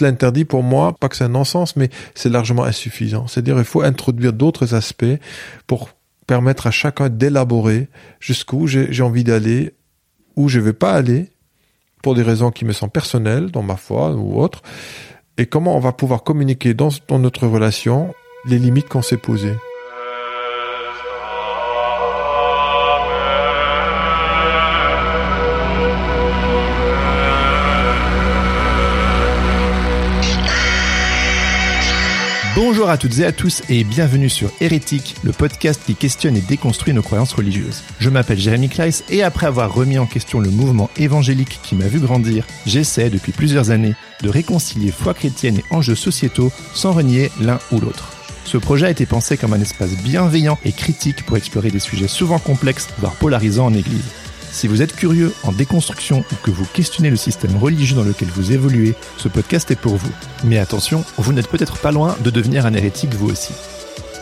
L'interdit, 0.00 0.44
pour 0.44 0.62
moi, 0.62 0.92
pas 0.92 1.08
que 1.08 1.16
c'est 1.16 1.24
un 1.24 1.28
non-sens, 1.28 1.74
mais 1.74 1.88
c'est 2.14 2.28
largement 2.28 2.64
insuffisant. 2.64 3.26
C'est-à-dire, 3.26 3.58
il 3.58 3.64
faut 3.64 3.80
introduire 3.80 4.34
d'autres 4.34 4.74
aspects 4.74 5.06
pour 5.66 5.88
permettre 6.26 6.66
à 6.66 6.70
chacun 6.70 7.08
d'élaborer 7.08 7.88
jusqu'où 8.20 8.66
j'ai 8.66 9.02
envie 9.02 9.24
d'aller, 9.24 9.72
où 10.34 10.48
je 10.48 10.60
vais 10.60 10.74
pas 10.74 10.92
aller, 10.92 11.30
pour 12.02 12.14
des 12.14 12.22
raisons 12.22 12.50
qui 12.50 12.64
me 12.64 12.72
sont 12.72 12.88
personnelles, 12.88 13.50
dans 13.50 13.62
ma 13.62 13.76
foi 13.76 14.12
ou 14.12 14.38
autre, 14.40 14.62
et 15.38 15.46
comment 15.46 15.76
on 15.76 15.80
va 15.80 15.92
pouvoir 15.92 16.22
communiquer 16.22 16.74
dans, 16.74 16.90
dans 17.08 17.18
notre 17.18 17.46
relation 17.46 18.14
les 18.46 18.58
limites 18.58 18.88
qu'on 18.88 19.02
s'est 19.02 19.16
posées. 19.16 19.56
Bonjour 32.56 32.88
à 32.88 32.96
toutes 32.96 33.18
et 33.18 33.26
à 33.26 33.32
tous 33.32 33.62
et 33.68 33.84
bienvenue 33.84 34.30
sur 34.30 34.50
Hérétique, 34.62 35.16
le 35.22 35.32
podcast 35.32 35.82
qui 35.84 35.94
questionne 35.94 36.38
et 36.38 36.40
déconstruit 36.40 36.94
nos 36.94 37.02
croyances 37.02 37.34
religieuses. 37.34 37.82
Je 37.98 38.08
m'appelle 38.08 38.38
Jérémy 38.38 38.70
Kleiss 38.70 39.04
et 39.10 39.22
après 39.22 39.46
avoir 39.46 39.74
remis 39.74 39.98
en 39.98 40.06
question 40.06 40.40
le 40.40 40.48
mouvement 40.48 40.88
évangélique 40.96 41.60
qui 41.62 41.74
m'a 41.74 41.86
vu 41.86 42.00
grandir, 42.00 42.46
j'essaie 42.64 43.10
depuis 43.10 43.32
plusieurs 43.32 43.72
années 43.72 43.94
de 44.22 44.30
réconcilier 44.30 44.90
foi 44.90 45.12
chrétienne 45.12 45.58
et 45.58 45.64
enjeux 45.68 45.94
sociétaux 45.94 46.50
sans 46.72 46.92
renier 46.92 47.30
l'un 47.42 47.58
ou 47.72 47.78
l'autre. 47.78 48.14
Ce 48.46 48.56
projet 48.56 48.86
a 48.86 48.90
été 48.90 49.04
pensé 49.04 49.36
comme 49.36 49.52
un 49.52 49.60
espace 49.60 49.90
bienveillant 49.90 50.58
et 50.64 50.72
critique 50.72 51.26
pour 51.26 51.36
explorer 51.36 51.70
des 51.70 51.78
sujets 51.78 52.08
souvent 52.08 52.38
complexes, 52.38 52.88
voire 53.00 53.16
polarisants 53.16 53.66
en 53.66 53.74
Église. 53.74 54.10
Si 54.56 54.68
vous 54.68 54.80
êtes 54.80 54.96
curieux 54.96 55.34
en 55.42 55.52
déconstruction 55.52 56.20
ou 56.32 56.34
que 56.42 56.50
vous 56.50 56.64
questionnez 56.72 57.10
le 57.10 57.16
système 57.16 57.58
religieux 57.58 57.94
dans 57.94 58.04
lequel 58.04 58.28
vous 58.28 58.52
évoluez, 58.52 58.94
ce 59.18 59.28
podcast 59.28 59.70
est 59.70 59.78
pour 59.78 59.96
vous. 59.96 60.10
Mais 60.44 60.56
attention, 60.56 61.04
vous 61.18 61.34
n'êtes 61.34 61.48
peut-être 61.48 61.76
pas 61.76 61.92
loin 61.92 62.16
de 62.24 62.30
devenir 62.30 62.64
un 62.64 62.72
hérétique 62.72 63.12
vous 63.12 63.28
aussi. 63.28 63.52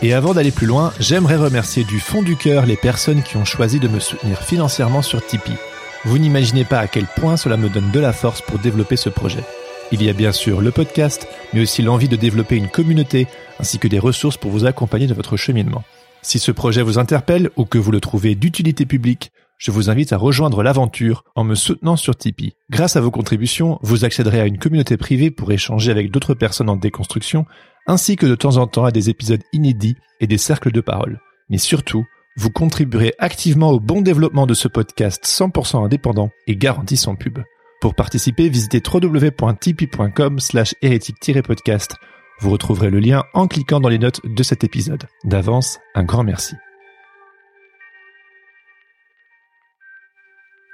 Et 0.01 0.13
avant 0.13 0.33
d'aller 0.33 0.51
plus 0.51 0.67
loin, 0.67 0.91
j'aimerais 0.99 1.37
remercier 1.37 1.85
du 1.85 2.01
fond 2.01 2.21
du 2.21 2.35
cœur 2.35 2.65
les 2.65 2.75
personnes 2.75 3.23
qui 3.23 3.37
ont 3.37 3.45
choisi 3.45 3.79
de 3.79 3.87
me 3.87 4.01
soutenir 4.01 4.41
financièrement 4.41 5.01
sur 5.01 5.25
Tipeee. 5.25 5.55
Vous 6.03 6.17
n'imaginez 6.17 6.65
pas 6.65 6.79
à 6.79 6.87
quel 6.87 7.05
point 7.05 7.37
cela 7.37 7.55
me 7.55 7.69
donne 7.69 7.91
de 7.91 7.99
la 8.01 8.11
force 8.11 8.41
pour 8.41 8.59
développer 8.59 8.97
ce 8.97 9.07
projet. 9.07 9.45
Il 9.93 10.03
y 10.03 10.09
a 10.09 10.13
bien 10.13 10.33
sûr 10.33 10.59
le 10.59 10.71
podcast, 10.71 11.29
mais 11.53 11.61
aussi 11.61 11.81
l'envie 11.81 12.09
de 12.09 12.17
développer 12.17 12.57
une 12.57 12.67
communauté, 12.67 13.27
ainsi 13.61 13.79
que 13.79 13.87
des 13.87 13.99
ressources 13.99 14.35
pour 14.35 14.51
vous 14.51 14.65
accompagner 14.65 15.07
dans 15.07 15.15
votre 15.15 15.37
cheminement. 15.37 15.85
Si 16.21 16.39
ce 16.39 16.51
projet 16.51 16.81
vous 16.81 16.99
interpelle 16.99 17.51
ou 17.55 17.63
que 17.63 17.77
vous 17.77 17.91
le 17.91 18.01
trouvez 18.01 18.35
d'utilité 18.35 18.85
publique, 18.85 19.31
je 19.57 19.71
vous 19.71 19.89
invite 19.89 20.13
à 20.13 20.17
rejoindre 20.17 20.63
l'aventure 20.63 21.23
en 21.35 21.43
me 21.43 21.55
soutenant 21.55 21.95
sur 21.95 22.15
Tipeee. 22.15 22.55
Grâce 22.69 22.95
à 22.95 23.01
vos 23.01 23.11
contributions, 23.11 23.79
vous 23.81 24.05
accéderez 24.05 24.41
à 24.41 24.45
une 24.45 24.57
communauté 24.57 24.97
privée 24.97 25.31
pour 25.31 25.51
échanger 25.51 25.91
avec 25.91 26.11
d'autres 26.11 26.33
personnes 26.33 26.69
en 26.69 26.75
déconstruction, 26.75 27.45
ainsi 27.87 28.15
que 28.15 28.25
de 28.25 28.35
temps 28.35 28.57
en 28.57 28.67
temps 28.67 28.85
à 28.85 28.91
des 28.91 29.09
épisodes 29.09 29.43
inédits 29.53 29.95
et 30.19 30.27
des 30.27 30.37
cercles 30.37 30.71
de 30.71 30.81
parole. 30.81 31.19
Mais 31.49 31.57
surtout, 31.57 32.05
vous 32.37 32.49
contribuerez 32.49 33.13
activement 33.17 33.71
au 33.71 33.79
bon 33.79 34.01
développement 34.01 34.45
de 34.45 34.53
ce 34.53 34.67
podcast 34.67 35.23
100% 35.25 35.85
indépendant 35.85 36.31
et 36.47 36.55
garanti 36.55 36.97
sans 36.97 37.15
pub. 37.15 37.39
Pour 37.79 37.95
participer, 37.95 38.49
visitez 38.49 38.81
www.tipeee.com 38.85 40.39
slash 40.39 40.73
hérétique-podcast. 40.81 41.95
Vous 42.41 42.49
retrouverez 42.49 42.89
le 42.89 42.99
lien 42.99 43.23
en 43.33 43.47
cliquant 43.47 43.79
dans 43.79 43.89
les 43.89 43.99
notes 43.99 44.21
de 44.25 44.43
cet 44.43 44.63
épisode. 44.63 45.05
D'avance, 45.23 45.79
un 45.93 46.03
grand 46.03 46.23
merci. 46.23 46.55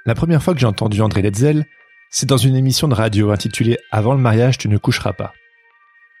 La 0.04 0.14
première 0.16 0.42
fois 0.42 0.52
que 0.52 0.58
j'ai 0.58 0.66
entendu 0.66 1.00
André 1.00 1.22
Letzel, 1.22 1.64
c'est 2.10 2.28
dans 2.28 2.36
une 2.36 2.56
émission 2.56 2.88
de 2.88 2.94
radio 2.94 3.30
intitulée 3.30 3.78
Avant 3.92 4.14
le 4.14 4.20
mariage, 4.20 4.58
tu 4.58 4.68
ne 4.68 4.76
coucheras 4.76 5.12
pas. 5.12 5.32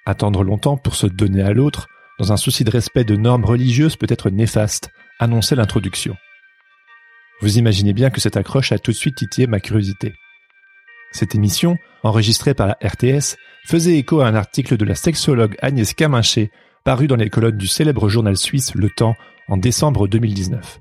Attendre 0.06 0.44
longtemps 0.44 0.76
pour 0.76 0.94
se 0.94 1.08
donner 1.08 1.42
à 1.42 1.52
l'autre, 1.52 1.88
dans 2.20 2.32
un 2.32 2.36
souci 2.36 2.62
de 2.62 2.70
respect 2.70 3.02
de 3.02 3.16
normes 3.16 3.44
religieuses 3.44 3.96
peut-être 3.96 4.30
néfastes, 4.30 4.90
annonçait 5.18 5.56
l'introduction. 5.56 6.16
Vous 7.40 7.58
imaginez 7.58 7.92
bien 7.92 8.10
que 8.10 8.20
cette 8.20 8.36
accroche 8.36 8.70
a 8.70 8.78
tout 8.78 8.92
de 8.92 8.96
suite 8.96 9.16
titillé 9.16 9.48
ma 9.48 9.58
curiosité. 9.58 10.14
Cette 11.10 11.34
émission, 11.34 11.76
enregistrée 12.04 12.54
par 12.54 12.68
la 12.68 12.78
RTS, 12.80 13.36
faisait 13.66 13.98
écho 13.98 14.20
à 14.20 14.28
un 14.28 14.36
article 14.36 14.76
de 14.76 14.84
la 14.84 14.94
sexologue 14.94 15.56
Agnès 15.60 15.92
Caminché, 15.92 16.52
paru 16.84 17.08
dans 17.08 17.16
les 17.16 17.30
colonnes 17.30 17.58
du 17.58 17.66
célèbre 17.66 18.08
journal 18.08 18.36
suisse 18.36 18.76
Le 18.76 18.90
Temps 18.90 19.16
en 19.48 19.56
décembre 19.56 20.06
2019. 20.06 20.80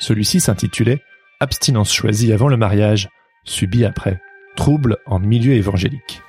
Celui-ci 0.00 0.40
s'intitulait 0.40 1.02
abstinence 1.42 1.92
choisie 1.92 2.32
avant 2.32 2.46
le 2.46 2.56
mariage, 2.56 3.08
subie 3.42 3.84
après, 3.84 4.20
trouble 4.54 4.98
en 5.06 5.18
milieu 5.18 5.54
évangélique. 5.54 6.22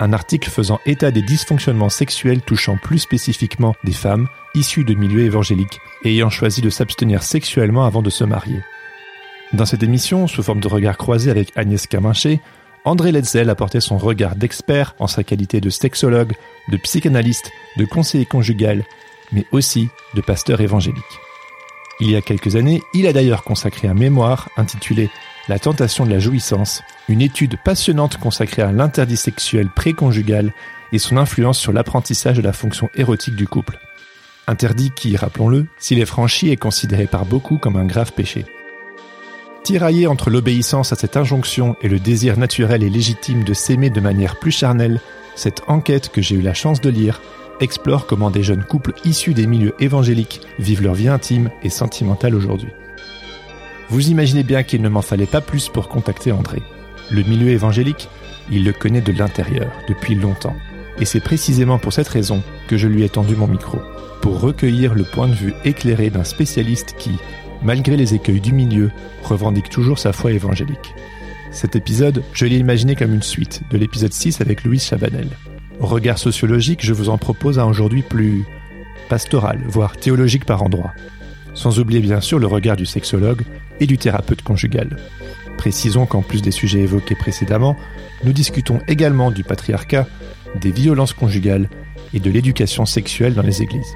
Un 0.00 0.12
article 0.12 0.50
faisant 0.50 0.80
état 0.84 1.12
des 1.12 1.22
dysfonctionnements 1.22 1.88
sexuels 1.88 2.42
touchant 2.42 2.76
plus 2.76 2.98
spécifiquement 2.98 3.76
des 3.84 3.92
femmes 3.92 4.26
issues 4.56 4.84
de 4.84 4.94
milieux 4.94 5.22
évangéliques 5.22 5.78
et 6.02 6.14
ayant 6.14 6.28
choisi 6.28 6.60
de 6.60 6.70
s'abstenir 6.70 7.22
sexuellement 7.22 7.86
avant 7.86 8.02
de 8.02 8.10
se 8.10 8.24
marier. 8.24 8.60
Dans 9.52 9.64
cette 9.64 9.84
émission, 9.84 10.26
sous 10.26 10.42
forme 10.42 10.60
de 10.60 10.66
regard 10.66 10.98
croisé 10.98 11.30
avec 11.30 11.56
Agnès 11.56 11.86
Caminché, 11.86 12.40
André 12.84 13.12
Letzel 13.12 13.48
apportait 13.48 13.80
son 13.80 13.96
regard 13.96 14.34
d'expert 14.34 14.96
en 14.98 15.06
sa 15.06 15.22
qualité 15.22 15.60
de 15.60 15.70
sexologue, 15.70 16.32
de 16.68 16.76
psychanalyste, 16.78 17.52
de 17.76 17.84
conseiller 17.84 18.26
conjugal, 18.26 18.82
mais 19.30 19.46
aussi 19.52 19.88
de 20.14 20.20
pasteur 20.20 20.60
évangélique. 20.60 21.20
Il 22.00 22.10
y 22.10 22.16
a 22.16 22.22
quelques 22.22 22.56
années, 22.56 22.82
il 22.94 23.06
a 23.06 23.12
d'ailleurs 23.12 23.44
consacré 23.44 23.88
un 23.88 23.94
mémoire 23.94 24.48
intitulé 24.56 25.10
La 25.48 25.58
tentation 25.58 26.04
de 26.04 26.10
la 26.10 26.18
jouissance, 26.18 26.82
une 27.08 27.22
étude 27.22 27.56
passionnante 27.62 28.18
consacrée 28.18 28.62
à 28.62 28.72
l'interdit 28.72 29.16
sexuel 29.16 29.68
préconjugal 29.68 30.52
et 30.92 30.98
son 30.98 31.16
influence 31.16 31.58
sur 31.58 31.72
l'apprentissage 31.72 32.36
de 32.36 32.42
la 32.42 32.52
fonction 32.52 32.88
érotique 32.94 33.36
du 33.36 33.46
couple. 33.46 33.78
Interdit 34.46 34.90
qui, 34.90 35.16
rappelons-le, 35.16 35.66
s'il 35.78 36.00
est 36.00 36.06
franchi, 36.06 36.50
est 36.50 36.56
considéré 36.56 37.06
par 37.06 37.24
beaucoup 37.24 37.58
comme 37.58 37.76
un 37.76 37.84
grave 37.84 38.12
péché. 38.12 38.44
Tiraillé 39.62 40.08
entre 40.08 40.28
l'obéissance 40.30 40.92
à 40.92 40.96
cette 40.96 41.16
injonction 41.16 41.76
et 41.82 41.88
le 41.88 42.00
désir 42.00 42.36
naturel 42.36 42.82
et 42.82 42.90
légitime 42.90 43.44
de 43.44 43.54
s'aimer 43.54 43.90
de 43.90 44.00
manière 44.00 44.40
plus 44.40 44.50
charnelle, 44.50 45.00
cette 45.36 45.62
enquête 45.68 46.10
que 46.10 46.20
j'ai 46.20 46.34
eu 46.34 46.42
la 46.42 46.54
chance 46.54 46.80
de 46.80 46.90
lire 46.90 47.20
explore 47.60 48.06
comment 48.06 48.30
des 48.30 48.42
jeunes 48.42 48.64
couples 48.64 48.94
issus 49.04 49.34
des 49.34 49.46
milieux 49.46 49.74
évangéliques 49.80 50.40
vivent 50.58 50.82
leur 50.82 50.94
vie 50.94 51.08
intime 51.08 51.50
et 51.62 51.70
sentimentale 51.70 52.34
aujourd'hui. 52.34 52.70
Vous 53.88 54.08
imaginez 54.08 54.42
bien 54.42 54.62
qu'il 54.62 54.82
ne 54.82 54.88
m'en 54.88 55.02
fallait 55.02 55.26
pas 55.26 55.40
plus 55.40 55.68
pour 55.68 55.88
contacter 55.88 56.32
André. 56.32 56.62
Le 57.10 57.22
milieu 57.22 57.48
évangélique, 57.48 58.08
il 58.50 58.64
le 58.64 58.72
connaît 58.72 59.00
de 59.00 59.12
l'intérieur 59.12 59.70
depuis 59.88 60.14
longtemps. 60.14 60.56
Et 60.98 61.04
c'est 61.04 61.20
précisément 61.20 61.78
pour 61.78 61.92
cette 61.92 62.08
raison 62.08 62.42
que 62.68 62.76
je 62.76 62.88
lui 62.88 63.02
ai 63.02 63.08
tendu 63.08 63.36
mon 63.36 63.46
micro, 63.46 63.78
pour 64.20 64.40
recueillir 64.40 64.94
le 64.94 65.04
point 65.04 65.28
de 65.28 65.34
vue 65.34 65.54
éclairé 65.64 66.10
d'un 66.10 66.24
spécialiste 66.24 66.94
qui, 66.98 67.12
malgré 67.62 67.96
les 67.96 68.14
écueils 68.14 68.40
du 68.40 68.52
milieu, 68.52 68.90
revendique 69.22 69.68
toujours 69.68 69.98
sa 69.98 70.12
foi 70.12 70.32
évangélique. 70.32 70.94
Cet 71.50 71.76
épisode, 71.76 72.22
je 72.32 72.46
l'ai 72.46 72.56
imaginé 72.56 72.96
comme 72.96 73.12
une 73.12 73.22
suite 73.22 73.62
de 73.70 73.76
l'épisode 73.76 74.12
6 74.12 74.40
avec 74.40 74.64
Louise 74.64 74.84
Chabanel. 74.84 75.28
Regard 75.80 76.18
sociologique, 76.18 76.84
je 76.84 76.92
vous 76.92 77.08
en 77.08 77.18
propose 77.18 77.58
un 77.58 77.66
aujourd'hui 77.66 78.02
plus 78.02 78.44
pastoral, 79.08 79.60
voire 79.66 79.96
théologique 79.96 80.44
par 80.44 80.62
endroits. 80.62 80.92
Sans 81.54 81.78
oublier 81.78 82.00
bien 82.00 82.20
sûr 82.20 82.38
le 82.38 82.46
regard 82.46 82.76
du 82.76 82.86
sexologue 82.86 83.42
et 83.80 83.86
du 83.86 83.98
thérapeute 83.98 84.42
conjugal. 84.42 84.96
Précisons 85.58 86.06
qu'en 86.06 86.22
plus 86.22 86.42
des 86.42 86.50
sujets 86.50 86.80
évoqués 86.80 87.14
précédemment, 87.14 87.76
nous 88.24 88.32
discutons 88.32 88.80
également 88.88 89.30
du 89.30 89.44
patriarcat, 89.44 90.06
des 90.60 90.70
violences 90.70 91.12
conjugales 91.12 91.68
et 92.14 92.20
de 92.20 92.30
l'éducation 92.30 92.86
sexuelle 92.86 93.34
dans 93.34 93.42
les 93.42 93.62
églises. 93.62 93.94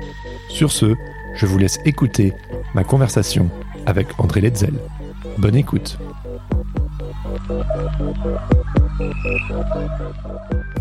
Sur 0.49 0.73
ce, 0.73 0.95
je 1.35 1.47
vous 1.47 1.59
laisse 1.59 1.79
écouter 1.85 2.33
ma 2.75 2.85
conversation 2.85 3.51
avec 3.85 4.09
André 4.19 4.41
Letzel. 4.41 4.75
Bonne 5.39 5.57
écoute. 5.57 5.99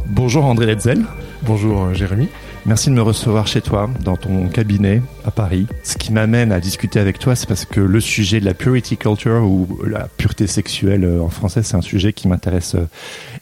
Bonjour 0.08 0.46
André 0.46 0.68
Letzel. 0.68 1.04
Bonjour 1.42 1.86
euh, 1.86 1.94
Jérémy. 1.94 2.30
Merci 2.66 2.90
de 2.90 2.96
me 2.96 3.02
recevoir 3.02 3.48
chez 3.48 3.62
toi, 3.62 3.90
dans 4.04 4.18
ton 4.18 4.48
cabinet 4.48 5.02
à 5.26 5.32
Paris. 5.32 5.68
Ce 5.84 5.98
qui 5.98 6.14
m'amène 6.14 6.52
à 6.52 6.60
discuter 6.60 7.00
avec 7.00 7.18
toi, 7.18 7.36
c'est 7.36 7.48
parce 7.48 7.66
que 7.66 7.80
le 7.80 8.00
sujet 8.00 8.40
de 8.40 8.46
la 8.46 8.54
purity 8.54 8.98
culture 8.98 9.44
ou 9.44 9.68
la 9.86 10.08
pureté 10.18 10.48
sexuelle 10.48 11.06
euh, 11.06 11.22
en 11.22 11.30
français, 11.30 11.64
c'est 11.64 11.76
un 11.76 11.82
sujet 11.82 12.14
qui 12.14 12.28
m'intéresse 12.28 12.76
euh, 12.76 12.88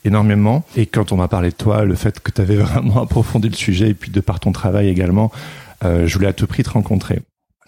énormément. 0.06 0.64
Et 0.78 0.86
quand 0.86 1.12
on 1.12 1.18
m'a 1.18 1.28
parlé 1.28 1.50
de 1.50 1.56
toi, 1.56 1.84
le 1.84 1.96
fait 1.96 2.20
que 2.22 2.32
tu 2.32 2.42
avais 2.42 2.56
vraiment 2.58 3.04
approfondi 3.04 3.50
le 3.50 3.56
sujet 3.56 3.90
et 3.90 3.94
puis 3.94 4.12
de 4.12 4.22
par 4.22 4.40
ton 4.40 4.52
travail 4.52 4.88
également, 4.88 5.32
je 5.84 6.14
voulais 6.14 6.28
à 6.28 6.34
tout 6.34 6.48
prix 6.48 6.64
te 6.64 6.70
rencontrer. 6.70 7.20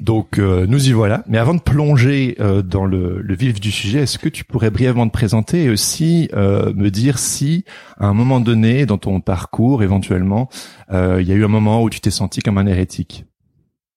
Donc 0.02 0.40
euh, 0.40 0.66
nous 0.68 0.90
y 0.90 0.92
voilà. 0.92 1.24
Mais 1.28 1.38
avant 1.38 1.54
de 1.54 1.62
plonger 1.62 2.36
euh, 2.40 2.62
dans 2.62 2.86
le, 2.86 3.24
vif 3.36 3.60
du 3.60 3.72
sujet, 3.72 4.00
est-ce 4.00 4.20
que 4.20 4.30
tu 4.30 4.44
pourrais 4.44 4.70
brièvement 4.70 5.08
te 5.08 5.14
présenter 5.14 5.64
et 5.64 5.70
aussi 5.70 6.30
euh, 6.34 6.74
me 6.74 6.90
dire 6.90 7.18
si, 7.18 7.64
à 7.98 8.08
un 8.08 8.14
moment 8.14 8.40
donné, 8.40 8.86
dans 8.86 8.98
ton 8.98 9.22
parcours, 9.22 9.84
éventuellement, 9.84 10.50
il 10.92 11.24
y 11.24 11.32
a 11.32 11.36
eu 11.36 11.46
un 11.46 11.50
moment 11.50 11.82
où 11.82 11.90
tu 11.90 12.00
t'es 12.00 12.12
senti 12.12 12.42
comme 12.42 12.58
un 12.58 12.68
hérétique? 12.68 13.26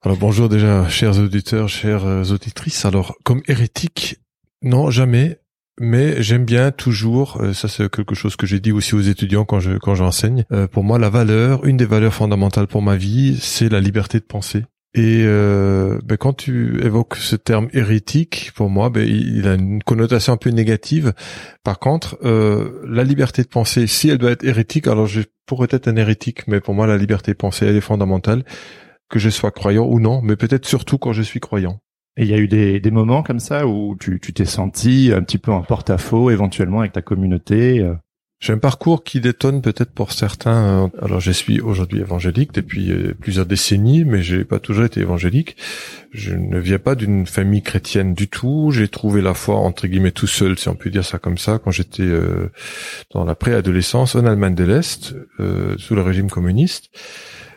Alors 0.02 0.16
bonjour 0.16 0.48
déjà, 0.48 0.88
chers 0.88 1.18
auditeurs, 1.18 1.68
chères 1.68 2.04
auditrices. 2.30 2.84
Alors 2.84 3.16
comme 3.24 3.42
hérétique, 3.48 4.16
non, 4.62 4.90
jamais. 4.90 5.40
Mais 5.80 6.20
j'aime 6.22 6.44
bien 6.44 6.72
toujours, 6.72 7.40
ça 7.52 7.68
c'est 7.68 7.88
quelque 7.88 8.16
chose 8.16 8.34
que 8.34 8.46
j'ai 8.46 8.58
dit 8.58 8.72
aussi 8.72 8.96
aux 8.96 9.00
étudiants 9.00 9.44
quand 9.44 9.60
je 9.60 9.78
quand 9.78 9.94
j'enseigne. 9.94 10.44
pour 10.72 10.82
moi, 10.82 10.98
la 10.98 11.08
valeur, 11.08 11.64
une 11.64 11.76
des 11.76 11.84
valeurs 11.84 12.14
fondamentales 12.14 12.66
pour 12.66 12.82
ma 12.82 12.96
vie, 12.96 13.38
c'est 13.40 13.68
la 13.68 13.80
liberté 13.80 14.18
de 14.18 14.24
penser. 14.24 14.64
Et 14.94 15.22
euh, 15.26 15.98
ben 16.04 16.16
quand 16.16 16.32
tu 16.32 16.82
évoques 16.82 17.16
ce 17.16 17.36
terme 17.36 17.68
hérétique, 17.72 18.52
pour 18.54 18.70
moi, 18.70 18.88
ben, 18.88 19.06
il, 19.06 19.46
a 19.46 19.54
une 19.54 19.82
connotation 19.82 20.32
un 20.32 20.38
peu 20.38 20.50
négative. 20.50 21.12
Par 21.62 21.78
contre, 21.78 22.18
euh, 22.24 22.82
la 22.88 23.04
liberté 23.04 23.42
de 23.42 23.48
penser, 23.48 23.86
si 23.86 24.08
elle 24.08 24.18
doit 24.18 24.30
être 24.30 24.44
hérétique, 24.44 24.86
alors 24.86 25.06
je 25.06 25.20
pourrais 25.46 25.68
être 25.70 25.88
un 25.88 25.96
hérétique, 25.96 26.48
mais 26.48 26.60
pour 26.60 26.74
moi, 26.74 26.86
la 26.86 26.96
liberté 26.96 27.32
de 27.32 27.36
penser, 27.36 27.66
elle 27.66 27.76
est 27.76 27.82
fondamentale, 27.82 28.44
que 29.10 29.18
je 29.18 29.28
sois 29.28 29.50
croyant 29.50 29.86
ou 29.86 30.00
non, 30.00 30.22
mais 30.22 30.36
peut-être 30.36 30.66
surtout 30.66 30.98
quand 30.98 31.12
je 31.12 31.22
suis 31.22 31.40
croyant. 31.40 31.80
Et 32.16 32.22
il 32.22 32.28
y 32.28 32.34
a 32.34 32.38
eu 32.38 32.48
des, 32.48 32.80
des 32.80 32.90
moments 32.90 33.22
comme 33.22 33.38
ça 33.38 33.66
où 33.66 33.96
tu 34.00 34.18
t'es 34.20 34.44
senti 34.44 35.12
un 35.14 35.22
petit 35.22 35.38
peu 35.38 35.52
en 35.52 35.62
porte-à-faux, 35.62 36.30
éventuellement 36.30 36.80
avec 36.80 36.92
ta 36.92 37.02
communauté 37.02 37.80
euh? 37.80 37.94
J'ai 38.40 38.52
un 38.52 38.58
parcours 38.58 39.02
qui 39.02 39.20
détonne 39.20 39.62
peut-être 39.62 39.90
pour 39.90 40.12
certains. 40.12 40.92
Alors, 41.02 41.18
je 41.18 41.32
suis 41.32 41.60
aujourd'hui 41.60 41.98
évangélique 41.98 42.52
depuis 42.52 42.92
euh, 42.92 43.12
plusieurs 43.20 43.46
décennies, 43.46 44.04
mais 44.04 44.22
j'ai 44.22 44.44
pas 44.44 44.60
toujours 44.60 44.84
été 44.84 45.00
évangélique. 45.00 45.56
Je 46.12 46.34
ne 46.34 46.60
viens 46.60 46.78
pas 46.78 46.94
d'une 46.94 47.26
famille 47.26 47.62
chrétienne 47.62 48.14
du 48.14 48.28
tout. 48.28 48.70
J'ai 48.72 48.86
trouvé 48.86 49.22
la 49.22 49.34
foi 49.34 49.56
entre 49.56 49.88
guillemets 49.88 50.12
tout 50.12 50.28
seul, 50.28 50.56
si 50.56 50.68
on 50.68 50.76
peut 50.76 50.88
dire 50.88 51.04
ça 51.04 51.18
comme 51.18 51.36
ça, 51.36 51.58
quand 51.58 51.72
j'étais 51.72 52.04
euh, 52.04 52.52
dans 53.12 53.24
la 53.24 53.34
préadolescence 53.34 54.14
en 54.14 54.24
Allemagne 54.24 54.54
de 54.54 54.64
l'Est, 54.64 55.16
euh, 55.40 55.74
sous 55.76 55.96
le 55.96 56.02
régime 56.02 56.30
communiste, 56.30 56.90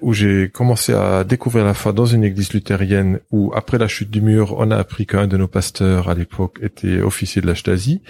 où 0.01 0.13
j'ai 0.13 0.49
commencé 0.49 0.95
à 0.95 1.23
découvrir 1.23 1.63
la 1.63 1.75
foi 1.75 1.93
dans 1.93 2.07
une 2.07 2.23
église 2.23 2.53
luthérienne. 2.53 3.19
Où 3.29 3.51
après 3.55 3.77
la 3.77 3.87
chute 3.87 4.09
du 4.09 4.21
mur, 4.21 4.55
on 4.57 4.71
a 4.71 4.77
appris 4.77 5.05
qu'un 5.05 5.27
de 5.27 5.37
nos 5.37 5.47
pasteurs 5.47 6.09
à 6.09 6.15
l'époque 6.15 6.57
était 6.63 7.01
officier 7.01 7.39
de 7.39 7.45
la 7.45 7.53
Stasi. 7.53 8.01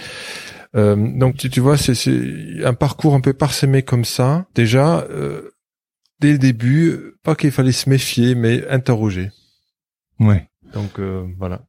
Euh, 0.76 0.96
donc 0.96 1.38
tu, 1.38 1.50
tu 1.50 1.60
vois, 1.60 1.78
c'est 1.78 2.64
un 2.64 2.74
parcours 2.74 3.14
un 3.14 3.22
peu 3.22 3.34
parsemé 3.34 3.84
comme 3.84 4.06
ça. 4.06 4.46
Déjà, 4.56 5.02
euh, 5.10 5.52
dès 6.20 6.34
le 6.34 6.38
début, 6.38 7.14
pas 7.24 7.36
qu'il 7.36 7.52
fallait 7.52 7.72
se 7.72 7.90
méfier, 7.90 8.36
mais 8.36 8.68
interroger. 8.68 9.32
Ouais. 10.20 10.48
Donc 10.74 11.00
euh, 11.00 11.26
voilà. 11.38 11.62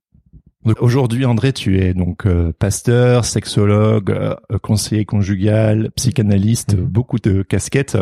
Aujourd'hui, 0.79 1.25
André, 1.25 1.53
tu 1.53 1.81
es 1.81 1.93
donc 1.93 2.25
pasteur, 2.61 3.25
sexologue, 3.25 4.17
conseiller 4.63 5.05
conjugal, 5.05 5.91
psychanalyste, 5.97 6.77
mhm. 6.77 6.85
beaucoup 6.85 7.19
de 7.19 7.43
casquettes. 7.43 7.99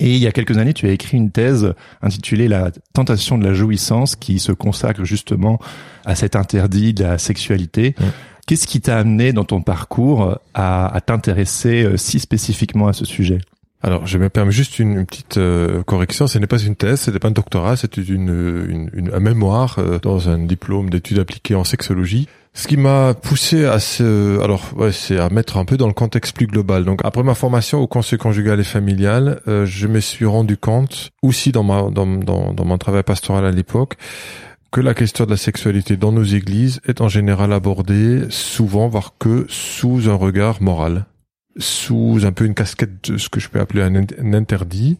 Et 0.00 0.16
il 0.16 0.18
y 0.18 0.26
a 0.26 0.32
quelques 0.32 0.58
années, 0.58 0.72
tu 0.72 0.88
as 0.88 0.90
écrit 0.90 1.16
une 1.16 1.30
thèse 1.30 1.74
intitulée 2.00 2.48
La 2.48 2.72
tentation 2.92 3.38
de 3.38 3.44
la 3.44 3.54
jouissance 3.54 4.16
qui 4.16 4.40
se 4.40 4.50
consacre 4.50 5.04
justement 5.04 5.60
à 6.04 6.16
cet 6.16 6.34
interdit 6.34 6.92
de 6.92 7.04
la 7.04 7.18
sexualité. 7.18 7.94
Qu'est-ce 8.46 8.66
qui 8.66 8.80
t'a 8.80 8.98
amené 8.98 9.32
dans 9.32 9.44
ton 9.44 9.62
parcours 9.62 10.38
à, 10.54 11.00
t'intéresser 11.06 11.84
euh, 11.84 11.96
si 11.96 12.18
spécifiquement 12.18 12.88
à 12.88 12.92
ce 12.92 13.04
sujet? 13.04 13.38
Alors, 13.84 14.06
je 14.06 14.18
me 14.18 14.28
permets 14.28 14.52
juste 14.52 14.78
une, 14.78 15.04
petite 15.06 15.38
euh, 15.38 15.82
correction. 15.84 16.26
Ce 16.26 16.38
n'est 16.38 16.46
pas 16.46 16.58
une 16.58 16.76
thèse, 16.76 17.00
ce 17.00 17.10
n'est 17.10 17.18
pas 17.18 17.28
un 17.28 17.32
doctorat, 17.32 17.76
c'est 17.76 17.96
une, 17.96 18.90
un 19.12 19.20
mémoire 19.20 19.76
euh, 19.78 19.98
dans 20.00 20.28
un 20.28 20.38
diplôme 20.38 20.90
d'études 20.90 21.18
appliquées 21.18 21.54
en 21.54 21.64
sexologie. 21.64 22.28
Ce 22.54 22.68
qui 22.68 22.76
m'a 22.76 23.14
poussé 23.14 23.64
à 23.64 23.80
ce, 23.80 24.38
alors 24.40 24.62
ouais, 24.76 24.92
c'est 24.92 25.18
à 25.18 25.30
mettre 25.30 25.56
un 25.56 25.64
peu 25.64 25.76
dans 25.76 25.86
le 25.86 25.94
contexte 25.94 26.36
plus 26.36 26.46
global. 26.46 26.84
Donc 26.84 27.00
après 27.02 27.22
ma 27.22 27.34
formation 27.34 27.80
au 27.80 27.86
conseil 27.86 28.18
conjugal 28.18 28.60
et 28.60 28.64
familial, 28.64 29.40
je 29.46 29.86
me 29.86 30.00
suis 30.00 30.26
rendu 30.26 30.58
compte 30.58 31.12
aussi 31.22 31.50
dans 31.50 31.62
ma 31.62 31.90
dans, 31.90 32.06
dans, 32.06 32.52
dans 32.52 32.64
mon 32.66 32.76
travail 32.76 33.04
pastoral 33.04 33.46
à 33.46 33.50
l'époque 33.50 33.96
que 34.72 34.80
la 34.80 34.94
question 34.94 35.26
de 35.26 35.30
la 35.30 35.36
sexualité 35.36 35.98
dans 35.98 36.12
nos 36.12 36.24
églises 36.24 36.80
est 36.86 37.02
en 37.02 37.08
général 37.08 37.52
abordée 37.52 38.22
souvent, 38.30 38.88
voire 38.88 39.14
que 39.18 39.44
sous 39.48 40.08
un 40.08 40.14
regard 40.14 40.62
moral, 40.62 41.04
sous 41.58 42.20
un 42.24 42.32
peu 42.32 42.46
une 42.46 42.54
casquette 42.54 43.10
de 43.10 43.18
ce 43.18 43.28
que 43.28 43.38
je 43.38 43.50
peux 43.50 43.60
appeler 43.60 43.82
un, 43.82 44.32
interdit. 44.32 44.98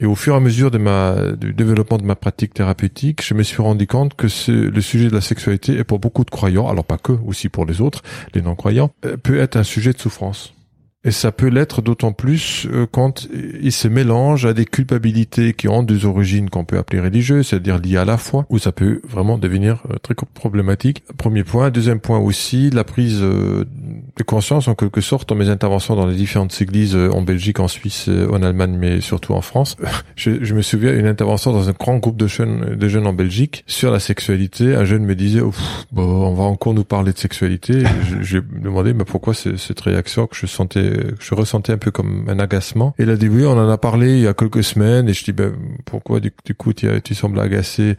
Et 0.00 0.06
au 0.06 0.16
fur 0.16 0.34
et 0.34 0.36
à 0.36 0.40
mesure 0.40 0.72
du 0.72 1.54
développement 1.54 1.98
de 1.98 2.04
ma 2.04 2.16
pratique 2.16 2.52
thérapeutique, 2.52 3.24
je 3.24 3.34
me 3.34 3.44
suis 3.44 3.62
rendu 3.62 3.86
compte 3.86 4.14
que 4.14 4.26
le 4.50 4.80
sujet 4.80 5.08
de 5.08 5.14
la 5.14 5.20
sexualité 5.20 5.76
est 5.76 5.84
pour 5.84 6.00
beaucoup 6.00 6.24
de 6.24 6.30
croyants, 6.30 6.68
alors 6.68 6.84
pas 6.84 6.98
que, 6.98 7.12
aussi 7.12 7.48
pour 7.48 7.66
les 7.66 7.80
autres, 7.80 8.02
les 8.34 8.42
non-croyants, 8.42 8.90
euh, 9.04 9.16
peut 9.16 9.38
être 9.38 9.56
un 9.56 9.62
sujet 9.62 9.92
de 9.92 9.98
souffrance. 9.98 10.54
Et 11.02 11.12
ça 11.12 11.32
peut 11.32 11.48
l'être 11.48 11.80
d'autant 11.80 12.12
plus 12.12 12.66
euh, 12.70 12.86
quand 12.90 13.26
il 13.32 13.72
se 13.72 13.88
mélange 13.88 14.44
à 14.44 14.52
des 14.52 14.66
culpabilités 14.66 15.54
qui 15.54 15.66
ont 15.66 15.82
des 15.82 16.04
origines 16.04 16.50
qu'on 16.50 16.66
peut 16.66 16.76
appeler 16.76 17.00
religieuses, 17.00 17.48
c'est-à-dire 17.48 17.78
liées 17.78 17.96
à 17.96 18.04
la 18.04 18.18
foi, 18.18 18.44
où 18.50 18.58
ça 18.58 18.70
peut 18.70 19.00
vraiment 19.08 19.38
devenir 19.38 19.82
euh, 19.90 19.96
très 20.02 20.14
problématique. 20.14 21.02
Premier 21.16 21.42
point. 21.42 21.70
Deuxième 21.70 22.00
point 22.00 22.18
aussi, 22.18 22.68
la 22.68 22.84
prise 22.84 23.20
euh, 23.22 23.64
de 24.16 24.22
conscience 24.22 24.68
en 24.68 24.74
quelque 24.74 25.00
sorte 25.00 25.28
dans 25.28 25.34
mes 25.34 25.48
interventions 25.48 25.96
dans 25.96 26.06
les 26.06 26.16
différentes 26.16 26.60
églises 26.60 26.96
en 26.96 27.22
Belgique, 27.22 27.60
en 27.60 27.68
Suisse, 27.68 28.08
en 28.08 28.42
Allemagne, 28.42 28.76
mais 28.78 29.00
surtout 29.00 29.34
en 29.34 29.40
France. 29.40 29.76
Je, 30.16 30.44
je 30.44 30.54
me 30.54 30.60
souviens 30.60 30.94
une 30.94 31.06
intervention 31.06 31.50
dans 31.52 31.68
un 31.70 31.72
grand 31.72 31.96
groupe 31.96 32.16
de 32.16 32.26
jeunes, 32.26 32.76
de 32.76 32.88
jeunes 32.88 33.06
en 33.06 33.14
Belgique 33.14 33.64
sur 33.66 33.90
la 33.90 34.00
sexualité. 34.00 34.74
Un 34.74 34.84
jeune 34.84 35.04
me 35.04 35.14
disait, 35.14 35.40
bon, 35.92 36.02
on 36.02 36.34
va 36.34 36.44
encore 36.44 36.74
nous 36.74 36.84
parler 36.84 37.12
de 37.12 37.18
sexualité. 37.18 37.84
J'ai 38.20 38.40
demandé, 38.40 38.92
mais 38.92 39.04
pourquoi 39.04 39.32
cette 39.34 39.80
réaction 39.80 40.26
que 40.26 40.36
je 40.36 40.46
sentais 40.46 40.92
je 41.18 41.34
ressentais 41.34 41.72
un 41.72 41.78
peu 41.78 41.90
comme 41.90 42.26
un 42.28 42.38
agacement? 42.38 42.94
Et 42.98 43.04
il 43.04 43.10
a 43.10 43.16
dit 43.16 43.28
oui, 43.28 43.44
on 43.46 43.52
en 43.52 43.68
a 43.68 43.78
parlé 43.78 44.18
il 44.18 44.22
y 44.22 44.26
a 44.26 44.34
quelques 44.34 44.64
semaines. 44.64 45.08
Et 45.08 45.12
je 45.12 45.24
dis 45.24 45.32
ben 45.32 45.52
pourquoi 45.84 46.20
du, 46.20 46.32
coup 46.56 46.72
tu, 46.72 46.88
tu 47.02 47.14
sembles 47.14 47.40
agacé? 47.40 47.96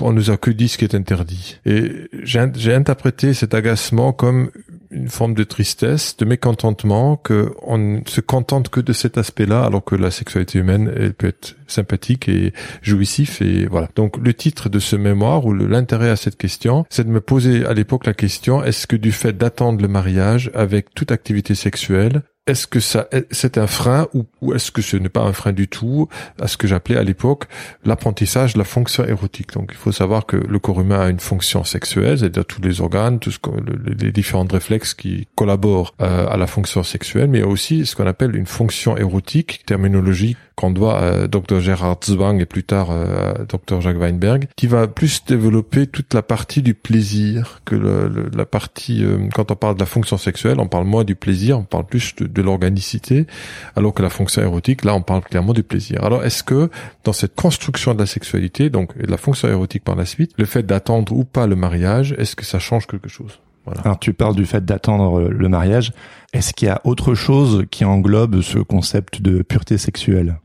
On 0.00 0.12
nous 0.12 0.30
a 0.30 0.36
que 0.36 0.50
dit 0.50 0.68
ce 0.68 0.78
qui 0.78 0.84
est 0.84 0.94
interdit. 0.94 1.58
Et 1.66 1.90
j'ai 2.22 2.74
interprété 2.74 3.34
cet 3.34 3.54
agacement 3.54 4.12
comme 4.12 4.50
une 4.90 5.08
forme 5.08 5.34
de 5.34 5.44
tristesse, 5.44 6.16
de 6.16 6.24
mécontentement, 6.24 7.16
que 7.16 7.52
on 7.62 7.78
ne 7.78 8.00
se 8.06 8.20
contente 8.20 8.68
que 8.68 8.80
de 8.80 8.92
cet 8.92 9.18
aspect-là, 9.18 9.64
alors 9.64 9.84
que 9.84 9.94
la 9.94 10.10
sexualité 10.10 10.58
humaine, 10.58 10.92
elle 10.96 11.14
peut 11.14 11.28
être 11.28 11.56
sympathique 11.66 12.28
et 12.28 12.52
jouissif 12.82 13.40
et 13.40 13.66
voilà. 13.66 13.88
Donc 13.94 14.16
le 14.16 14.34
titre 14.34 14.68
de 14.68 14.78
ce 14.78 14.96
mémoire 14.96 15.46
ou 15.46 15.54
l'intérêt 15.54 16.10
à 16.10 16.16
cette 16.16 16.36
question, 16.36 16.84
c'est 16.90 17.04
de 17.04 17.12
me 17.12 17.20
poser 17.20 17.64
à 17.64 17.74
l'époque 17.74 18.06
la 18.06 18.14
question 18.14 18.64
est-ce 18.64 18.86
que 18.86 18.96
du 18.96 19.12
fait 19.12 19.32
d'attendre 19.32 19.80
le 19.80 19.88
mariage 19.88 20.50
avec 20.54 20.94
toute 20.94 21.12
activité 21.12 21.54
sexuelle, 21.54 22.22
est-ce 22.46 22.66
que 22.66 22.80
ça 22.80 23.08
c'est 23.30 23.58
un 23.58 23.66
frein 23.66 24.08
ou, 24.14 24.54
est-ce 24.54 24.70
que 24.70 24.82
ce 24.82 24.96
n'est 24.96 25.08
pas 25.08 25.20
un 25.20 25.32
frein 25.32 25.52
du 25.52 25.68
tout 25.68 26.08
à 26.40 26.48
ce 26.48 26.56
que 26.56 26.66
j'appelais 26.66 26.96
à 26.96 27.02
l'époque 27.02 27.44
l'apprentissage 27.84 28.54
de 28.54 28.58
la 28.58 28.64
fonction 28.64 29.04
érotique? 29.04 29.52
Donc 29.52 29.70
il 29.72 29.76
faut 29.76 29.92
savoir 29.92 30.26
que 30.26 30.36
le 30.36 30.58
corps 30.58 30.80
humain 30.80 31.00
a 31.00 31.08
une 31.10 31.20
fonction 31.20 31.64
sexuelle, 31.64 32.18
c'est-à-dire 32.18 32.44
tous 32.44 32.62
les 32.62 32.80
organes, 32.80 33.18
tous 33.18 33.38
les 33.86 34.12
différents 34.12 34.46
réflexes 34.50 34.94
qui 34.94 35.28
collaborent 35.34 35.94
euh, 36.00 36.26
à 36.28 36.36
la 36.36 36.46
fonction 36.46 36.82
sexuelle, 36.82 37.28
mais 37.28 37.38
il 37.38 37.42
y 37.42 37.44
a 37.44 37.48
aussi 37.48 37.86
ce 37.86 37.94
qu'on 37.94 38.06
appelle 38.06 38.34
une 38.34 38.46
fonction 38.46 38.96
érotique, 38.96 39.62
terminologie 39.66 40.36
qu'on 40.60 40.70
doit 40.70 40.98
à 40.98 41.26
Dr 41.26 41.60
Gerhard 41.60 42.04
Zwang 42.04 42.38
et 42.40 42.46
plus 42.46 42.64
tard 42.64 42.90
à 42.90 43.44
Dr 43.48 43.80
Jacques 43.80 43.98
Weinberg, 43.98 44.48
qui 44.56 44.66
va 44.66 44.86
plus 44.86 45.24
développer 45.24 45.86
toute 45.86 46.12
la 46.12 46.22
partie 46.22 46.60
du 46.60 46.74
plaisir 46.74 47.60
que 47.64 47.74
le, 47.74 48.30
la 48.36 48.44
partie 48.44 49.02
quand 49.34 49.50
on 49.50 49.56
parle 49.56 49.74
de 49.76 49.80
la 49.80 49.86
fonction 49.86 50.18
sexuelle, 50.18 50.60
on 50.60 50.68
parle 50.68 50.84
moins 50.84 51.04
du 51.04 51.14
plaisir, 51.14 51.58
on 51.58 51.64
parle 51.64 51.86
plus 51.86 52.14
de, 52.16 52.26
de 52.26 52.42
l'organicité, 52.42 53.26
alors 53.74 53.94
que 53.94 54.02
la 54.02 54.10
fonction 54.10 54.42
érotique, 54.42 54.84
là, 54.84 54.94
on 54.94 55.02
parle 55.02 55.22
clairement 55.22 55.52
du 55.52 55.62
plaisir. 55.62 56.04
Alors, 56.04 56.24
est-ce 56.24 56.42
que 56.42 56.70
dans 57.04 57.12
cette 57.12 57.34
construction 57.34 57.94
de 57.94 57.98
la 57.98 58.06
sexualité, 58.06 58.70
donc 58.70 58.92
et 58.98 59.06
de 59.06 59.10
la 59.10 59.16
fonction 59.16 59.48
érotique 59.48 59.84
par 59.84 59.96
la 59.96 60.04
suite, 60.04 60.32
le 60.36 60.44
fait 60.44 60.64
d'attendre 60.64 61.12
ou 61.12 61.24
pas 61.24 61.46
le 61.46 61.56
mariage, 61.56 62.14
est-ce 62.18 62.36
que 62.36 62.44
ça 62.44 62.58
change 62.58 62.86
quelque 62.86 63.08
chose? 63.08 63.40
Voilà. 63.64 63.82
Alors 63.82 63.98
tu 63.98 64.12
parles 64.12 64.34
du 64.34 64.46
fait 64.46 64.64
d'attendre 64.64 65.20
le 65.20 65.48
mariage. 65.48 65.92
Est-ce 66.32 66.54
qu'il 66.54 66.68
y 66.68 66.70
a 66.70 66.80
autre 66.84 67.14
chose 67.14 67.64
qui 67.70 67.84
englobe 67.84 68.40
ce 68.40 68.58
concept 68.58 69.20
de 69.20 69.42
pureté 69.42 69.76
sexuelle? 69.76 70.38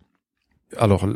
Alors 0.80 1.08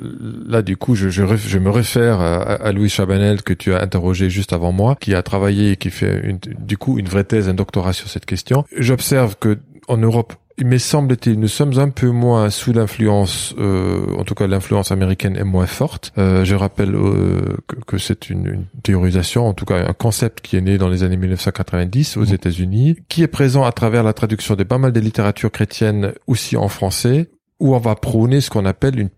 là, 0.47 0.61
du 0.61 0.77
coup, 0.77 0.95
je, 0.95 1.09
je, 1.09 1.23
je 1.35 1.59
me 1.59 1.69
réfère 1.69 2.19
à, 2.19 2.41
à, 2.41 2.71
Louis 2.71 2.89
Chabanel 2.89 3.41
que 3.41 3.53
tu 3.53 3.73
as 3.73 3.81
interrogé 3.81 4.29
juste 4.29 4.53
avant 4.53 4.71
moi, 4.71 4.95
qui 4.99 5.15
a 5.15 5.23
travaillé 5.23 5.71
et 5.71 5.77
qui 5.77 5.89
fait 5.89 6.21
une, 6.23 6.39
du 6.59 6.77
coup 6.77 6.99
une 6.99 7.07
vraie 7.07 7.23
thèse, 7.23 7.49
un 7.49 7.53
doctorat 7.53 7.93
sur 7.93 8.09
cette 8.09 8.25
question. 8.25 8.65
J'observe 8.77 9.35
que 9.39 9.59
en 9.87 9.97
Europe, 9.97 10.33
il 10.59 10.67
me 10.67 10.77
semble-t-il, 10.77 11.39
nous 11.39 11.47
sommes 11.47 11.79
un 11.79 11.89
peu 11.89 12.09
moins 12.09 12.49
sous 12.49 12.73
l'influence, 12.73 13.55
euh, 13.57 14.15
en 14.17 14.23
tout 14.23 14.35
cas 14.35 14.45
l'influence 14.45 14.91
américaine 14.91 15.37
est 15.37 15.45
moins 15.45 15.65
forte. 15.65 16.11
Euh, 16.17 16.43
je 16.43 16.53
rappelle 16.53 16.95
euh, 16.95 17.57
que, 17.67 17.75
que 17.87 17.97
c'est 17.97 18.29
une, 18.29 18.45
une, 18.45 18.65
théorisation, 18.83 19.47
en 19.47 19.53
tout 19.53 19.65
cas 19.65 19.87
un 19.87 19.93
concept 19.93 20.41
qui 20.41 20.57
est 20.57 20.61
né 20.61 20.77
dans 20.77 20.89
les 20.89 21.03
années 21.03 21.17
1990 21.17 22.17
aux. 22.17 22.29
États-Unis, 22.29 22.97
qui 23.07 23.23
est 23.23 23.27
présent 23.27 23.63
à 23.63 23.71
travers 23.71 24.03
la 24.03 24.13
traduction 24.13 24.55
de 24.55 24.63
pas 24.63 24.77
mal 24.77 24.91
de 24.91 24.99
littératures 24.99 25.51
chrétiennes 25.51 26.13
aussi 26.27 26.57
en 26.57 26.67
français, 26.67 27.29
où 27.59 27.75
on 27.75 27.79
va 27.79 27.95
prôner 27.95 28.41
ce 28.41 28.49
qu'on 28.49 28.65
appelle 28.65 28.99
une, 28.99 29.09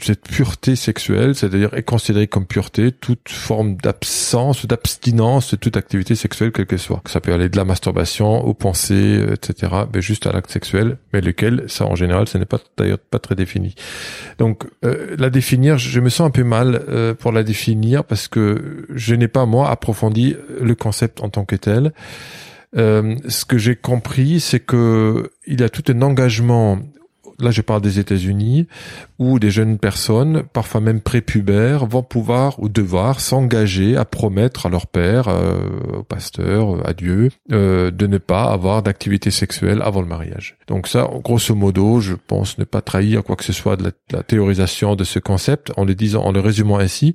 cette 0.00 0.22
pureté 0.22 0.76
sexuelle, 0.76 1.34
c'est-à-dire 1.34 1.74
est 1.74 1.82
considérée 1.82 2.28
comme 2.28 2.46
pureté 2.46 2.92
toute 2.92 3.28
forme 3.28 3.76
d'absence 3.76 4.64
d'abstinence 4.66 5.50
de 5.50 5.56
toute 5.56 5.76
activité 5.76 6.14
sexuelle 6.14 6.52
quelle 6.52 6.66
qu'elle 6.66 6.78
soit. 6.78 7.02
Ça 7.06 7.20
peut 7.20 7.32
aller 7.32 7.48
de 7.48 7.56
la 7.56 7.64
masturbation 7.64 8.44
aux 8.44 8.54
pensées, 8.54 9.24
etc., 9.32 9.72
mais 9.92 10.00
juste 10.00 10.26
à 10.26 10.32
l'acte 10.32 10.50
sexuel, 10.50 10.98
mais 11.12 11.20
lequel, 11.20 11.64
ça 11.66 11.84
en 11.86 11.94
général, 11.94 12.28
ce 12.28 12.38
n'est 12.38 12.46
pas 12.46 12.58
d'ailleurs 12.76 12.98
pas 12.98 13.18
très 13.18 13.34
défini. 13.34 13.74
Donc 14.38 14.64
euh, 14.84 15.16
la 15.18 15.30
définir, 15.30 15.78
je 15.78 16.00
me 16.00 16.08
sens 16.08 16.26
un 16.28 16.30
peu 16.30 16.44
mal 16.44 16.82
euh, 16.88 17.14
pour 17.14 17.32
la 17.32 17.42
définir 17.42 18.04
parce 18.04 18.28
que 18.28 18.86
je 18.94 19.14
n'ai 19.14 19.28
pas 19.28 19.46
moi 19.46 19.70
approfondi 19.70 20.36
le 20.60 20.74
concept 20.74 21.22
en 21.22 21.28
tant 21.28 21.44
que 21.44 21.56
tel. 21.56 21.92
Euh, 22.76 23.16
ce 23.28 23.44
que 23.44 23.56
j'ai 23.56 23.76
compris, 23.76 24.40
c'est 24.40 24.60
que 24.60 25.30
il 25.46 25.60
y 25.60 25.64
a 25.64 25.68
tout 25.68 25.84
un 25.88 26.02
engagement 26.02 26.78
là 27.38 27.50
je 27.50 27.62
parle 27.62 27.80
des 27.80 27.98
États-Unis, 27.98 28.66
où 29.18 29.38
des 29.38 29.50
jeunes 29.50 29.78
personnes, 29.78 30.44
parfois 30.52 30.80
même 30.80 31.00
prépubères, 31.00 31.86
vont 31.86 32.02
pouvoir 32.02 32.60
ou 32.60 32.68
devoir 32.68 33.20
s'engager 33.20 33.96
à 33.96 34.04
promettre 34.04 34.66
à 34.66 34.68
leur 34.68 34.86
père, 34.86 35.28
euh, 35.28 35.58
au 35.98 36.02
pasteur, 36.02 36.86
à 36.86 36.92
Dieu, 36.92 37.30
euh, 37.52 37.90
de 37.90 38.06
ne 38.06 38.18
pas 38.18 38.44
avoir 38.44 38.82
d'activité 38.82 39.30
sexuelle 39.30 39.82
avant 39.82 40.00
le 40.00 40.08
mariage. 40.08 40.56
Donc 40.66 40.86
ça, 40.86 41.08
grosso 41.24 41.54
modo, 41.54 42.00
je 42.00 42.14
pense 42.14 42.58
ne 42.58 42.64
pas 42.64 42.80
trahir 42.80 43.24
quoi 43.24 43.36
que 43.36 43.44
ce 43.44 43.52
soit 43.52 43.76
de 43.76 43.84
la, 43.84 43.90
de 43.90 44.16
la 44.16 44.22
théorisation 44.22 44.96
de 44.96 45.04
ce 45.04 45.18
concept 45.18 45.72
en 45.76 45.84
le 45.84 45.94
disant, 45.94 46.22
en 46.24 46.32
le 46.32 46.40
résumant 46.40 46.78
ainsi. 46.78 47.14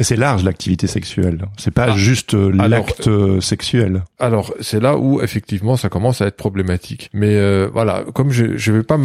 C'est 0.00 0.16
large 0.16 0.42
l'activité 0.44 0.86
sexuelle. 0.86 1.46
C'est 1.58 1.70
pas 1.70 1.88
ah, 1.90 1.96
juste 1.96 2.34
euh, 2.34 2.50
l'acte 2.50 3.08
euh, 3.08 3.40
sexuel. 3.40 4.04
Alors 4.18 4.54
c'est 4.60 4.80
là 4.80 4.96
où 4.96 5.20
effectivement 5.20 5.76
ça 5.76 5.88
commence 5.88 6.22
à 6.22 6.26
être 6.26 6.36
problématique. 6.36 7.10
Mais 7.12 7.36
euh, 7.36 7.68
voilà, 7.72 8.04
comme 8.14 8.30
je 8.30 8.56
je 8.56 8.72
vais 8.72 8.82
pas 8.82 8.96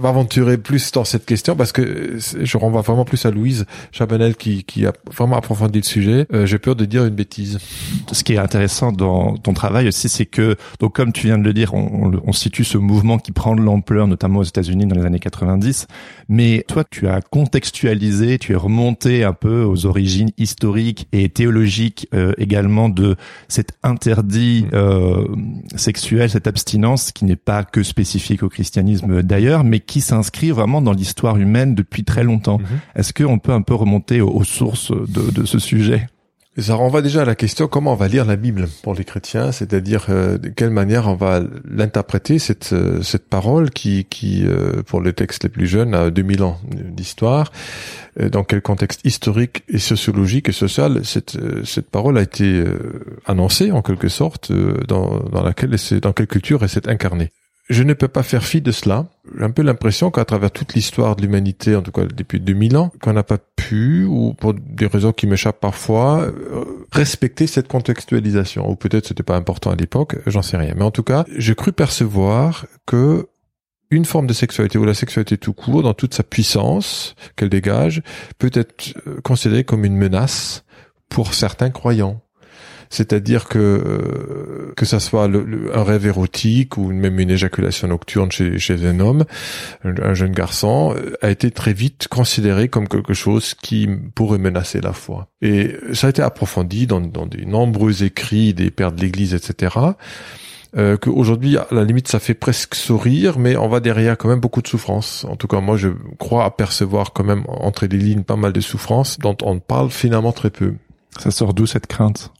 m'aventurer 0.00 0.58
plus 0.58 0.92
dans 0.92 1.04
cette 1.04 1.26
question 1.26 1.56
parce 1.56 1.72
que 1.72 2.18
je 2.18 2.58
renvoie 2.58 2.82
vraiment 2.82 3.04
plus 3.04 3.24
à 3.26 3.30
Louise 3.30 3.66
Chabanel 3.92 4.36
qui 4.36 4.64
qui 4.64 4.86
a 4.86 4.92
vraiment 5.12 5.36
approfondi 5.36 5.78
le 5.80 5.84
sujet. 5.84 6.26
Euh, 6.32 6.46
J'ai 6.46 6.58
peur 6.58 6.76
de 6.76 6.84
dire 6.84 7.04
une 7.04 7.14
bêtise. 7.14 7.58
Ce 8.12 8.24
qui 8.24 8.34
est 8.34 8.38
intéressant 8.38 8.92
dans 8.92 9.36
ton 9.36 9.52
travail 9.52 9.88
aussi, 9.88 10.08
c'est 10.08 10.26
que 10.26 10.56
donc 10.80 10.94
comme 10.94 11.12
tu 11.12 11.26
viens 11.26 11.38
de 11.38 11.44
le 11.44 11.52
dire, 11.52 11.74
on, 11.74 12.06
on, 12.06 12.22
on 12.24 12.32
situe 12.32 12.64
ce 12.64 12.78
mouvement 12.78 13.18
qui 13.18 13.32
prend 13.32 13.54
de 13.54 13.60
l'ampleur, 13.60 14.06
notamment 14.06 14.40
aux 14.40 14.44
États-Unis 14.44 14.86
dans 14.86 14.96
les 14.96 15.04
années 15.04 15.18
90. 15.18 15.86
Mais 16.28 16.64
toi, 16.68 16.84
tu 16.88 17.08
as 17.08 17.20
contextualisé, 17.20 18.38
tu 18.38 18.52
es 18.52 18.56
remonté 18.56 19.24
un 19.24 19.32
peu 19.32 19.62
aux 19.62 19.86
origines 19.86 20.30
historique 20.38 21.08
et 21.12 21.28
théologique 21.28 22.08
euh, 22.14 22.32
également 22.38 22.88
de 22.88 23.16
cet 23.48 23.72
interdit 23.82 24.66
mm. 24.66 24.74
euh, 24.74 25.24
sexuel, 25.76 26.30
cette 26.30 26.46
abstinence 26.46 27.12
qui 27.12 27.24
n'est 27.24 27.36
pas 27.36 27.64
que 27.64 27.82
spécifique 27.82 28.42
au 28.42 28.48
christianisme 28.48 29.22
d'ailleurs, 29.22 29.64
mais 29.64 29.80
qui 29.88 30.00
s'inscrit 30.00 30.52
vraiment 30.52 30.80
dans 30.80 30.92
l'histoire 30.92 31.36
humaine 31.36 31.74
depuis 31.74 32.04
très 32.04 32.22
longtemps. 32.22 32.58
Mm-hmm. 32.58 33.00
Est-ce 33.00 33.12
qu'on 33.12 33.40
peut 33.40 33.52
un 33.52 33.62
peu 33.62 33.74
remonter 33.74 34.20
aux, 34.20 34.30
aux 34.30 34.44
sources 34.44 34.92
de, 34.92 35.32
de 35.32 35.44
ce 35.44 35.58
sujet? 35.58 36.06
Ça 36.58 36.74
renvoie 36.74 37.02
déjà 37.02 37.22
à 37.22 37.24
la 37.24 37.36
question 37.36 37.68
comment 37.68 37.92
on 37.92 37.96
va 37.96 38.08
lire 38.08 38.24
la 38.24 38.34
Bible 38.34 38.66
pour 38.82 38.92
les 38.92 39.04
chrétiens, 39.04 39.52
c'est-à-dire 39.52 40.06
euh, 40.08 40.38
de 40.38 40.48
quelle 40.48 40.70
manière 40.70 41.06
on 41.06 41.14
va 41.14 41.40
l'interpréter 41.64 42.40
cette 42.40 42.72
euh, 42.72 43.00
cette 43.00 43.28
parole 43.28 43.70
qui 43.70 44.06
qui 44.06 44.44
euh, 44.44 44.82
pour 44.82 45.00
les 45.00 45.12
textes 45.12 45.44
les 45.44 45.50
plus 45.50 45.68
jeunes 45.68 45.94
a 45.94 46.10
2000 46.10 46.42
ans 46.42 46.60
d'histoire? 46.64 47.52
dans 48.32 48.42
quel 48.42 48.62
contexte 48.62 49.02
historique 49.04 49.62
et 49.68 49.78
sociologique 49.78 50.48
et 50.48 50.52
social 50.52 51.04
cette 51.04 51.38
cette 51.64 51.88
parole 51.88 52.18
a 52.18 52.22
été 52.22 52.64
annoncée 53.26 53.70
en 53.70 53.80
quelque 53.80 54.08
sorte 54.08 54.50
dans 54.50 55.20
dans 55.20 55.44
laquelle 55.44 55.76
dans 56.02 56.12
quelle 56.12 56.26
culture 56.26 56.64
elle 56.64 56.68
s'est 56.68 56.88
incarnée? 56.88 57.30
Je 57.68 57.82
ne 57.82 57.92
peux 57.92 58.08
pas 58.08 58.22
faire 58.22 58.44
fi 58.44 58.60
de 58.60 58.72
cela. 58.72 59.06
J'ai 59.36 59.44
un 59.44 59.50
peu 59.50 59.62
l'impression 59.62 60.10
qu'à 60.10 60.24
travers 60.24 60.50
toute 60.50 60.74
l'histoire 60.74 61.16
de 61.16 61.22
l'humanité, 61.22 61.76
en 61.76 61.82
tout 61.82 61.92
cas 61.92 62.04
depuis 62.04 62.40
2000 62.40 62.76
ans, 62.76 62.92
qu'on 63.02 63.12
n'a 63.12 63.22
pas 63.22 63.38
pu, 63.56 64.04
ou 64.04 64.34
pour 64.34 64.54
des 64.54 64.86
raisons 64.86 65.12
qui 65.12 65.26
m'échappent 65.26 65.60
parfois, 65.60 66.22
euh, 66.22 66.64
respecter 66.92 67.46
cette 67.46 67.68
contextualisation. 67.68 68.68
Ou 68.70 68.76
peut-être 68.76 69.08
c'était 69.08 69.22
pas 69.22 69.36
important 69.36 69.70
à 69.70 69.76
l'époque, 69.76 70.16
j'en 70.26 70.42
sais 70.42 70.56
rien. 70.56 70.72
Mais 70.76 70.84
en 70.84 70.90
tout 70.90 71.02
cas, 71.02 71.24
j'ai 71.36 71.54
cru 71.54 71.72
percevoir 71.72 72.66
que 72.86 73.28
une 73.90 74.04
forme 74.04 74.26
de 74.26 74.34
sexualité 74.34 74.78
ou 74.78 74.84
la 74.84 74.94
sexualité 74.94 75.38
tout 75.38 75.54
court, 75.54 75.82
dans 75.82 75.94
toute 75.94 76.14
sa 76.14 76.22
puissance 76.22 77.14
qu'elle 77.36 77.48
dégage, 77.48 78.02
peut 78.38 78.50
être 78.52 78.94
euh, 79.06 79.20
considérée 79.22 79.64
comme 79.64 79.84
une 79.84 79.96
menace 79.96 80.64
pour 81.08 81.34
certains 81.34 81.70
croyants. 81.70 82.20
C'est-à-dire 82.90 83.46
que 83.46 83.58
euh, 83.58 84.72
que 84.76 84.84
ça 84.84 85.00
soit 85.00 85.24
un 85.24 85.82
rêve 85.82 86.06
érotique 86.06 86.76
ou 86.76 86.90
même 86.92 87.18
une 87.20 87.30
éjaculation 87.30 87.88
nocturne 87.88 88.30
chez, 88.30 88.86
un 88.86 89.00
homme, 89.00 89.24
un, 89.84 90.14
jeune 90.14 90.32
garçon, 90.32 90.94
euh, 90.96 91.16
a 91.22 91.30
été 91.30 91.50
très 91.50 91.72
vite 91.72 92.08
considéré 92.08 92.68
comme 92.68 92.88
quelque 92.88 93.14
chose 93.14 93.54
qui 93.54 93.88
pourrait 94.14 94.38
menacer 94.38 94.80
la 94.80 94.92
foi. 94.92 95.28
Et 95.42 95.76
ça 95.92 96.08
a 96.08 96.10
été 96.10 96.22
approfondi 96.22 96.86
dans, 96.86 97.00
dans 97.00 97.26
des 97.26 97.44
nombreux 97.44 98.02
écrits 98.02 98.54
des 98.54 98.70
pères 98.70 98.92
de 98.92 99.00
l'Église, 99.00 99.34
etc. 99.34 99.76
Euh, 100.76 100.96
qu'aujourd'hui, 100.98 101.56
à 101.56 101.66
la 101.70 101.84
limite, 101.84 102.08
ça 102.08 102.20
fait 102.20 102.34
presque 102.34 102.74
sourire, 102.74 103.38
mais 103.38 103.56
on 103.56 103.68
va 103.68 103.80
derrière 103.80 104.18
quand 104.18 104.28
même 104.28 104.40
beaucoup 104.40 104.60
de 104.60 104.68
souffrance. 104.68 105.24
En 105.28 105.36
tout 105.36 105.46
cas, 105.46 105.60
moi, 105.60 105.76
je 105.76 105.88
crois 106.18 106.44
apercevoir 106.44 107.12
quand 107.12 107.24
même 107.24 107.44
entre 107.48 107.86
les 107.86 107.96
lignes 107.96 108.22
pas 108.22 108.36
mal 108.36 108.52
de 108.52 108.60
souffrances 108.60 109.18
dont 109.18 109.36
on 109.42 109.60
parle 109.60 109.90
finalement 109.90 110.32
très 110.32 110.50
peu. 110.50 110.74
Ça 111.18 111.30
sort 111.30 111.54
d'où 111.54 111.66
cette 111.66 111.86
crainte? 111.86 112.32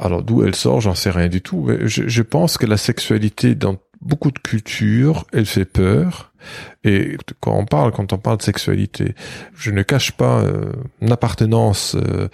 Alors 0.00 0.22
d'où 0.22 0.42
elle 0.44 0.54
sort, 0.54 0.80
j'en 0.80 0.94
sais 0.94 1.10
rien 1.10 1.28
du 1.28 1.42
tout. 1.42 1.64
Mais 1.66 1.86
je, 1.86 2.08
je, 2.08 2.22
pense 2.22 2.58
que 2.58 2.66
la 2.66 2.76
sexualité 2.76 3.54
dans 3.54 3.76
beaucoup 4.00 4.30
de 4.30 4.38
cultures, 4.38 5.26
elle 5.32 5.46
fait 5.46 5.64
peur. 5.64 6.32
Et 6.84 7.18
quand 7.40 7.54
on 7.54 7.66
parle, 7.66 7.92
quand 7.92 8.14
on 8.14 8.18
parle 8.18 8.38
de 8.38 8.42
sexualité, 8.42 9.14
je 9.54 9.70
ne 9.70 9.82
cache 9.82 10.12
pas 10.12 10.40
euh, 10.40 10.72
une 11.02 11.12
appartenance, 11.12 11.94
euh, 11.96 12.28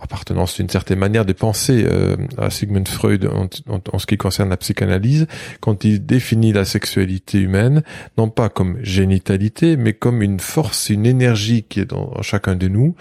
appartenance 0.00 0.54
d'une 0.54 0.68
certaine 0.68 1.00
manière 1.00 1.24
de 1.24 1.32
penser 1.32 1.84
euh, 1.84 2.16
à 2.36 2.50
Sigmund 2.50 2.86
Freud 2.86 3.26
en, 3.26 3.48
en, 3.72 3.80
en, 3.92 3.98
ce 3.98 4.06
qui 4.06 4.16
concerne 4.16 4.50
la 4.50 4.56
psychanalyse, 4.56 5.26
quand 5.60 5.84
il 5.84 6.06
définit 6.06 6.52
la 6.52 6.64
sexualité 6.64 7.40
humaine, 7.40 7.82
non 8.16 8.28
pas 8.28 8.48
comme 8.48 8.78
génitalité, 8.82 9.76
mais 9.76 9.92
comme 9.92 10.22
une 10.22 10.38
force, 10.38 10.90
une 10.90 11.04
énergie 11.04 11.64
qui 11.64 11.80
est 11.80 11.86
dans, 11.86 12.22
chacun 12.22 12.54
de 12.54 12.68
nous. 12.68 12.94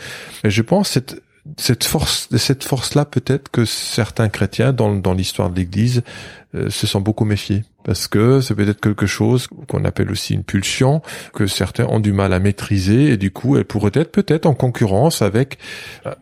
Et 0.43 0.49
je 0.49 0.63
pense 0.63 0.89
cette 0.89 1.21
cette 1.57 1.83
force, 1.83 2.27
cette 2.37 2.63
force-là, 2.63 3.05
peut-être 3.05 3.49
que 3.49 3.65
certains 3.65 4.29
chrétiens 4.29 4.73
dans, 4.73 4.95
dans 4.95 5.13
l'histoire 5.13 5.49
de 5.49 5.55
l'Église 5.55 6.03
euh, 6.55 6.69
se 6.69 6.87
sont 6.87 7.01
beaucoup 7.01 7.25
méfiés, 7.25 7.63
parce 7.83 8.07
que 8.07 8.41
c'est 8.41 8.55
peut-être 8.55 8.81
quelque 8.81 9.05
chose 9.05 9.47
qu'on 9.67 9.85
appelle 9.85 10.11
aussi 10.11 10.33
une 10.33 10.43
pulsion 10.43 11.01
que 11.33 11.47
certains 11.47 11.85
ont 11.85 11.99
du 11.99 12.13
mal 12.13 12.33
à 12.33 12.39
maîtriser, 12.39 13.11
et 13.11 13.17
du 13.17 13.31
coup, 13.31 13.57
elle 13.57 13.65
pourrait 13.65 13.91
être 13.93 14.11
peut-être 14.11 14.45
en 14.45 14.53
concurrence 14.53 15.21
avec 15.21 15.57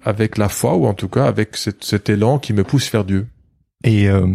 avec 0.04 0.38
la 0.38 0.50
foi 0.50 0.76
ou 0.76 0.86
en 0.86 0.94
tout 0.94 1.10
cas 1.10 1.26
avec 1.26 1.58
cet, 1.58 1.84
cet 1.84 2.10
élan 2.10 2.40
qui 2.40 2.54
me 2.54 2.64
pousse 2.64 2.92
vers 2.92 3.06
Dieu. 3.06 3.28
Et 3.84 4.10
euh, 4.10 4.28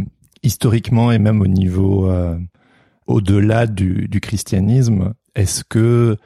historiquement 0.43 1.13
et 1.13 1.19
même 1.19 1.41
au 1.41 1.47
niveau 1.47 2.11
euh, 2.11 2.39
au-delà 3.07 3.67
du, 3.67 4.09
du 4.09 4.21
christianisme, 4.21 5.13
est-ce 5.35 5.65
que 5.65 6.17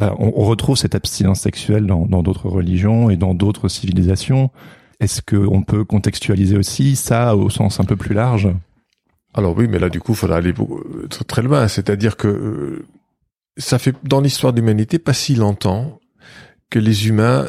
bah, 0.00 0.14
on, 0.18 0.30
retrouve 0.30 0.78
cette 0.78 0.94
abstinence 0.94 1.40
sexuelle 1.40 1.84
dans 1.84 2.22
d'autres 2.22 2.48
religions 2.48 3.10
et 3.10 3.16
dans 3.16 3.34
d'autres 3.34 3.68
civilisations. 3.68 4.50
Est-ce 4.98 5.20
qu'on 5.20 5.62
peut 5.62 5.84
contextualiser 5.84 6.56
aussi 6.56 6.96
ça 6.96 7.36
au 7.36 7.50
sens 7.50 7.80
un 7.80 7.84
peu 7.84 7.96
plus 7.96 8.14
large? 8.14 8.48
Alors 9.34 9.54
oui, 9.56 9.68
mais 9.68 9.78
là 9.78 9.90
du 9.90 10.00
coup, 10.00 10.12
il 10.12 10.16
faudra 10.16 10.38
aller 10.38 10.54
très 11.28 11.42
loin. 11.42 11.68
C'est-à-dire 11.68 12.16
que 12.16 12.28
euh, 12.28 12.86
ça 13.58 13.78
fait 13.78 13.94
dans 14.02 14.22
l'histoire 14.22 14.54
de 14.54 14.60
l'humanité 14.60 14.98
pas 14.98 15.12
si 15.12 15.34
longtemps 15.34 16.00
que 16.70 16.78
les 16.78 17.08
humains 17.08 17.46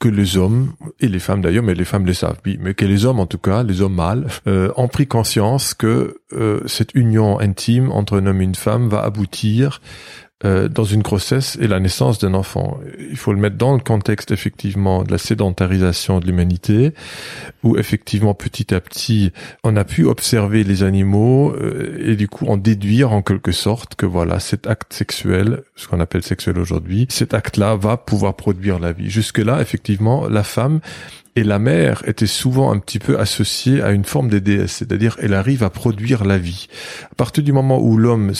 que 0.00 0.08
les 0.10 0.36
hommes 0.36 0.74
et 1.00 1.08
les 1.08 1.18
femmes 1.18 1.40
d'ailleurs, 1.40 1.62
mais 1.62 1.74
les 1.74 1.84
femmes 1.86 2.04
le 2.04 2.12
savent, 2.12 2.40
mais 2.44 2.74
que 2.74 2.84
les 2.84 3.06
hommes 3.06 3.20
en 3.20 3.26
tout 3.26 3.38
cas, 3.38 3.62
les 3.62 3.80
hommes 3.80 3.94
mâles, 3.94 4.26
euh, 4.46 4.70
ont 4.76 4.88
pris 4.88 5.06
conscience 5.06 5.72
que 5.72 6.18
euh, 6.34 6.60
cette 6.66 6.94
union 6.94 7.40
intime 7.40 7.90
entre 7.90 8.20
un 8.20 8.26
homme 8.26 8.42
et 8.42 8.44
une 8.44 8.54
femme 8.54 8.88
va 8.88 9.02
aboutir 9.02 9.80
euh, 10.44 10.68
dans 10.68 10.84
une 10.84 11.02
grossesse 11.02 11.56
et 11.60 11.66
la 11.66 11.80
naissance 11.80 12.18
d'un 12.18 12.34
enfant. 12.34 12.78
Il 13.10 13.16
faut 13.16 13.32
le 13.32 13.38
mettre 13.38 13.56
dans 13.56 13.72
le 13.72 13.80
contexte 13.80 14.30
effectivement 14.30 15.02
de 15.02 15.10
la 15.10 15.18
sédentarisation 15.18 16.20
de 16.20 16.26
l'humanité, 16.26 16.92
où 17.62 17.76
effectivement 17.76 18.34
petit 18.34 18.74
à 18.74 18.80
petit 18.80 19.32
on 19.62 19.76
a 19.76 19.84
pu 19.84 20.04
observer 20.04 20.64
les 20.64 20.82
animaux 20.82 21.52
euh, 21.52 21.96
et 22.04 22.16
du 22.16 22.28
coup 22.28 22.46
en 22.46 22.56
déduire 22.56 23.12
en 23.12 23.22
quelque 23.22 23.52
sorte 23.52 23.94
que 23.94 24.06
voilà 24.06 24.40
cet 24.40 24.66
acte 24.66 24.92
sexuel, 24.92 25.62
ce 25.76 25.88
qu'on 25.88 26.00
appelle 26.00 26.22
sexuel 26.22 26.58
aujourd'hui, 26.58 27.06
cet 27.08 27.34
acte-là 27.34 27.76
va 27.76 27.96
pouvoir 27.96 28.34
produire 28.34 28.78
la 28.78 28.92
vie. 28.92 29.10
Jusque 29.10 29.38
là 29.38 29.60
effectivement 29.60 30.28
la 30.28 30.42
femme 30.42 30.80
et 31.36 31.42
la 31.42 31.58
mère 31.58 32.02
était 32.06 32.26
souvent 32.26 32.72
un 32.72 32.78
petit 32.78 33.00
peu 33.00 33.18
associée 33.18 33.82
à 33.82 33.90
une 33.90 34.04
forme 34.04 34.28
de 34.28 34.38
déesse, 34.38 34.72
c'est-à-dire 34.72 35.16
elle 35.20 35.34
arrive 35.34 35.64
à 35.64 35.70
produire 35.70 36.24
la 36.24 36.38
vie. 36.38 36.68
À 37.10 37.14
partir 37.16 37.42
du 37.42 37.52
moment 37.52 37.80
où 37.80 37.96
l'homme 37.96 38.32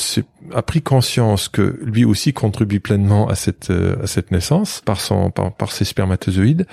a 0.52 0.62
pris 0.62 0.80
conscience 0.80 1.48
que 1.48 1.80
lui 1.82 2.04
aussi 2.04 2.32
contribue 2.32 2.78
pleinement 2.78 3.28
à 3.28 3.34
cette 3.34 3.70
euh, 3.70 3.96
à 4.02 4.06
cette 4.06 4.30
naissance 4.30 4.80
par 4.84 5.00
son 5.00 5.30
par 5.30 5.72
ses 5.72 5.84
spermatozoïdes, 5.84 6.66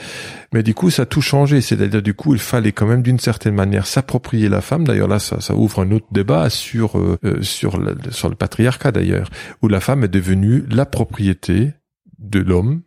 mais 0.54 0.62
du 0.62 0.76
coup 0.76 0.92
ça 0.92 1.04
a 1.04 1.06
tout 1.06 1.22
changé. 1.22 1.62
C'est-à-dire 1.62 2.04
du 2.04 2.14
coup 2.14 2.36
il 2.36 2.40
fallait 2.40 2.72
quand 2.72 2.86
même 2.86 3.02
d'une 3.02 3.20
certaine 3.20 3.56
manière 3.56 3.88
s'approprier 3.88 4.48
la 4.48 4.62
femme. 4.62 4.86
D'ailleurs 4.86 5.08
là 5.08 5.20
ça, 5.20 5.42
ça 5.42 5.56
ouvre 5.56 5.80
un 5.80 5.92
autre 5.92 6.08
débat 6.12 6.50
sur 6.52 7.00
euh, 7.00 7.18
euh, 7.26 7.42
sur 7.42 7.78
le, 7.78 7.98
sur 8.12 8.30
le 8.30 8.36
patriarcat 8.36 8.92
d'ailleurs, 8.92 9.30
où 9.64 9.68
la 9.68 9.80
femme 9.80 10.04
est 10.04 10.10
devenue 10.10 10.66
la 10.70 10.86
propriété 10.86 11.74
de 12.20 12.40
l'homme 12.40 12.82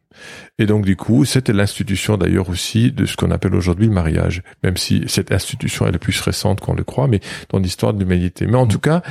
et 0.59 0.67
donc 0.67 0.85
du 0.85 0.97
coup, 0.97 1.25
c'était 1.25 1.53
l'institution 1.53 2.17
d'ailleurs 2.17 2.49
aussi 2.49 2.93
de 2.93 3.07
ce 3.07 3.17
qu'on 3.17 3.31
appelle 3.31 3.55
aujourd'hui 3.55 3.87
le 3.87 3.93
mariage, 3.93 4.43
même 4.63 4.77
si 4.77 5.05
cette 5.09 5.33
institution 5.33 5.87
est 5.87 5.99
plus 5.99 6.21
récente 6.21 6.61
qu'on 6.61 6.75
le 6.75 6.85
croit, 6.85 7.09
mais 7.09 7.21
dans 7.51 7.59
l'histoire 7.59 7.93
de 7.93 7.99
l'humanité. 7.99 8.47
Mais 8.47 8.57
en 8.57 8.67
tout 8.67 8.79
cas, 8.79 9.03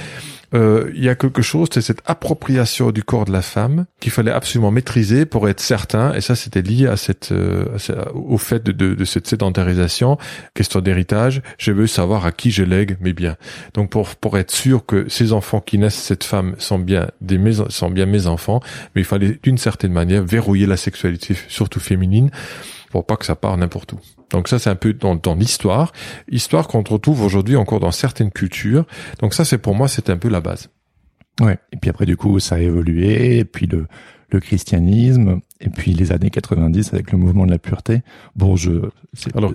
euh, 0.54 0.92
il 0.96 1.04
y 1.04 1.10
a 1.10 1.16
quelque 1.16 1.42
chose, 1.42 1.68
c'est 1.72 1.82
cette 1.82 2.02
appropriation 2.06 2.92
du 2.92 3.04
corps 3.04 3.26
de 3.26 3.32
la 3.32 3.42
femme 3.42 3.86
qu'il 4.00 4.12
fallait 4.12 4.32
absolument 4.32 4.70
maîtriser 4.70 5.26
pour 5.26 5.50
être 5.50 5.60
certain, 5.60 6.14
et 6.14 6.22
ça 6.22 6.36
c'était 6.36 6.62
lié 6.62 6.88
à 6.88 6.96
cette, 6.96 7.32
euh, 7.32 7.66
au 8.14 8.38
fait 8.38 8.64
de, 8.64 8.72
de, 8.72 8.94
de, 8.94 9.06
cette 9.06 9.28
sédentarisation, 9.28 10.18
question 10.54 10.80
d'héritage, 10.82 11.42
je 11.58 11.72
veux 11.72 11.88
savoir 11.88 12.26
à 12.26 12.32
qui 12.32 12.52
je 12.52 12.64
lègue 12.64 12.98
mes 13.02 13.14
biens. 13.14 13.36
Donc 13.74 13.90
pour, 13.90 14.16
pour 14.16 14.38
être 14.38 14.52
sûr 14.52 14.86
que 14.86 15.10
ces 15.10 15.34
enfants 15.34 15.60
qui 15.60 15.78
naissent 15.80 15.96
cette 15.96 16.24
femme 16.24 16.56
sont 16.60 16.80
bien, 16.80 17.08
des 17.22 17.40
sont 17.70 17.90
bien 17.90 18.06
mes 18.06 18.28
enfants, 18.28 18.62
mais 18.96 19.02
il 19.02 19.06
fallait 19.06 19.40
d'une 19.42 19.58
certaine 19.58 19.92
manière 19.92 20.24
verrouiller 20.24 20.68
la 20.68 20.78
surtout 20.96 21.80
féminine, 21.80 22.32
pour 22.92 23.06
pas 23.06 23.16
que 23.18 23.26
ça 23.26 23.36
parte 23.36 23.58
n'importe 23.58 23.94
où. 23.94 24.00
Donc 24.32 24.48
ça, 24.48 24.60
c'est 24.60 24.70
un 24.70 24.76
peu 24.76 24.94
dans, 24.94 25.16
dans 25.16 25.36
l'histoire, 25.36 25.94
histoire 26.30 26.68
qu'on 26.68 26.82
retrouve 26.82 27.22
aujourd'hui 27.22 27.56
encore 27.56 27.80
dans 27.80 27.92
certaines 27.92 28.32
cultures. 28.32 28.86
Donc 29.20 29.34
ça, 29.34 29.46
c'est 29.46 29.60
pour 29.60 29.76
moi, 29.76 29.88
c'est 29.88 30.10
un 30.10 30.18
peu 30.18 30.30
la 30.30 30.42
base. 30.42 30.70
Ouais. 31.40 31.58
Et 31.72 31.78
puis 31.78 31.90
après, 31.90 32.06
du 32.06 32.18
coup, 32.18 32.40
ça 32.40 32.56
a 32.56 32.60
évolué. 32.60 33.46
Puis 33.46 33.68
le, 33.68 33.88
le 34.30 34.40
christianisme, 34.40 35.40
et 35.64 35.70
puis 35.70 35.94
les 35.94 36.12
années 36.12 36.30
90 36.30 36.94
avec 36.94 37.12
le 37.12 37.18
mouvement 37.18 37.46
de 37.46 37.52
la 37.52 37.58
pureté. 37.58 38.02
Bon, 38.36 38.56
je 38.56 38.82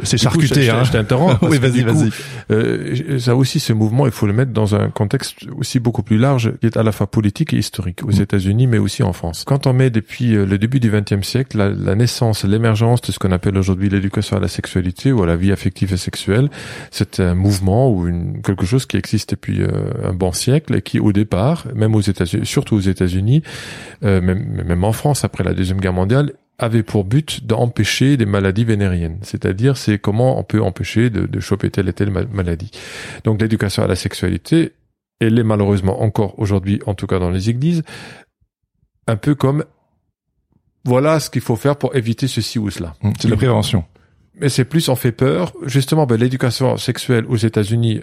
c'est 0.02 0.18
charcuté. 0.18 0.62
je, 0.62 0.70
hein. 0.70 0.84
je 0.84 0.92
t'interromps. 0.92 1.38
oui, 1.42 1.58
vas-y, 1.58 1.82
vas-y. 1.82 2.10
Euh, 2.50 3.18
ça 3.18 3.34
aussi, 3.34 3.58
ce 3.60 3.72
mouvement, 3.72 4.06
il 4.06 4.12
faut 4.12 4.26
le 4.26 4.32
mettre 4.32 4.52
dans 4.52 4.74
un 4.74 4.88
contexte 4.88 5.46
aussi 5.56 5.80
beaucoup 5.80 6.02
plus 6.02 6.16
large, 6.16 6.52
qui 6.60 6.66
est 6.66 6.76
à 6.76 6.82
la 6.82 6.92
fois 6.92 7.08
politique 7.08 7.52
et 7.52 7.58
historique 7.58 8.04
aux 8.04 8.12
mm. 8.12 8.22
États-Unis, 8.22 8.66
mais 8.66 8.78
aussi 8.78 9.02
en 9.02 9.12
France. 9.12 9.44
Quand 9.46 9.66
on 9.66 9.72
met 9.72 9.90
depuis 9.90 10.34
euh, 10.34 10.46
le 10.46 10.58
début 10.58 10.80
du 10.80 10.90
XXe 10.90 11.26
siècle 11.26 11.58
la, 11.58 11.70
la 11.70 11.94
naissance, 11.94 12.44
l'émergence 12.44 13.00
de 13.02 13.12
ce 13.12 13.18
qu'on 13.18 13.32
appelle 13.32 13.58
aujourd'hui 13.58 13.88
l'éducation 13.88 14.36
à 14.36 14.40
la 14.40 14.48
sexualité 14.48 15.12
ou 15.12 15.22
à 15.22 15.26
la 15.26 15.36
vie 15.36 15.52
affective 15.52 15.92
et 15.92 15.96
sexuelle, 15.96 16.48
c'est 16.90 17.20
un 17.20 17.34
mouvement 17.34 17.90
ou 17.90 18.06
une 18.06 18.40
quelque 18.42 18.66
chose 18.66 18.86
qui 18.86 18.96
existe 18.96 19.30
depuis 19.30 19.62
euh, 19.62 19.68
un 20.04 20.12
bon 20.12 20.32
siècle 20.32 20.76
et 20.76 20.82
qui, 20.82 21.00
au 21.00 21.12
départ, 21.12 21.64
même 21.74 21.94
aux 21.94 22.00
États-Unis, 22.00 22.46
surtout 22.46 22.76
aux 22.76 22.80
États-Unis, 22.80 23.42
euh, 24.04 24.20
même, 24.20 24.62
même 24.64 24.84
en 24.84 24.92
France 24.92 25.24
après 25.24 25.44
la 25.44 25.52
deuxième 25.52 25.80
guerre 25.80 25.92
mondiale, 25.98 26.32
avait 26.58 26.82
pour 26.82 27.04
but 27.04 27.46
d'empêcher 27.46 28.16
des 28.16 28.26
maladies 28.26 28.64
vénériennes. 28.64 29.18
C'est-à-dire, 29.22 29.76
c'est 29.76 29.98
comment 29.98 30.38
on 30.38 30.42
peut 30.42 30.60
empêcher 30.60 31.08
de, 31.08 31.26
de 31.26 31.40
choper 31.40 31.70
telle 31.70 31.88
et 31.88 31.92
telle 31.92 32.10
maladie. 32.10 32.70
Donc, 33.24 33.40
l'éducation 33.40 33.84
à 33.84 33.86
la 33.86 33.94
sexualité, 33.94 34.72
elle 35.20 35.38
est 35.38 35.44
malheureusement 35.44 36.02
encore 36.02 36.38
aujourd'hui, 36.38 36.80
en 36.86 36.94
tout 36.94 37.06
cas 37.06 37.18
dans 37.18 37.30
les 37.30 37.50
églises, 37.50 37.82
un 39.06 39.16
peu 39.16 39.34
comme 39.34 39.64
voilà 40.84 41.20
ce 41.20 41.30
qu'il 41.30 41.42
faut 41.42 41.56
faire 41.56 41.76
pour 41.76 41.94
éviter 41.96 42.28
ceci 42.28 42.58
ou 42.58 42.70
cela. 42.70 42.94
C'est 43.20 43.28
la 43.28 43.36
prévention. 43.36 43.84
Mais 44.40 44.48
c'est 44.48 44.64
plus 44.64 44.88
on 44.88 44.96
fait 44.96 45.12
peur. 45.12 45.52
Justement, 45.64 46.06
ben, 46.06 46.18
l'éducation 46.18 46.76
sexuelle 46.76 47.24
aux 47.28 47.36
États-Unis 47.36 48.02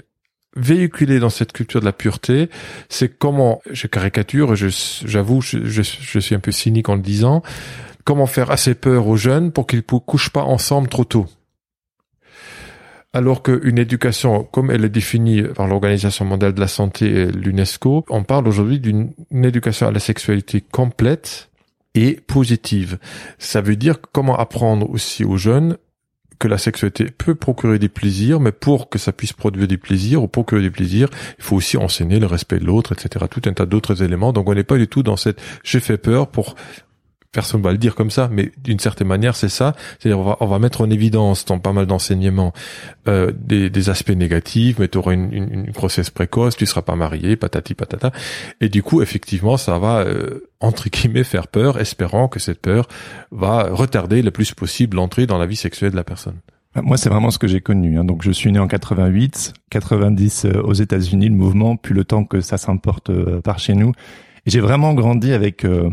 véhiculée 0.55 1.19
dans 1.19 1.29
cette 1.29 1.51
culture 1.51 1.79
de 1.79 1.85
la 1.85 1.93
pureté, 1.93 2.49
c'est 2.89 3.17
comment, 3.17 3.61
je 3.69 3.87
caricature, 3.87 4.55
j'avoue, 4.55 5.41
je, 5.41 5.81
suis 5.81 6.35
un 6.35 6.39
peu 6.39 6.51
cynique 6.51 6.89
en 6.89 6.95
le 6.95 7.01
disant, 7.01 7.41
comment 8.03 8.25
faire 8.25 8.51
assez 8.51 8.75
peur 8.75 9.07
aux 9.07 9.17
jeunes 9.17 9.51
pour 9.51 9.67
qu'ils 9.67 9.83
ne 9.91 9.99
couchent 9.99 10.29
pas 10.29 10.43
ensemble 10.43 10.87
trop 10.87 11.03
tôt. 11.03 11.25
Alors 13.13 13.43
qu'une 13.43 13.79
éducation, 13.79 14.43
comme 14.43 14.71
elle 14.71 14.83
est 14.83 14.89
définie 14.89 15.43
par 15.43 15.67
l'Organisation 15.67 16.25
mondiale 16.25 16.53
de 16.53 16.59
la 16.59 16.67
santé 16.67 17.05
et 17.05 17.25
l'UNESCO, 17.27 18.03
on 18.09 18.23
parle 18.23 18.45
aujourd'hui 18.47 18.81
d'une 18.81 19.13
éducation 19.31 19.87
à 19.87 19.91
la 19.91 20.01
sexualité 20.01 20.59
complète 20.59 21.49
et 21.93 22.19
positive. 22.27 22.99
Ça 23.39 23.61
veut 23.61 23.77
dire 23.77 23.99
comment 24.11 24.37
apprendre 24.37 24.89
aussi 24.89 25.23
aux 25.23 25.37
jeunes 25.37 25.77
que 26.39 26.47
la 26.47 26.57
sexualité 26.57 27.05
peut 27.05 27.35
procurer 27.35 27.79
des 27.79 27.89
plaisirs, 27.89 28.39
mais 28.39 28.51
pour 28.51 28.89
que 28.89 28.99
ça 28.99 29.11
puisse 29.11 29.33
produire 29.33 29.67
des 29.67 29.77
plaisirs 29.77 30.21
ou 30.21 30.27
procurer 30.27 30.61
des 30.61 30.69
plaisirs, 30.69 31.09
il 31.37 31.43
faut 31.43 31.55
aussi 31.55 31.77
enseigner 31.77 32.19
le 32.19 32.25
respect 32.25 32.59
de 32.59 32.65
l'autre, 32.65 32.91
etc. 32.93 33.25
Tout 33.29 33.41
un 33.45 33.53
tas 33.53 33.65
d'autres 33.65 34.03
éléments. 34.03 34.33
Donc 34.33 34.49
on 34.49 34.53
n'est 34.53 34.63
pas 34.63 34.77
du 34.77 34.87
tout 34.87 35.03
dans 35.03 35.17
cette 35.17 35.41
j'ai 35.63 35.79
fait 35.79 35.97
peur 35.97 36.27
pour 36.27 36.55
personne 37.35 37.61
va 37.61 37.71
le 37.71 37.77
dire 37.77 37.93
comme 37.93 38.09
ça, 38.09 38.29
mais 38.31 38.51
d'une 38.63 38.79
certaine 38.79 39.07
manière, 39.07 39.35
c'est 39.35 39.49
ça. 39.49 39.75
C'est-à-dire, 39.99 40.19
on 40.19 40.23
va, 40.23 40.37
on 40.39 40.47
va 40.47 40.57
mettre 40.57 40.81
en 40.81 40.89
évidence 40.89 41.45
dans 41.45 41.59
pas 41.59 41.73
mal 41.73 41.85
d'enseignements 41.85 42.53
euh, 43.07 43.31
des, 43.37 43.69
des, 43.69 43.89
aspects 43.89 44.09
négatifs, 44.09 44.79
mais 44.79 44.87
tu 44.87 44.97
auras 44.97 45.13
une, 45.13 45.31
une, 45.31 45.53
une, 45.53 45.71
grossesse 45.71 46.09
précoce, 46.09 46.55
tu 46.55 46.65
seras 46.65 46.81
pas 46.81 46.95
marié, 46.95 47.35
patati 47.35 47.75
patata. 47.75 48.11
Et 48.61 48.69
du 48.69 48.81
coup, 48.81 49.01
effectivement, 49.01 49.57
ça 49.57 49.77
va 49.77 49.99
euh, 49.99 50.49
entre 50.61 50.89
guillemets 50.89 51.23
faire 51.23 51.47
peur, 51.47 51.79
espérant 51.79 52.27
que 52.27 52.39
cette 52.39 52.61
peur 52.61 52.87
va 53.31 53.69
retarder 53.69 54.21
le 54.21 54.31
plus 54.31 54.53
possible 54.53 54.97
l'entrée 54.97 55.27
dans 55.27 55.37
la 55.37 55.45
vie 55.45 55.57
sexuelle 55.57 55.91
de 55.91 55.97
la 55.97 56.05
personne. 56.05 56.39
Bah, 56.73 56.81
moi, 56.83 56.97
c'est 56.97 57.09
vraiment 57.09 57.31
ce 57.31 57.39
que 57.39 57.47
j'ai 57.47 57.61
connu. 57.61 57.97
Hein. 57.97 58.05
Donc, 58.05 58.23
je 58.23 58.31
suis 58.31 58.51
né 58.51 58.59
en 58.59 58.67
88, 58.67 59.53
90 59.69 60.45
euh, 60.45 60.61
aux 60.61 60.73
États-Unis, 60.73 61.29
le 61.29 61.35
mouvement, 61.35 61.77
puis 61.77 61.93
le 61.93 62.03
temps 62.03 62.25
que 62.25 62.41
ça 62.41 62.57
s'importe 62.57 63.09
euh, 63.09 63.41
par 63.41 63.59
chez 63.59 63.75
nous. 63.75 63.91
Et 64.45 64.51
j'ai 64.51 64.59
vraiment 64.59 64.93
grandi 64.93 65.31
avec 65.33 65.65
euh, 65.65 65.89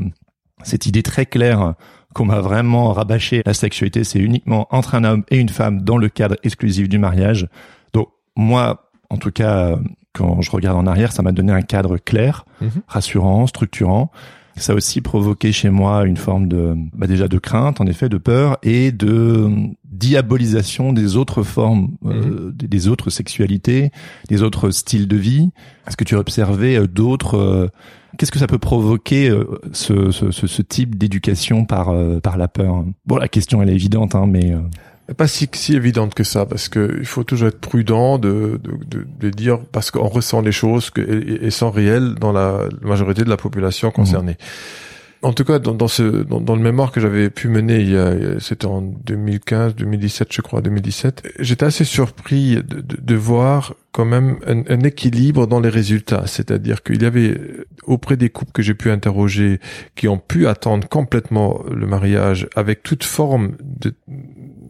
cette 0.64 0.86
idée 0.86 1.02
très 1.02 1.26
claire 1.26 1.74
qu'on 2.14 2.26
m'a 2.26 2.40
vraiment 2.40 2.92
rabâché 2.92 3.42
la 3.46 3.54
sexualité, 3.54 4.04
c'est 4.04 4.18
uniquement 4.18 4.66
entre 4.70 4.94
un 4.94 5.04
homme 5.04 5.24
et 5.30 5.38
une 5.38 5.48
femme 5.48 5.82
dans 5.82 5.96
le 5.96 6.08
cadre 6.08 6.36
exclusif 6.42 6.88
du 6.88 6.98
mariage. 6.98 7.48
Donc 7.92 8.08
moi, 8.36 8.90
en 9.08 9.16
tout 9.16 9.30
cas, 9.30 9.78
quand 10.12 10.42
je 10.42 10.50
regarde 10.50 10.76
en 10.76 10.86
arrière, 10.86 11.12
ça 11.12 11.22
m'a 11.22 11.32
donné 11.32 11.52
un 11.52 11.62
cadre 11.62 11.96
clair, 11.96 12.44
mhm. 12.60 12.70
rassurant, 12.86 13.46
structurant. 13.46 14.10
Ça 14.56 14.74
a 14.74 14.76
aussi 14.76 15.00
provoqué 15.00 15.50
chez 15.50 15.70
moi 15.70 16.04
une 16.04 16.18
forme 16.18 16.46
de, 16.46 16.74
bah 16.92 17.06
déjà 17.06 17.26
de 17.26 17.38
crainte, 17.38 17.80
en 17.80 17.86
effet, 17.86 18.10
de 18.10 18.18
peur 18.18 18.58
et 18.62 18.92
de 18.92 19.48
diabolisation 19.84 20.92
des 20.92 21.16
autres 21.16 21.42
formes, 21.42 21.92
euh, 22.04 22.50
mhm. 22.50 22.52
des 22.52 22.88
autres 22.88 23.08
sexualités, 23.08 23.92
des 24.28 24.42
autres 24.42 24.70
styles 24.70 25.08
de 25.08 25.16
vie. 25.16 25.50
Est-ce 25.86 25.96
que 25.96 26.04
tu 26.04 26.16
as 26.16 26.18
observé 26.18 26.76
euh, 26.76 26.86
d'autres 26.86 27.38
euh, 27.38 27.68
Qu'est-ce 28.18 28.32
que 28.32 28.38
ça 28.38 28.46
peut 28.46 28.58
provoquer 28.58 29.28
euh, 29.30 29.60
ce, 29.72 30.10
ce, 30.10 30.30
ce, 30.30 30.62
type 30.62 30.96
d'éducation 30.96 31.64
par 31.64 31.90
euh, 31.90 32.20
par 32.20 32.36
la 32.36 32.48
peur 32.48 32.84
Bon, 33.06 33.16
la 33.16 33.28
question 33.28 33.62
elle 33.62 33.70
est 33.70 33.74
évidente, 33.74 34.14
hein, 34.14 34.26
mais 34.26 34.52
euh, 34.52 35.14
pas 35.14 35.26
si, 35.26 35.48
si 35.52 35.74
évidente 35.74 36.14
que 36.14 36.24
ça, 36.24 36.46
parce 36.46 36.68
que 36.68 36.96
il 36.98 37.06
faut 37.06 37.24
toujours 37.24 37.48
être 37.48 37.60
prudent 37.60 38.18
de, 38.18 38.60
de, 38.62 38.72
de, 38.86 39.06
de 39.18 39.30
dire 39.30 39.60
parce 39.72 39.90
qu'on 39.90 40.08
ressent 40.08 40.42
les 40.42 40.52
choses 40.52 40.90
que, 40.90 41.00
et, 41.00 41.46
et 41.46 41.50
sont 41.50 41.70
réelles 41.70 42.14
dans 42.14 42.32
la 42.32 42.60
majorité 42.82 43.24
de 43.24 43.30
la 43.30 43.36
population 43.36 43.90
concernée. 43.90 44.32
Mmh. 44.32 44.91
En 45.22 45.32
tout 45.32 45.44
cas, 45.44 45.60
dans, 45.60 45.88
ce 45.88 46.02
dans, 46.02 46.56
le 46.56 46.62
mémoire 46.62 46.90
que 46.90 47.00
j'avais 47.00 47.30
pu 47.30 47.48
mener, 47.48 47.80
il 47.80 47.90
y 47.90 47.96
a, 47.96 48.40
c'était 48.40 48.66
en 48.66 48.82
2015, 48.82 49.76
2017, 49.76 50.32
je 50.32 50.42
crois, 50.42 50.60
2017, 50.62 51.34
j'étais 51.38 51.64
assez 51.64 51.84
surpris 51.84 52.56
de, 52.56 52.80
de, 52.80 53.14
voir 53.14 53.74
quand 53.92 54.04
même 54.04 54.38
un 54.46 54.80
équilibre 54.80 55.46
dans 55.46 55.60
les 55.60 55.68
résultats. 55.68 56.26
C'est-à-dire 56.26 56.82
qu'il 56.82 57.02
y 57.02 57.06
avait 57.06 57.40
auprès 57.84 58.16
des 58.16 58.30
couples 58.30 58.52
que 58.52 58.62
j'ai 58.62 58.74
pu 58.74 58.90
interroger 58.90 59.60
qui 59.94 60.08
ont 60.08 60.18
pu 60.18 60.48
attendre 60.48 60.88
complètement 60.88 61.62
le 61.70 61.86
mariage 61.86 62.48
avec 62.56 62.82
toute 62.82 63.04
forme 63.04 63.52
de 63.60 63.94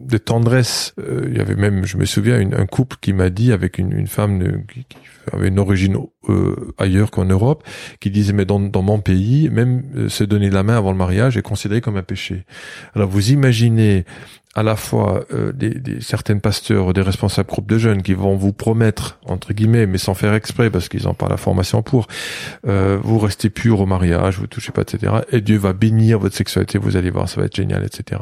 de 0.05 0.17
tendresse. 0.17 0.93
Euh, 0.99 1.27
il 1.29 1.37
y 1.37 1.39
avait 1.39 1.55
même, 1.55 1.85
je 1.85 1.97
me 1.97 2.05
souviens, 2.05 2.39
un 2.39 2.65
couple 2.65 2.97
qui 3.01 3.13
m'a 3.13 3.29
dit 3.29 3.51
avec 3.51 3.77
une, 3.77 3.91
une 3.91 4.07
femme 4.07 4.63
qui, 4.71 4.85
qui, 4.85 4.97
avait 5.31 5.47
une 5.47 5.59
origine 5.59 5.97
euh, 6.29 6.73
ailleurs 6.77 7.11
qu'en 7.11 7.25
Europe, 7.25 7.63
qui 7.99 8.11
disait 8.11 8.33
mais 8.33 8.45
dans, 8.45 8.59
dans 8.59 8.81
mon 8.81 8.99
pays, 8.99 9.49
même 9.49 9.83
euh, 9.95 10.09
se 10.09 10.23
donner 10.23 10.49
la 10.49 10.63
main 10.63 10.77
avant 10.77 10.91
le 10.91 10.97
mariage 10.97 11.37
est 11.37 11.41
considéré 11.41 11.81
comme 11.81 11.97
un 11.97 12.03
péché. 12.03 12.43
Alors 12.93 13.09
vous 13.09 13.31
imaginez 13.31 14.05
à 14.55 14.61
la 14.61 14.75
fois 14.75 15.25
euh, 15.33 15.51
des, 15.51 15.71
des, 15.71 16.01
certaines 16.01 16.39
pasteurs, 16.39 16.93
des 16.93 17.01
responsables 17.01 17.49
groupes 17.49 17.67
de 17.67 17.77
jeunes 17.77 18.03
qui 18.03 18.13
vont 18.13 18.35
vous 18.35 18.53
promettre 18.53 19.19
entre 19.25 19.53
guillemets, 19.53 19.87
mais 19.87 19.97
sans 19.97 20.13
faire 20.13 20.33
exprès 20.33 20.69
parce 20.69 20.89
qu'ils 20.89 21.03
n'ont 21.03 21.15
pas 21.15 21.27
la 21.27 21.37
formation 21.37 21.81
pour, 21.81 22.07
euh, 22.67 22.97
vous 23.01 23.17
restez 23.17 23.49
pur 23.49 23.79
au 23.79 23.85
mariage, 23.85 24.37
vous 24.37 24.47
touchez 24.47 24.71
pas, 24.71 24.83
etc. 24.83 25.13
Et 25.31 25.41
Dieu 25.41 25.57
va 25.57 25.73
bénir 25.73 26.19
votre 26.19 26.35
sexualité, 26.35 26.77
vous 26.77 26.97
allez 26.97 27.09
voir, 27.09 27.27
ça 27.27 27.41
va 27.41 27.47
être 27.47 27.55
génial, 27.55 27.83
etc 27.83 28.21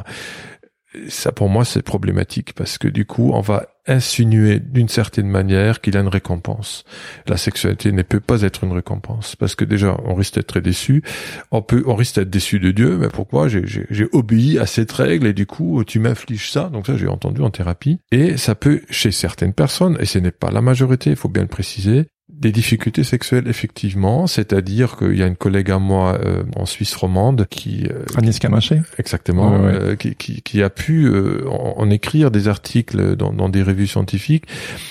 ça 1.08 1.32
pour 1.32 1.50
moi 1.50 1.66
c'est 1.66 1.82
problématique 1.82 2.54
parce 2.54 2.78
que 2.78 2.88
du 2.88 3.06
coup 3.06 3.32
on 3.34 3.42
va 3.42 3.68
insinuer 3.88 4.60
d'une 4.60 4.90
certaine 4.90 5.28
manière 5.28 5.82
qu'il 5.82 5.98
a 5.98 6.02
une 6.02 6.08
récompense. 6.08 6.84
La 7.28 7.38
sexualité 7.38 7.92
ne 7.92 8.04
peut 8.04 8.20
pas 8.20 8.44
être 8.44 8.64
une 8.64 8.74
récompense 8.74 9.36
parce 9.36 9.56
que 9.56 9.66
déjà 9.66 9.98
on 10.06 10.14
risque 10.14 10.36
d'être 10.36 10.48
très 10.48 10.62
déçu, 10.62 11.04
on 11.52 11.62
peut 11.62 11.84
on 11.88 11.96
risque 11.96 12.16
d'être 12.16 12.30
déçu 12.30 12.60
de 12.60 12.72
Dieu, 12.72 12.98
mais 12.98 13.10
pourquoi? 13.10 13.48
J'ai 13.48 14.08
obéi 14.12 14.60
à 14.60 14.66
cette 14.66 14.92
règle 14.92 15.28
et 15.28 15.34
du 15.34 15.46
coup 15.46 15.84
tu 15.84 16.00
m'infliges 16.00 16.52
ça, 16.52 16.70
donc 16.70 16.88
ça 16.88 16.98
j'ai 16.98 17.08
entendu 17.08 17.42
en 17.42 17.50
thérapie. 17.50 18.00
Et 18.12 18.38
ça 18.38 18.56
peut 18.56 18.82
chez 18.90 19.12
certaines 19.12 19.54
personnes 19.54 19.98
et 20.00 20.06
ce 20.06 20.20
n'est 20.20 20.32
pas 20.32 20.52
la 20.52 20.62
majorité, 20.62 21.10
il 21.10 21.16
faut 21.16 21.30
bien 21.30 21.44
le 21.44 21.48
préciser, 21.48 22.08
des 22.42 22.52
difficultés 22.52 23.04
sexuelles, 23.04 23.48
effectivement, 23.48 24.26
c'est-à-dire 24.26 24.98
qu'il 24.98 25.16
y 25.16 25.22
a 25.22 25.28
une 25.28 25.36
collègue 25.36 25.70
à 25.70 25.78
moi 25.78 26.20
euh, 26.26 26.44
en 26.56 26.66
Suisse 26.66 26.96
romande 26.96 27.46
qui... 27.50 27.86
Euh, 27.86 28.04
Agnès 28.18 28.40
Camaché 28.40 28.82
Exactement, 28.98 29.54
Euh, 29.54 29.96
qui, 29.96 30.16
qui, 30.16 30.42
qui, 30.42 30.64
a 30.64 30.72
pu 30.72 31.06
euh, 31.06 31.48
en, 31.48 31.76
en, 31.78 31.90
écrire 31.92 32.32
des 32.32 32.48
articles 32.48 33.16
dans, 33.16 33.32
dans, 33.32 33.48
des 33.48 33.62
revues 33.62 33.86
scientifiques 33.86 34.46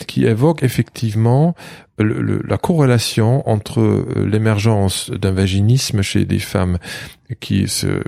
qui 0.06 0.26
évoquent 0.26 0.62
effectivement 0.62 1.56
le, 1.98 2.22
le, 2.22 2.40
la 2.46 2.56
corrélation 2.56 3.48
entre 3.48 3.80
euh, 3.80 4.26
l'émergence 4.30 5.10
d'un 5.10 5.32
vaginisme 5.32 6.02
chez 6.02 6.24
des 6.24 6.38
femmes 6.38 6.78
qui 7.40 7.66
se 7.66 8.02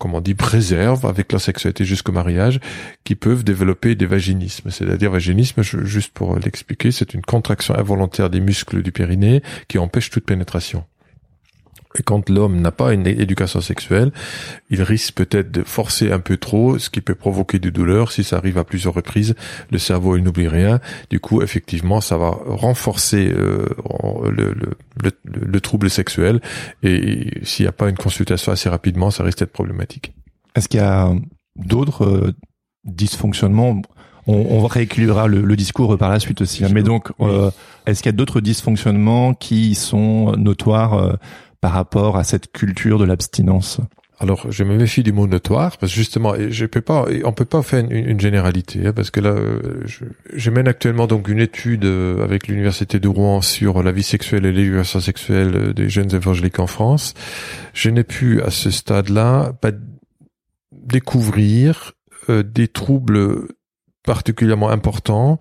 comment 0.00 0.18
on 0.18 0.20
dit, 0.20 0.34
préservent 0.34 1.06
avec 1.06 1.30
leur 1.30 1.40
sexualité 1.40 1.84
jusqu'au 1.84 2.10
mariage, 2.10 2.58
qui 3.04 3.14
peuvent 3.14 3.44
développer 3.44 3.94
des 3.94 4.06
vaginismes. 4.06 4.70
C'est-à-dire 4.70 5.12
vaginisme, 5.12 5.62
juste 5.62 6.12
pour 6.12 6.36
l'expliquer, 6.36 6.90
c'est 6.90 7.14
une 7.14 7.22
contraction 7.22 7.76
involontaire 7.76 8.30
des 8.30 8.40
muscles 8.40 8.82
du 8.82 8.90
périnée 8.90 9.42
qui 9.68 9.78
empêche 9.78 10.10
toute 10.10 10.24
pénétration. 10.24 10.84
Et 11.98 12.04
quand 12.04 12.28
l'homme 12.28 12.60
n'a 12.60 12.70
pas 12.70 12.92
une 12.92 13.06
éducation 13.06 13.60
sexuelle, 13.60 14.12
il 14.70 14.80
risque 14.82 15.14
peut-être 15.14 15.50
de 15.50 15.62
forcer 15.64 16.12
un 16.12 16.20
peu 16.20 16.36
trop, 16.36 16.78
ce 16.78 16.88
qui 16.88 17.00
peut 17.00 17.16
provoquer 17.16 17.58
des 17.58 17.72
douleurs. 17.72 18.12
Si 18.12 18.22
ça 18.22 18.36
arrive 18.36 18.58
à 18.58 18.64
plusieurs 18.64 18.94
reprises, 18.94 19.34
le 19.70 19.78
cerveau 19.78 20.16
il 20.16 20.22
n'oublie 20.22 20.46
rien. 20.46 20.78
Du 21.10 21.18
coup, 21.18 21.42
effectivement, 21.42 22.00
ça 22.00 22.16
va 22.16 22.30
renforcer 22.46 23.32
euh, 23.32 23.66
le, 24.30 24.52
le, 24.52 24.76
le, 25.02 25.12
le, 25.24 25.60
trouble 25.60 25.90
sexuel. 25.90 26.40
Et 26.84 27.40
s'il 27.42 27.64
n'y 27.64 27.68
a 27.68 27.72
pas 27.72 27.88
une 27.88 27.96
consultation 27.96 28.52
assez 28.52 28.68
rapidement, 28.68 29.10
ça 29.10 29.24
risque 29.24 29.40
d'être 29.40 29.52
problématique. 29.52 30.14
Est-ce 30.54 30.68
qu'il 30.68 30.78
y 30.80 30.84
a 30.84 31.12
d'autres 31.56 32.04
euh, 32.04 32.32
dysfonctionnements? 32.84 33.82
On, 34.28 34.34
on 34.34 34.66
rééquilibrera 34.66 35.26
le, 35.26 35.40
le, 35.40 35.56
discours 35.56 35.96
par 35.98 36.10
la 36.10 36.20
suite 36.20 36.40
aussi. 36.40 36.64
Hein. 36.64 36.68
Mais 36.72 36.82
donc, 36.82 37.08
euh, 37.20 37.50
est-ce 37.86 38.02
qu'il 38.02 38.10
y 38.10 38.14
a 38.14 38.16
d'autres 38.16 38.40
dysfonctionnements 38.40 39.34
qui 39.34 39.74
sont 39.74 40.36
notoires 40.36 40.94
euh, 40.94 41.14
par 41.60 41.72
rapport 41.72 42.16
à 42.16 42.24
cette 42.24 42.52
culture 42.52 42.98
de 42.98 43.04
l'abstinence 43.04 43.80
alors, 44.22 44.52
je 44.52 44.64
me 44.64 44.76
méfie 44.76 45.02
du 45.02 45.12
mot 45.12 45.26
notoire 45.26 45.78
parce 45.78 45.92
que 45.92 45.96
justement, 45.96 46.34
je 46.50 46.66
peux 46.66 46.82
pas, 46.82 47.06
on 47.24 47.32
peut 47.32 47.46
pas 47.46 47.62
faire 47.62 47.82
une, 47.90 48.20
généralité 48.20 48.86
hein, 48.86 48.92
parce 48.92 49.10
que 49.10 49.18
là, 49.18 49.34
je, 49.86 50.04
je, 50.34 50.50
mène 50.50 50.68
actuellement 50.68 51.06
donc 51.06 51.28
une 51.28 51.40
étude 51.40 51.86
euh, 51.86 52.22
avec 52.22 52.46
l'université 52.46 53.00
de 53.00 53.08
Rouen 53.08 53.40
sur 53.40 53.82
la 53.82 53.92
vie 53.92 54.02
sexuelle 54.02 54.44
et 54.44 54.52
l'éducation 54.52 55.00
sexuelle 55.00 55.72
des 55.72 55.88
jeunes 55.88 56.14
évangéliques 56.14 56.58
en 56.58 56.66
France. 56.66 57.14
Je 57.72 57.88
n'ai 57.88 58.04
pu 58.04 58.42
à 58.42 58.50
ce 58.50 58.70
stade-là 58.70 59.54
pas 59.58 59.70
découvrir 60.70 61.92
euh, 62.28 62.42
des 62.42 62.68
troubles 62.68 63.48
particulièrement 64.04 64.70
important 64.70 65.38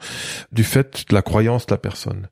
du 0.51 0.63
fait 0.63 1.05
de 1.09 1.15
la 1.15 1.21
croyance 1.21 1.65
de 1.65 1.73
la 1.73 1.77
personne. 1.77 2.27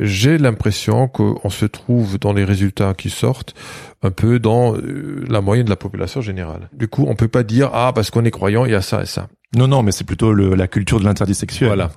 J'ai 0.00 0.38
l'impression 0.38 1.08
qu'on 1.08 1.50
se 1.50 1.66
trouve 1.66 2.18
dans 2.18 2.32
les 2.32 2.44
résultats 2.44 2.94
qui 2.94 3.10
sortent 3.10 3.54
un 4.02 4.10
peu 4.10 4.38
dans 4.38 4.76
euh, 4.76 5.24
la 5.28 5.40
moyenne 5.40 5.64
de 5.64 5.70
la 5.70 5.76
population 5.76 6.20
générale. 6.20 6.68
Du 6.72 6.88
coup, 6.88 7.06
on 7.08 7.14
peut 7.14 7.28
pas 7.28 7.42
dire 7.42 7.70
ah 7.72 7.92
parce 7.94 8.10
qu'on 8.10 8.24
est 8.24 8.30
croyant, 8.30 8.64
il 8.64 8.72
y 8.72 8.76
a 8.76 8.82
ça 8.82 9.02
et 9.02 9.06
ça. 9.06 9.28
Non 9.54 9.68
non, 9.68 9.82
mais 9.82 9.92
c'est 9.92 10.04
plutôt 10.04 10.32
le, 10.32 10.54
la 10.54 10.68
culture 10.68 10.98
de 10.98 11.04
l'interdit 11.04 11.34
sexuel. 11.34 11.68
Voilà. 11.68 11.90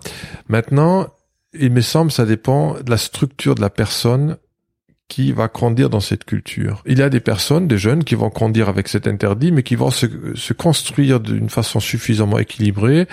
Maintenant, 0.50 1.08
il 1.58 1.72
me 1.72 1.82
semble 1.82 2.12
ça 2.12 2.26
dépend 2.26 2.74
de 2.82 2.90
la 2.90 2.98
structure 2.98 3.56
de 3.56 3.62
la 3.62 3.70
personne 3.70 4.38
qui 5.08 5.32
va 5.32 5.48
grandir 5.48 5.90
dans 5.90 6.00
cette 6.00 6.26
culture. 6.26 6.82
Il 6.86 6.98
y 6.98 7.02
a 7.02 7.10
des 7.10 7.20
personnes, 7.20 7.68
des 7.68 7.78
jeunes, 7.78 8.04
qui 8.04 8.16
vont 8.16 8.30
grandir 8.30 8.70
avec 8.70 8.88
cet 8.88 9.08
interdit, 9.08 9.52
mais 9.52 9.64
qui 9.64 9.76
vont 9.76 9.92
se, 9.92 10.08
construire 10.54 11.20
d'une 11.20 11.50
façon 11.50 11.80
suffisamment 11.80 12.40
équilibrée, 12.40 13.08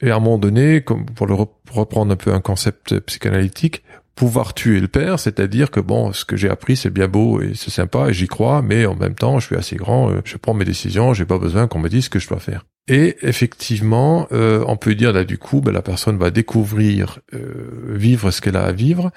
et 0.00 0.10
à 0.10 0.16
un 0.16 0.20
moment 0.20 0.38
donné, 0.38 0.80
comme 0.82 1.04
pour 1.06 1.28
reprendre 1.70 2.12
un 2.12 2.16
peu 2.16 2.32
un 2.32 2.40
concept 2.40 2.98
psychanalytique, 3.00 3.82
pouvoir 4.14 4.54
tuer 4.54 4.80
le 4.80 4.88
père, 4.88 5.18
c'est-à-dire 5.18 5.70
que 5.70 5.80
bon, 5.80 6.12
ce 6.12 6.24
que 6.24 6.36
j'ai 6.36 6.48
appris 6.48 6.76
c'est 6.76 6.90
bien 6.90 7.08
beau 7.08 7.40
et 7.40 7.52
c'est 7.54 7.70
sympa 7.70 8.10
et 8.10 8.12
j'y 8.12 8.28
crois, 8.28 8.62
mais 8.62 8.86
en 8.86 8.94
même 8.94 9.14
temps 9.14 9.40
je 9.40 9.46
suis 9.46 9.56
assez 9.56 9.76
grand, 9.76 10.10
euh, 10.10 10.20
je 10.24 10.36
prends 10.36 10.54
mes 10.54 10.64
décisions, 10.64 11.14
j'ai 11.14 11.24
pas 11.24 11.38
besoin 11.38 11.66
qu'on 11.66 11.80
me 11.80 11.88
dise 11.88 12.04
ce 12.04 12.10
que 12.10 12.20
je 12.20 12.28
dois 12.28 12.38
faire. 12.38 12.64
Et 12.86 13.16
effectivement, 13.22 14.28
euh, 14.32 14.62
on 14.68 14.76
peut 14.76 14.94
dire 14.94 15.12
là 15.12 15.24
du 15.24 15.38
coup, 15.38 15.62
ben, 15.62 15.72
la 15.72 15.80
personne 15.80 16.18
va 16.18 16.30
découvrir, 16.30 17.20
euh, 17.32 17.94
vivre 17.94 18.30
ce 18.30 18.42
qu'elle 18.42 18.56
a 18.56 18.64
à 18.64 18.72
vivre 18.72 19.10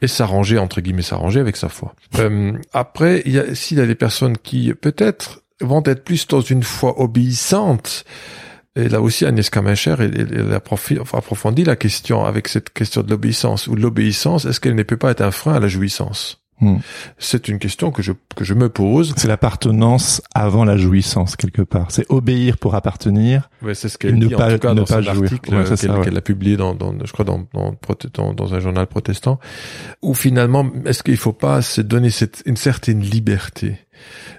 et 0.00 0.08
s'arranger 0.08 0.58
entre 0.58 0.80
guillemets 0.80 1.02
s'arranger 1.02 1.38
avec 1.38 1.56
sa 1.56 1.68
foi. 1.68 1.94
Euh, 2.18 2.52
après, 2.72 3.22
il 3.24 3.32
y 3.32 3.38
a 3.38 3.54
s'il 3.54 3.78
y 3.78 3.80
a 3.80 3.86
des 3.86 3.94
personnes 3.94 4.36
qui 4.36 4.74
peut-être 4.74 5.42
vont 5.60 5.84
être 5.86 6.02
plus 6.02 6.26
dans 6.26 6.40
une 6.40 6.64
foi 6.64 7.00
obéissante. 7.00 8.04
Et 8.74 8.88
là 8.88 9.00
aussi, 9.00 9.24
Agnès 9.24 9.50
Kamencher, 9.50 9.96
elle, 10.00 10.52
approfondit 11.12 11.62
la 11.62 11.76
question 11.76 12.24
avec 12.24 12.48
cette 12.48 12.70
question 12.70 13.02
de 13.02 13.10
l'obéissance. 13.10 13.68
Ou 13.68 13.76
l'obéissance, 13.76 14.46
est-ce 14.46 14.60
qu'elle 14.60 14.74
ne 14.74 14.82
peut 14.82 14.96
pas 14.96 15.10
être 15.10 15.20
un 15.20 15.30
frein 15.30 15.54
à 15.54 15.60
la 15.60 15.68
jouissance? 15.68 16.41
Hmm. 16.62 16.78
C'est 17.18 17.48
une 17.48 17.58
question 17.58 17.90
que 17.90 18.02
je, 18.02 18.12
que 18.36 18.44
je 18.44 18.54
me 18.54 18.68
pose. 18.68 19.14
C'est 19.16 19.26
l'appartenance 19.26 20.22
avant 20.32 20.64
la 20.64 20.76
jouissance, 20.76 21.34
quelque 21.34 21.62
part. 21.62 21.90
C'est 21.90 22.06
obéir 22.08 22.56
pour 22.56 22.76
appartenir. 22.76 23.50
Ouais, 23.62 23.74
c'est 23.74 23.88
ce 23.88 23.98
qu'elle 23.98 24.16
dit, 24.16 24.28
pas, 24.28 24.46
en 24.46 24.52
tout 24.52 24.58
cas, 24.58 24.72
dans 24.72 24.84
pas 24.84 25.02
jouir. 25.02 25.32
article 25.32 26.04
qu'elle 26.04 26.16
a 26.16 26.20
publié 26.20 26.56
dans, 26.56 26.74
dans, 26.74 26.94
je 27.04 27.12
crois, 27.12 27.24
dans, 27.24 27.44
dans, 27.52 28.32
dans, 28.32 28.54
un 28.54 28.60
journal 28.60 28.86
protestant, 28.86 29.40
où 30.02 30.14
finalement, 30.14 30.70
est-ce 30.84 31.02
qu'il 31.02 31.16
faut 31.16 31.32
pas 31.32 31.62
se 31.62 31.80
donner 31.80 32.10
cette, 32.10 32.44
une 32.46 32.56
certaine 32.56 33.00
liberté? 33.00 33.78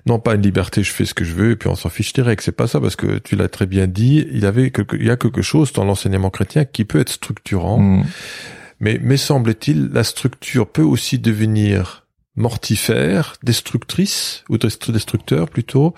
Non, 0.06 0.18
pas 0.20 0.36
une 0.36 0.42
liberté, 0.42 0.82
je 0.82 0.92
fais 0.92 1.06
ce 1.06 1.14
que 1.14 1.26
je 1.26 1.34
veux, 1.34 1.52
et 1.52 1.56
puis 1.58 1.68
on 1.68 1.76
s'en 1.76 1.90
fiche 1.90 2.14
direct. 2.14 2.42
C'est 2.42 2.54
pas 2.54 2.68
ça, 2.68 2.80
parce 2.80 2.96
que 2.96 3.20
tu 3.20 3.36
l'as 3.36 3.50
très 3.50 3.66
bien 3.66 3.88
dit, 3.88 4.26
il 4.32 4.46
avait 4.46 4.72
quelque, 4.72 4.96
il 4.96 5.06
y 5.06 5.12
a 5.12 5.18
quelque 5.18 5.42
chose 5.42 5.74
dans 5.74 5.84
l'enseignement 5.84 6.30
chrétien 6.30 6.64
qui 6.64 6.86
peut 6.86 7.02
être 7.02 7.12
structurant. 7.12 7.80
Hmm. 7.80 8.04
Mais, 8.80 9.00
me 9.00 9.16
semble-t-il, 9.16 9.90
la 9.94 10.04
structure 10.04 10.68
peut 10.68 10.82
aussi 10.82 11.20
devenir 11.20 12.03
mortifère, 12.36 13.36
destructrice, 13.44 14.44
ou 14.50 14.58
destructeur 14.58 15.50
plutôt, 15.50 15.94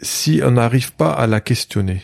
si 0.00 0.40
on 0.44 0.52
n'arrive 0.52 0.92
pas 0.92 1.10
à 1.10 1.26
la 1.26 1.40
questionner. 1.40 2.02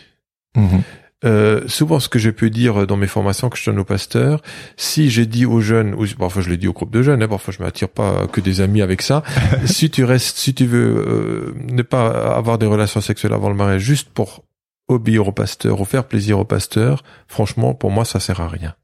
Mhm. 0.56 0.82
Euh, 1.24 1.68
souvent, 1.68 2.00
ce 2.00 2.08
que 2.08 2.18
je 2.18 2.30
peux 2.30 2.48
dire 2.48 2.86
dans 2.86 2.96
mes 2.96 3.06
formations 3.06 3.50
que 3.50 3.58
je 3.58 3.66
donne 3.66 3.78
aux 3.78 3.84
pasteurs, 3.84 4.40
si 4.76 5.10
j'ai 5.10 5.26
dit 5.26 5.44
aux 5.44 5.60
jeunes, 5.60 5.94
ou 5.94 6.06
parfois 6.18 6.40
je 6.40 6.48
l'ai 6.48 6.56
dit 6.56 6.66
au 6.66 6.72
groupe 6.72 6.90
de 6.90 7.02
jeunes, 7.02 7.22
hein, 7.22 7.28
parfois 7.28 7.52
je 7.56 7.62
m'attire 7.62 7.90
pas 7.90 8.26
que 8.26 8.40
des 8.40 8.62
amis 8.62 8.80
avec 8.80 9.02
ça. 9.02 9.22
si 9.66 9.90
tu 9.90 10.04
restes, 10.04 10.38
si 10.38 10.54
tu 10.54 10.64
veux 10.64 11.04
euh, 11.06 11.54
ne 11.56 11.82
pas 11.82 12.34
avoir 12.34 12.56
des 12.56 12.66
relations 12.66 13.02
sexuelles 13.02 13.34
avant 13.34 13.50
le 13.50 13.54
mariage, 13.54 13.82
juste 13.82 14.08
pour 14.08 14.44
obéir 14.88 15.28
au 15.28 15.32
pasteur 15.32 15.80
ou 15.80 15.84
faire 15.84 16.04
plaisir 16.08 16.38
au 16.38 16.44
pasteur, 16.44 17.04
franchement, 17.28 17.74
pour 17.74 17.90
moi, 17.90 18.04
ça 18.04 18.18
sert 18.18 18.40
à 18.40 18.48
rien. 18.48 18.74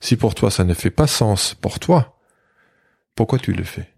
Si 0.00 0.16
pour 0.16 0.34
toi 0.34 0.50
ça 0.50 0.64
ne 0.64 0.74
fait 0.74 0.90
pas 0.90 1.06
sens 1.06 1.54
pour 1.54 1.78
toi, 1.78 2.18
pourquoi 3.14 3.38
tu 3.38 3.52
le 3.52 3.64
fais? 3.64 3.88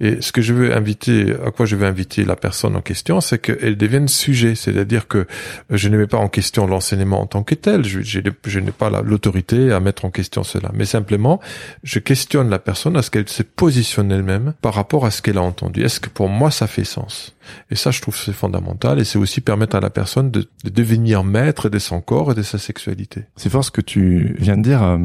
Et 0.00 0.20
ce 0.20 0.30
que 0.30 0.40
je 0.40 0.52
veux 0.52 0.76
inviter, 0.76 1.34
à 1.44 1.50
quoi 1.50 1.66
je 1.66 1.74
veux 1.74 1.86
inviter 1.86 2.24
la 2.24 2.36
personne 2.36 2.76
en 2.76 2.80
question, 2.80 3.20
c'est 3.20 3.38
qu'elle 3.38 3.76
devienne 3.76 4.06
sujet. 4.06 4.54
C'est-à-dire 4.54 5.08
que 5.08 5.26
je 5.70 5.88
ne 5.88 5.96
mets 5.96 6.06
pas 6.06 6.18
en 6.18 6.28
question 6.28 6.66
l'enseignement 6.68 7.20
en 7.20 7.26
tant 7.26 7.42
que 7.42 7.56
tel. 7.56 7.84
Je, 7.84 8.60
n'ai 8.60 8.70
pas 8.70 8.90
l'autorité 9.02 9.72
à 9.72 9.80
mettre 9.80 10.04
en 10.04 10.10
question 10.10 10.44
cela. 10.44 10.70
Mais 10.72 10.84
simplement, 10.84 11.40
je 11.82 11.98
questionne 11.98 12.48
la 12.48 12.60
personne 12.60 12.96
à 12.96 13.02
ce 13.02 13.10
qu'elle 13.10 13.28
se 13.28 13.42
positionne 13.42 14.12
elle-même 14.12 14.54
par 14.62 14.74
rapport 14.74 15.04
à 15.04 15.10
ce 15.10 15.20
qu'elle 15.20 15.38
a 15.38 15.42
entendu. 15.42 15.82
Est-ce 15.82 15.98
que 15.98 16.08
pour 16.08 16.28
moi, 16.28 16.52
ça 16.52 16.68
fait 16.68 16.84
sens? 16.84 17.34
Et 17.70 17.74
ça, 17.74 17.90
je 17.90 18.00
trouve 18.00 18.16
c'est 18.16 18.32
fondamental. 18.32 19.00
Et 19.00 19.04
c'est 19.04 19.18
aussi 19.18 19.40
permettre 19.40 19.74
à 19.74 19.80
la 19.80 19.90
personne 19.90 20.30
de, 20.30 20.48
de, 20.62 20.70
devenir 20.70 21.24
maître 21.24 21.68
de 21.68 21.78
son 21.80 22.00
corps 22.00 22.32
et 22.32 22.34
de 22.36 22.42
sa 22.42 22.58
sexualité. 22.58 23.24
C'est 23.34 23.50
fort 23.50 23.64
ce 23.64 23.72
que 23.72 23.80
tu 23.80 24.36
viens 24.38 24.56
de 24.56 24.62
dire. 24.62 24.82
Euh, 24.84 24.98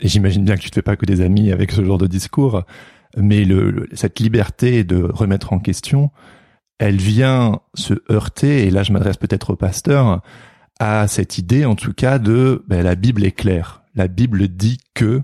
et 0.00 0.08
j'imagine 0.08 0.44
bien 0.44 0.56
que 0.56 0.60
tu 0.60 0.68
ne 0.68 0.74
fais 0.74 0.82
pas 0.82 0.94
que 0.94 1.06
des 1.06 1.20
amis 1.20 1.50
avec 1.50 1.72
ce 1.72 1.82
genre 1.82 1.98
de 1.98 2.06
discours 2.06 2.64
mais 3.16 3.44
le, 3.44 3.88
cette 3.92 4.20
liberté 4.20 4.84
de 4.84 5.02
remettre 5.02 5.52
en 5.52 5.58
question, 5.58 6.10
elle 6.78 6.96
vient 6.96 7.60
se 7.74 7.94
heurter, 8.10 8.66
et 8.66 8.70
là 8.70 8.82
je 8.82 8.92
m'adresse 8.92 9.16
peut-être 9.16 9.50
au 9.50 9.56
pasteur, 9.56 10.22
à 10.78 11.08
cette 11.08 11.38
idée, 11.38 11.64
en 11.64 11.74
tout 11.74 11.94
cas, 11.94 12.18
de 12.18 12.64
ben, 12.68 12.82
la 12.82 12.94
Bible 12.94 13.24
est 13.24 13.32
claire. 13.32 13.82
La 13.94 14.08
Bible 14.08 14.48
dit 14.48 14.78
que, 14.94 15.22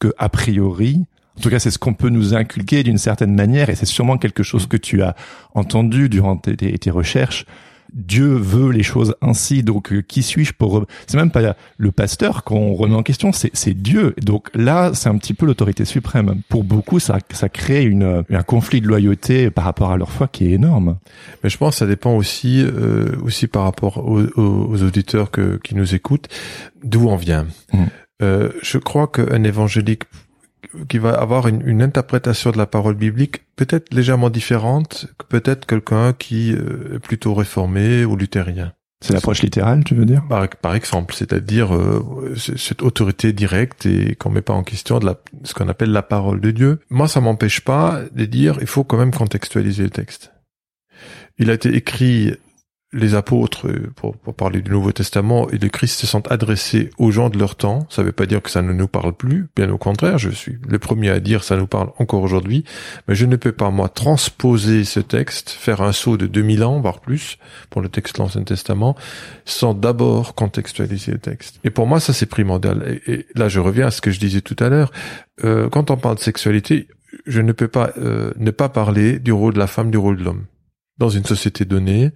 que 0.00 0.12
a 0.18 0.28
priori, 0.28 1.06
en 1.36 1.40
tout 1.40 1.50
cas, 1.50 1.58
c'est 1.58 1.70
ce 1.70 1.78
qu'on 1.78 1.94
peut 1.94 2.08
nous 2.08 2.34
inculquer 2.34 2.82
d'une 2.82 2.98
certaine 2.98 3.34
manière, 3.34 3.70
et 3.70 3.74
c'est 3.74 3.86
sûrement 3.86 4.18
quelque 4.18 4.42
chose 4.42 4.66
que 4.66 4.76
tu 4.76 5.02
as 5.02 5.14
entendu 5.54 6.08
durant 6.08 6.36
tes, 6.36 6.56
tes 6.56 6.90
recherches, 6.90 7.44
Dieu 7.92 8.34
veut 8.34 8.70
les 8.70 8.82
choses 8.82 9.14
ainsi, 9.20 9.62
donc 9.62 9.92
euh, 9.92 10.02
qui 10.02 10.22
suis-je 10.22 10.52
pour... 10.52 10.86
C'est 11.06 11.16
même 11.16 11.30
pas 11.30 11.56
le 11.78 11.92
pasteur 11.92 12.44
qu'on 12.44 12.74
remet 12.74 12.94
en 12.94 13.02
question, 13.02 13.30
c'est 13.32 13.74
Dieu. 13.74 14.14
Donc 14.22 14.48
là, 14.54 14.92
c'est 14.94 15.08
un 15.08 15.18
petit 15.18 15.34
peu 15.34 15.46
l'autorité 15.46 15.84
suprême. 15.84 16.42
Pour 16.48 16.64
beaucoup, 16.64 16.98
ça, 16.98 17.18
ça 17.32 17.48
crée 17.48 17.84
une, 17.84 18.24
un 18.30 18.42
conflit 18.42 18.80
de 18.80 18.88
loyauté 18.88 19.50
par 19.50 19.64
rapport 19.64 19.90
à 19.90 19.96
leur 19.96 20.10
foi 20.10 20.28
qui 20.28 20.46
est 20.46 20.52
énorme. 20.52 20.98
Mais 21.42 21.50
je 21.50 21.56
pense 21.58 21.74
que 21.74 21.78
ça 21.78 21.86
dépend 21.86 22.14
aussi, 22.14 22.62
euh, 22.62 23.16
aussi 23.22 23.46
par 23.46 23.64
rapport 23.64 23.98
aux, 24.06 24.22
aux 24.36 24.82
auditeurs 24.82 25.30
que, 25.30 25.58
qui 25.62 25.74
nous 25.74 25.94
écoutent, 25.94 26.28
d'où 26.84 27.08
on 27.08 27.16
vient. 27.16 27.46
Mmh. 27.72 27.84
Euh, 28.22 28.50
je 28.62 28.78
crois 28.78 29.08
qu'un 29.08 29.44
évangélique 29.44 30.04
qui 30.88 30.98
va 30.98 31.14
avoir 31.14 31.48
une, 31.48 31.66
une, 31.66 31.82
interprétation 31.82 32.50
de 32.50 32.58
la 32.58 32.66
parole 32.66 32.94
biblique 32.94 33.42
peut-être 33.56 33.92
légèrement 33.92 34.30
différente 34.30 35.06
que 35.18 35.26
peut-être 35.26 35.66
quelqu'un 35.66 36.12
qui 36.12 36.52
euh, 36.52 36.96
est 36.96 36.98
plutôt 36.98 37.34
réformé 37.34 38.04
ou 38.04 38.16
luthérien. 38.16 38.72
C'est 39.00 39.12
l'approche 39.12 39.42
littérale, 39.42 39.84
tu 39.84 39.94
veux 39.94 40.06
dire? 40.06 40.22
Par, 40.26 40.48
par 40.48 40.74
exemple, 40.74 41.14
c'est-à-dire 41.14 41.74
euh, 41.74 42.34
cette 42.36 42.82
autorité 42.82 43.32
directe 43.32 43.84
et 43.84 44.14
qu'on 44.14 44.30
met 44.30 44.42
pas 44.42 44.54
en 44.54 44.62
question 44.62 44.98
de 44.98 45.06
la, 45.06 45.16
ce 45.44 45.52
qu'on 45.52 45.68
appelle 45.68 45.92
la 45.92 46.02
parole 46.02 46.40
de 46.40 46.50
Dieu. 46.50 46.80
Moi, 46.88 47.06
ça 47.06 47.20
m'empêche 47.20 47.60
pas 47.60 48.00
de 48.12 48.24
dire 48.24 48.56
il 48.60 48.66
faut 48.66 48.84
quand 48.84 48.96
même 48.96 49.12
contextualiser 49.12 49.82
le 49.82 49.90
texte. 49.90 50.32
Il 51.38 51.50
a 51.50 51.54
été 51.54 51.74
écrit 51.74 52.34
les 52.92 53.14
apôtres, 53.14 53.66
pour, 53.96 54.16
parler 54.34 54.62
du 54.62 54.70
Nouveau 54.70 54.92
Testament, 54.92 55.48
et 55.50 55.58
le 55.58 55.68
Christ 55.68 55.98
se 55.98 56.06
sont 56.06 56.26
adressés 56.30 56.90
aux 56.98 57.10
gens 57.10 57.30
de 57.30 57.38
leur 57.38 57.56
temps. 57.56 57.86
Ça 57.90 58.02
ne 58.02 58.06
veut 58.06 58.12
pas 58.12 58.26
dire 58.26 58.42
que 58.42 58.50
ça 58.50 58.62
ne 58.62 58.72
nous 58.72 58.86
parle 58.86 59.12
plus, 59.12 59.48
bien 59.56 59.70
au 59.70 59.78
contraire, 59.78 60.18
je 60.18 60.30
suis 60.30 60.58
le 60.66 60.78
premier 60.78 61.10
à 61.10 61.20
dire 61.20 61.42
ça 61.42 61.56
nous 61.56 61.66
parle 61.66 61.90
encore 61.98 62.22
aujourd'hui, 62.22 62.64
mais 63.08 63.14
je 63.14 63.26
ne 63.26 63.36
peux 63.36 63.52
pas, 63.52 63.70
moi, 63.70 63.88
transposer 63.88 64.84
ce 64.84 65.00
texte, 65.00 65.50
faire 65.50 65.80
un 65.82 65.92
saut 65.92 66.16
de 66.16 66.26
2000 66.26 66.62
ans, 66.62 66.80
voire 66.80 67.00
plus, 67.00 67.38
pour 67.70 67.82
le 67.82 67.88
texte 67.88 68.16
de 68.16 68.22
l'Ancien 68.22 68.44
Testament, 68.44 68.96
sans 69.44 69.74
d'abord 69.74 70.34
contextualiser 70.34 71.12
le 71.12 71.18
texte. 71.18 71.58
Et 71.64 71.70
pour 71.70 71.86
moi, 71.86 71.98
ça 71.98 72.12
c'est 72.12 72.26
primordial. 72.26 73.00
Et, 73.06 73.26
là, 73.34 73.48
je 73.48 73.58
reviens 73.60 73.88
à 73.88 73.90
ce 73.90 74.00
que 74.00 74.10
je 74.10 74.20
disais 74.20 74.40
tout 74.40 74.56
à 74.60 74.68
l'heure. 74.68 74.92
Euh, 75.44 75.68
quand 75.68 75.90
on 75.90 75.96
parle 75.96 76.16
de 76.16 76.20
sexualité, 76.20 76.88
je 77.26 77.40
ne 77.40 77.52
peux 77.52 77.68
pas 77.68 77.90
euh, 77.98 78.32
ne 78.36 78.50
pas 78.50 78.68
parler 78.68 79.18
du 79.18 79.32
rôle 79.32 79.54
de 79.54 79.58
la 79.58 79.66
femme, 79.66 79.90
du 79.90 79.98
rôle 79.98 80.18
de 80.18 80.24
l'homme 80.24 80.44
dans 80.98 81.08
une 81.08 81.24
société 81.24 81.64
donnée. 81.64 82.10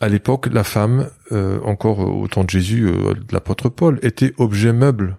À 0.00 0.08
l'époque, 0.08 0.48
la 0.52 0.64
femme, 0.64 1.10
euh, 1.32 1.60
encore 1.64 2.00
au 2.00 2.28
temps 2.28 2.44
de 2.44 2.50
Jésus, 2.50 2.86
euh, 2.86 3.14
de 3.14 3.32
l'apôtre 3.32 3.68
Paul, 3.68 3.98
était 4.02 4.32
objet 4.38 4.72
meuble. 4.72 5.16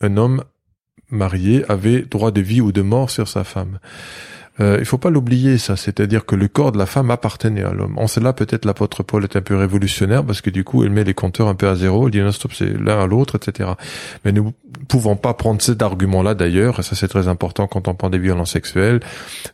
Un 0.00 0.16
homme 0.16 0.44
marié 1.10 1.64
avait 1.70 2.02
droit 2.02 2.30
de 2.30 2.40
vie 2.40 2.60
ou 2.60 2.72
de 2.72 2.82
mort 2.82 3.10
sur 3.10 3.28
sa 3.28 3.44
femme. 3.44 3.78
Euh, 4.60 4.76
il 4.78 4.86
faut 4.86 4.98
pas 4.98 5.10
l'oublier 5.10 5.58
ça, 5.58 5.76
c'est-à-dire 5.76 6.24
que 6.24 6.34
le 6.34 6.48
corps 6.48 6.72
de 6.72 6.78
la 6.78 6.86
femme 6.86 7.10
appartenait 7.10 7.62
à 7.62 7.72
l'homme. 7.72 7.98
En 7.98 8.06
cela, 8.06 8.32
peut-être 8.32 8.64
l'apôtre 8.64 9.02
Paul 9.02 9.24
est 9.24 9.36
un 9.36 9.42
peu 9.42 9.56
révolutionnaire 9.56 10.24
parce 10.24 10.40
que 10.40 10.50
du 10.50 10.64
coup, 10.64 10.84
il 10.84 10.90
met 10.90 11.04
les 11.04 11.14
compteurs 11.14 11.48
un 11.48 11.54
peu 11.54 11.68
à 11.68 11.74
zéro, 11.74 12.08
il 12.08 12.12
dit 12.12 12.20
non 12.20 12.32
stop, 12.32 12.52
c'est 12.54 12.72
l'un 12.80 13.02
à 13.02 13.06
l'autre, 13.06 13.36
etc. 13.36 13.70
Mais 14.24 14.32
nous 14.32 14.54
pouvons 14.88 15.16
pas 15.16 15.34
prendre 15.34 15.60
cet 15.60 15.82
argument-là 15.82 16.34
d'ailleurs, 16.34 16.80
et 16.80 16.82
ça 16.82 16.96
c'est 16.96 17.08
très 17.08 17.28
important 17.28 17.66
quand 17.66 17.88
on 17.88 17.94
parle 17.94 18.12
des 18.12 18.18
violences 18.18 18.52
sexuelles. 18.52 19.00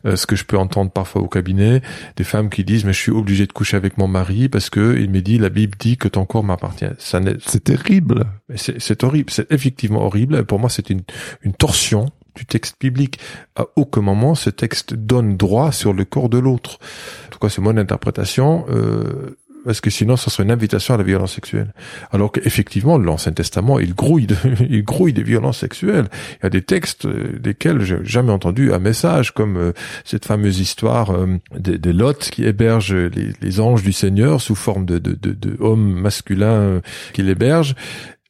Euh, 0.05 0.15
ce 0.15 0.25
que 0.25 0.35
je 0.35 0.45
peux 0.45 0.57
entendre 0.57 0.91
parfois 0.91 1.21
au 1.21 1.27
cabinet, 1.27 1.81
des 2.15 2.23
femmes 2.23 2.49
qui 2.49 2.63
disent 2.63 2.85
mais 2.85 2.93
je 2.93 2.99
suis 2.99 3.11
obligé 3.11 3.45
de 3.45 3.51
coucher 3.51 3.77
avec 3.77 3.97
mon 3.97 4.07
mari 4.07 4.49
parce 4.49 4.69
que 4.69 4.97
il 4.97 5.09
me 5.09 5.21
dit 5.21 5.37
la 5.37 5.49
Bible 5.49 5.77
dit 5.77 5.97
que 5.97 6.07
ton 6.07 6.25
corps 6.25 6.43
m'appartient. 6.43 6.85
Ça 6.97 7.19
c'est 7.45 7.63
terrible. 7.63 8.25
C'est 8.55 9.03
horrible, 9.03 9.29
c'est 9.31 9.51
effectivement 9.51 10.05
horrible. 10.05 10.45
Pour 10.45 10.59
moi, 10.59 10.69
c'est 10.69 10.89
une, 10.89 11.01
une 11.41 11.53
torsion 11.53 12.07
du 12.35 12.45
texte 12.45 12.75
biblique. 12.79 13.19
À 13.55 13.65
aucun 13.75 14.01
moment 14.01 14.35
ce 14.35 14.49
texte 14.49 14.93
donne 14.93 15.37
droit 15.37 15.71
sur 15.71 15.93
le 15.93 16.05
corps 16.05 16.29
de 16.29 16.39
l'autre. 16.39 16.79
En 17.27 17.29
tout 17.29 17.39
cas, 17.39 17.49
c'est 17.49 17.61
mon 17.61 17.77
interprétation. 17.77 18.65
Euh, 18.69 19.37
parce 19.65 19.81
que 19.81 19.89
sinon, 19.89 20.17
ça 20.17 20.29
serait 20.29 20.43
une 20.43 20.51
invitation 20.51 20.93
à 20.93 20.97
la 20.97 21.03
violence 21.03 21.33
sexuelle? 21.33 21.73
Alors 22.11 22.31
qu'effectivement, 22.31 22.97
l'Ancien 22.97 23.31
Testament, 23.31 23.79
il 23.79 23.95
grouille, 23.95 24.27
il 24.69 24.83
grouille 24.83 25.13
des 25.13 25.23
violences 25.23 25.59
sexuelles. 25.59 26.07
Il 26.39 26.43
y 26.43 26.47
a 26.47 26.49
des 26.49 26.61
textes 26.61 27.05
euh, 27.05 27.39
desquels 27.39 27.81
j'ai 27.81 27.99
jamais 28.03 28.31
entendu 28.31 28.73
un 28.73 28.79
message, 28.79 29.31
comme 29.31 29.57
euh, 29.57 29.71
cette 30.03 30.25
fameuse 30.25 30.59
histoire 30.59 31.11
euh, 31.11 31.37
de, 31.57 31.93
Lot 31.93 32.29
qui 32.31 32.43
héberge 32.43 32.93
les, 32.93 33.59
anges 33.59 33.83
du 33.83 33.93
Seigneur 33.93 34.41
sous 34.41 34.55
forme 34.55 34.85
de, 34.85 34.97
de, 34.97 35.13
de, 35.13 35.31
de 35.31 35.55
hommes 35.59 35.93
masculins 35.93 36.81
qu'il 37.13 37.29
héberge 37.29 37.75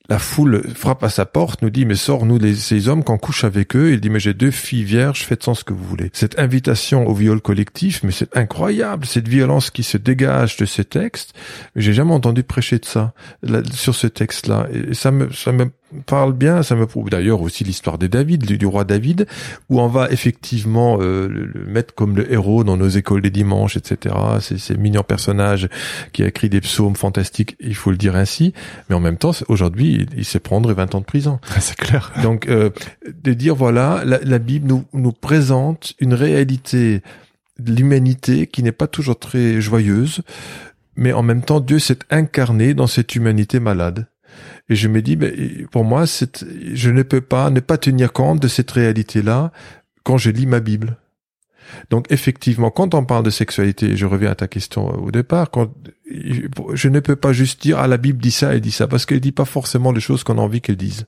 la 0.10 0.20
foule 0.20 0.62
frappe 0.76 1.04
à 1.04 1.10
sa 1.10 1.26
porte, 1.26 1.62
nous 1.62 1.70
dit, 1.70 1.86
mais 1.86 1.96
sors-nous 1.96 2.40
ces 2.56 2.90
hommes 2.90 3.06
qu'on 3.06 3.18
couche 3.18 3.46
avec 3.46 3.76
eux. 3.76 3.94
Il 3.94 4.02
dit, 4.02 4.10
mais 4.10 4.20
j'ai 4.20 4.34
deux 4.34 4.52
filles 4.52 4.84
vierges, 4.84 5.24
faites-en 5.24 5.54
ce 5.54 5.64
que 5.64 5.72
vous 5.74 5.84
voulez. 5.84 6.10
Cette 6.14 6.38
invitation 6.40 7.08
au 7.08 7.14
viol 7.14 7.40
collectif, 7.40 8.04
mais 8.04 8.12
c'est 8.12 8.36
incroyable, 8.36 9.06
cette 9.06 9.30
violence 9.30 9.70
qui 9.70 9.84
se 9.84 9.98
dégage 9.98 10.58
de 10.58 10.66
ces 10.66 10.84
textes. 10.84 11.34
Mais 11.76 11.82
j'ai 11.82 11.94
jamais 11.94 12.14
entendu 12.14 12.44
prêcher 12.44 12.80
de 12.80 12.86
ça, 12.86 13.14
sur 13.72 13.96
ce 13.96 14.08
texte-là. 14.08 14.68
Et 14.74 14.94
ça 14.94 15.12
me, 15.12 15.32
ça 15.32 15.54
me 15.54 15.70
parle 16.06 16.34
bien, 16.34 16.64
ça 16.64 16.76
me 16.76 16.86
prouve 16.86 17.10
d'ailleurs 17.10 17.42
aussi 17.42 17.64
l'histoire 17.64 17.98
de 17.98 18.08
David, 18.08 18.46
du, 18.46 18.66
roi 18.66 18.84
David, 18.84 19.28
où 19.70 19.80
on 19.80 19.88
va 19.88 20.10
effectivement 20.12 20.98
euh, 21.00 21.28
le, 21.28 21.66
mettre 21.66 21.94
comme 21.94 22.16
le 22.16 22.32
héros 22.32 22.64
dans 22.64 22.78
nos 22.78 22.88
écoles 22.88 23.22
des 23.22 23.30
dimanches, 23.30 23.78
etc. 23.78 24.16
C'est 24.42 24.58
ces 24.58 24.76
mignon 24.76 25.04
personnage 25.04 25.70
qui 26.12 26.24
a 26.24 26.28
écrit 26.28 26.50
des 26.50 26.62
psaumes 26.62 26.96
fantastiques, 26.96 27.56
il 27.60 27.76
faut 27.76 27.92
le 27.92 27.98
dire 27.98 28.16
ainsi, 28.16 28.54
mais 28.90 28.96
en 28.96 29.00
même 29.00 29.18
temps, 29.18 29.32
aujourd'hui, 29.48 30.08
il, 30.16 30.26
sait 30.26 30.40
prendre 30.40 30.72
20 30.74 30.96
ans 30.96 31.00
de 31.00 31.06
prison. 31.06 31.40
C'est 31.60 31.78
clair. 31.78 32.12
Donc, 32.22 32.48
euh, 32.48 32.70
de 33.24 33.34
dire, 33.34 33.56
voilà, 33.56 34.04
la, 34.06 34.20
la 34.20 34.40
Bible 34.40 34.68
nous, 34.68 34.86
nous 34.94 35.12
présente 35.12 35.94
une 36.00 36.14
réalité 36.14 37.02
de 37.60 37.74
l'humanité 37.74 38.48
qui 38.48 38.64
n'est 38.64 38.72
pas 38.72 38.88
toujours 38.88 39.20
très 39.20 39.62
joyeuse, 39.62 40.22
mais 40.96 41.14
en 41.14 41.24
même 41.24 41.42
temps, 41.42 41.60
Dieu 41.60 41.80
s'est 41.80 42.00
incarné 42.10 42.74
dans 42.74 42.88
cette 42.88 43.16
humanité 43.16 43.60
malade. 43.60 44.08
Et 44.70 44.76
je 44.76 44.88
me 44.88 45.02
dis, 45.02 45.18
mais 45.18 45.32
pour 45.72 45.84
moi, 45.84 46.06
je 46.06 46.90
ne 46.90 47.04
peux 47.04 47.22
pas 47.22 47.50
ne 47.50 47.60
pas 47.60 47.78
tenir 47.78 48.14
compte 48.14 48.40
de 48.40 48.48
cette 48.48 48.72
réalité-là 48.72 49.52
quand 50.04 50.18
je 50.18 50.30
lis 50.30 50.46
ma 50.46 50.60
Bible. 50.60 50.98
Donc 51.90 52.08
effectivement, 52.12 52.72
quand 52.72 52.94
on 52.94 53.06
parle 53.06 53.24
de 53.24 53.30
sexualité, 53.30 53.96
je 53.96 54.06
reviens 54.06 54.32
à 54.32 54.36
ta 54.36 54.48
question 54.48 54.88
au 54.90 55.12
départ, 55.12 55.50
quand, 55.50 55.72
je 56.74 56.90
ne 56.90 57.00
peux 57.00 57.16
pas 57.16 57.34
juste 57.34 57.62
dire 57.62 57.80
ah 57.80 57.88
la 57.88 57.98
Bible 57.98 58.22
dit 58.22 58.32
ça 58.32 58.56
et 58.56 58.60
dit 58.60 58.72
ça 58.72 58.88
parce 58.88 59.06
qu'elle 59.06 59.20
dit 59.20 59.32
pas 59.32 59.46
forcément 59.46 59.92
les 59.92 60.02
choses 60.02 60.24
qu'on 60.24 60.38
a 60.38 60.42
envie 60.42 60.62
qu'elle 60.62 60.78
dise. 60.78 61.06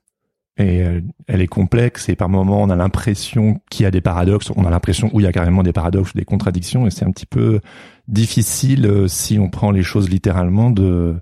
Et 0.57 0.83
euh, 0.83 1.01
elle 1.27 1.41
est 1.41 1.47
complexe 1.47 2.07
et 2.07 2.15
par 2.15 2.29
moments 2.29 2.61
on 2.61 2.69
a 2.69 2.77
l'impression 2.77 3.59
qu'il 3.69 3.83
y 3.83 3.87
a 3.87 3.91
des 3.91 3.99
paradoxes, 3.99 4.51
on 4.55 4.63
a 4.63 4.69
l'impression 4.69 5.09
où 5.11 5.19
il 5.19 5.23
y 5.23 5.27
a 5.27 5.33
carrément 5.33 5.63
des 5.63 5.73
paradoxes, 5.73 6.13
des 6.15 6.23
contradictions 6.23 6.87
et 6.87 6.91
c'est 6.91 7.03
un 7.03 7.11
petit 7.11 7.25
peu 7.25 7.59
difficile 8.07 8.85
euh, 8.85 9.07
si 9.09 9.37
on 9.37 9.49
prend 9.49 9.71
les 9.71 9.83
choses 9.83 10.09
littéralement 10.09 10.71
de 10.71 11.15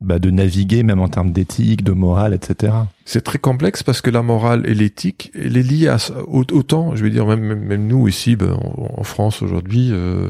bah, 0.00 0.20
de 0.20 0.30
naviguer 0.30 0.84
même 0.84 1.00
en 1.00 1.08
termes 1.08 1.32
d'éthique, 1.32 1.82
de 1.82 1.90
morale, 1.90 2.32
etc. 2.32 2.72
C'est 3.04 3.22
très 3.22 3.38
complexe 3.38 3.82
parce 3.82 4.00
que 4.00 4.10
la 4.10 4.22
morale 4.22 4.64
et 4.66 4.74
l'éthique, 4.74 5.32
elle 5.34 5.56
est 5.56 5.62
liée 5.62 5.88
à 5.88 5.96
autant, 6.28 6.94
je 6.94 7.02
veux 7.02 7.10
dire 7.10 7.26
même 7.26 7.40
même, 7.40 7.86
nous 7.88 8.06
ici, 8.06 8.36
ben, 8.36 8.52
en, 8.52 9.02
France 9.02 9.42
aujourd'hui, 9.42 9.88
euh, 9.90 10.28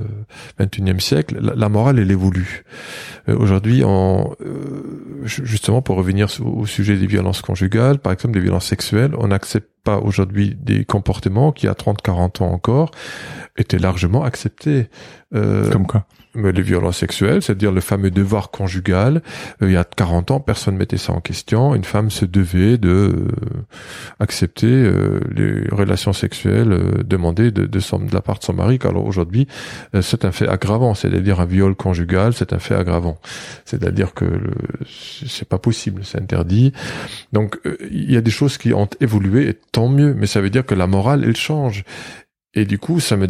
21e 0.59 1.01
siècle, 1.01 1.39
la, 1.41 1.69
morale 1.69 1.99
elle 1.99 2.11
évolue. 2.11 2.65
Euh, 3.29 3.37
aujourd'hui, 3.37 3.85
en 3.85 4.33
euh, 4.41 5.23
justement 5.25 5.83
pour 5.83 5.97
revenir 5.97 6.29
au 6.43 6.65
sujet 6.65 6.97
des 6.97 7.07
violences 7.07 7.43
conjugales, 7.43 7.99
par 7.99 8.15
exemple 8.15 8.35
des 8.35 8.41
violences 8.41 8.67
sexuelles, 8.67 9.13
on 9.19 9.29
n'accepte 9.29 9.69
pas 9.85 9.99
aujourd'hui 9.99 10.57
des 10.59 10.87
comportements 10.87 11.53
qui 11.53 11.69
à 11.69 11.73
30-40 11.73 12.43
ans 12.43 12.53
encore 12.53 12.91
étaient 13.59 13.79
largement 13.79 14.23
acceptés. 14.23 14.89
Euh, 15.35 15.71
Comme 15.71 15.87
quoi? 15.87 16.07
Les 16.47 16.63
violences 16.63 16.99
sexuelles, 16.99 17.43
c'est-à-dire 17.43 17.73
le 17.73 17.81
fameux 17.81 18.11
devoir 18.11 18.51
conjugal. 18.51 19.23
Euh, 19.63 19.69
il 19.69 19.73
y 19.73 19.77
a 19.77 19.85
40 19.85 20.31
ans, 20.31 20.41
personne 20.41 20.75
ne 20.75 20.79
mettait 20.79 20.97
ça 20.97 21.13
en 21.13 21.21
question. 21.21 21.75
Une 21.75 21.85
femme 21.85 22.11
se 22.11 22.25
devait 22.25 22.79
de 22.79 22.89
euh, 22.89 23.29
accepter 24.21 24.67
euh, 24.67 25.21
les 25.35 25.69
relations 25.71 26.13
sexuelles 26.13 27.05
demandées 27.05 27.51
de, 27.51 27.67
de, 27.67 27.81
son, 27.81 27.99
de 27.99 28.15
la 28.15 28.21
part 28.21 28.39
de 28.39 28.45
son 28.45 28.55
mari. 28.55 28.79
Alors 28.85 29.05
aujourd'hui, 29.05 29.47
c'est 30.01 30.25
un 30.25 30.33
fait 30.33 30.49
aggravant, 30.49 30.95
c'est-à-dire 30.95 31.41
un 31.41 31.47
viol 31.47 31.75
conjugal, 31.75 32.33
c'est 32.33 32.53
un 32.53 32.59
fait 32.59 32.75
aggravant. 32.75 33.19
C'est-à-dire 33.65 34.15
que 34.15 34.25
c'est 34.87 35.49
pas 35.49 35.59
possible, 35.59 36.03
c'est 36.05 36.19
interdit. 36.19 36.73
Donc 37.33 37.59
il 37.91 38.11
y 38.11 38.17
a 38.17 38.21
des 38.21 38.31
choses 38.31 38.59
qui 38.59 38.73
ont 38.73 38.89
évolué 39.01 39.49
et 39.49 39.55
tant 39.73 39.89
mieux, 39.89 40.15
mais 40.15 40.27
ça 40.27 40.41
veut 40.41 40.51
dire 40.51 40.65
que 40.65 40.75
la 40.75 40.87
morale, 40.87 41.25
elle 41.25 41.37
change. 41.37 41.85
Et 42.55 42.65
du 42.65 42.79
coup, 42.79 43.01
ça 43.01 43.17
me 43.17 43.27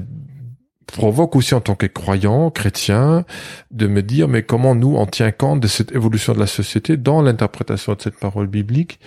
provoque 0.93 1.37
aussi 1.37 1.55
en 1.55 1.61
tant 1.61 1.75
que 1.75 1.87
croyant, 1.87 2.51
chrétien, 2.51 3.25
de 3.71 3.87
me 3.87 4.03
dire, 4.03 4.29
mais 4.29 4.43
comment 4.43 4.75
nous, 4.75 4.97
on 4.97 5.07
tient 5.07 5.31
compte 5.31 5.61
de 5.61 5.69
cette 5.69 5.93
évolution 5.93 6.33
de 6.33 6.41
la 6.41 6.47
société 6.47 6.97
dans 6.97 7.23
l'interprétation 7.23 7.95
de 7.95 8.03
cette 8.03 8.19
parole 8.19 8.47
biblique? 8.47 8.99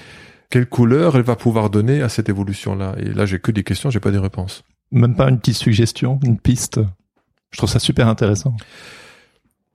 Quelle 0.50 0.68
couleur 0.68 1.16
elle 1.16 1.24
va 1.24 1.36
pouvoir 1.36 1.70
donner 1.70 2.02
à 2.02 2.10
cette 2.10 2.30
évolution-là? 2.30 2.96
Et 3.00 3.14
là, 3.14 3.26
j'ai 3.26 3.40
que 3.40 3.52
des 3.52 3.64
questions, 3.64 3.90
j'ai 3.90 4.00
pas 4.00 4.12
des 4.12 4.18
réponses. 4.18 4.64
Même 4.92 5.16
pas 5.16 5.30
une 5.30 5.40
petite 5.40 5.58
suggestion, 5.58 6.20
une 6.24 6.38
piste? 6.38 6.80
Je 7.52 7.58
trouve 7.58 7.70
ça 7.70 7.80
super 7.80 8.08
intéressant. 8.08 8.56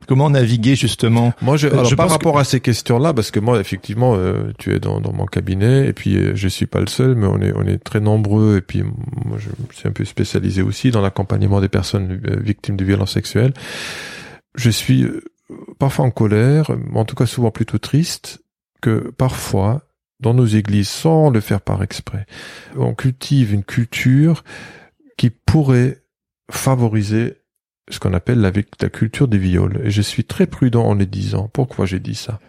Comment 0.07 0.31
naviguer 0.31 0.77
justement 0.77 1.33
Moi, 1.43 1.57
je, 1.57 1.69
alors, 1.69 1.85
je 1.85 1.95
par 1.95 2.09
rapport 2.09 2.39
à 2.39 2.45
ces 2.45 2.61
questions-là, 2.61 3.13
parce 3.13 3.31
que 3.31 3.41
moi, 3.41 3.59
effectivement, 3.61 4.15
euh, 4.17 4.53
tu 4.59 4.75
es 4.75 4.79
dans, 4.79 5.01
dans 5.01 5.13
mon 5.13 5.27
cabinet, 5.27 5.89
et 5.89 5.93
puis 5.93 6.17
euh, 6.17 6.33
je 6.35 6.49
suis 6.49 6.67
pas 6.67 6.81
le 6.81 6.87
seul, 6.87 7.15
mais 7.15 7.27
on 7.27 7.41
est 7.41 7.53
on 7.57 7.67
est 7.67 7.79
très 7.79 8.01
nombreux, 8.01 8.59
et 8.59 8.61
puis 8.61 8.83
moi, 8.83 9.39
je 9.39 9.49
suis 9.77 9.89
un 9.89 9.93
peu 9.93 10.05
spécialisé 10.05 10.63
aussi 10.63 10.91
dans 10.91 11.01
l'accompagnement 11.01 11.61
des 11.61 11.69
personnes 11.69 12.21
euh, 12.29 12.37
victimes 12.41 12.77
de 12.77 12.85
violences 12.85 13.13
sexuelles. 13.13 13.53
Je 14.57 14.71
suis 14.71 15.03
euh, 15.03 15.21
parfois 15.79 16.05
en 16.05 16.11
colère, 16.11 16.71
en 16.95 17.05
tout 17.05 17.17
cas 17.17 17.27
souvent 17.27 17.51
plutôt 17.51 17.79
triste, 17.79 18.43
que 18.81 19.11
parfois 19.17 19.83
dans 20.21 20.35
nos 20.35 20.47
églises, 20.47 20.89
sans 20.89 21.31
le 21.31 21.41
faire 21.41 21.61
par 21.61 21.83
exprès, 21.83 22.27
on 22.77 22.95
cultive 22.95 23.53
une 23.53 23.65
culture 23.65 24.45
qui 25.17 25.31
pourrait 25.31 26.03
favoriser 26.51 27.35
ce 27.91 28.01
qu'on 28.01 28.15
appelle 28.15 28.41
la, 28.41 28.53
culture 28.91 29.29
des 29.29 29.39
viols. 29.39 29.81
Et 29.85 29.91
je 29.91 30.03
suis 30.03 30.25
très 30.25 30.47
prudent 30.47 30.85
en 30.85 30.95
les 30.95 31.07
disant. 31.07 31.49
Pourquoi 31.53 31.87
j'ai 31.87 32.01
dit 32.01 32.15
ça? 32.15 32.41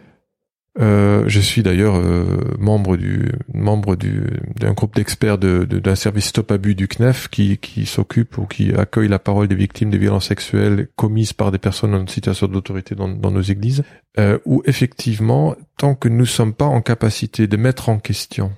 Euh, 0.79 1.23
Je 1.27 1.39
suis 1.39 1.63
d'ailleurs 1.63 1.95
euh, 1.95 2.55
membre 2.59 2.97
du 2.97 3.31
membre 3.53 3.95
du 3.95 4.21
d'un 4.59 4.73
groupe 4.73 4.93
d'experts 4.95 5.39
de, 5.39 5.65
de- 5.65 5.79
d'un 5.79 5.95
service 5.95 6.25
stop 6.27 6.51
abus 6.51 6.75
du 6.75 6.87
CNEF 6.87 7.29
qui 7.29 7.57
qui 7.57 7.87
s'occupe 7.87 8.37
ou 8.37 8.45
qui 8.45 8.73
accueille 8.73 9.07
la 9.07 9.17
parole 9.17 9.47
des 9.47 9.55
victimes 9.55 9.89
de 9.89 9.97
violences 9.97 10.27
sexuelles 10.27 10.87
commises 10.95 11.33
par 11.33 11.51
des 11.51 11.57
personnes 11.57 11.95
en 11.95 12.05
situation 12.05 12.47
d'autorité 12.47 12.93
dans, 12.93 13.07
dans 13.09 13.31
nos 13.31 13.41
églises. 13.41 13.83
Euh, 14.19 14.37
où 14.45 14.61
effectivement, 14.65 15.55
tant 15.77 15.95
que 15.95 16.09
nous 16.09 16.27
sommes 16.27 16.53
pas 16.53 16.65
en 16.65 16.81
capacité 16.81 17.47
de 17.47 17.57
mettre 17.57 17.89
en 17.89 17.97
question, 17.97 18.51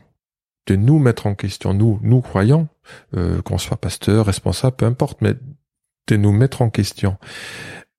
de 0.67 0.75
nous 0.75 0.99
mettre 0.99 1.25
en 1.25 1.35
question, 1.35 1.73
nous 1.73 1.99
nous 2.03 2.21
croyants, 2.21 2.67
euh, 3.15 3.41
qu'on 3.41 3.57
soit 3.57 3.77
pasteur, 3.77 4.25
responsable, 4.25 4.75
peu 4.75 4.85
importe, 4.85 5.21
mais 5.21 5.35
de 6.09 6.17
nous 6.17 6.31
mettre 6.31 6.61
en 6.61 6.69
question. 6.69 7.17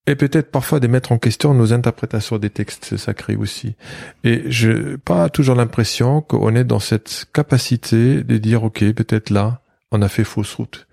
Et 0.07 0.17
peut-être 0.17 0.51
parfois 0.51 0.81
de 0.81 0.87
mettre 0.87 1.13
en 1.13 1.19
question 1.19 1.55
nos 1.55 1.73
interprétations 1.73 2.39
des 2.39 2.51
textes 2.51 2.97
sacrés 2.97 3.37
aussi. 3.37 3.77
Et 4.25 4.51
je 4.51 4.97
pas 4.97 5.29
toujours 5.29 5.55
l'impression 5.55 6.23
qu'on 6.23 6.55
est 6.55 6.65
dans 6.65 6.81
cette 6.81 7.27
capacité 7.33 8.25
de 8.25 8.37
dire 8.39 8.65
ok 8.65 8.93
peut-être 8.93 9.31
là 9.31 9.61
on 9.93 10.03
a 10.03 10.09
fait 10.09 10.25
fausse 10.25 10.55
route. 10.55 10.89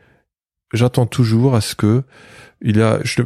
J'attends 0.73 1.06
toujours 1.06 1.56
à 1.56 1.62
ce 1.62 1.73
que 1.73 2.03
il 2.62 2.77
y 2.77 2.82
a 2.82 2.99
je 3.03 3.21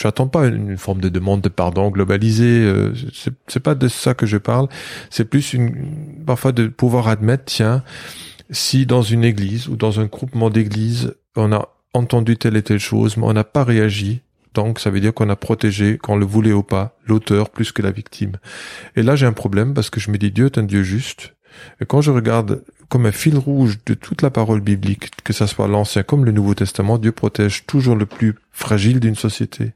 j'attends 0.00 0.28
pas 0.28 0.46
une 0.46 0.76
forme 0.76 1.00
de 1.00 1.08
demande 1.08 1.40
de 1.40 1.48
pardon 1.48 1.90
globalisée 1.90 2.64
euh, 2.64 2.92
c'est 3.14 3.32
c'est 3.46 3.60
pas 3.60 3.74
de 3.74 3.88
ça 3.88 4.12
que 4.12 4.26
je 4.26 4.36
parle 4.36 4.68
c'est 5.08 5.24
plus 5.24 5.54
une 5.54 6.22
parfois 6.26 6.52
de 6.52 6.66
pouvoir 6.66 7.08
admettre 7.08 7.44
tiens 7.46 7.82
si 8.50 8.84
dans 8.84 9.00
une 9.00 9.24
église 9.24 9.68
ou 9.68 9.76
dans 9.76 10.00
un 10.00 10.04
groupement 10.04 10.50
d'églises 10.50 11.14
on 11.34 11.50
a 11.52 11.77
entendu 11.92 12.36
telle 12.36 12.56
et 12.56 12.62
telle 12.62 12.78
chose 12.80 13.16
mais 13.16 13.26
on 13.26 13.32
n'a 13.32 13.44
pas 13.44 13.64
réagi. 13.64 14.20
Donc 14.54 14.80
ça 14.80 14.90
veut 14.90 15.00
dire 15.00 15.14
qu'on 15.14 15.28
a 15.28 15.36
protégé 15.36 15.98
qu'on 15.98 16.16
le 16.16 16.24
voulait 16.26 16.52
ou 16.52 16.62
pas 16.62 16.96
l'auteur 17.06 17.50
plus 17.50 17.70
que 17.72 17.82
la 17.82 17.90
victime. 17.90 18.32
Et 18.96 19.02
là 19.02 19.14
j'ai 19.16 19.26
un 19.26 19.32
problème 19.32 19.74
parce 19.74 19.90
que 19.90 20.00
je 20.00 20.10
me 20.10 20.18
dis 20.18 20.30
Dieu 20.30 20.46
est 20.46 20.58
un 20.58 20.62
Dieu 20.64 20.82
juste. 20.82 21.34
Et 21.80 21.86
quand 21.86 22.00
je 22.00 22.10
regarde 22.10 22.62
comme 22.88 23.06
un 23.06 23.12
fil 23.12 23.36
rouge 23.36 23.78
de 23.84 23.94
toute 23.94 24.22
la 24.22 24.30
parole 24.30 24.60
biblique, 24.60 25.10
que 25.24 25.32
ça 25.32 25.46
soit 25.46 25.68
l'Ancien 25.68 26.02
comme 26.02 26.24
le 26.24 26.32
Nouveau 26.32 26.54
Testament, 26.54 26.98
Dieu 26.98 27.12
protège 27.12 27.66
toujours 27.66 27.96
le 27.96 28.06
plus 28.06 28.34
fragile 28.52 29.00
d'une 29.00 29.14
société. 29.16 29.72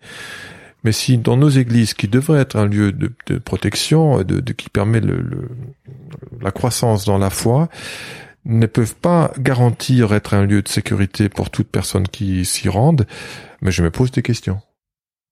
Mais 0.85 0.93
si 0.93 1.19
dans 1.19 1.37
nos 1.37 1.49
églises, 1.51 1.95
qui 1.95 2.09
devraient 2.09 2.41
être 2.41 2.57
un 2.57 2.67
lieu 2.67 2.91
de, 2.93 3.13
de 3.27 3.39
protection, 3.39 4.23
de, 4.23 4.41
de- 4.41 4.53
qui 4.53 4.69
permet 4.71 5.01
le, 5.01 5.21
le- 5.21 5.49
la 6.41 6.51
croissance 6.51 7.05
dans 7.05 7.19
la 7.19 7.31
foi, 7.31 7.69
ne 8.45 8.67
peuvent 8.67 8.97
pas 8.97 9.33
garantir 9.39 10.13
être 10.13 10.35
un 10.35 10.45
lieu 10.47 10.63
de 10.63 10.69
sécurité 10.69 11.29
pour 11.29 11.51
toute 11.51 11.69
personne 11.69 12.09
qui 12.09 12.45
s'y 12.45 12.69
rende, 12.69 13.07
mais 13.61 13.71
je 13.71 13.83
me 13.83 13.91
pose 13.91 14.11
des 14.11 14.23
questions. 14.23 14.61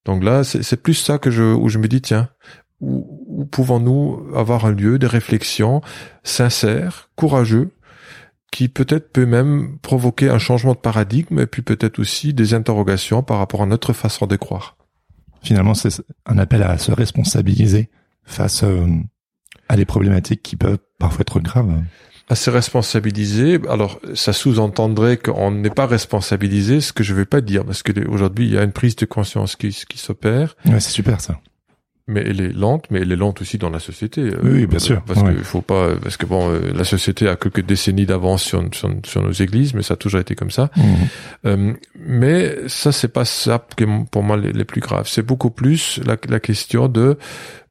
Donc 0.04 0.24
là, 0.24 0.44
c'est 0.44 0.82
plus 0.82 0.94
ça 0.94 1.18
que 1.18 1.30
je, 1.30 1.42
où 1.42 1.68
je 1.68 1.78
me 1.78 1.88
dis, 1.88 2.00
tiens, 2.00 2.30
où, 2.80 3.24
où 3.26 3.44
pouvons-nous 3.44 4.28
avoir 4.34 4.64
un 4.64 4.72
lieu 4.72 4.98
de 4.98 5.06
réflexion 5.06 5.82
sincère, 6.22 7.10
courageux, 7.16 7.72
qui 8.50 8.68
peut-être 8.68 9.12
peut 9.12 9.26
même 9.26 9.78
provoquer 9.78 10.28
un 10.28 10.38
changement 10.38 10.72
de 10.72 10.78
paradigme 10.78 11.38
et 11.40 11.46
puis 11.46 11.62
peut-être 11.62 11.98
aussi 11.98 12.34
des 12.34 12.54
interrogations 12.54 13.22
par 13.22 13.38
rapport 13.38 13.62
à 13.62 13.66
notre 13.66 13.92
façon 13.92 14.26
de 14.26 14.36
croire. 14.36 14.76
Finalement, 15.42 15.74
c'est 15.74 16.02
un 16.26 16.38
appel 16.38 16.62
à 16.62 16.76
se 16.78 16.92
responsabiliser 16.92 17.90
face 18.24 18.64
euh, 18.64 18.86
à 19.68 19.76
des 19.76 19.84
problématiques 19.84 20.42
qui 20.42 20.56
peuvent 20.56 20.78
parfois 20.98 21.22
être 21.22 21.40
graves. 21.40 21.82
À 22.30 22.36
se 22.36 22.48
responsabiliser, 22.48 23.58
alors 23.68 24.00
ça 24.14 24.32
sous-entendrait 24.32 25.16
qu'on 25.16 25.50
n'est 25.50 25.68
pas 25.68 25.86
responsabilisé, 25.86 26.80
ce 26.80 26.92
que 26.92 27.02
je 27.02 27.12
ne 27.12 27.18
vais 27.18 27.24
pas 27.24 27.40
dire, 27.40 27.64
parce 27.64 27.82
que 27.82 27.92
aujourd'hui 28.08 28.46
il 28.46 28.54
y 28.54 28.58
a 28.58 28.62
une 28.62 28.72
prise 28.72 28.94
de 28.94 29.04
conscience 29.04 29.56
qui, 29.56 29.76
qui 29.88 29.98
s'opère, 29.98 30.56
Ouais, 30.64 30.78
c'est 30.78 30.90
super 30.90 31.20
ça. 31.20 31.40
Mais 32.10 32.22
elle 32.26 32.40
est 32.40 32.52
lente, 32.52 32.84
mais 32.90 33.00
elle 33.00 33.12
est 33.12 33.16
lente 33.16 33.40
aussi 33.40 33.56
dans 33.56 33.70
la 33.70 33.78
société. 33.80 34.20
euh, 34.20 34.38
Oui, 34.42 34.66
bien 34.66 34.78
sûr. 34.78 35.00
Parce 35.06 35.20
Ouais. 35.22 35.34
qu'il 35.34 35.44
faut 35.44 35.62
pas, 35.62 35.94
parce 36.02 36.16
que 36.16 36.26
bon, 36.26 36.50
euh, 36.50 36.72
la 36.74 36.84
société 36.84 37.28
a 37.28 37.36
quelques 37.36 37.64
décennies 37.64 38.06
d'avance 38.06 38.42
sur, 38.42 38.62
sur, 38.72 38.90
sur 39.04 39.22
nos 39.22 39.32
églises, 39.32 39.72
mais 39.74 39.82
ça 39.82 39.94
a 39.94 39.96
toujours 39.96 40.20
été 40.20 40.34
comme 40.34 40.50
ça. 40.50 40.70
Mhm. 40.76 40.84
Euh, 41.46 41.72
mais 41.98 42.56
ça, 42.66 42.92
c'est 42.92 43.08
pas 43.12 43.24
ça 43.24 43.64
qui 43.76 43.84
est 43.84 43.88
pour 44.10 44.22
moi 44.22 44.36
les, 44.36 44.52
les 44.52 44.64
plus 44.64 44.80
graves. 44.80 45.08
C'est 45.08 45.22
beaucoup 45.22 45.50
plus 45.50 46.00
la, 46.04 46.16
la 46.28 46.40
question 46.40 46.88
de 46.88 47.16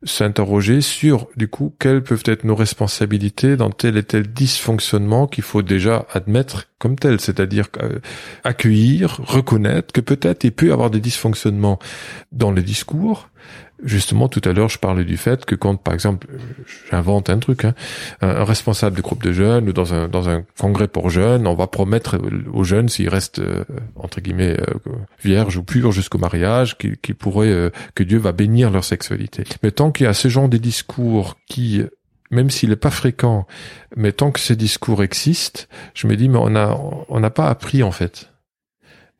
s'interroger 0.03 0.79
sur, 0.79 1.27
du 1.35 1.49
coup, 1.49 1.73
quelles 1.77 2.01
peuvent 2.01 2.23
être 2.25 2.45
nos 2.45 2.55
responsabilités 2.55 3.57
dans 3.57 3.69
tel 3.69 3.97
et 3.97 4.03
tel 4.03 4.27
dysfonctionnement 4.31 5.27
qu'il 5.27 5.43
faut 5.43 5.61
déjà 5.61 6.05
admettre 6.13 6.67
comme 6.79 6.95
tel, 6.97 7.19
c'est-à-dire 7.19 7.67
euh, 7.83 7.99
accueillir, 8.45 9.19
reconnaître 9.25 9.91
que 9.91 9.99
peut-être 10.01 10.45
il 10.45 10.53
peut 10.53 10.67
y 10.67 10.71
avoir 10.71 10.89
des 10.89 11.01
dysfonctionnements 11.01 11.79
dans 12.31 12.51
les 12.51 12.61
discours. 12.63 13.27
Justement, 13.83 14.27
tout 14.27 14.41
à 14.43 14.51
l'heure, 14.51 14.67
je 14.67 14.77
parlais 14.77 15.05
du 15.05 15.15
fait 15.15 15.45
que 15.45 15.55
quand, 15.55 15.75
par 15.75 15.93
exemple, 15.93 16.27
j'invente 16.91 17.29
un 17.29 17.39
truc, 17.39 17.63
hein, 17.63 17.73
un, 18.21 18.43
responsable 18.43 18.97
de 18.97 19.01
groupe 19.01 19.23
de 19.23 19.31
jeunes 19.31 19.69
ou 19.69 19.73
dans 19.73 19.93
un 19.93 20.09
dans 20.09 20.27
un 20.27 20.43
congrès 20.59 20.89
pour 20.89 21.09
jeunes, 21.09 21.47
on 21.47 21.55
va 21.55 21.67
promettre 21.67 22.17
aux 22.53 22.63
jeunes 22.65 22.89
s'ils 22.89 23.07
restent 23.07 23.39
euh, 23.39 23.63
entre 23.95 24.19
guillemets 24.19 24.59
euh, 24.59 24.73
vierges 25.23 25.55
ou 25.55 25.63
purs 25.63 25.93
jusqu'au 25.93 26.17
mariage, 26.17 26.77
qu'ils 26.77 26.97
qu'ils 26.97 27.15
pourraient 27.15 27.47
euh, 27.47 27.69
que 27.95 28.03
Dieu 28.03 28.17
va 28.17 28.33
bénir 28.33 28.69
leur 28.69 28.83
sexualité. 28.83 29.43
Mais 29.63 29.71
tant 29.71 29.91
qu'il 29.91 30.05
y 30.05 30.09
a 30.09 30.13
ce 30.13 30.27
genre 30.27 30.49
de 30.49 30.57
discours 30.57 31.37
qui 31.47 31.81
même 32.31 32.49
s'il 32.49 32.69
n'est 32.69 32.75
pas 32.75 32.91
fréquent, 32.91 33.47
mais 33.95 34.11
tant 34.11 34.31
que 34.31 34.39
ces 34.39 34.55
discours 34.55 35.03
existent, 35.03 35.61
je 35.93 36.05
me 36.05 36.15
dis 36.17 36.27
mais 36.27 36.37
on 36.39 36.55
a 36.55 36.77
on 37.07 37.19
n'a 37.19 37.29
pas 37.29 37.49
appris 37.49 37.81
en 37.81 37.91
fait. 37.91 38.28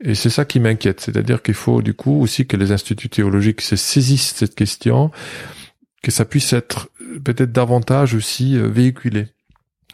Et 0.01 0.15
c'est 0.15 0.29
ça 0.29 0.45
qui 0.45 0.59
m'inquiète, 0.59 1.01
c'est-à-dire 1.01 1.41
qu'il 1.41 1.53
faut 1.53 1.81
du 1.81 1.93
coup 1.93 2.21
aussi 2.21 2.47
que 2.47 2.55
les 2.55 2.71
instituts 2.71 3.09
théologiques 3.09 3.61
se 3.61 3.75
saisissent 3.75 4.33
de 4.33 4.39
cette 4.39 4.55
question, 4.55 5.11
que 6.01 6.11
ça 6.11 6.25
puisse 6.25 6.53
être 6.53 6.89
euh, 7.01 7.19
peut-être 7.19 7.51
davantage 7.51 8.13
aussi 8.13 8.57
euh, 8.57 8.67
véhiculé. 8.67 9.27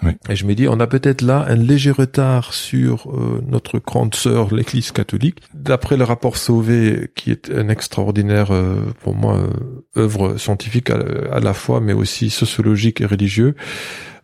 Oui. 0.04 0.12
Et 0.30 0.36
je 0.36 0.46
me 0.46 0.54
dis, 0.56 0.68
on 0.68 0.80
a 0.80 0.88
peut-être 0.88 1.22
là 1.22 1.46
un 1.48 1.56
léger 1.56 1.92
retard 1.92 2.54
sur 2.54 3.10
euh, 3.10 3.42
notre 3.48 3.80
grande 3.80 4.14
sœur, 4.14 4.54
l'Église 4.54 4.92
catholique. 4.92 5.40
D'après 5.54 5.96
le 5.96 6.04
rapport 6.04 6.36
Sauvé, 6.36 7.10
qui 7.16 7.32
est 7.32 7.50
un 7.50 7.70
extraordinaire, 7.70 8.52
euh, 8.52 8.82
pour 9.02 9.16
moi, 9.16 9.38
euh, 9.38 10.02
œuvre 10.02 10.38
scientifique 10.38 10.90
à, 10.90 11.00
à 11.32 11.40
la 11.40 11.54
fois, 11.54 11.80
mais 11.80 11.94
aussi 11.94 12.30
sociologique 12.30 13.00
et 13.00 13.06
religieux, 13.06 13.56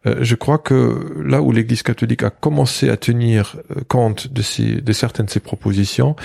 euh, 0.07 0.17
je 0.21 0.35
crois 0.35 0.57
que 0.57 1.21
là 1.23 1.41
où 1.41 1.51
l'Église 1.51 1.83
catholique 1.83 2.23
a 2.23 2.31
commencé 2.31 2.89
à 2.89 2.97
tenir 2.97 3.57
euh, 3.69 3.81
compte 3.87 4.27
de, 4.33 4.41
ces, 4.41 4.81
de 4.81 4.93
certaines 4.93 5.27
de 5.27 5.31
ses 5.31 5.39
propositions, 5.39 6.15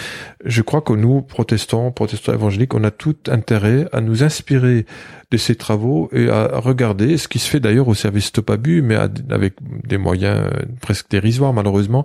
je 0.45 0.63
crois 0.63 0.81
que 0.81 0.95
nous, 0.95 1.21
protestants, 1.21 1.91
protestants 1.91 2.33
évangéliques, 2.33 2.75
on 2.75 2.85
a 2.85 2.91
tout 2.91 3.17
intérêt 3.29 3.87
à 3.93 4.01
nous 4.01 4.23
inspirer 4.23 4.87
de 5.33 5.37
ces 5.39 5.57
travaux 5.57 6.09
et 6.13 6.29
à 6.29 6.59
regarder 6.61 7.17
ce 7.19 7.27
qui 7.27 7.39
se 7.41 7.49
fait 7.51 7.59
d'ailleurs 7.61 7.89
au 7.89 7.95
service 7.95 8.27
Stop 8.27 8.49
Abus, 8.51 8.81
mais 8.83 8.95
avec 8.95 9.55
des 9.87 9.99
moyens 9.99 10.39
euh, 10.53 10.63
presque 10.81 11.11
dérisoires 11.11 11.53
malheureusement, 11.53 12.05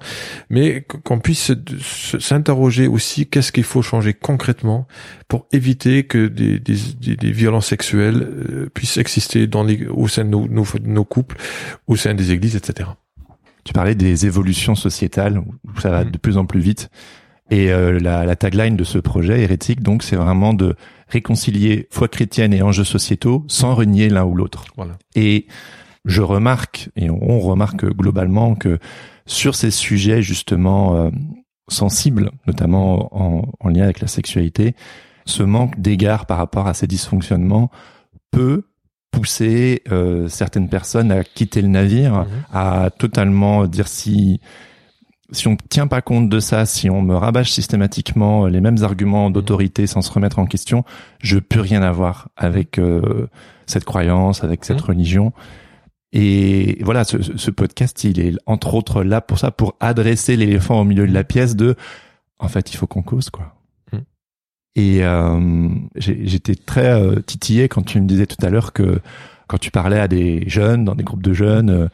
mais 0.49 0.81
qu'on 1.03 1.19
puisse 1.19 1.51
se- 1.79 2.19
s'interroger 2.19 2.87
aussi 2.87 3.27
qu'est-ce 3.27 3.51
qu'il 3.51 3.63
faut 3.63 3.81
changer 3.83 4.13
concrètement 4.13 4.87
pour 5.27 5.45
éviter 5.51 6.03
que 6.05 6.27
des, 6.27 6.59
des, 6.59 6.77
des- 6.99 7.15
des 7.15 7.31
violences 7.31 7.67
sexuelles 7.67 8.27
euh, 8.49 8.69
puissent 8.73 8.97
exister 8.97 9.45
dans 9.45 9.63
les, 9.63 9.85
au 9.87 10.07
sein 10.07 10.23
de 10.25 10.29
nos, 10.29 10.47
nos, 10.47 10.65
nos 10.83 11.05
couples, 11.05 11.37
au 11.87 11.95
sein 11.95 12.13
des 12.15 12.31
églises, 12.31 12.55
etc. 12.55 12.89
Tu 13.63 13.73
parlais 13.73 13.93
des 13.93 14.25
évolutions 14.25 14.73
sociétales 14.73 15.37
où 15.37 15.79
ça 15.79 15.91
va 15.91 16.03
Mhm. 16.03 16.11
de 16.11 16.17
plus 16.17 16.37
en 16.37 16.45
plus 16.47 16.59
vite. 16.61 16.89
Et 17.51 17.71
euh, 17.71 17.99
la, 17.99 18.25
la 18.25 18.35
tagline 18.35 18.75
de 18.77 18.83
ce 18.83 18.97
projet 18.97 19.41
hérétique, 19.41 19.83
donc, 19.83 20.01
c'est 20.03 20.15
vraiment 20.15 20.53
de 20.53 20.75
réconcilier 21.09 21.87
foi 21.91 22.07
chrétienne 22.07 22.53
et 22.53 22.61
enjeux 22.61 22.85
sociétaux 22.85 23.43
sans 23.47 23.75
renier 23.75 24.07
l'un 24.09 24.23
ou 24.23 24.33
l'autre. 24.35 24.63
Voilà. 24.77 24.93
Et 25.15 25.45
je 26.05 26.21
remarque, 26.21 26.89
et 26.95 27.09
on 27.09 27.39
remarque 27.39 27.85
globalement 27.85 28.55
que 28.55 28.79
sur 29.25 29.53
ces 29.53 29.69
sujets 29.71 30.21
justement 30.21 30.95
euh, 30.95 31.09
sensibles, 31.67 32.31
notamment 32.47 33.09
en, 33.15 33.51
en 33.59 33.69
lien 33.69 33.83
avec 33.83 33.99
la 33.99 34.07
sexualité, 34.07 34.73
ce 35.25 35.43
manque 35.43 35.79
d'égard 35.79 36.25
par 36.25 36.37
rapport 36.37 36.67
à 36.67 36.73
ces 36.73 36.87
dysfonctionnements 36.87 37.69
peut 38.31 38.63
pousser 39.11 39.83
euh, 39.91 40.29
certaines 40.29 40.69
personnes 40.69 41.11
à 41.11 41.23
quitter 41.25 41.61
le 41.61 41.67
navire, 41.67 42.13
Mhm. 42.13 42.27
à 42.53 42.89
totalement 42.97 43.67
dire 43.67 43.89
si 43.89 44.39
si 45.31 45.47
on 45.47 45.57
tient 45.69 45.87
pas 45.87 46.01
compte 46.01 46.29
de 46.29 46.39
ça, 46.39 46.65
si 46.65 46.89
on 46.89 47.01
me 47.01 47.15
rabâche 47.15 47.51
systématiquement 47.51 48.47
les 48.47 48.61
mêmes 48.61 48.83
arguments 48.83 49.29
d'autorité 49.29 49.87
sans 49.87 50.01
se 50.01 50.11
remettre 50.11 50.39
en 50.39 50.45
question, 50.45 50.83
je 51.19 51.39
peux 51.39 51.61
rien 51.61 51.81
avoir 51.81 52.29
avec 52.35 52.77
euh, 52.77 53.27
cette 53.65 53.85
croyance, 53.85 54.43
avec 54.43 54.65
cette 54.65 54.81
mmh. 54.81 54.87
religion. 54.87 55.33
Et 56.13 56.77
voilà, 56.83 57.05
ce, 57.05 57.21
ce, 57.21 57.51
podcast, 57.51 58.03
il 58.03 58.19
est 58.19 58.35
entre 58.45 58.73
autres 58.73 59.03
là 59.03 59.21
pour 59.21 59.39
ça, 59.39 59.51
pour 59.51 59.75
adresser 59.79 60.35
l'éléphant 60.35 60.81
au 60.81 60.83
milieu 60.83 61.07
de 61.07 61.13
la 61.13 61.23
pièce 61.23 61.55
de, 61.55 61.75
en 62.37 62.49
fait, 62.49 62.73
il 62.73 62.77
faut 62.77 62.87
qu'on 62.87 63.03
cause 63.03 63.29
quoi. 63.29 63.55
Mmh. 63.93 63.97
Et 64.75 65.03
euh, 65.03 65.69
j'étais 65.95 66.55
très 66.55 66.91
euh, 66.91 67.21
titillé 67.21 67.69
quand 67.69 67.83
tu 67.83 68.01
me 68.01 68.07
disais 68.07 68.25
tout 68.25 68.45
à 68.45 68.49
l'heure 68.49 68.73
que 68.73 68.99
quand 69.47 69.57
tu 69.57 69.71
parlais 69.71 69.99
à 69.99 70.07
des 70.07 70.47
jeunes, 70.47 70.85
dans 70.85 70.95
des 70.95 71.03
groupes 71.03 71.23
de 71.23 71.33
jeunes, 71.33 71.69
euh, 71.69 71.87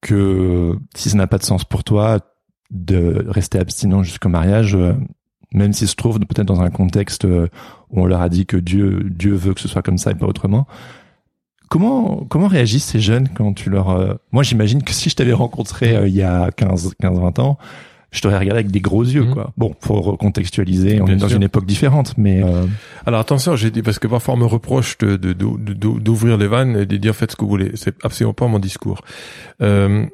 que 0.00 0.78
si 0.94 1.10
ça 1.10 1.16
n'a 1.18 1.26
pas 1.26 1.38
de 1.38 1.44
sens 1.44 1.64
pour 1.64 1.84
toi 1.84 2.18
de 2.70 3.24
rester 3.28 3.58
abstinent 3.58 4.02
jusqu'au 4.02 4.28
mariage, 4.28 4.74
euh, 4.74 4.94
même 5.52 5.72
s'il 5.72 5.88
se 5.88 5.96
trouve 5.96 6.18
peut-être 6.20 6.46
dans 6.46 6.60
un 6.60 6.70
contexte 6.70 7.24
où 7.24 7.48
on 7.90 8.06
leur 8.06 8.20
a 8.20 8.28
dit 8.28 8.46
que 8.46 8.56
Dieu 8.56 9.08
Dieu 9.10 9.34
veut 9.34 9.54
que 9.54 9.60
ce 9.60 9.68
soit 9.68 9.82
comme 9.82 9.98
ça 9.98 10.12
et 10.12 10.14
pas 10.14 10.26
autrement, 10.26 10.66
Comment 11.70 12.26
comment 12.28 12.48
réagissent 12.48 12.84
ces 12.84 12.98
jeunes 12.98 13.28
quand 13.32 13.52
tu 13.52 13.70
leur 13.70 13.90
euh, 13.90 14.14
Moi, 14.32 14.42
j'imagine 14.42 14.82
que 14.82 14.92
si 14.92 15.08
je 15.08 15.14
t'avais 15.14 15.32
rencontré 15.32 15.94
euh, 15.94 16.08
il 16.08 16.14
y 16.14 16.22
a 16.22 16.50
15 16.50 16.94
15 17.00 17.20
20 17.20 17.38
ans, 17.38 17.58
je 18.10 18.20
t'aurais 18.20 18.38
regardé 18.38 18.58
avec 18.58 18.72
des 18.72 18.80
gros 18.80 19.04
yeux 19.04 19.22
mmh. 19.22 19.34
quoi. 19.34 19.52
Bon, 19.56 19.76
faut 19.78 20.00
recontextualiser, 20.00 21.00
on 21.00 21.06
est 21.06 21.14
dans 21.14 21.28
une 21.28 21.44
époque 21.44 21.66
différente 21.66 22.14
mais 22.18 22.42
euh, 22.42 22.66
Alors 23.06 23.20
attention, 23.20 23.54
j'ai 23.54 23.70
dit 23.70 23.82
parce 23.82 24.00
que 24.00 24.08
parfois 24.08 24.34
on 24.34 24.38
me 24.38 24.46
reproche 24.46 24.98
de 24.98 25.14
d'ouvrir 25.14 26.36
les 26.38 26.48
vannes 26.48 26.76
et 26.76 26.86
de 26.86 26.96
dire 26.96 27.14
faites 27.14 27.30
ce 27.30 27.36
que 27.36 27.44
vous 27.44 27.50
voulez. 27.50 27.70
C'est 27.76 27.94
absolument 28.02 28.34
pas 28.34 28.48
mon 28.48 28.58
discours. 28.58 29.02
Euh, 29.62 30.06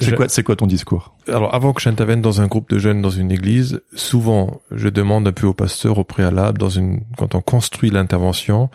c'est 0.00 0.14
quoi, 0.14 0.28
c'est 0.28 0.42
quoi 0.42 0.56
ton 0.56 0.66
discours? 0.66 1.14
Alors, 1.28 1.54
avant 1.54 1.72
que 1.72 1.80
j'intervienne 1.80 2.22
dans 2.22 2.40
un 2.40 2.46
groupe 2.46 2.70
de 2.70 2.78
jeunes 2.78 3.02
dans 3.02 3.10
une 3.10 3.30
église, 3.30 3.82
souvent, 3.94 4.60
je 4.70 4.88
demande 4.88 5.28
un 5.28 5.32
peu 5.32 5.46
au 5.46 5.54
pasteur 5.54 5.98
au 5.98 6.04
préalable, 6.04 6.58
dans 6.58 6.68
une, 6.68 7.02
quand 7.16 7.34
on 7.34 7.40
construit 7.40 7.90
l'intervention, 7.90 8.70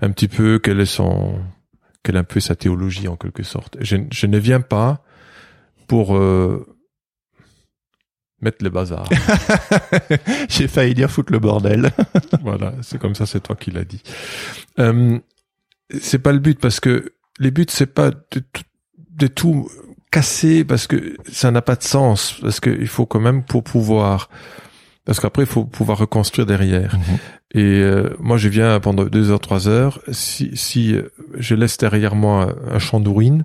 un 0.00 0.10
petit 0.10 0.28
peu 0.28 0.58
quel 0.58 0.80
est 0.80 0.86
son, 0.86 1.34
qu'elle 2.02 2.16
a 2.16 2.20
un 2.20 2.24
peu 2.24 2.40
sa 2.40 2.54
théologie 2.54 3.08
en 3.08 3.16
quelque 3.16 3.42
sorte. 3.42 3.76
Je, 3.80 3.96
je 4.10 4.26
ne 4.26 4.38
viens 4.38 4.60
pas 4.60 5.02
pour 5.86 6.16
euh, 6.16 6.66
mettre 8.40 8.62
le 8.62 8.70
bazar. 8.70 9.08
J'ai 10.48 10.68
failli 10.68 10.94
dire 10.94 11.10
foutre 11.10 11.32
le 11.32 11.38
bordel. 11.38 11.90
voilà, 12.42 12.74
c'est 12.82 12.98
comme 12.98 13.14
ça, 13.14 13.26
c'est 13.26 13.40
toi 13.40 13.56
qui 13.56 13.70
l'as 13.70 13.84
dit. 13.84 14.02
Euh, 14.78 15.18
c'est 16.00 16.18
pas 16.18 16.32
le 16.32 16.38
but 16.38 16.58
parce 16.58 16.80
que 16.80 17.14
les 17.38 17.50
buts 17.50 17.66
c'est 17.68 17.86
pas 17.86 18.10
de, 18.10 18.42
de 19.10 19.26
tout 19.26 19.68
casser 20.12 20.62
parce 20.62 20.86
que 20.86 21.16
ça 21.32 21.50
n'a 21.50 21.62
pas 21.62 21.74
de 21.74 21.82
sens 21.82 22.36
parce 22.40 22.60
qu'il 22.60 22.86
faut 22.86 23.06
quand 23.06 23.18
même 23.18 23.42
pour 23.42 23.64
pouvoir 23.64 24.28
parce 25.04 25.18
qu'après 25.18 25.42
il 25.42 25.48
faut 25.48 25.64
pouvoir 25.64 25.98
reconstruire 25.98 26.46
derrière. 26.46 26.96
Mhm. 26.96 27.18
Et 27.54 27.80
euh, 27.80 28.14
moi 28.20 28.36
je 28.36 28.48
viens 28.48 28.78
pendant 28.78 29.04
deux 29.04 29.30
heures 29.30 29.40
trois 29.40 29.68
heures. 29.68 30.00
Si, 30.12 30.50
si 30.54 30.94
je 31.34 31.54
laisse 31.54 31.76
derrière 31.78 32.14
moi 32.14 32.54
un 32.70 32.78
champ 32.78 33.00
d'urine 33.00 33.44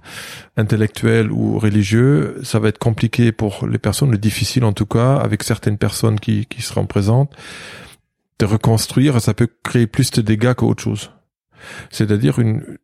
intellectuel 0.58 1.32
ou 1.32 1.58
religieux, 1.58 2.40
ça 2.44 2.60
va 2.60 2.68
être 2.68 2.78
compliqué 2.78 3.32
pour 3.32 3.66
les 3.66 3.80
personnes, 3.80 4.12
le 4.12 4.18
difficile 4.18 4.66
en 4.66 4.74
tout 4.74 4.86
cas 4.86 5.16
avec 5.16 5.44
certaines 5.44 5.78
personnes 5.78 6.20
qui 6.20 6.46
qui 6.46 6.62
seront 6.62 6.86
présentes 6.86 7.34
de 8.40 8.46
reconstruire. 8.46 9.20
Ça 9.22 9.34
peut 9.34 9.50
créer 9.64 9.88
plus 9.88 10.12
de 10.12 10.22
dégâts 10.22 10.54
qu'autre 10.54 10.84
chose. 10.84 11.12
C'est-à-dire 11.90 12.40
une 12.40 12.78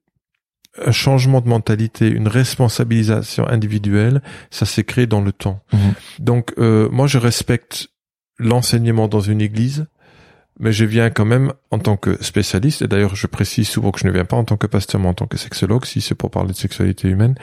un 0.84 0.92
changement 0.92 1.42
de 1.42 1.48
mentalité, 1.48 2.08
une 2.08 2.28
responsabilisation 2.28 3.48
individuelle, 3.48 4.22
ça 4.50 4.66
s'est 4.66 4.84
créé 4.84 5.06
dans 5.06 5.22
le 5.22 5.32
temps. 5.32 5.62
Mhm. 5.72 5.80
Donc 6.20 6.54
euh, 6.58 6.90
moi 6.90 7.08
je 7.08 7.18
respecte 7.18 7.90
l'enseignement 8.40 9.08
dans 9.08 9.22
une 9.22 9.42
église, 9.42 9.86
mais 10.60 10.72
je 10.72 10.86
viens 10.86 11.10
quand 11.10 11.26
même 11.26 11.54
en 11.72 11.80
tant 11.80 11.98
que 11.98 12.22
spécialiste, 12.24 12.82
et 12.82 12.88
d'ailleurs 12.88 13.16
je 13.16 13.28
précise 13.28 13.68
souvent 13.68 13.92
que 13.92 14.00
je 14.00 14.08
ne 14.08 14.12
viens 14.12 14.26
pas 14.26 14.38
en 14.38 14.44
tant 14.44 14.58
que 14.58 14.68
pasteur, 14.68 15.00
mais 15.00 15.08
en 15.08 15.14
tant 15.14 15.28
que 15.28 15.38
sexologue, 15.38 15.86
si 15.86 16.02
c'est 16.02 16.16
pour 16.16 16.32
parler 16.32 16.52
de 16.52 16.58
sexualité 16.58 17.08
humaine, 17.08 17.36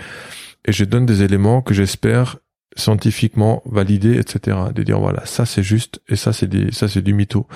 et 0.65 0.73
je 0.73 0.85
donne 0.85 1.07
des 1.07 1.23
éléments 1.23 1.63
que 1.63 1.75
j'espère 1.75 2.39
scientifiquement 2.77 3.63
validés, 3.67 4.19
etc. 4.19 4.57
De 4.75 4.83
dire 4.83 5.01
voilà, 5.01 5.25
ça 5.27 5.47
c'est 5.47 5.63
juste, 5.63 6.01
et 6.09 6.17
ça 6.17 6.33
c'est 6.33 6.73
ça 6.73 6.89
c'est 6.89 7.03
du 7.03 7.15
mytho. 7.15 7.47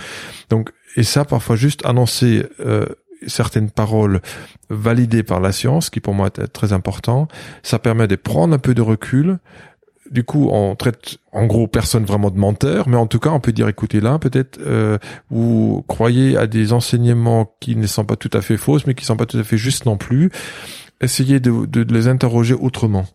Donc, 0.51 0.71
et 0.97 1.03
ça 1.03 1.25
parfois 1.25 1.57
juste 1.57 1.85
annoncer 1.87 2.47
euh, 2.61 2.87
certaines 3.27 3.71
paroles 3.71 4.21
validées 4.71 5.23
par 5.23 5.41
la 5.41 5.53
science, 5.53 5.91
qui 5.91 6.01
pour 6.01 6.15
moi 6.15 6.29
est 6.29 6.47
très 6.49 6.73
important, 6.73 7.29
ça 7.63 7.79
permet 7.79 8.09
de 8.09 8.17
prendre 8.17 8.55
un 8.55 8.59
peu 8.59 8.75
de 8.75 8.83
recul, 8.83 9.39
du 10.11 10.23
coup, 10.23 10.49
on 10.51 10.77
traite 10.77 11.19
en 11.33 11.47
gros 11.47 11.67
personne 11.67 12.05
vraiment 12.05 12.31
de 12.31 12.39
menteur, 12.39 12.89
mais 12.89 12.97
en 12.97 13.07
tout 13.07 13.19
cas, 13.19 13.31
on 13.31 13.41
peut 13.41 13.53
dire 13.53 13.69
écoutez 13.69 14.01
là, 14.01 14.19
peut-être 14.19 14.59
euh, 14.61 14.99
vous 15.31 15.85
croyez 15.89 16.37
à 16.37 16.47
des 16.47 16.73
enseignements 16.73 17.55
qui 17.61 17.75
ne 17.77 17.87
sont 17.87 18.05
pas 18.05 18.17
tout 18.17 18.31
à 18.33 18.41
fait 18.41 18.57
fausses, 18.57 18.87
mais 18.87 18.95
qui 18.95 19.03
ne 19.03 19.07
sont 19.07 19.17
pas 19.17 19.27
tout 19.27 19.39
à 19.39 19.45
fait 19.45 19.57
justes 19.57 19.87
non 19.87 19.97
plus. 19.97 20.31
Essayez 21.01 21.41
de, 21.41 21.67
de, 21.67 21.93
les 21.93 22.07
interroger 22.07 22.55
autrement. 22.55 23.07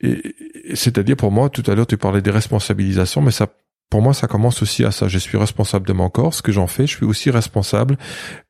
Et, 0.00 0.34
c'est-à-dire 0.74 1.16
pour 1.16 1.32
moi, 1.32 1.48
tout 1.48 1.62
à 1.66 1.74
l'heure, 1.74 1.86
tu 1.86 1.96
parlais 1.96 2.22
des 2.22 2.30
responsabilisations, 2.30 3.22
mais 3.22 3.30
ça 3.30 3.48
pour 3.90 4.02
moi, 4.02 4.14
ça 4.14 4.26
commence 4.26 4.62
aussi 4.62 4.84
à 4.84 4.90
ça. 4.90 5.06
Je 5.06 5.18
suis 5.18 5.38
responsable 5.38 5.86
de 5.86 5.92
mon 5.92 6.10
corps, 6.10 6.34
ce 6.34 6.42
que 6.42 6.52
j'en 6.52 6.66
fais. 6.66 6.86
Je 6.86 6.96
suis 6.96 7.06
aussi 7.06 7.30
responsable 7.30 7.96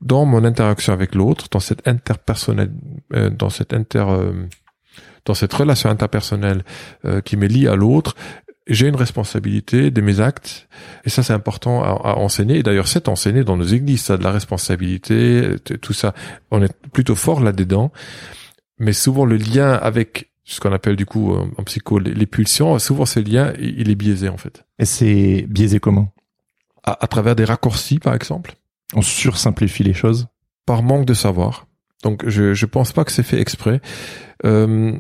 dans 0.01 0.25
mon 0.25 0.45
interaction 0.45 0.93
avec 0.93 1.15
l'autre, 1.15 1.47
dans 1.51 1.61
cette 1.61 1.87
interpersonnel, 1.87 2.71
euh, 3.15 3.29
dans 3.29 3.51
cette 3.51 3.75
inter, 3.75 4.05
euh, 4.09 4.47
dans 5.25 5.35
cette 5.35 5.53
relation 5.53 5.91
interpersonnelle 5.91 6.65
euh, 7.05 7.21
qui 7.21 7.37
me 7.37 7.47
lie 7.47 7.69
à 7.69 7.77
l'autre, 7.77 8.17
j'ai 8.67 8.89
une 8.89 8.97
responsabilité 8.97 9.91
de 9.91 10.01
mes 10.01 10.21
actes. 10.21 10.69
Et 11.05 11.11
ça 11.11 11.23
c'est 11.23 11.35
important 11.35 11.85
à, 11.85 12.17
enseigner. 12.17 12.59
Et 12.59 12.63
d'ailleurs 12.63 12.89
c'est 12.89 13.09
enseigné 13.09 13.45
dans 13.45 13.57
nos 13.57 13.65
églises 13.65 14.03
ça 14.03 14.17
de 14.17 14.25
la 14.25 14.33
responsabilité 14.33 15.55
tout 15.83 15.93
ça. 15.93 16.15
On 16.51 16.63
est 16.63 16.73
plutôt 16.93 17.15
fort 17.15 17.41
là 17.41 17.53
dedans 17.53 17.93
mais 18.79 18.93
souvent 18.93 19.25
le 19.25 19.37
lien 19.37 19.73
avec 19.73 20.31
ce 20.49 20.61
qu'on 20.61 20.73
appelle 20.73 20.97
du 20.97 21.05
coup 21.05 21.35
en 21.35 21.65
psycho 21.65 21.99
les, 21.99 22.27
pulsions. 22.27 22.79
Souvent 22.79 23.05
ce 23.05 23.21
lien 23.21 23.53
il 23.59 23.91
est 23.91 23.95
biaisé 23.97 24.29
en 24.29 24.37
fait. 24.37 24.65
Et 24.79 24.85
c'est 24.85 25.45
biaisé 25.49 25.81
comment? 25.81 26.13
À, 26.85 27.05
à 27.05 27.07
travers 27.09 27.37
des 27.37 27.45
raccourcis 27.45 27.99
par 27.99 28.15
exemple. 28.15 28.55
On 28.95 29.03
sursimplifie 29.03 29.83
les 29.83 29.95
choses? 29.95 30.29
Par 30.65 30.83
manque 30.83 31.05
de 31.05 31.15
savoir. 31.15 31.67
Donc 32.03 32.29
je 32.29 32.55
je 32.55 32.67
pense 32.67 32.93
pas 32.93 33.05
que 33.05 33.13
c'est 33.13 33.25
fait 33.25 33.41
exprès. 33.41 33.81
Euh, 34.45 34.97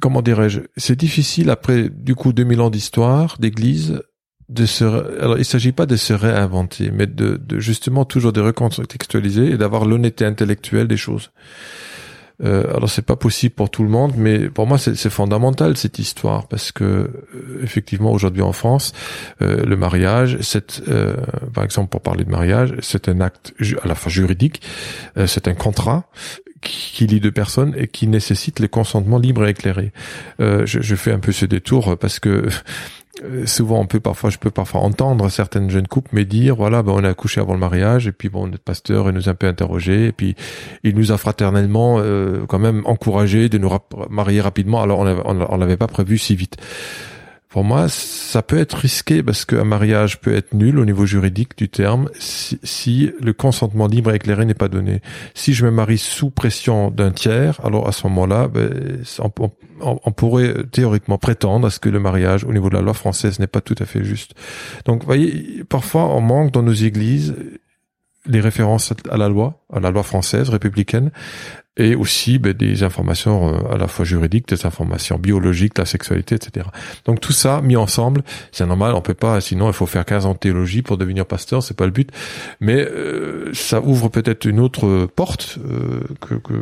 comment 0.00 0.22
dirais-je, 0.22 0.60
c'est 0.76 0.98
difficile 0.98 1.50
après 1.50 1.88
du 1.88 2.14
coup 2.14 2.32
2000 2.32 2.60
ans 2.60 2.70
d'histoire, 2.70 3.38
d'église, 3.38 4.02
de 4.48 4.66
se, 4.66 4.84
alors 4.84 5.38
il 5.38 5.44
s'agit 5.44 5.72
pas 5.72 5.86
de 5.86 5.96
se 5.96 6.12
réinventer, 6.12 6.90
mais 6.90 7.06
de, 7.06 7.36
de 7.36 7.58
justement 7.58 8.04
toujours 8.04 8.32
de 8.32 8.40
recontextualiser 8.40 9.50
et 9.50 9.56
d'avoir 9.56 9.84
l'honnêteté 9.84 10.24
intellectuelle 10.24 10.88
des 10.88 10.96
choses. 10.96 11.32
Euh, 12.44 12.74
alors 12.74 12.90
c'est 12.90 13.04
pas 13.04 13.16
possible 13.16 13.54
pour 13.54 13.70
tout 13.70 13.82
le 13.82 13.88
monde, 13.88 14.12
mais 14.16 14.50
pour 14.50 14.66
moi 14.66 14.78
c'est 14.78 15.10
fondamental 15.10 15.76
cette 15.76 15.98
histoire 15.98 16.46
parce 16.48 16.70
que 16.70 16.84
euh, 16.84 17.60
effectivement 17.62 18.12
aujourd'hui 18.12 18.42
en 18.42 18.52
France, 18.52 18.92
euh, 19.40 19.64
le 19.64 19.76
mariage, 19.76 20.38
c'est 20.42 20.82
euh, 20.88 21.16
par 21.54 21.64
exemple 21.64 21.88
pour 21.88 22.02
parler 22.02 22.24
de 22.24 22.30
mariage, 22.30 22.74
c'est 22.80 23.08
un 23.08 23.20
acte 23.20 23.54
à 23.82 23.88
la 23.88 23.94
fois 23.94 24.10
juridique, 24.10 24.60
euh, 25.16 25.26
c'est 25.26 25.48
un 25.48 25.54
contrat 25.54 26.10
qui 26.60 27.06
lie 27.06 27.20
deux 27.20 27.32
personnes 27.32 27.74
et 27.76 27.86
qui 27.86 28.06
nécessite 28.08 28.60
le 28.60 28.68
consentement 28.68 29.18
libre 29.18 29.46
et 29.46 29.50
éclairé. 29.50 29.92
Euh, 30.40 30.66
je, 30.66 30.80
je, 30.80 30.94
fais 30.96 31.12
un 31.12 31.20
peu 31.20 31.32
ce 31.32 31.46
détour 31.46 31.96
parce 31.98 32.18
que 32.18 32.48
souvent 33.46 33.80
on 33.80 33.86
peut 33.86 34.00
parfois 34.00 34.30
je 34.30 34.38
peux 34.38 34.50
parfois 34.50 34.80
entendre 34.80 35.28
certaines 35.30 35.70
jeunes 35.70 35.88
couples 35.88 36.14
me 36.14 36.24
dire 36.24 36.56
voilà 36.56 36.82
ben 36.82 36.92
on 36.92 37.04
a 37.04 37.08
accouché 37.08 37.40
avant 37.40 37.54
le 37.54 37.58
mariage 37.58 38.06
et 38.06 38.12
puis 38.12 38.28
bon 38.28 38.46
notre 38.46 38.62
pasteur 38.62 39.08
il 39.08 39.14
nous 39.14 39.28
a 39.28 39.32
un 39.32 39.34
peu 39.34 39.46
interrogé 39.46 40.06
et 40.06 40.12
puis 40.12 40.36
il 40.84 40.94
nous 40.94 41.12
a 41.12 41.18
fraternellement 41.18 41.96
euh, 41.98 42.44
quand 42.46 42.58
même 42.58 42.82
encouragé 42.84 43.48
de 43.48 43.58
nous 43.58 43.70
marier 44.10 44.40
rapidement 44.40 44.82
alors 44.82 45.00
on 45.00 45.56
l'avait 45.56 45.76
pas 45.76 45.86
prévu 45.86 46.18
si 46.18 46.36
vite 46.36 46.56
pour 47.48 47.62
moi, 47.62 47.88
ça 47.88 48.42
peut 48.42 48.58
être 48.58 48.74
risqué 48.74 49.22
parce 49.22 49.44
qu'un 49.44 49.64
mariage 49.64 50.20
peut 50.20 50.34
être 50.34 50.52
nul 50.52 50.78
au 50.78 50.84
niveau 50.84 51.06
juridique 51.06 51.56
du 51.56 51.68
terme 51.68 52.10
si, 52.18 53.12
le 53.20 53.32
consentement 53.32 53.86
libre 53.86 54.10
et 54.10 54.16
éclairé 54.16 54.44
n'est 54.44 54.54
pas 54.54 54.68
donné. 54.68 55.00
Si 55.34 55.54
je 55.54 55.64
me 55.64 55.70
marie 55.70 55.98
sous 55.98 56.30
pression 56.30 56.90
d'un 56.90 57.12
tiers, 57.12 57.60
alors 57.64 57.88
à 57.88 57.92
ce 57.92 58.06
moment-là, 58.08 58.48
ben, 58.48 59.00
on, 59.20 59.30
on, 59.80 60.00
on, 60.04 60.12
pourrait 60.12 60.54
théoriquement 60.72 61.18
prétendre 61.18 61.68
à 61.68 61.70
ce 61.70 61.78
que 61.78 61.88
le 61.88 62.00
mariage 62.00 62.44
au 62.44 62.52
niveau 62.52 62.68
de 62.68 62.74
la 62.74 62.82
loi 62.82 62.94
française 62.94 63.38
n'est 63.38 63.46
pas 63.46 63.60
tout 63.60 63.76
à 63.78 63.84
fait 63.84 64.04
juste. 64.04 64.34
Donc, 64.84 65.02
vous 65.02 65.06
voyez, 65.06 65.62
parfois 65.68 66.06
on 66.14 66.20
manque 66.20 66.52
dans 66.52 66.62
nos 66.62 66.72
églises 66.72 67.34
les 68.26 68.40
références 68.40 68.92
à 69.08 69.16
la 69.16 69.28
loi, 69.28 69.64
à 69.72 69.80
la 69.80 69.90
loi 69.90 70.02
française 70.02 70.48
républicaine, 70.48 71.10
et 71.76 71.94
aussi 71.94 72.38
ben, 72.38 72.52
des 72.52 72.82
informations 72.82 73.48
euh, 73.48 73.74
à 73.74 73.76
la 73.76 73.86
fois 73.86 74.04
juridiques, 74.04 74.48
des 74.48 74.66
informations 74.66 75.18
biologiques, 75.18 75.76
la 75.78 75.84
sexualité, 75.84 76.34
etc. 76.34 76.66
Donc 77.04 77.20
tout 77.20 77.32
ça 77.32 77.60
mis 77.60 77.76
ensemble, 77.76 78.22
c'est 78.52 78.66
normal, 78.66 78.94
on 78.94 79.02
peut 79.02 79.14
pas, 79.14 79.40
sinon 79.40 79.68
il 79.68 79.74
faut 79.74 79.86
faire 79.86 80.04
15 80.04 80.26
ans 80.26 80.32
de 80.32 80.38
théologie 80.38 80.82
pour 80.82 80.96
devenir 80.96 81.26
pasteur, 81.26 81.62
c'est 81.62 81.76
pas 81.76 81.86
le 81.86 81.92
but, 81.92 82.10
mais 82.60 82.80
euh, 82.80 83.50
ça 83.52 83.80
ouvre 83.80 84.08
peut-être 84.08 84.46
une 84.46 84.60
autre 84.60 85.06
porte 85.14 85.58
euh, 85.64 86.00
que, 86.20 86.34
que 86.34 86.54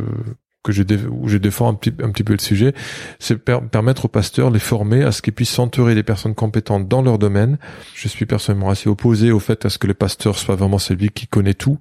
que 0.65 0.73
je 0.73 0.83
où 1.11 1.29
je 1.29 1.37
défends 1.37 1.69
un 1.69 1.75
petit 1.75 2.25
peu 2.25 2.33
le 2.33 2.41
sujet, 2.41 2.75
c'est 3.21 3.37
permettre 3.37 4.07
aux 4.07 4.09
pasteurs 4.09 4.51
les 4.51 4.59
former 4.59 5.05
à 5.05 5.12
ce 5.12 5.23
qu'ils 5.23 5.35
puissent 5.35 5.51
s'entourer 5.51 5.95
des 5.95 6.03
personnes 6.03 6.35
compétentes 6.35 6.89
dans 6.89 7.03
leur 7.03 7.19
domaine. 7.19 7.59
Je 7.95 8.09
suis 8.09 8.27
personnellement 8.27 8.71
assez 8.71 8.89
opposé 8.89 9.31
au 9.31 9.39
fait 9.39 9.65
à 9.67 9.71
ce 9.71 9.79
que 9.79 9.87
les 9.87 9.95
pasteurs 9.95 10.39
soient 10.39 10.57
vraiment 10.57 10.79
celui 10.79 11.11
qui 11.11 11.27
connaît 11.29 11.55
tout. 11.55 11.79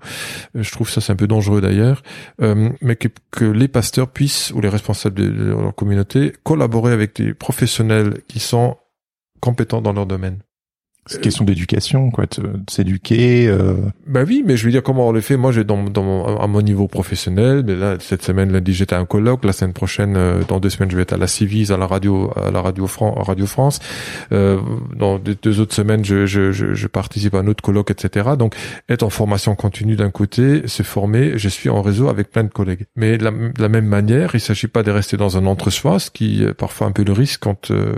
Euh, 0.56 0.62
je 0.62 0.72
trouve 0.72 0.90
ça 0.90 1.02
c'est 1.02 1.14
un 1.14 1.16
peu 1.16 1.28
dangereux 1.28 1.62
d'ailleurs, 1.62 2.04
euh, 2.42 2.70
mais 2.82 2.98
que, 2.98 3.08
que 3.32 3.46
les 3.46 3.70
pasteurs 3.70 4.10
puissent 4.10 4.52
ou 4.52 4.62
les 4.62 4.70
responsables 4.70 5.16
de, 5.16 5.30
de 5.30 5.46
leur 5.46 5.74
communauté 5.74 6.34
collaborer 6.44 6.92
avec 6.92 7.16
des 7.16 7.34
professionnels 7.34 8.20
qui 8.28 8.40
sont 8.40 8.78
compétents 9.40 9.82
dans 9.82 9.94
leur 9.94 10.06
domaine. 10.06 10.40
C'est 11.06 11.18
une 11.18 11.22
question 11.22 11.44
d'éducation, 11.44 12.12
quoi, 12.12 12.26
de, 12.26 12.62
s'éduquer. 12.70 13.48
Euh... 13.48 13.76
Ben 14.08 14.26
oui, 14.26 14.42
mais 14.46 14.56
je 14.56 14.64
veux 14.64 14.72
dire 14.72 14.84
comment 14.84 15.10
on 15.10 15.12
le 15.12 15.20
fait? 15.20 15.36
Moi, 15.36 15.52
j'ai 15.52 15.66
dans, 15.66 15.84
dans 15.84 16.04
mon, 16.04 16.40
à 16.40 16.48
mon 16.48 16.62
niveau 16.62 16.88
professionnel. 16.88 17.64
Mais 17.66 17.76
là, 17.76 17.98
cette 18.00 18.24
semaine, 18.24 18.54
lundi, 18.54 18.74
j'étais 18.74 18.96
à 18.96 19.00
un 19.00 19.06
colloque. 19.06 19.44
La 19.44 19.52
semaine 19.52 19.74
prochaine, 19.74 20.16
euh, 20.16 20.44
dans 20.48 20.62
deux 20.62 20.70
semaines, 20.70 20.90
je 20.90 20.96
vais 20.96 21.02
être 21.02 21.12
à 21.12 21.18
la 21.18 21.28
Civise, 21.28 21.74
à 21.74 21.78
la 21.78 21.88
radio, 21.88 22.32
à 22.38 22.52
la 22.52 22.62
radio, 22.62 22.88
Fran 22.88 23.12
radio 23.12 23.46
France. 23.46 23.80
Euh, 24.32 24.62
dans 24.96 25.20
deux, 25.20 25.60
autres 25.60 25.76
semaines, 25.76 26.06
je, 26.06 26.26
je, 26.26 26.54
je, 26.54 26.74
je, 26.74 26.88
participe 26.88 27.36
à 27.36 27.40
un 27.40 27.48
autre 27.48 27.62
colloque, 27.62 27.92
etc. 27.92 28.32
Donc, 28.40 28.56
être 28.88 29.04
en 29.04 29.10
formation 29.10 29.56
continue 29.56 29.98
d'un 29.98 30.12
côté, 30.12 30.68
se 30.68 30.84
former. 30.84 31.38
Je 31.38 31.50
suis 31.50 31.70
en 31.70 31.82
réseau 31.82 32.08
avec 32.08 32.32
plein 32.32 32.46
de 32.46 32.50
collègues. 32.50 32.86
Mais 32.96 33.18
de 33.18 33.26
la, 33.26 33.32
la 33.58 33.68
même 33.68 33.88
manière, 33.88 34.36
il 34.36 34.40
s'agit 34.40 34.68
pas 34.68 34.84
de 34.84 34.92
rester 34.92 35.18
dans 35.18 35.38
un 35.38 35.46
entre-soi, 35.48 36.00
ce 36.00 36.10
qui 36.10 36.44
est 36.44 36.54
parfois 36.54 36.88
un 36.88 36.92
peu 36.92 37.04
le 37.04 37.12
risque 37.12 37.42
quand 37.42 37.72
euh, 37.72 37.94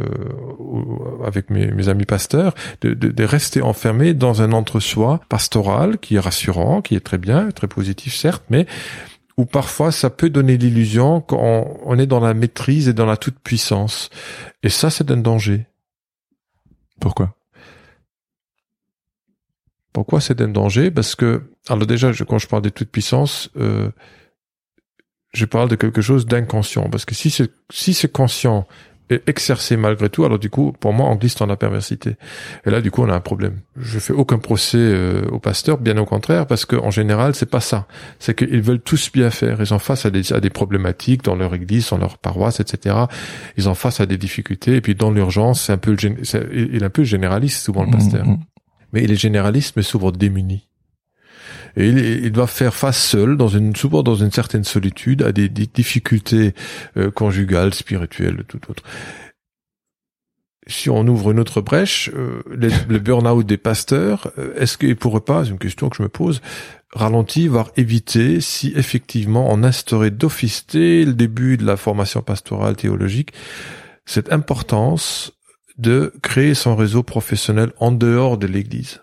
avec 1.23 1.51
mes, 1.51 1.67
mes 1.67 1.87
amis 1.87 2.05
pasteurs. 2.05 2.55
De, 2.81 2.94
de, 2.95 3.23
rester 3.23 3.61
enfermé 3.61 4.13
dans 4.13 4.41
un 4.41 4.51
entre-soi 4.51 5.21
pastoral 5.29 5.97
qui 5.99 6.15
est 6.15 6.19
rassurant, 6.19 6.81
qui 6.81 6.95
est 6.95 6.99
très 6.99 7.17
bien, 7.17 7.51
très 7.51 7.67
positif 7.67 8.15
certes, 8.15 8.43
mais 8.49 8.65
où 9.37 9.45
parfois 9.45 9.91
ça 9.91 10.09
peut 10.09 10.29
donner 10.29 10.57
l'illusion 10.57 11.21
qu'on 11.21 11.79
on 11.83 11.99
est 11.99 12.07
dans 12.07 12.19
la 12.19 12.33
maîtrise 12.33 12.87
et 12.87 12.93
dans 12.93 13.05
la 13.05 13.17
toute-puissance. 13.17 14.09
Et 14.63 14.69
ça, 14.69 14.89
c'est 14.89 15.11
un 15.11 15.17
danger. 15.17 15.67
Pourquoi? 16.99 17.35
Pourquoi 19.91 20.21
c'est 20.21 20.41
un 20.41 20.47
danger? 20.47 20.91
Parce 20.91 21.15
que, 21.15 21.43
alors 21.67 21.85
déjà, 21.85 22.11
quand 22.27 22.37
je 22.37 22.47
parle 22.47 22.63
de 22.63 22.69
toute-puissance, 22.69 23.49
euh, 23.57 23.89
je 25.33 25.45
parle 25.45 25.69
de 25.69 25.75
quelque 25.75 26.01
chose 26.01 26.25
d'inconscient. 26.25 26.89
Parce 26.89 27.05
que 27.05 27.15
si 27.15 27.29
c'est 27.29 27.51
si 27.71 27.93
c'est 27.93 28.11
conscient 28.11 28.67
exercer 29.09 29.77
malgré 29.77 30.09
tout, 30.09 30.25
alors 30.25 30.39
du 30.39 30.49
coup, 30.49 30.73
pour 30.79 30.93
moi, 30.93 31.07
on 31.09 31.15
glisse 31.15 31.35
dans 31.35 31.45
la 31.45 31.55
perversité. 31.55 32.15
Et 32.65 32.71
là, 32.71 32.81
du 32.81 32.91
coup, 32.91 33.03
on 33.03 33.09
a 33.09 33.13
un 33.13 33.19
problème. 33.19 33.59
Je 33.77 33.99
fais 33.99 34.13
aucun 34.13 34.39
procès 34.39 34.77
euh, 34.77 35.25
aux 35.31 35.39
pasteurs, 35.39 35.77
bien 35.77 35.97
au 35.97 36.05
contraire, 36.05 36.47
parce 36.47 36.65
qu'en 36.65 36.89
général, 36.89 37.35
c'est 37.35 37.49
pas 37.49 37.59
ça. 37.59 37.87
C'est 38.19 38.35
qu'ils 38.35 38.61
veulent 38.61 38.81
tous 38.81 39.11
bien 39.11 39.29
faire. 39.29 39.61
Ils 39.61 39.73
ont 39.73 39.79
face 39.79 40.05
à 40.05 40.09
des, 40.09 40.33
à 40.33 40.39
des 40.39 40.49
problématiques 40.49 41.23
dans 41.23 41.35
leur 41.35 41.53
église, 41.53 41.89
dans 41.89 41.97
leur 41.97 42.17
paroisse, 42.17 42.59
etc. 42.59 42.95
Ils 43.57 43.69
ont 43.69 43.75
face 43.75 43.99
à 43.99 44.05
des 44.05 44.17
difficultés. 44.17 44.75
Et 44.75 44.81
puis, 44.81 44.95
dans 44.95 45.11
l'urgence, 45.11 45.61
c'est 45.61 45.73
un 45.73 45.77
peu 45.77 45.91
le, 45.91 45.97
il 46.53 46.81
est 46.81 46.85
un 46.85 46.89
peu 46.89 47.03
généraliste, 47.03 47.63
souvent, 47.63 47.83
le 47.83 47.89
mmh, 47.89 47.91
pasteur. 47.91 48.25
Mmh. 48.25 48.39
Mais 48.93 49.03
il 49.03 49.11
est 49.11 49.15
généraliste, 49.15 49.75
mais 49.75 49.83
souvent 49.83 50.11
démuni 50.11 50.67
et 51.77 51.87
il, 51.87 51.97
il, 51.97 52.31
doit 52.31 52.47
faire 52.47 52.73
face 52.73 53.01
seul, 53.01 53.37
dans 53.37 53.47
une, 53.47 53.75
souvent 53.75 54.03
dans 54.03 54.15
une 54.15 54.31
certaine 54.31 54.63
solitude, 54.63 55.21
à 55.23 55.31
des, 55.31 55.49
des 55.49 55.67
difficultés 55.67 56.53
euh, 56.97 57.11
conjugales, 57.11 57.73
spirituelles, 57.73 58.43
tout 58.47 58.59
autre. 58.69 58.83
Si 60.67 60.89
on 60.89 61.05
ouvre 61.07 61.31
une 61.31 61.39
autre 61.39 61.61
brèche, 61.61 62.09
euh, 62.15 62.41
le 62.89 62.99
burn-out 62.99 63.45
des 63.45 63.57
pasteurs, 63.57 64.31
euh, 64.37 64.53
est-ce 64.57 64.77
qu'il 64.77 64.95
pourrait 64.95 65.21
pas, 65.21 65.45
c'est 65.45 65.51
une 65.51 65.59
question 65.59 65.89
que 65.89 65.97
je 65.97 66.03
me 66.03 66.09
pose, 66.09 66.41
ralentir, 66.93 67.51
voire 67.51 67.71
éviter 67.77 68.41
si 68.41 68.73
effectivement 68.75 69.51
on 69.51 69.63
instaurait 69.63 70.11
d'office 70.11 70.65
dès 70.67 71.05
le 71.05 71.13
début 71.13 71.57
de 71.57 71.65
la 71.65 71.77
formation 71.77 72.21
pastorale 72.21 72.75
théologique 72.75 73.33
cette 74.05 74.31
importance 74.31 75.33
de 75.77 76.13
créer 76.21 76.53
son 76.53 76.75
réseau 76.75 77.03
professionnel 77.03 77.71
en 77.79 77.91
dehors 77.91 78.37
de 78.37 78.47
l'Église. 78.47 79.01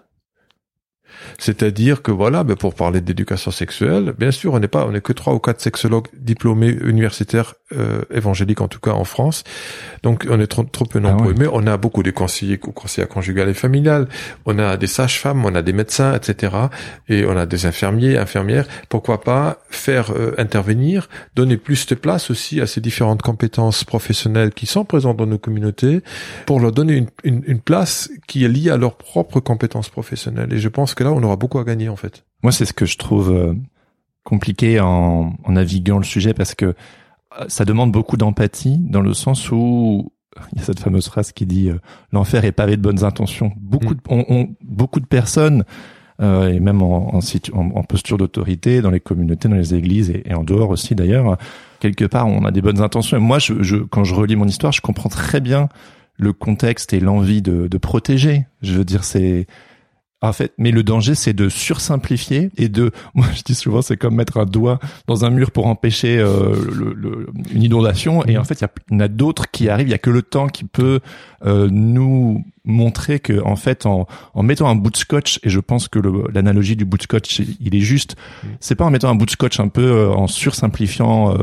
C'est-à-dire 1.38 2.02
que 2.02 2.10
voilà, 2.10 2.44
ben 2.44 2.56
pour 2.56 2.74
parler 2.74 3.00
d'éducation 3.00 3.50
sexuelle, 3.50 4.14
bien 4.18 4.30
sûr, 4.30 4.54
on 4.54 4.58
n'est 4.58 4.68
pas, 4.68 4.86
on 4.86 4.92
n'est 4.92 5.00
que 5.00 5.12
trois 5.12 5.34
ou 5.34 5.38
quatre 5.38 5.60
sexologues 5.60 6.08
diplômés 6.16 6.76
universitaires 6.84 7.54
euh, 7.76 8.02
évangéliques 8.12 8.60
en 8.60 8.68
tout 8.68 8.80
cas 8.80 8.92
en 8.92 9.04
France. 9.04 9.44
Donc 10.02 10.26
on 10.28 10.40
est 10.40 10.46
trop, 10.46 10.64
trop 10.64 10.84
peu 10.84 11.00
ah 11.02 11.08
nombreux, 11.08 11.34
mais 11.36 11.46
on 11.50 11.66
a 11.66 11.76
beaucoup 11.76 12.02
de 12.02 12.10
conseillers, 12.10 12.58
conseillers 12.58 13.06
conjugal 13.06 13.48
et 13.48 13.54
familiales. 13.54 14.08
On 14.46 14.58
a 14.58 14.76
des 14.76 14.86
sages-femmes, 14.86 15.44
on 15.44 15.54
a 15.54 15.62
des 15.62 15.72
médecins, 15.72 16.14
etc. 16.14 16.54
Et 17.08 17.24
on 17.24 17.36
a 17.36 17.46
des 17.46 17.66
infirmiers, 17.66 18.18
infirmières. 18.18 18.66
Pourquoi 18.88 19.20
pas 19.20 19.58
faire 19.70 20.12
euh, 20.12 20.34
intervenir, 20.38 21.08
donner 21.34 21.56
plus 21.56 21.86
de 21.86 21.94
place 21.94 22.30
aussi 22.30 22.60
à 22.60 22.66
ces 22.66 22.80
différentes 22.80 23.22
compétences 23.22 23.84
professionnelles 23.84 24.52
qui 24.52 24.66
sont 24.66 24.84
présentes 24.84 25.16
dans 25.16 25.26
nos 25.26 25.38
communautés, 25.38 26.02
pour 26.46 26.60
leur 26.60 26.72
donner 26.72 26.94
une, 26.94 27.08
une, 27.24 27.42
une 27.46 27.60
place 27.60 28.10
qui 28.26 28.44
est 28.44 28.48
liée 28.48 28.70
à 28.70 28.76
leurs 28.76 28.96
propres 28.96 29.40
compétences 29.40 29.88
professionnelles. 29.88 30.52
Et 30.52 30.58
je 30.58 30.68
pense 30.68 30.94
que 30.94 31.01
là, 31.02 31.12
on 31.12 31.22
aura 31.22 31.36
beaucoup 31.36 31.58
à 31.58 31.64
gagner 31.64 31.88
en 31.88 31.96
fait. 31.96 32.24
Moi, 32.42 32.52
c'est 32.52 32.64
ce 32.64 32.72
que 32.72 32.86
je 32.86 32.98
trouve 32.98 33.30
euh, 33.30 33.54
compliqué 34.24 34.80
en, 34.80 35.34
en, 35.44 35.52
naviguant 35.52 35.98
le 35.98 36.04
sujet 36.04 36.34
parce 36.34 36.54
que 36.54 36.66
euh, 36.66 36.74
ça 37.48 37.64
demande 37.64 37.92
beaucoup 37.92 38.16
d'empathie 38.16 38.78
dans 38.78 39.00
le 39.00 39.14
sens 39.14 39.50
où 39.50 40.12
il 40.52 40.58
y 40.58 40.62
a 40.62 40.64
cette 40.64 40.80
fameuse 40.80 41.06
phrase 41.06 41.32
qui 41.32 41.46
dit 41.46 41.68
euh, 41.68 41.78
l'enfer 42.12 42.44
est 42.44 42.52
pavé 42.52 42.76
de 42.76 42.82
bonnes 42.82 43.04
intentions. 43.04 43.52
Beaucoup, 43.56 43.94
mm. 43.94 43.96
de, 43.96 44.00
on, 44.08 44.48
beaucoup 44.62 45.00
de 45.00 45.06
personnes 45.06 45.64
euh, 46.20 46.48
et 46.48 46.60
même 46.60 46.82
en, 46.82 47.14
en, 47.14 47.20
en 47.54 47.82
posture 47.82 48.18
d'autorité 48.18 48.80
dans 48.80 48.90
les 48.90 49.00
communautés, 49.00 49.48
dans 49.48 49.56
les 49.56 49.74
églises 49.74 50.10
et, 50.10 50.22
et 50.26 50.34
en 50.34 50.44
dehors 50.44 50.70
aussi 50.70 50.94
d'ailleurs, 50.94 51.36
quelque 51.80 52.04
part 52.04 52.26
on 52.26 52.44
a 52.44 52.50
des 52.50 52.62
bonnes 52.62 52.80
intentions. 52.80 53.16
Et 53.16 53.20
moi, 53.20 53.38
je, 53.38 53.62
je, 53.62 53.76
quand 53.76 54.04
je 54.04 54.14
relis 54.14 54.36
mon 54.36 54.46
histoire, 54.46 54.72
je 54.72 54.80
comprends 54.80 55.08
très 55.08 55.40
bien 55.40 55.68
le 56.16 56.32
contexte 56.32 56.92
et 56.92 57.00
l'envie 57.00 57.42
de, 57.42 57.66
de 57.66 57.78
protéger. 57.78 58.46
Je 58.60 58.74
veux 58.74 58.84
dire, 58.84 59.02
c'est 59.02 59.46
en 60.22 60.32
fait, 60.32 60.52
mais 60.56 60.70
le 60.70 60.82
danger, 60.84 61.14
c'est 61.14 61.32
de 61.32 61.48
sursimplifier 61.48 62.50
et 62.56 62.68
de, 62.68 62.92
moi 63.14 63.26
je 63.34 63.42
dis 63.42 63.54
souvent, 63.54 63.82
c'est 63.82 63.96
comme 63.96 64.14
mettre 64.14 64.38
un 64.38 64.44
doigt 64.44 64.78
dans 65.06 65.24
un 65.24 65.30
mur 65.30 65.50
pour 65.50 65.66
empêcher 65.66 66.18
euh, 66.18 66.54
le, 66.72 67.26
une 67.52 67.62
inondation. 67.62 68.24
Et 68.26 68.38
en 68.38 68.44
fait, 68.44 68.60
il 68.60 68.68
y, 68.92 68.94
en 68.94 69.00
a 69.00 69.08
d'autres 69.08 69.50
qui 69.50 69.68
arrivent. 69.68 69.88
Il 69.88 69.92
y 69.92 69.94
a 69.94 69.98
que 69.98 70.10
le 70.10 70.22
temps 70.22 70.46
qui 70.46 70.64
peut 70.64 71.00
euh, 71.44 71.68
nous 71.70 72.44
montrer 72.64 73.18
que, 73.18 73.42
en 73.44 73.56
fait, 73.56 73.86
en, 73.86 74.06
en 74.34 74.42
mettant 74.44 74.68
un 74.68 74.76
bout 74.76 74.90
de 74.90 74.96
scotch, 74.96 75.40
et 75.42 75.50
je 75.50 75.58
pense 75.58 75.88
que 75.88 75.98
l'analogie 76.32 76.76
du 76.76 76.84
bout 76.84 76.96
de 76.96 77.02
scotch, 77.02 77.40
il 77.60 77.74
est 77.74 77.80
juste. 77.80 78.14
C'est 78.60 78.76
pas 78.76 78.84
en 78.84 78.90
mettant 78.90 79.10
un 79.10 79.16
bout 79.16 79.26
de 79.26 79.30
scotch 79.30 79.58
un 79.58 79.68
peu 79.68 79.82
euh, 79.82 80.10
en 80.10 80.28
sursimplifiant 80.28 81.36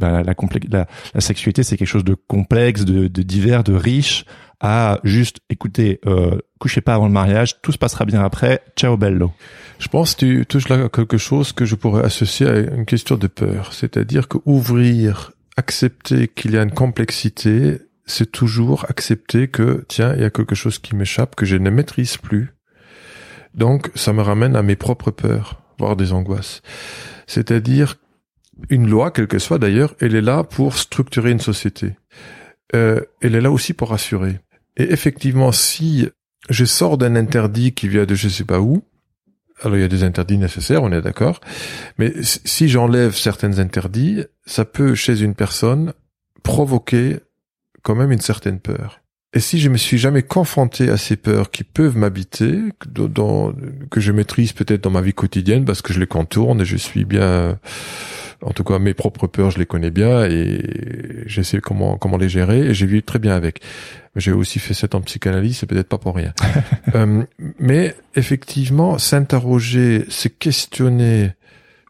ben, 0.00 0.22
la, 0.22 0.22
la, 0.22 0.86
la, 1.14 1.20
sexualité, 1.20 1.62
c'est 1.62 1.76
quelque 1.76 1.88
chose 1.88 2.04
de 2.04 2.14
complexe, 2.14 2.84
de, 2.84 3.06
de 3.06 3.22
divers, 3.22 3.62
de 3.62 3.74
riche 3.74 4.24
à 4.60 5.00
juste 5.04 5.38
écoutez, 5.48 6.00
euh, 6.06 6.38
couchez 6.58 6.82
pas 6.82 6.94
avant 6.94 7.06
le 7.06 7.12
mariage, 7.12 7.60
tout 7.62 7.72
se 7.72 7.78
passera 7.78 8.04
bien 8.04 8.22
après, 8.22 8.62
ciao 8.76 8.96
bello. 8.96 9.32
Je 9.78 9.88
pense 9.88 10.14
que 10.14 10.20
tu 10.20 10.46
touches 10.46 10.68
là 10.68 10.88
quelque 10.90 11.16
chose 11.16 11.52
que 11.52 11.64
je 11.64 11.74
pourrais 11.74 12.04
associer 12.04 12.46
à 12.46 12.58
une 12.58 12.84
question 12.84 13.16
de 13.16 13.26
peur, 13.26 13.72
c'est-à-dire 13.72 14.28
que 14.28 14.38
ouvrir, 14.44 15.32
accepter 15.56 16.28
qu'il 16.28 16.52
y 16.52 16.58
a 16.58 16.62
une 16.62 16.72
complexité, 16.72 17.78
c'est 18.04 18.30
toujours 18.30 18.84
accepter 18.90 19.48
que 19.48 19.84
tiens, 19.88 20.14
il 20.14 20.20
y 20.20 20.24
a 20.24 20.30
quelque 20.30 20.54
chose 20.54 20.78
qui 20.78 20.94
m'échappe 20.94 21.34
que 21.36 21.46
je 21.46 21.56
ne 21.56 21.70
maîtrise 21.70 22.18
plus. 22.18 22.54
Donc 23.54 23.90
ça 23.94 24.12
me 24.12 24.20
ramène 24.20 24.56
à 24.56 24.62
mes 24.62 24.76
propres 24.76 25.10
peurs, 25.10 25.62
voire 25.78 25.96
des 25.96 26.12
angoisses. 26.12 26.60
C'est-à-dire 27.26 27.96
une 28.68 28.88
loi, 28.88 29.10
quelle 29.10 29.26
que 29.26 29.38
soit 29.38 29.58
d'ailleurs, 29.58 29.94
elle 30.00 30.14
est 30.14 30.20
là 30.20 30.44
pour 30.44 30.76
structurer 30.76 31.30
une 31.30 31.40
société. 31.40 31.94
Euh, 32.74 33.00
elle 33.20 33.34
est 33.34 33.40
là 33.40 33.50
aussi 33.50 33.72
pour 33.72 33.90
rassurer. 33.90 34.38
Et 34.76 34.92
effectivement, 34.92 35.52
si 35.52 36.08
je 36.48 36.64
sors 36.64 36.98
d'un 36.98 37.16
interdit 37.16 37.72
qui 37.72 37.88
vient 37.88 38.04
de 38.04 38.14
je 38.14 38.28
sais 38.28 38.44
pas 38.44 38.60
où, 38.60 38.82
alors 39.62 39.76
il 39.76 39.80
y 39.80 39.84
a 39.84 39.88
des 39.88 40.04
interdits 40.04 40.38
nécessaires, 40.38 40.82
on 40.82 40.92
est 40.92 41.02
d'accord, 41.02 41.40
mais 41.98 42.12
si 42.22 42.68
j'enlève 42.68 43.14
certains 43.14 43.58
interdits, 43.58 44.24
ça 44.46 44.64
peut 44.64 44.94
chez 44.94 45.20
une 45.20 45.34
personne 45.34 45.92
provoquer 46.42 47.18
quand 47.82 47.94
même 47.94 48.12
une 48.12 48.20
certaine 48.20 48.58
peur. 48.58 49.00
Et 49.32 49.40
si 49.40 49.60
je 49.60 49.68
me 49.68 49.76
suis 49.76 49.98
jamais 49.98 50.22
confronté 50.22 50.88
à 50.88 50.96
ces 50.96 51.16
peurs 51.16 51.50
qui 51.50 51.62
peuvent 51.62 51.96
m'habiter, 51.96 52.58
que 53.90 54.00
je 54.00 54.12
maîtrise 54.12 54.52
peut-être 54.52 54.82
dans 54.82 54.90
ma 54.90 55.02
vie 55.02 55.12
quotidienne 55.12 55.64
parce 55.64 55.82
que 55.82 55.92
je 55.92 56.00
les 56.00 56.08
contourne 56.08 56.60
et 56.60 56.64
je 56.64 56.76
suis 56.76 57.04
bien 57.04 57.58
en 58.42 58.52
tout 58.52 58.64
cas, 58.64 58.78
mes 58.78 58.94
propres 58.94 59.26
peurs, 59.26 59.50
je 59.50 59.58
les 59.58 59.66
connais 59.66 59.90
bien 59.90 60.24
et 60.24 60.62
je 61.26 61.42
sais 61.42 61.60
comment 61.60 61.98
comment 61.98 62.16
les 62.16 62.28
gérer 62.28 62.60
et 62.68 62.74
j'ai 62.74 62.86
vu 62.86 63.02
très 63.02 63.18
bien 63.18 63.34
avec. 63.34 63.60
J'ai 64.16 64.32
aussi 64.32 64.58
fait 64.58 64.74
ça 64.74 64.88
en 64.92 65.00
psychanalyse, 65.02 65.58
c'est 65.58 65.66
peut-être 65.66 65.88
pas 65.88 65.98
pour 65.98 66.16
rien. 66.16 66.32
euh, 66.94 67.22
mais 67.58 67.94
effectivement, 68.16 68.98
s'interroger, 68.98 70.04
se 70.08 70.28
questionner, 70.28 71.32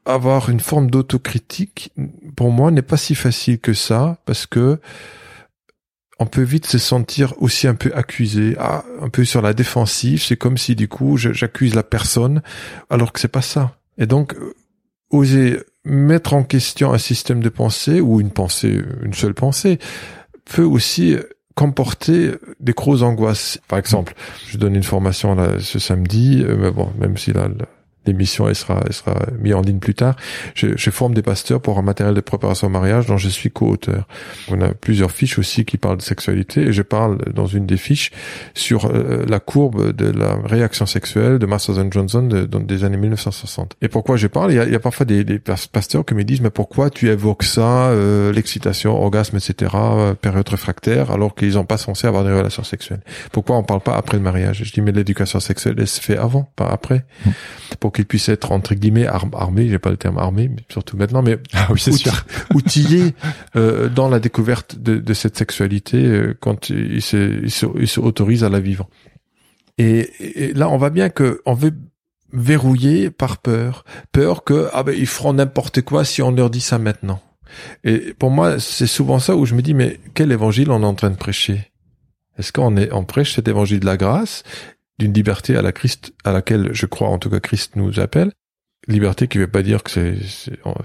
avoir 0.04 0.50
une 0.50 0.60
forme 0.60 0.90
d'autocritique, 0.90 1.92
pour 2.36 2.50
moi, 2.50 2.70
n'est 2.70 2.82
pas 2.82 2.96
si 2.96 3.14
facile 3.14 3.58
que 3.58 3.72
ça 3.72 4.18
parce 4.26 4.46
que 4.46 4.78
on 6.18 6.26
peut 6.26 6.42
vite 6.42 6.66
se 6.66 6.76
sentir 6.76 7.32
aussi 7.38 7.66
un 7.66 7.74
peu 7.74 7.90
accusé, 7.94 8.54
ah, 8.58 8.84
un 9.00 9.08
peu 9.08 9.24
sur 9.24 9.40
la 9.40 9.54
défensive. 9.54 10.22
C'est 10.22 10.36
comme 10.36 10.58
si 10.58 10.76
du 10.76 10.86
coup 10.86 11.16
j'accuse 11.16 11.74
la 11.74 11.82
personne, 11.82 12.42
alors 12.90 13.12
que 13.12 13.20
c'est 13.20 13.28
pas 13.28 13.40
ça. 13.40 13.78
Et 13.96 14.06
donc 14.06 14.36
oser 15.10 15.60
mettre 15.84 16.34
en 16.34 16.42
question 16.42 16.92
un 16.92 16.98
système 16.98 17.40
de 17.40 17.48
pensée 17.48 18.00
ou 18.00 18.20
une 18.20 18.30
pensée, 18.30 18.82
une 19.02 19.14
seule 19.14 19.34
pensée, 19.34 19.78
peut 20.44 20.64
aussi 20.64 21.16
comporter 21.54 22.32
des 22.58 22.72
grosses 22.72 23.02
angoisses. 23.02 23.58
Par 23.68 23.78
exemple, 23.78 24.14
je 24.46 24.56
donne 24.56 24.74
une 24.74 24.82
formation 24.82 25.34
là, 25.34 25.58
ce 25.60 25.78
samedi, 25.78 26.42
euh, 26.42 26.56
mais 26.58 26.70
bon, 26.70 26.90
même 26.98 27.16
si 27.16 27.32
là, 27.32 27.48
l'émission 28.06 28.48
elle 28.48 28.54
sera, 28.54 28.82
elle 28.86 28.92
sera 28.92 29.14
mise 29.38 29.54
en 29.54 29.60
ligne 29.60 29.78
plus 29.78 29.94
tard. 29.94 30.16
Je, 30.54 30.68
je, 30.76 30.90
forme 30.90 31.14
des 31.14 31.22
pasteurs 31.22 31.60
pour 31.60 31.78
un 31.78 31.82
matériel 31.82 32.14
de 32.14 32.20
préparation 32.20 32.66
au 32.66 32.70
mariage 32.70 33.06
dont 33.06 33.16
je 33.16 33.28
suis 33.28 33.50
co-auteur. 33.50 34.06
On 34.48 34.60
a 34.60 34.72
plusieurs 34.74 35.10
fiches 35.10 35.38
aussi 35.38 35.64
qui 35.64 35.76
parlent 35.76 35.98
de 35.98 36.02
sexualité 36.02 36.62
et 36.62 36.72
je 36.72 36.82
parle 36.82 37.18
dans 37.32 37.46
une 37.46 37.66
des 37.66 37.76
fiches 37.76 38.10
sur 38.54 38.86
euh, 38.86 39.24
la 39.28 39.40
courbe 39.40 39.92
de 39.92 40.06
la 40.06 40.36
réaction 40.44 40.86
sexuelle 40.86 41.38
de 41.38 41.46
Masters 41.46 41.78
and 41.78 41.90
Johnson 41.90 42.22
de, 42.22 42.44
dans 42.44 42.60
des 42.60 42.84
années 42.84 42.96
1960. 42.96 43.76
Et 43.82 43.88
pourquoi 43.88 44.16
je 44.16 44.26
parle? 44.26 44.52
Il 44.52 44.56
y, 44.56 44.60
a, 44.60 44.64
il 44.64 44.72
y 44.72 44.76
a, 44.76 44.80
parfois 44.80 45.06
des, 45.06 45.24
des, 45.24 45.38
pasteurs 45.38 46.04
qui 46.04 46.14
me 46.14 46.24
disent 46.24 46.40
mais 46.40 46.50
pourquoi 46.50 46.90
tu 46.90 47.08
évoques 47.08 47.44
ça, 47.44 47.88
euh, 47.88 48.32
l'excitation, 48.32 49.00
orgasme, 49.00 49.36
etc., 49.36 49.72
euh, 49.74 50.14
période 50.14 50.48
réfractaire, 50.48 51.10
alors 51.10 51.34
qu'ils 51.34 51.54
n'ont 51.54 51.64
pas 51.64 51.78
censé 51.78 52.06
avoir 52.06 52.24
des 52.24 52.32
relations 52.32 52.64
sexuelles? 52.64 53.02
Pourquoi 53.32 53.56
on 53.56 53.62
parle 53.62 53.80
pas 53.80 53.96
après 53.96 54.16
le 54.16 54.22
mariage? 54.22 54.62
Je 54.64 54.72
dis 54.72 54.80
mais 54.80 54.92
l'éducation 54.92 55.40
sexuelle 55.40 55.74
elle 55.78 55.88
se 55.88 56.00
fait 56.00 56.16
avant, 56.16 56.50
pas 56.56 56.66
après. 56.66 57.04
Mmh 57.90 57.92
qu'il 57.92 58.06
puisse 58.06 58.28
être 58.28 58.52
entre 58.52 58.74
guillemets 58.74 59.06
armé, 59.06 59.68
j'ai 59.68 59.78
pas 59.78 59.90
le 59.90 59.96
terme 59.96 60.18
armé, 60.18 60.48
mais 60.48 60.62
surtout 60.68 60.96
maintenant, 60.96 61.22
mais 61.22 61.38
ah 61.52 61.68
oui, 61.70 61.80
c'est 61.80 61.92
sûr. 61.92 62.24
outillé 62.54 63.14
euh, 63.56 63.88
dans 63.88 64.08
la 64.08 64.20
découverte 64.20 64.78
de, 64.78 64.98
de 64.98 65.14
cette 65.14 65.36
sexualité 65.36 66.04
euh, 66.04 66.36
quand 66.38 66.70
il 66.70 67.02
se, 67.02 67.42
il, 67.42 67.50
se, 67.50 67.66
il 67.78 67.88
se, 67.88 68.00
autorise 68.00 68.44
à 68.44 68.48
la 68.48 68.60
vivre. 68.60 68.88
Et, 69.78 70.10
et, 70.20 70.52
là, 70.52 70.68
on 70.68 70.76
voit 70.76 70.90
bien 70.90 71.08
que 71.08 71.40
on 71.46 71.54
veut 71.54 71.72
verrouiller 72.32 73.10
par 73.10 73.38
peur, 73.38 73.84
peur 74.12 74.44
que 74.44 74.68
ah 74.72 74.82
ben 74.82 74.94
ils 74.96 75.06
feront 75.06 75.32
n'importe 75.32 75.82
quoi 75.82 76.04
si 76.04 76.22
on 76.22 76.30
leur 76.30 76.50
dit 76.50 76.60
ça 76.60 76.78
maintenant. 76.78 77.20
Et 77.82 78.14
pour 78.18 78.30
moi, 78.30 78.60
c'est 78.60 78.86
souvent 78.86 79.18
ça 79.18 79.34
où 79.34 79.46
je 79.46 79.54
me 79.54 79.62
dis 79.62 79.74
mais 79.74 79.98
quel 80.14 80.30
évangile 80.30 80.70
on 80.70 80.82
est 80.82 80.86
en 80.86 80.94
train 80.94 81.10
de 81.10 81.16
prêcher? 81.16 81.72
Est-ce 82.38 82.52
qu'on 82.52 82.76
est 82.76 82.92
on 82.92 83.04
prêche 83.04 83.34
cet 83.34 83.48
évangile 83.48 83.80
de 83.80 83.86
la 83.86 83.96
grâce 83.96 84.44
d'une 85.00 85.12
liberté 85.12 85.56
à 85.56 85.62
la 85.62 85.72
Christ, 85.72 86.12
à 86.24 86.32
laquelle 86.32 86.68
je 86.72 86.86
crois 86.86 87.08
en 87.08 87.18
tout 87.18 87.30
cas 87.30 87.40
Christ 87.40 87.74
nous 87.74 87.98
appelle. 87.98 88.30
Liberté 88.86 89.28
qui 89.28 89.38
veut 89.38 89.46
pas 89.46 89.62
dire 89.62 89.82
que 89.82 89.90
c'est, 89.90 90.14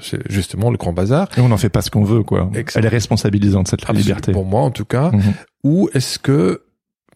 c'est, 0.02 0.32
justement 0.32 0.70
le 0.70 0.78
grand 0.78 0.94
bazar. 0.94 1.30
Et 1.38 1.42
on 1.42 1.50
n'en 1.50 1.58
fait 1.58 1.70
pas 1.70 1.82
ce 1.82 1.90
qu'on 1.90 2.04
veut, 2.04 2.24
quoi. 2.24 2.50
Elle 2.76 2.86
est 2.86 2.90
responsabilisante, 2.90 3.68
cette 3.68 3.88
liberté. 3.90 4.32
Pour 4.32 4.46
moi, 4.46 4.62
en 4.62 4.72
tout 4.72 4.86
cas. 4.86 5.12
Mhm. 5.12 5.34
Ou 5.64 5.90
est-ce 5.94 6.20
que, 6.20 6.64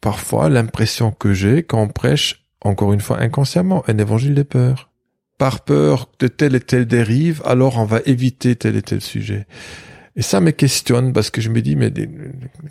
parfois, 0.01 0.49
l'impression 0.49 1.11
que 1.11 1.33
j'ai 1.33 1.63
quand 1.63 1.81
on 1.81 1.87
prêche, 1.87 2.45
encore 2.61 2.93
une 2.93 3.01
fois, 3.01 3.19
inconsciemment, 3.19 3.83
un 3.87 3.97
évangile 3.97 4.35
des 4.35 4.45
peurs. 4.45 4.89
Par 5.37 5.61
peur 5.61 6.09
de 6.19 6.27
telle 6.27 6.55
et 6.55 6.61
telle 6.61 6.85
dérive, 6.85 7.41
alors 7.45 7.77
on 7.77 7.85
va 7.85 7.99
éviter 8.05 8.55
tel 8.55 8.75
et 8.75 8.81
tel 8.81 9.01
sujet. 9.01 9.47
Et 10.19 10.21
ça 10.21 10.41
me 10.41 10.51
questionne 10.51 11.13
parce 11.13 11.29
que 11.29 11.39
je 11.39 11.47
me 11.47 11.61
dis, 11.61 11.77
mais 11.77 11.93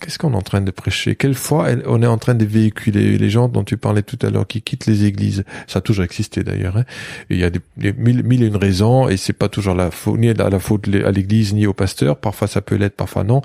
qu'est-ce 0.02 0.18
qu'on 0.18 0.34
est 0.34 0.36
en 0.36 0.42
train 0.42 0.60
de 0.60 0.70
prêcher? 0.70 1.16
Quelle 1.16 1.34
fois 1.34 1.68
on 1.86 2.02
est 2.02 2.06
en 2.06 2.18
train 2.18 2.34
de 2.34 2.44
véhiculer? 2.44 3.16
Les 3.16 3.30
gens 3.30 3.48
dont 3.48 3.64
tu 3.64 3.78
parlais 3.78 4.02
tout 4.02 4.18
à 4.20 4.28
l'heure 4.28 4.46
qui 4.46 4.60
quittent 4.60 4.84
les 4.84 5.06
églises 5.06 5.44
Ça 5.66 5.78
a 5.78 5.80
toujours 5.80 6.04
existé 6.04 6.44
d'ailleurs. 6.44 6.76
Hein. 6.76 6.84
il 7.30 7.38
y 7.38 7.44
a 7.44 7.48
des, 7.48 7.62
mille, 7.96 8.22
mille, 8.22 8.42
et 8.42 8.48
une 8.48 8.56
raisons 8.56 9.08
et 9.08 9.16
c'est 9.16 9.32
pas 9.32 9.48
toujours 9.48 9.74
la 9.74 9.90
faute, 9.90 10.20
ni 10.20 10.28
à 10.28 10.34
la 10.34 10.60
faute 10.60 10.88
à 10.88 11.10
l'église 11.10 11.54
ni 11.54 11.66
au 11.66 11.72
pasteur. 11.72 12.18
Parfois 12.18 12.48
ça 12.48 12.60
peut 12.60 12.74
l'être, 12.74 12.96
parfois 12.96 13.24
non. 13.24 13.40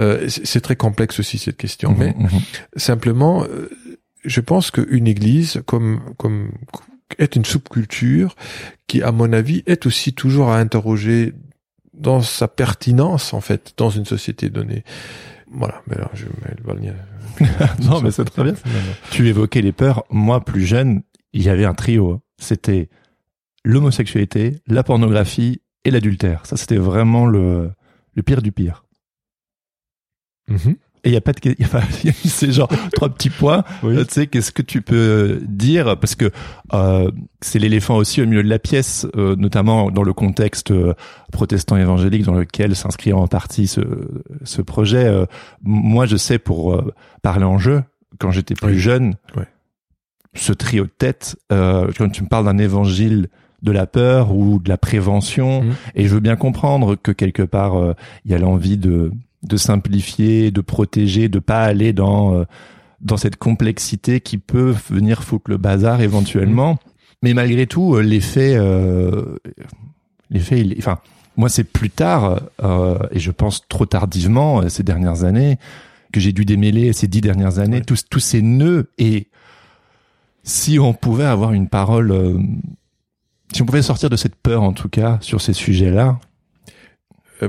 Euh, 0.00 0.28
c'est 0.28 0.60
très 0.60 0.76
complexe 0.76 1.18
aussi 1.18 1.38
cette 1.38 1.56
question. 1.56 1.92
Mmh, 1.92 1.98
mais 1.98 2.10
mmh. 2.10 2.28
simplement, 2.76 3.44
euh, 3.44 3.70
je 4.22 4.42
pense 4.42 4.70
qu'une 4.70 5.06
église, 5.06 5.62
comme 5.64 6.00
comme 6.18 6.50
est 7.18 7.36
une 7.36 7.46
subculture 7.46 8.36
qui, 8.86 9.02
à 9.02 9.12
mon 9.12 9.32
avis, 9.32 9.62
est 9.66 9.86
aussi 9.86 10.12
toujours 10.12 10.50
à 10.50 10.58
interroger 10.58 11.32
dans 11.96 12.20
sa 12.20 12.48
pertinence 12.48 13.34
en 13.34 13.40
fait 13.40 13.74
dans 13.76 13.90
une 13.90 14.04
société 14.04 14.50
donnée. 14.50 14.84
Voilà, 15.50 15.82
mais 15.86 15.96
alors 15.96 16.10
je 16.14 16.26
vais 16.26 16.56
non, 17.82 18.00
mais 18.00 18.10
c'est 18.10 18.24
très 18.24 18.44
bien. 18.44 18.54
Tu 19.10 19.28
évoquais 19.28 19.60
les 19.60 19.72
peurs. 19.72 20.04
Moi, 20.10 20.44
plus 20.44 20.64
jeune, 20.64 21.02
il 21.32 21.42
y 21.42 21.48
avait 21.48 21.64
un 21.64 21.74
trio. 21.74 22.22
C'était 22.38 22.88
l'homosexualité, 23.64 24.60
la 24.66 24.82
pornographie 24.82 25.60
et 25.84 25.90
l'adultère. 25.90 26.46
Ça, 26.46 26.56
c'était 26.56 26.76
vraiment 26.76 27.26
le, 27.26 27.70
le 28.14 28.22
pire 28.22 28.42
du 28.42 28.52
pire. 28.52 28.84
Mm-hmm. 30.50 30.76
Et 31.06 31.10
il 31.10 31.12
y 31.12 31.16
a 31.16 31.20
pas 31.20 31.32
de, 31.32 31.54
y 31.56 31.64
a 31.64 32.12
c'est 32.24 32.50
genre 32.50 32.68
trois 32.92 33.08
petits 33.08 33.30
points. 33.30 33.62
Tu 33.80 33.96
sais, 34.08 34.26
qu'est-ce 34.26 34.50
que 34.50 34.60
tu 34.60 34.82
peux 34.82 35.40
dire? 35.46 35.96
Parce 36.00 36.16
que 36.16 36.32
euh, 36.74 37.12
c'est 37.40 37.60
l'éléphant 37.60 37.94
aussi 37.94 38.20
au 38.20 38.26
milieu 38.26 38.42
de 38.42 38.48
la 38.48 38.58
pièce, 38.58 39.06
euh, 39.16 39.36
notamment 39.36 39.92
dans 39.92 40.02
le 40.02 40.12
contexte 40.12 40.72
euh, 40.72 40.94
protestant 41.30 41.76
évangélique 41.76 42.24
dans 42.24 42.34
lequel 42.34 42.74
s'inscrit 42.74 43.12
en 43.12 43.28
partie 43.28 43.68
ce, 43.68 43.82
ce 44.42 44.62
projet. 44.62 45.04
Euh, 45.04 45.26
moi, 45.62 46.06
je 46.06 46.16
sais 46.16 46.40
pour 46.40 46.82
parler 47.22 47.44
en 47.44 47.58
jeu, 47.58 47.84
quand 48.18 48.32
j'étais 48.32 48.56
plus 48.56 48.80
jeune, 48.80 49.14
ce 50.34 50.52
trio 50.52 50.86
de 50.86 50.90
tête, 50.90 51.36
quand 51.50 52.08
tu 52.12 52.24
me 52.24 52.28
parles 52.28 52.46
d'un 52.46 52.58
évangile 52.58 53.28
de 53.62 53.70
la 53.70 53.86
peur 53.86 54.34
ou 54.34 54.58
de 54.58 54.68
la 54.68 54.76
prévention, 54.76 55.62
mmh. 55.62 55.74
et 55.94 56.08
je 56.08 56.14
veux 56.14 56.20
bien 56.20 56.36
comprendre 56.36 56.96
que 56.96 57.12
quelque 57.12 57.42
part 57.42 57.94
il 58.24 58.32
y 58.32 58.34
a 58.34 58.38
l'envie 58.38 58.76
de 58.76 59.12
de 59.46 59.56
simplifier, 59.56 60.50
de 60.50 60.60
protéger, 60.60 61.28
de 61.28 61.38
pas 61.38 61.62
aller 61.64 61.92
dans 61.92 62.34
euh, 62.34 62.44
dans 63.00 63.16
cette 63.16 63.36
complexité 63.36 64.20
qui 64.20 64.38
peut 64.38 64.74
venir 64.90 65.22
foutre 65.22 65.50
le 65.50 65.56
bazar 65.56 66.00
éventuellement. 66.00 66.78
Mais 67.22 67.34
malgré 67.34 67.66
tout, 67.66 67.94
euh, 67.94 68.00
l'effet, 68.00 68.56
euh, 68.56 69.36
l'effet, 70.30 70.60
il, 70.60 70.74
enfin, 70.78 70.98
moi 71.36 71.48
c'est 71.48 71.64
plus 71.64 71.90
tard 71.90 72.40
euh, 72.62 72.98
et 73.10 73.18
je 73.18 73.30
pense 73.30 73.66
trop 73.68 73.86
tardivement 73.86 74.60
euh, 74.60 74.68
ces 74.68 74.82
dernières 74.82 75.24
années 75.24 75.58
que 76.12 76.20
j'ai 76.20 76.32
dû 76.32 76.44
démêler 76.44 76.92
ces 76.92 77.08
dix 77.08 77.20
dernières 77.20 77.58
années 77.58 77.82
tous 77.82 78.04
tous 78.08 78.20
ces 78.20 78.40
nœuds 78.40 78.90
et 78.96 79.28
si 80.44 80.78
on 80.78 80.94
pouvait 80.94 81.24
avoir 81.24 81.52
une 81.52 81.68
parole, 81.68 82.14
si 83.52 83.62
on 83.62 83.66
pouvait 83.66 83.82
sortir 83.82 84.08
de 84.08 84.14
cette 84.14 84.36
peur 84.36 84.62
en 84.62 84.72
tout 84.72 84.88
cas 84.88 85.18
sur 85.20 85.40
ces 85.40 85.52
sujets-là. 85.52 86.20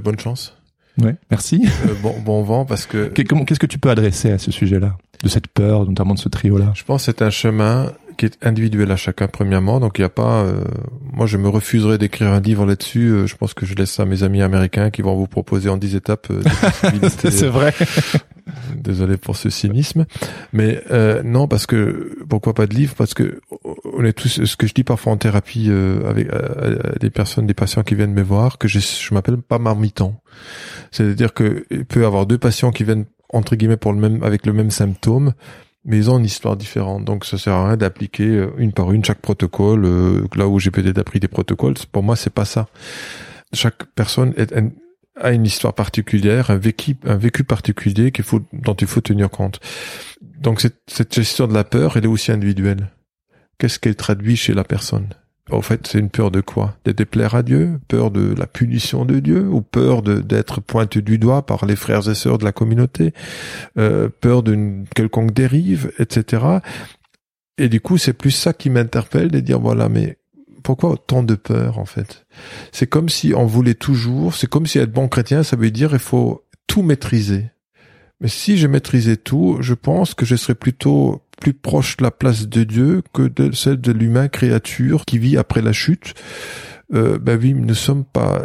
bonne 0.03 0.19
chance. 0.19 0.56
Ouais, 1.01 1.15
merci. 1.29 1.67
Euh, 1.85 1.93
bon, 2.01 2.15
bon 2.23 2.43
vent 2.43 2.65
parce 2.65 2.85
que. 2.85 3.07
Qu'est-ce 3.07 3.59
que 3.59 3.65
tu 3.65 3.77
peux 3.77 3.89
adresser 3.89 4.31
à 4.31 4.37
ce 4.37 4.51
sujet-là, 4.51 4.97
de 5.23 5.29
cette 5.29 5.47
peur, 5.47 5.85
notamment 5.85 6.13
de 6.13 6.19
ce 6.19 6.29
trio-là? 6.29 6.71
Je 6.75 6.83
pense 6.83 7.05
que 7.05 7.11
c'est 7.11 7.21
un 7.21 7.29
chemin 7.29 7.91
qui 8.17 8.25
est 8.25 8.37
individuel 8.41 8.91
à 8.91 8.95
chacun 8.95 9.27
premièrement. 9.27 9.79
Donc 9.79 9.99
il 9.99 10.01
n'y 10.01 10.05
a 10.05 10.09
pas. 10.09 10.43
Euh, 10.43 10.63
moi, 11.13 11.27
je 11.27 11.37
me 11.37 11.49
refuserais 11.49 11.97
d'écrire 11.97 12.29
un 12.29 12.39
livre 12.39 12.65
là-dessus. 12.65 13.09
Euh, 13.09 13.27
je 13.27 13.35
pense 13.35 13.53
que 13.53 13.65
je 13.65 13.75
laisse 13.75 13.91
ça 13.91 14.03
à 14.03 14.05
mes 14.05 14.23
amis 14.23 14.41
américains 14.41 14.89
qui 14.89 15.03
vont 15.03 15.15
vous 15.15 15.27
proposer 15.27 15.69
en 15.69 15.77
dix 15.77 15.95
étapes. 15.95 16.31
c'est 17.07 17.47
vrai. 17.47 17.73
Désolé 18.75 19.17
pour 19.17 19.35
ce 19.35 19.49
cynisme, 19.49 20.05
mais 20.53 20.81
non 21.23 21.47
parce 21.47 21.65
que 21.65 22.17
pourquoi 22.29 22.53
pas 22.53 22.65
de 22.65 22.73
livre? 22.73 22.95
Parce 22.95 23.13
que 23.13 23.41
on 23.97 24.05
est 24.05 24.13
tous. 24.13 24.45
Ce 24.45 24.55
que 24.55 24.67
je 24.67 24.73
dis 24.73 24.83
parfois 24.83 25.13
en 25.13 25.17
thérapie 25.17 25.69
avec 26.05 26.29
des 26.99 27.09
personnes, 27.09 27.47
des 27.47 27.53
patients 27.53 27.83
qui 27.83 27.95
viennent 27.95 28.13
me 28.13 28.21
voir, 28.21 28.57
que 28.57 28.67
je, 28.67 28.79
je 28.79 29.13
m'appelle 29.13 29.37
pas 29.37 29.59
marmiton. 29.59 30.15
C'est-à-dire 30.91 31.33
que 31.33 31.65
il 31.71 31.85
peut 31.85 32.01
y 32.01 32.05
avoir 32.05 32.25
deux 32.25 32.37
patients 32.37 32.71
qui 32.71 32.83
viennent 32.83 33.05
entre 33.33 33.55
guillemets 33.55 33.77
pour 33.77 33.93
le 33.93 33.99
même 33.99 34.23
avec 34.23 34.45
le 34.45 34.53
même 34.53 34.71
symptôme, 34.71 35.33
mais 35.85 35.97
ils 35.97 36.09
ont 36.09 36.19
une 36.19 36.25
histoire 36.25 36.57
différente. 36.57 37.05
Donc 37.05 37.25
ça 37.25 37.37
sert 37.37 37.53
à 37.53 37.67
rien 37.67 37.77
d'appliquer 37.77 38.27
euh, 38.27 38.51
une 38.57 38.73
par 38.73 38.91
une 38.91 39.03
chaque 39.03 39.21
protocole. 39.21 39.85
Euh, 39.85 40.27
là 40.35 40.47
où 40.47 40.59
j'ai 40.59 40.71
peut-être 40.71 40.97
appris 40.97 41.19
des 41.19 41.27
protocoles, 41.27 41.75
pour 41.91 42.03
moi 42.03 42.15
c'est 42.15 42.33
pas 42.33 42.45
ça. 42.45 42.67
Chaque 43.53 43.85
personne 43.95 44.33
a 45.19 45.31
une 45.31 45.45
histoire 45.45 45.73
particulière, 45.73 46.51
un 46.51 46.57
vécu, 46.57 46.97
un 47.05 47.15
vécu 47.15 47.45
particulier 47.45 48.11
qu'il 48.11 48.25
faut, 48.25 48.41
dont 48.51 48.73
il 48.73 48.87
faut 48.87 48.99
tenir 48.99 49.29
compte. 49.29 49.61
Donc 50.21 50.59
cette, 50.59 50.81
cette 50.87 51.15
gestion 51.15 51.47
de 51.47 51.53
la 51.53 51.63
peur, 51.63 51.95
elle 51.95 52.03
est 52.03 52.09
aussi 52.09 52.31
individuelle. 52.33 52.89
Qu'est-ce 53.57 53.79
qu'elle 53.79 53.95
traduit 53.95 54.35
chez 54.35 54.53
la 54.53 54.63
personne? 54.63 55.09
Au 55.49 55.61
fait, 55.61 55.87
c'est 55.87 55.99
une 55.99 56.09
peur 56.09 56.29
de 56.29 56.41
quoi? 56.41 56.77
De 56.85 56.91
déplaire 56.91 57.33
à 57.33 57.41
Dieu? 57.41 57.79
Peur 57.87 58.11
de 58.11 58.35
la 58.37 58.47
punition 58.47 59.05
de 59.05 59.19
Dieu? 59.19 59.47
Ou 59.47 59.61
peur 59.61 60.01
d'être 60.01 60.61
pointé 60.61 61.01
du 61.01 61.17
doigt 61.17 61.45
par 61.45 61.65
les 61.65 61.75
frères 61.75 62.07
et 62.09 62.15
sœurs 62.15 62.37
de 62.37 62.43
la 62.43 62.51
communauté? 62.51 63.13
Euh, 63.77 64.09
Peur 64.09 64.43
d'une 64.43 64.85
quelconque 64.93 65.31
dérive, 65.31 65.91
etc. 65.99 66.43
Et 67.57 67.69
du 67.69 67.81
coup, 67.81 67.97
c'est 67.97 68.13
plus 68.13 68.31
ça 68.31 68.53
qui 68.53 68.69
m'interpelle 68.69 69.31
de 69.31 69.39
dire, 69.39 69.59
voilà, 69.59 69.89
mais 69.89 70.17
pourquoi 70.63 70.91
autant 70.91 71.23
de 71.23 71.35
peur, 71.35 71.79
en 71.79 71.85
fait? 71.85 72.25
C'est 72.71 72.87
comme 72.87 73.09
si 73.09 73.33
on 73.33 73.45
voulait 73.45 73.73
toujours, 73.73 74.35
c'est 74.35 74.47
comme 74.47 74.67
si 74.67 74.79
être 74.79 74.91
bon 74.91 75.07
chrétien, 75.07 75.43
ça 75.43 75.55
veut 75.55 75.71
dire 75.71 75.93
il 75.93 75.99
faut 75.99 76.43
tout 76.67 76.81
maîtriser. 76.81 77.45
Mais 78.19 78.27
si 78.27 78.57
je 78.57 78.67
maîtrisais 78.67 79.15
tout, 79.15 79.57
je 79.61 79.73
pense 79.73 80.13
que 80.13 80.25
je 80.25 80.35
serais 80.35 80.55
plutôt 80.55 81.23
plus 81.39 81.53
proche 81.53 81.97
la 82.01 82.11
place 82.11 82.47
de 82.47 82.63
Dieu 82.63 83.01
que 83.13 83.23
de 83.23 83.51
celle 83.53 83.79
de 83.79 83.91
l'humain 83.91 84.27
créature 84.27 85.05
qui 85.05 85.17
vit 85.19 85.37
après 85.37 85.61
la 85.61 85.73
chute. 85.73 86.13
Euh, 86.93 87.17
ben 87.19 87.37
oui, 87.41 87.53
nous 87.53 87.75
sommes 87.75 88.05
pas, 88.05 88.43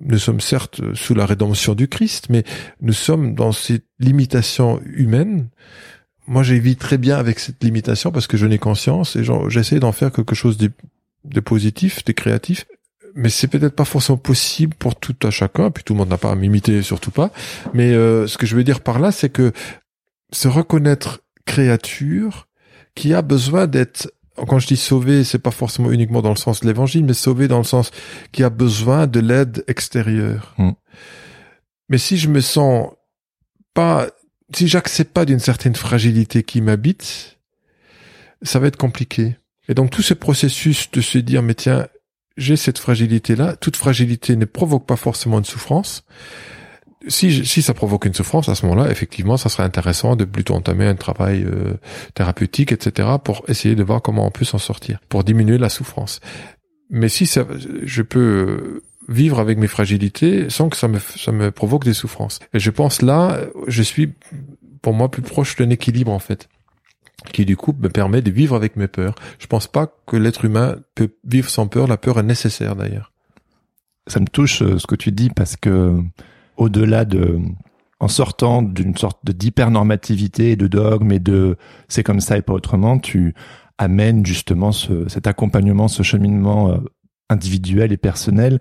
nous 0.00 0.18
sommes 0.18 0.40
certes 0.40 0.80
sous 0.94 1.14
la 1.14 1.26
rédemption 1.26 1.74
du 1.74 1.88
Christ, 1.88 2.28
mais 2.30 2.44
nous 2.80 2.92
sommes 2.92 3.34
dans 3.34 3.52
ces 3.52 3.80
limitations 3.98 4.80
humaines. 4.84 5.48
Moi, 6.26 6.42
j'ai 6.42 6.74
très 6.76 6.96
bien 6.96 7.18
avec 7.18 7.40
cette 7.40 7.62
limitation 7.62 8.12
parce 8.12 8.28
que 8.28 8.36
je 8.36 8.46
n'ai 8.46 8.58
conscience 8.58 9.16
et 9.16 9.24
j'essaie 9.48 9.80
d'en 9.80 9.92
faire 9.92 10.12
quelque 10.12 10.34
chose 10.34 10.58
de, 10.58 10.70
de 11.24 11.40
positif, 11.40 12.04
de 12.04 12.12
créatif. 12.12 12.66
mais 13.16 13.28
c'est 13.28 13.48
peut-être 13.48 13.74
pas 13.74 13.84
forcément 13.84 14.18
possible 14.18 14.74
pour 14.78 14.94
tout 14.94 15.16
à 15.24 15.30
chacun, 15.30 15.72
puis 15.72 15.82
tout 15.82 15.94
le 15.94 15.98
monde 15.98 16.10
n'a 16.10 16.18
pas 16.18 16.30
à 16.30 16.36
m'imiter, 16.36 16.82
surtout 16.82 17.10
pas. 17.10 17.32
Mais 17.74 17.92
euh, 17.92 18.28
ce 18.28 18.38
que 18.38 18.46
je 18.46 18.54
veux 18.54 18.62
dire 18.62 18.80
par 18.80 19.00
là, 19.00 19.10
c'est 19.10 19.30
que 19.30 19.52
se 20.32 20.46
reconnaître 20.46 21.20
créature 21.50 22.46
qui 22.94 23.12
a 23.12 23.22
besoin 23.22 23.66
d'être 23.66 24.12
quand 24.46 24.58
je 24.58 24.68
dis 24.68 24.76
sauvé, 24.76 25.24
c'est 25.24 25.38
pas 25.38 25.50
forcément 25.50 25.90
uniquement 25.90 26.22
dans 26.22 26.30
le 26.30 26.36
sens 26.36 26.60
de 26.60 26.66
l'évangile, 26.66 27.04
mais 27.04 27.12
sauvé 27.12 27.46
dans 27.46 27.58
le 27.58 27.64
sens 27.64 27.90
qui 28.32 28.42
a 28.42 28.48
besoin 28.48 29.06
de 29.06 29.20
l'aide 29.20 29.64
extérieure. 29.66 30.54
Mm. 30.56 30.70
Mais 31.90 31.98
si 31.98 32.16
je 32.16 32.28
me 32.28 32.40
sens 32.40 32.88
pas, 33.74 34.06
si 34.54 34.66
j'accepte 34.66 35.12
pas 35.12 35.26
d'une 35.26 35.40
certaine 35.40 35.74
fragilité 35.74 36.42
qui 36.42 36.62
m'habite, 36.62 37.38
ça 38.42 38.60
va 38.60 38.68
être 38.68 38.78
compliqué. 38.78 39.36
Et 39.68 39.74
donc 39.74 39.90
tout 39.90 40.02
ce 40.02 40.14
processus 40.14 40.90
de 40.90 41.00
se 41.00 41.18
dire, 41.18 41.42
mais 41.42 41.54
tiens, 41.54 41.86
j'ai 42.36 42.56
cette 42.56 42.78
fragilité-là, 42.78 43.56
toute 43.56 43.76
fragilité 43.76 44.36
ne 44.36 44.46
provoque 44.46 44.86
pas 44.86 44.96
forcément 44.96 45.38
une 45.38 45.44
souffrance. 45.44 46.04
Si, 47.08 47.46
si 47.46 47.62
ça 47.62 47.72
provoque 47.72 48.04
une 48.04 48.14
souffrance, 48.14 48.48
à 48.48 48.54
ce 48.54 48.66
moment-là, 48.66 48.90
effectivement, 48.90 49.36
ça 49.36 49.48
serait 49.48 49.62
intéressant 49.62 50.16
de 50.16 50.24
plutôt 50.24 50.54
entamer 50.54 50.86
un 50.86 50.94
travail 50.94 51.44
euh, 51.44 51.74
thérapeutique, 52.14 52.72
etc., 52.72 53.08
pour 53.22 53.42
essayer 53.48 53.74
de 53.74 53.82
voir 53.82 54.02
comment 54.02 54.26
on 54.26 54.30
peut 54.30 54.44
s'en 54.44 54.58
sortir, 54.58 55.00
pour 55.08 55.24
diminuer 55.24 55.56
la 55.56 55.70
souffrance. 55.70 56.20
Mais 56.90 57.08
si 57.08 57.26
ça, 57.26 57.46
je 57.82 58.02
peux 58.02 58.82
vivre 59.08 59.40
avec 59.40 59.58
mes 59.58 59.66
fragilités 59.66 60.50
sans 60.50 60.68
que 60.68 60.76
ça 60.76 60.88
me, 60.88 60.98
ça 60.98 61.32
me 61.32 61.50
provoque 61.50 61.84
des 61.84 61.94
souffrances. 61.94 62.38
Et 62.52 62.60
je 62.60 62.70
pense 62.70 63.00
là, 63.00 63.40
je 63.66 63.82
suis, 63.82 64.12
pour 64.82 64.92
moi, 64.92 65.10
plus 65.10 65.22
proche 65.22 65.56
d'un 65.56 65.70
équilibre, 65.70 66.12
en 66.12 66.18
fait 66.18 66.48
qui 67.32 67.44
du 67.44 67.56
coup 67.56 67.74
me 67.78 67.88
permet 67.88 68.22
de 68.22 68.30
vivre 68.30 68.56
avec 68.56 68.76
mes 68.76 68.88
peurs. 68.88 69.14
Je 69.38 69.46
pense 69.46 69.66
pas 69.66 69.92
que 70.06 70.16
l'être 70.16 70.44
humain 70.44 70.76
peut 70.94 71.10
vivre 71.24 71.48
sans 71.48 71.66
peur. 71.66 71.86
La 71.86 71.96
peur 71.96 72.18
est 72.18 72.24
nécessaire 72.24 72.76
d'ailleurs. 72.76 73.12
Ça 74.06 74.20
me 74.20 74.26
touche 74.26 74.62
euh, 74.62 74.78
ce 74.78 74.86
que 74.86 74.94
tu 74.94 75.12
dis 75.12 75.30
parce 75.30 75.56
que 75.56 76.02
au-delà 76.60 77.04
de 77.04 77.40
en 77.98 78.08
sortant 78.08 78.62
d'une 78.62 78.96
sorte 78.96 79.30
d'hypernormativité, 79.30 80.56
de 80.56 80.68
dogme 80.68 81.12
et 81.12 81.18
de 81.18 81.56
c'est 81.88 82.02
comme 82.02 82.20
ça 82.20 82.38
et 82.38 82.42
pas 82.42 82.54
autrement, 82.54 82.98
tu 82.98 83.34
amènes 83.76 84.24
justement 84.24 84.72
ce, 84.72 85.08
cet 85.08 85.26
accompagnement, 85.26 85.88
ce 85.88 86.02
cheminement 86.02 86.70
euh, 86.70 86.78
individuel 87.28 87.92
et 87.92 87.96
personnel. 87.96 88.58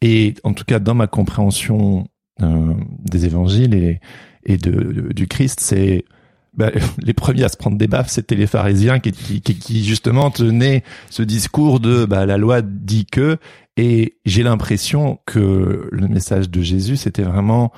Et 0.00 0.34
en 0.44 0.54
tout 0.54 0.64
cas, 0.64 0.78
dans 0.78 0.94
ma 0.94 1.06
compréhension 1.06 2.08
euh, 2.42 2.74
des 2.98 3.26
évangiles 3.26 3.74
et, 3.74 4.00
et 4.44 4.56
de, 4.56 5.12
du 5.12 5.28
Christ, 5.28 5.60
c'est 5.60 6.04
bah, 6.54 6.70
les 7.02 7.14
premiers 7.14 7.44
à 7.44 7.48
se 7.48 7.56
prendre 7.56 7.78
des 7.78 7.88
baffes, 7.88 8.10
c'était 8.10 8.34
les 8.34 8.46
pharisiens 8.46 8.98
qui, 8.98 9.84
justement 9.84 10.30
tenaient 10.30 10.82
ce 11.10 11.22
discours 11.22 11.80
de 11.80 12.04
bah, 12.04 12.26
la 12.26 12.38
loi 12.38 12.62
dit 12.62 13.06
que. 13.06 13.38
Et 13.76 14.18
j'ai 14.24 14.42
l'impression 14.42 15.18
que 15.26 15.88
le 15.90 16.08
message 16.08 16.50
de 16.50 16.60
Jésus, 16.60 16.96
c'était 16.96 17.22
vraiment 17.22 17.72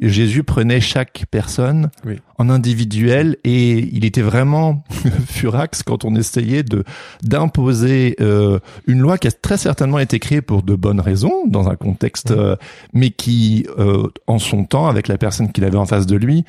Jésus 0.00 0.44
prenait 0.44 0.80
chaque 0.80 1.24
personne 1.28 1.90
en 2.36 2.50
individuel 2.50 3.36
et 3.42 3.78
il 3.78 4.04
était 4.04 4.22
vraiment 4.22 4.84
furax 5.26 5.82
quand 5.82 6.04
on 6.04 6.14
essayait 6.14 6.62
de 6.62 6.84
d'imposer 7.24 8.14
euh, 8.20 8.60
une 8.86 9.00
loi 9.00 9.18
qui 9.18 9.26
a 9.26 9.32
très 9.32 9.56
certainement 9.56 9.98
été 9.98 10.20
créée 10.20 10.40
pour 10.40 10.62
de 10.62 10.76
bonnes 10.76 11.00
raisons 11.00 11.48
dans 11.48 11.68
un 11.68 11.74
contexte, 11.74 12.30
euh, 12.30 12.54
mais 12.92 13.10
qui 13.10 13.66
euh, 13.80 14.06
en 14.28 14.38
son 14.38 14.62
temps 14.62 14.86
avec 14.86 15.08
la 15.08 15.18
personne 15.18 15.50
qu'il 15.50 15.64
avait 15.64 15.78
en 15.78 15.86
face 15.86 16.06
de 16.06 16.14
lui 16.14 16.44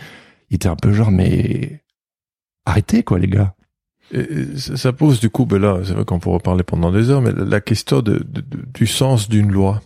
il 0.50 0.56
était 0.56 0.68
un 0.68 0.76
peu 0.76 0.94
genre, 0.94 1.12
mais 1.12 1.84
arrêtez 2.66 3.04
quoi 3.04 3.20
les 3.20 3.28
gars. 3.28 3.56
Ça 4.58 4.92
pose 4.94 5.20
du 5.20 5.30
coup, 5.30 5.46
ben 5.46 5.62
là, 5.62 5.80
c'est 5.84 5.94
vrai 5.94 6.06
qu'on 6.06 6.20
pourrait 6.20 6.40
parler 6.40 6.64
pendant 6.64 6.92
des 6.92 7.10
heures, 7.10 7.22
mais 7.22 7.32
la 7.32 7.62
question 7.62 8.02
du 8.02 8.88
sens 8.88 9.30
d'une 9.30 9.52
loi. 9.52 9.82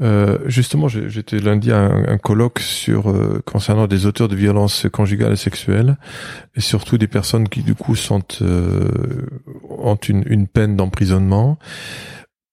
Euh, 0.00 0.38
justement, 0.46 0.88
j'étais 0.88 1.38
lundi 1.38 1.70
à 1.70 1.78
un, 1.78 2.18
colloque 2.18 2.58
sur 2.58 3.10
euh, 3.10 3.40
concernant 3.46 3.86
des 3.86 4.06
auteurs 4.06 4.28
de 4.28 4.34
violences 4.34 4.86
conjugales 4.92 5.34
et 5.34 5.36
sexuelles, 5.36 5.96
et 6.56 6.60
surtout 6.60 6.98
des 6.98 7.06
personnes 7.06 7.48
qui 7.48 7.62
du 7.62 7.76
coup 7.76 7.94
sont 7.94 8.22
euh, 8.42 8.88
ont 9.68 9.94
une, 9.94 10.24
une 10.26 10.48
peine 10.48 10.76
d'emprisonnement, 10.76 11.58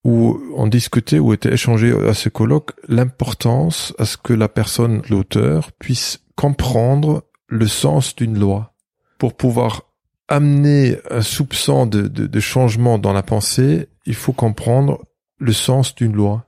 où 0.03 0.39
on 0.55 0.67
discutait, 0.67 1.19
où 1.19 1.33
était 1.33 1.53
échangé 1.53 1.93
à 2.07 2.13
ce 2.13 2.29
colloque 2.29 2.71
l'importance 2.87 3.93
à 3.97 4.05
ce 4.05 4.17
que 4.17 4.33
la 4.33 4.47
personne, 4.47 5.01
l'auteur, 5.09 5.71
puisse 5.79 6.19
comprendre 6.35 7.23
le 7.47 7.67
sens 7.67 8.15
d'une 8.15 8.37
loi 8.37 8.73
pour 9.17 9.35
pouvoir 9.35 9.90
amener 10.31 10.97
un 11.09 11.21
soupçon 11.21 11.85
de, 11.85 12.39
changement 12.39 12.97
dans 12.97 13.11
la 13.11 13.21
pensée, 13.21 13.89
il 14.05 14.15
faut 14.15 14.31
comprendre 14.31 15.03
le 15.37 15.51
sens 15.51 15.93
d'une 15.93 16.13
loi. 16.13 16.45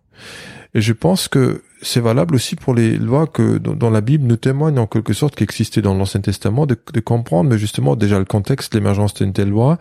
Et 0.76 0.82
je 0.82 0.94
pense 0.94 1.28
que 1.28 1.62
c'est 1.84 2.00
valable 2.00 2.36
aussi 2.36 2.56
pour 2.56 2.74
les 2.74 2.98
lois 2.98 3.28
que 3.28 3.58
dans 3.58 3.90
la 3.90 4.02
Bible 4.02 4.26
nous 4.26 4.38
témoignent 4.38 4.80
en 4.80 4.88
quelque 4.88 5.14
sorte 5.14 5.36
qui 5.36 5.44
existaient 5.44 5.82
dans 5.82 5.94
l'Ancien 5.94 6.22
Testament, 6.22 6.66
de, 6.66 6.78
de, 6.94 7.00
comprendre, 7.00 7.50
mais 7.50 7.58
justement 7.58 7.96
déjà 7.96 8.18
le 8.18 8.26
contexte, 8.26 8.74
l'émergence 8.74 9.14
d'une 9.14 9.34
telle 9.34 9.50
loi 9.50 9.78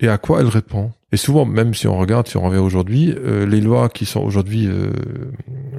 et 0.00 0.08
à 0.08 0.16
quoi 0.16 0.40
elle 0.40 0.46
répond. 0.46 0.92
Et 1.12 1.16
souvent, 1.16 1.44
même 1.44 1.74
si 1.74 1.88
on 1.88 1.98
regarde, 1.98 2.28
si 2.28 2.36
on 2.36 2.42
revient 2.42 2.60
aujourd'hui, 2.60 3.12
euh, 3.12 3.44
les 3.44 3.60
lois 3.60 3.88
qui 3.88 4.06
sont 4.06 4.20
aujourd'hui 4.20 4.68
euh, 4.68 4.92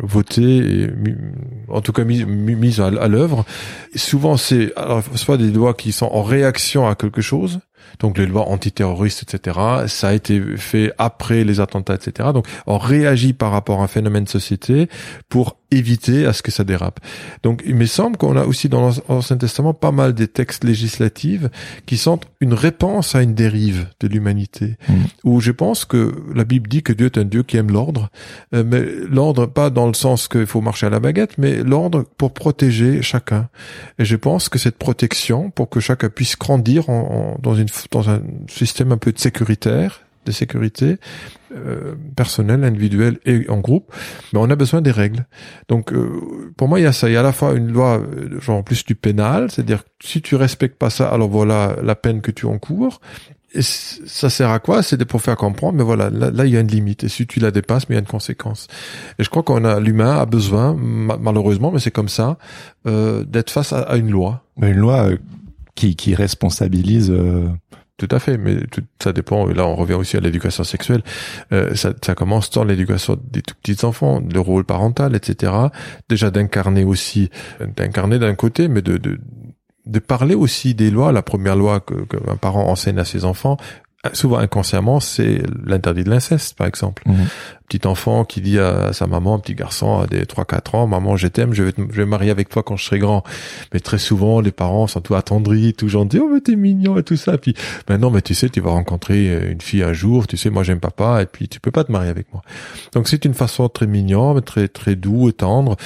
votées 0.04 0.58
et 0.58 0.90
en 1.70 1.82
tout 1.82 1.94
cas 1.94 2.04
mises, 2.04 2.26
mises 2.26 2.82
à, 2.82 2.88
à 2.88 3.08
l'œuvre, 3.08 3.46
souvent 3.96 4.36
c'est 4.36 4.74
soit 5.16 5.38
des 5.38 5.52
lois 5.52 5.74
qui 5.74 5.94
sont 5.94 6.10
en 6.12 6.22
réaction 6.22 6.88
à 6.88 6.96
quelque 6.96 7.22
chose, 7.22 7.62
donc 8.00 8.18
les 8.18 8.26
lois 8.26 8.48
antiterroristes, 8.50 9.24
etc. 9.24 9.60
Ça 9.88 10.10
a 10.10 10.14
été 10.14 10.42
fait 10.58 10.92
après 10.98 11.44
les 11.44 11.60
attentats, 11.60 11.96
etc. 11.96 12.30
Donc 12.34 12.48
on 12.68 12.78
réagit 12.78 13.34
par 13.34 13.52
rapport 13.52 13.82
à 13.82 13.84
un 13.84 13.88
phénomène 13.88 14.26
de 14.26 14.30
société 14.30 14.90
pour 15.30 15.58
éviter 15.72 16.26
à 16.26 16.34
ce 16.34 16.42
que 16.42 16.52
ça 16.52 16.64
dérape. 16.64 17.00
Donc 17.44 17.64
il 17.66 17.76
me 17.76 17.86
semble 17.86 18.18
qu'on 18.18 18.36
a 18.36 18.44
aussi 18.44 18.68
dans 18.70 18.92
l'Ancien 19.08 19.38
Testament 19.38 19.74
pas 19.74 19.92
mal 19.92 20.14
des 20.14 20.28
textes 20.28 20.64
législatifs 20.64 21.46
qui 21.86 21.98
sont 21.98 22.20
une 22.42 22.54
réponse 22.54 23.16
à 23.16 23.24
une 23.24 23.34
dérive 23.34 23.88
de 24.02 24.08
l'humanité. 24.08 24.76
Mm. 24.90 24.94
Où 25.24 25.40
je 25.40 25.52
pense 25.52 25.86
que 25.86 26.14
la 26.36 26.44
Bible 26.44 26.68
dit 26.70 26.84
que 26.84 26.92
Dieu 26.94 27.06
est 27.06 27.18
un 27.18 27.24
Dieu 27.24 27.44
qui 27.44 27.58
aime 27.58 27.72
l'ordre, 27.72 28.10
euh, 28.54 28.64
mais 28.66 28.84
l'ordre 29.10 29.46
pas 29.46 29.70
dans 29.70 29.88
le 29.88 29.94
sens 29.94 30.28
qu'il 30.28 30.46
faut 30.46 30.62
marcher 30.62 30.88
à 30.88 30.90
la 30.90 31.00
baguette, 31.00 31.38
mais 31.38 31.64
l'ordre 31.64 32.04
pour 32.18 32.34
protéger 32.34 33.02
chacun. 33.02 33.50
Et 33.98 34.06
je 34.06 34.16
pense 34.16 34.50
que 34.50 34.60
cette 34.60 34.78
protection, 34.78 35.50
pour 35.52 35.70
que 35.70 35.80
chacun 35.80 36.10
puisse 36.10 36.38
grandir 36.38 36.90
en, 36.90 37.38
dans, 37.42 37.56
une, 37.56 37.70
dans 37.92 38.10
un 38.10 38.22
système 38.48 38.92
un 38.92 38.98
peu 38.98 39.12
de 39.12 39.20
sécuritaire, 39.20 40.02
de 40.26 40.32
sécurité 40.32 40.98
euh, 41.56 41.96
personnelle, 42.16 42.64
individuelle 42.64 43.20
et 43.26 43.50
en 43.50 43.60
groupe, 43.60 43.92
mais 44.34 44.40
on 44.40 44.50
a 44.50 44.56
besoin 44.56 44.82
des 44.82 44.92
règles. 44.92 45.26
Donc 45.68 45.94
euh, 45.94 46.52
pour 46.58 46.68
moi, 46.68 46.80
il 46.80 46.84
y 46.84 46.86
a 46.86 46.94
ça. 46.94 47.10
Il 47.10 47.14
y 47.14 47.18
a 47.18 47.22
à 47.22 47.24
la 47.24 47.34
fois 47.34 47.54
une 47.54 47.72
loi 47.72 48.00
euh, 48.00 48.40
genre 48.40 48.64
plus 48.64 48.86
du 48.86 48.96
pénal, 48.96 49.50
c'est-à-dire 49.50 49.84
si 50.04 50.22
tu 50.22 50.36
respectes 50.36 50.78
pas 50.78 50.90
ça, 50.90 51.10
alors 51.10 51.30
voilà 51.30 51.76
la 51.84 51.96
peine 51.96 52.22
que 52.22 52.32
tu 52.32 52.46
encours. 52.46 53.00
Et 53.54 53.62
ça 53.62 54.30
sert 54.30 54.50
à 54.50 54.60
quoi? 54.60 54.82
C'est 54.82 55.04
pour 55.04 55.22
faire 55.22 55.36
comprendre, 55.36 55.78
mais 55.78 55.84
voilà, 55.84 56.10
là, 56.10 56.46
il 56.46 56.54
y 56.54 56.58
a 56.58 56.62
une 56.62 56.68
limite. 56.68 57.04
Et 57.04 57.10
si 57.10 57.28
tu 57.28 57.42
la 57.42 57.52
dépasses, 57.52 57.90
mais 57.90 57.96
il 57.96 57.98
y 57.98 58.00
a 58.00 58.02
une 58.02 58.08
conséquence. 58.08 58.68
Et 59.20 59.26
je 59.26 59.30
crois 59.30 59.44
qu'on 59.44 59.66
a 59.66 59.80
l'humain 59.82 60.18
a 60.18 60.26
besoin, 60.26 60.74
malheureusement, 60.74 61.70
mais 61.72 61.80
c'est 61.80 61.92
comme 61.92 62.08
ça, 62.08 62.38
euh, 62.88 63.26
d'être 63.26 63.50
face 63.50 63.74
à, 63.74 63.98
une 63.98 64.10
loi. 64.10 64.46
Une 64.62 64.78
loi 64.78 65.10
qui, 65.96 66.16
responsabilise 66.16 67.12
tout 68.02 68.16
à 68.16 68.20
fait, 68.20 68.38
mais 68.40 68.66
tout, 68.72 68.82
ça 69.02 69.14
dépend. 69.14 69.46
Là, 69.46 69.68
on 69.68 69.76
revient 69.76 69.94
aussi 69.94 70.18
à 70.18 70.20
l'éducation 70.20 70.64
sexuelle. 70.64 71.04
Euh, 71.52 71.76
ça, 71.76 71.94
ça, 72.04 72.16
commence 72.16 72.50
dans 72.50 72.64
l'éducation 72.64 73.16
des 73.30 73.44
tout 73.44 73.54
petits 73.62 73.86
enfants, 73.86 74.20
le 74.28 74.40
rôle 74.40 74.64
parental, 74.64 75.16
etc. 75.16 75.54
Déjà 76.10 76.32
d'incarner 76.32 76.84
aussi, 76.84 77.30
d'incarner 77.60 78.18
d'un 78.18 78.34
côté, 78.34 78.70
mais 78.70 78.82
de, 78.82 79.20
parler 80.00 80.34
aussi 80.34 80.74
des 80.74 80.90
lois. 80.90 81.12
La 81.12 81.22
première 81.22 81.56
loi 81.56 81.80
que, 81.80 81.94
qu'un 81.94 82.38
parent 82.38 82.68
enseigne 82.70 82.98
à 82.98 83.06
ses 83.06 83.24
enfants, 83.24 83.58
souvent 84.14 84.38
inconsciemment, 84.38 85.00
c'est 85.00 85.44
l'interdit 85.64 86.04
de 86.04 86.10
l'inceste, 86.10 86.58
par 86.58 86.68
exemple. 86.68 87.04
Mhm. 87.06 87.28
Petit 87.68 87.88
enfant 87.88 88.26
qui 88.26 88.42
dit 88.42 88.60
à 88.60 88.92
sa 88.94 89.08
maman, 89.08 89.40
petit 89.40 89.56
garçon 89.56 90.00
à 90.00 90.08
des 90.08 90.26
3-4 90.26 90.76
ans, 90.76 90.88
maman, 90.88 91.16
je 91.16 91.28
t'aime, 91.28 91.54
je 91.54 91.64
vais, 91.64 91.74
je 91.78 91.98
vais 91.98 92.06
me 92.06 92.10
marier 92.10 92.32
avec 92.32 92.50
toi 92.50 92.64
quand 92.64 92.76
je 92.76 92.86
serai 92.86 93.00
grand. 93.00 93.24
Mais 93.74 93.80
très 93.80 94.00
souvent, 94.00 94.42
les 94.42 94.52
parents 94.52 94.88
sont 94.88 95.02
tout 95.02 95.16
attendris, 95.16 95.74
tout 95.74 95.88
gentils, 95.88 96.20
oh, 96.20 96.30
mais 96.34 96.42
t'es 96.42 96.56
mignon 96.56 96.98
et 96.98 97.04
tout 97.04 97.16
ça. 97.16 97.38
Puis, 97.38 97.54
maintenant, 97.88 98.10
mais 98.10 98.22
tu 98.22 98.34
sais, 98.34 98.50
tu 98.50 98.60
vas 98.60 98.72
rencontrer 98.72 99.52
une 99.52 99.62
fille 99.62 99.84
un 99.84 99.94
jour, 99.94 100.28
tu 100.28 100.36
sais, 100.36 100.50
moi, 100.50 100.64
j'aime 100.64 100.80
papa, 100.80 101.22
et 101.22 101.28
puis 101.28 101.48
tu 101.48 101.60
peux 101.60 101.72
pas 101.72 101.84
te 101.84 101.92
marier 101.92 102.10
avec 102.10 102.32
moi. 102.34 102.42
Donc, 102.94 103.08
c'est 103.08 103.24
une 103.24 103.36
façon 103.36 103.70
très 103.70 103.88
mignonne, 103.88 104.42
très, 104.42 104.68
très 104.68 104.96
doux 104.96 105.30
et 105.30 105.34
tendre 105.34 105.78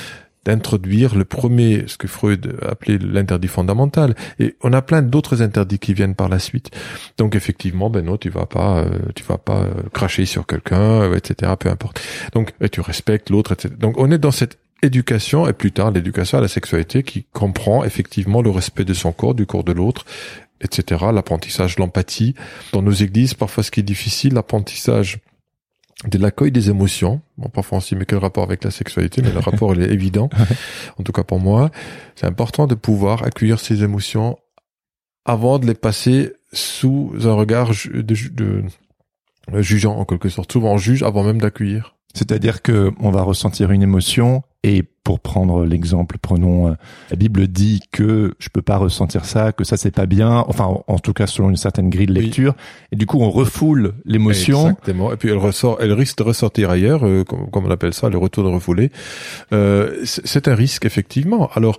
d'introduire 0.45 1.15
le 1.15 1.25
premier, 1.25 1.83
ce 1.87 1.97
que 1.97 2.07
Freud 2.07 2.57
appelait 2.61 2.99
l'interdit 2.99 3.47
fondamental. 3.47 4.15
Et 4.39 4.55
on 4.61 4.71
a 4.73 4.81
plein 4.81 5.01
d'autres 5.01 5.41
interdits 5.41 5.79
qui 5.79 5.93
viennent 5.93 6.15
par 6.15 6.29
la 6.29 6.39
suite. 6.39 6.71
Donc 7.17 7.35
effectivement, 7.35 7.89
ben 7.89 8.05
non, 8.05 8.17
tu 8.17 8.29
vas 8.29 8.45
pas, 8.45 8.77
euh, 8.77 8.89
tu 9.15 9.23
vas 9.23 9.39
pas 9.39 9.63
euh, 9.63 9.73
cracher 9.91 10.25
sur 10.25 10.45
quelqu'un, 10.45 11.01
euh, 11.01 11.15
etc. 11.15 11.51
Peu 11.59 11.69
importe. 11.69 11.99
Donc 12.33 12.53
tu 12.71 12.81
respectes 12.81 13.29
l'autre, 13.29 13.51
etc. 13.53 13.73
Donc 13.77 13.95
on 13.97 14.11
est 14.11 14.19
dans 14.19 14.31
cette 14.31 14.59
éducation 14.83 15.47
et 15.47 15.53
plus 15.53 15.71
tard 15.71 15.91
l'éducation 15.91 16.37
à 16.37 16.41
la 16.41 16.47
sexualité 16.47 17.01
qui 17.01 17.25
comprend 17.33 17.83
effectivement 17.83 18.41
le 18.41 18.51
respect 18.51 18.85
de 18.85 18.93
son 18.93 19.11
corps, 19.11 19.33
du 19.33 19.47
corps 19.47 19.63
de 19.63 19.71
l'autre, 19.71 20.05
etc. 20.61 21.05
L'apprentissage, 21.11 21.79
l'empathie. 21.79 22.35
Dans 22.71 22.83
nos 22.83 22.91
églises, 22.91 23.33
parfois 23.33 23.63
ce 23.63 23.71
qui 23.71 23.79
est 23.79 23.83
difficile, 23.83 24.33
l'apprentissage 24.35 25.19
de 26.07 26.17
l'accueil 26.17 26.51
des 26.51 26.69
émotions. 26.69 27.21
Bon, 27.37 27.49
parfois 27.49 27.79
on 27.79 27.81
s'y 27.81 27.95
met 27.95 28.05
quel 28.05 28.19
rapport 28.19 28.43
avec 28.43 28.63
la 28.63 28.71
sexualité, 28.71 29.21
mais 29.21 29.31
le 29.31 29.39
rapport 29.39 29.73
il 29.73 29.81
est 29.81 29.91
évident. 29.91 30.29
En 30.99 31.03
tout 31.03 31.11
cas 31.11 31.23
pour 31.23 31.39
moi, 31.39 31.71
c'est 32.15 32.25
important 32.25 32.67
de 32.67 32.75
pouvoir 32.75 33.23
accueillir 33.23 33.59
ces 33.59 33.83
émotions 33.83 34.37
avant 35.25 35.59
de 35.59 35.65
les 35.65 35.73
passer 35.73 36.33
sous 36.53 37.13
un 37.23 37.33
regard 37.33 37.71
de, 37.93 38.01
de, 38.01 38.63
de 39.51 39.61
jugeant 39.61 39.97
en 39.97 40.05
quelque 40.05 40.29
sorte. 40.29 40.51
Souvent 40.51 40.73
on 40.73 40.77
juge 40.77 41.03
avant 41.03 41.23
même 41.23 41.41
d'accueillir. 41.41 41.95
C'est-à-dire 42.13 42.61
que 42.61 42.91
on 42.99 43.11
va 43.11 43.23
ressentir 43.23 43.71
une 43.71 43.81
émotion 43.81 44.43
et 44.63 44.83
pour 45.05 45.19
prendre 45.19 45.65
l'exemple, 45.65 46.17
prenons 46.19 46.67
euh, 46.67 46.73
la 47.11 47.15
Bible 47.15 47.47
dit 47.47 47.81
que 47.91 48.33
je 48.39 48.49
peux 48.49 48.63
pas 48.63 48.77
ressentir 48.77 49.23
ça, 49.23 49.51
que 49.51 49.63
ça 49.63 49.77
c'est 49.77 49.91
pas 49.91 50.07
bien. 50.07 50.43
Enfin, 50.47 50.67
en 50.87 50.97
tout 50.97 51.13
cas 51.13 51.27
selon 51.27 51.51
une 51.51 51.57
certaine 51.57 51.91
grille 51.91 52.07
de 52.07 52.13
lecture. 52.13 52.55
Et 52.91 52.95
du 52.95 53.05
coup, 53.05 53.19
on 53.21 53.29
refoule 53.29 53.93
l'émotion. 54.03 54.61
Exactement. 54.61 55.13
Et 55.13 55.15
puis 55.15 55.29
elle 55.29 55.37
ressort, 55.37 55.77
elle 55.79 55.93
risque 55.93 56.17
de 56.17 56.23
ressortir 56.23 56.71
ailleurs, 56.71 57.05
euh, 57.05 57.23
comme, 57.23 57.47
on 57.53 57.69
appelle 57.69 57.93
ça, 57.93 58.09
le 58.09 58.17
retour 58.17 58.43
de 58.43 58.49
refoulé. 58.49 58.91
Euh, 59.53 60.01
c'est 60.03 60.47
un 60.47 60.55
risque 60.55 60.85
effectivement. 60.85 61.51
Alors 61.53 61.77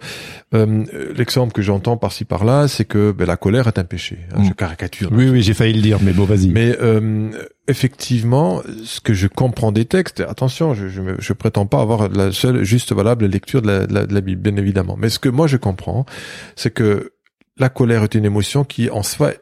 euh, 0.54 0.84
l'exemple 1.16 1.52
que 1.52 1.62
j'entends 1.62 1.96
par-ci 1.96 2.24
par-là, 2.24 2.68
c'est 2.68 2.84
que 2.84 3.10
ben, 3.10 3.26
la 3.26 3.36
colère 3.36 3.66
est 3.66 3.80
un 3.80 3.84
péché. 3.84 4.18
Hein, 4.36 4.44
Je 4.44 4.50
mm. 4.50 4.54
caricature. 4.54 5.10
Oui, 5.12 5.28
oui, 5.28 5.42
j'ai 5.42 5.54
failli 5.54 5.74
le 5.74 5.82
dire, 5.82 5.98
mais 6.00 6.12
bon, 6.12 6.24
vas-y. 6.26 6.50
Mais 6.50 6.76
effectivement, 7.68 8.62
ce 8.84 9.00
que 9.00 9.12
je 9.12 9.26
comprends 9.26 9.72
des 9.72 9.84
textes, 9.84 10.20
attention, 10.20 10.74
je, 10.74 10.88
je, 10.88 11.02
je 11.18 11.32
prétends 11.32 11.66
pas 11.66 11.80
avoir 11.80 12.08
la 12.08 12.30
seule 12.30 12.62
juste 12.62 12.92
valable 13.16 13.32
lecture 13.32 13.62
de 13.62 13.68
la, 13.68 13.86
de 13.86 14.14
la, 14.14 14.20
Bible, 14.20 14.42
bien 14.42 14.56
évidemment. 14.56 14.96
Mais 14.98 15.08
ce 15.08 15.18
que 15.18 15.28
moi 15.28 15.46
je 15.46 15.56
comprends, 15.56 16.06
c'est 16.54 16.70
que 16.70 17.12
la 17.58 17.68
colère 17.68 18.02
est 18.02 18.14
une 18.14 18.24
émotion 18.24 18.64
qui 18.64 18.90
en 18.90 19.02
soi 19.02 19.32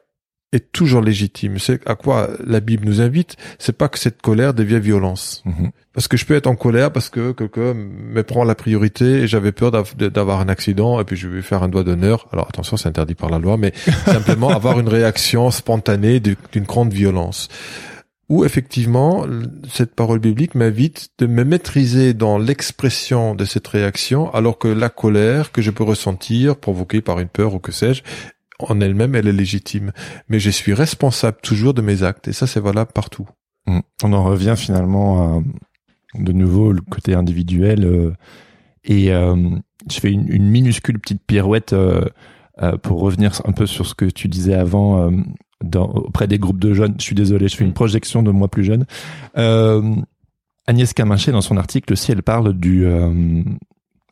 est 0.53 0.71
toujours 0.71 1.01
légitime. 1.01 1.59
C'est 1.59 1.87
à 1.89 1.97
quoi 1.97 2.31
la 2.47 2.61
Bible 2.61 2.87
nous 2.87 3.01
invite. 3.01 3.37
C'est 3.59 3.77
pas 3.77 3.89
que 3.89 3.99
cette 3.99 4.23
colère 4.23 4.55
devient 4.55 4.79
violence. 4.79 5.43
Mhm. 5.47 5.73
Parce 5.93 6.07
que 6.07 6.17
je 6.17 6.25
peux 6.25 6.35
être 6.35 6.47
en 6.47 6.55
colère 6.55 6.93
parce 6.93 7.09
que 7.09 7.33
quelqu'un 7.33 7.75
me 7.75 8.23
prend 8.23 8.45
la 8.45 8.55
priorité 8.55 9.23
et 9.23 9.27
j'avais 9.27 9.51
peur 9.51 9.73
d'avoir 9.73 10.41
un 10.41 10.49
accident 10.49 11.01
et 11.01 11.05
puis 11.05 11.17
je 11.17 11.29
vais 11.29 11.43
faire 11.43 11.65
un 11.65 11.69
doigt 11.69 11.83
d'honneur. 11.83 12.29
Alors 12.33 12.47
attention, 12.49 12.77
c'est 12.77 12.89
interdit 12.89 13.15
par 13.15 13.31
la 13.31 13.39
loi, 13.41 13.57
mais 13.57 13.73
simplement 14.07 14.51
avoir 14.51 14.79
une 14.79 14.89
réaction 14.89 15.51
spontanée 15.51 16.21
d'une 16.21 16.65
grande 16.65 16.93
violence 16.93 17.49
où 18.29 18.45
effectivement 18.45 19.27
cette 19.69 19.95
parole 19.95 20.19
biblique 20.19 20.55
m'invite 20.55 21.11
de 21.19 21.27
me 21.27 21.45
maîtriser 21.45 22.15
dans 22.15 22.39
l'expression 22.39 23.35
de 23.35 23.45
cette 23.45 23.67
réaction, 23.69 24.33
alors 24.33 24.59
que 24.59 24.69
la 24.69 24.89
colère 24.89 25.53
que 25.53 25.63
je 25.63 25.71
peux 25.71 25.85
ressentir, 25.85 26.57
provoquée 26.57 27.01
par 27.01 27.21
une 27.21 27.29
peur 27.29 27.55
ou 27.55 27.59
que 27.59 27.73
sais-je, 27.73 28.03
en 28.59 28.81
elle-même, 28.81 29.15
elle 29.15 29.29
est 29.29 29.33
légitime. 29.33 29.93
Mais 30.29 30.39
je 30.39 30.51
suis 30.51 30.75
responsable 30.75 31.39
toujours 31.43 31.75
de 31.75 31.83
mes 31.83 32.03
actes, 32.03 32.29
et 32.29 32.33
ça 32.33 32.47
c'est 32.47 32.61
valable 32.61 32.93
partout. 32.93 33.29
Mmh. 33.67 33.81
On 34.03 34.13
en 34.13 34.25
revient 34.25 34.55
finalement 34.57 35.39
à, 35.39 35.43
de 36.19 36.33
nouveau 36.33 36.73
le 36.73 36.81
côté 36.81 37.15
individuel, 37.15 37.85
euh, 37.85 38.13
et 38.85 39.13
euh, 39.13 39.37
je 39.91 40.01
fais 40.01 40.11
une, 40.11 40.49
minuscule 40.49 40.99
petite 40.99 41.23
pirouette 41.27 41.73
euh, 41.73 42.07
pour 42.83 43.01
revenir 43.01 43.33
un 43.45 43.53
peu 43.53 43.67
sur 43.67 43.87
ce 43.87 43.95
que 43.95 44.05
tu 44.05 44.29
disais 44.29 44.55
avant 44.55 45.11
auprès 45.77 46.27
des 46.27 46.39
groupes 46.39 46.61
de 46.61 46.75
jeunes. 46.75 46.95
Je 46.99 47.05
suis 47.05 47.15
désolé, 47.15 47.49
je 47.49 47.57
fais 47.57 47.65
une 47.65 47.73
projection 47.73 48.23
de 48.23 48.31
moi 48.31 48.49
plus 48.49 48.65
jeune. 48.65 48.85
Euh, 49.37 49.95
Agnès 50.67 50.93
Camincher, 50.93 51.33
dans 51.33 51.41
son 51.41 51.57
article 51.57 51.93
aussi, 51.93 52.13
elle 52.13 52.23
parle 52.23 52.55
du 52.55 52.87
euh, 52.87 53.11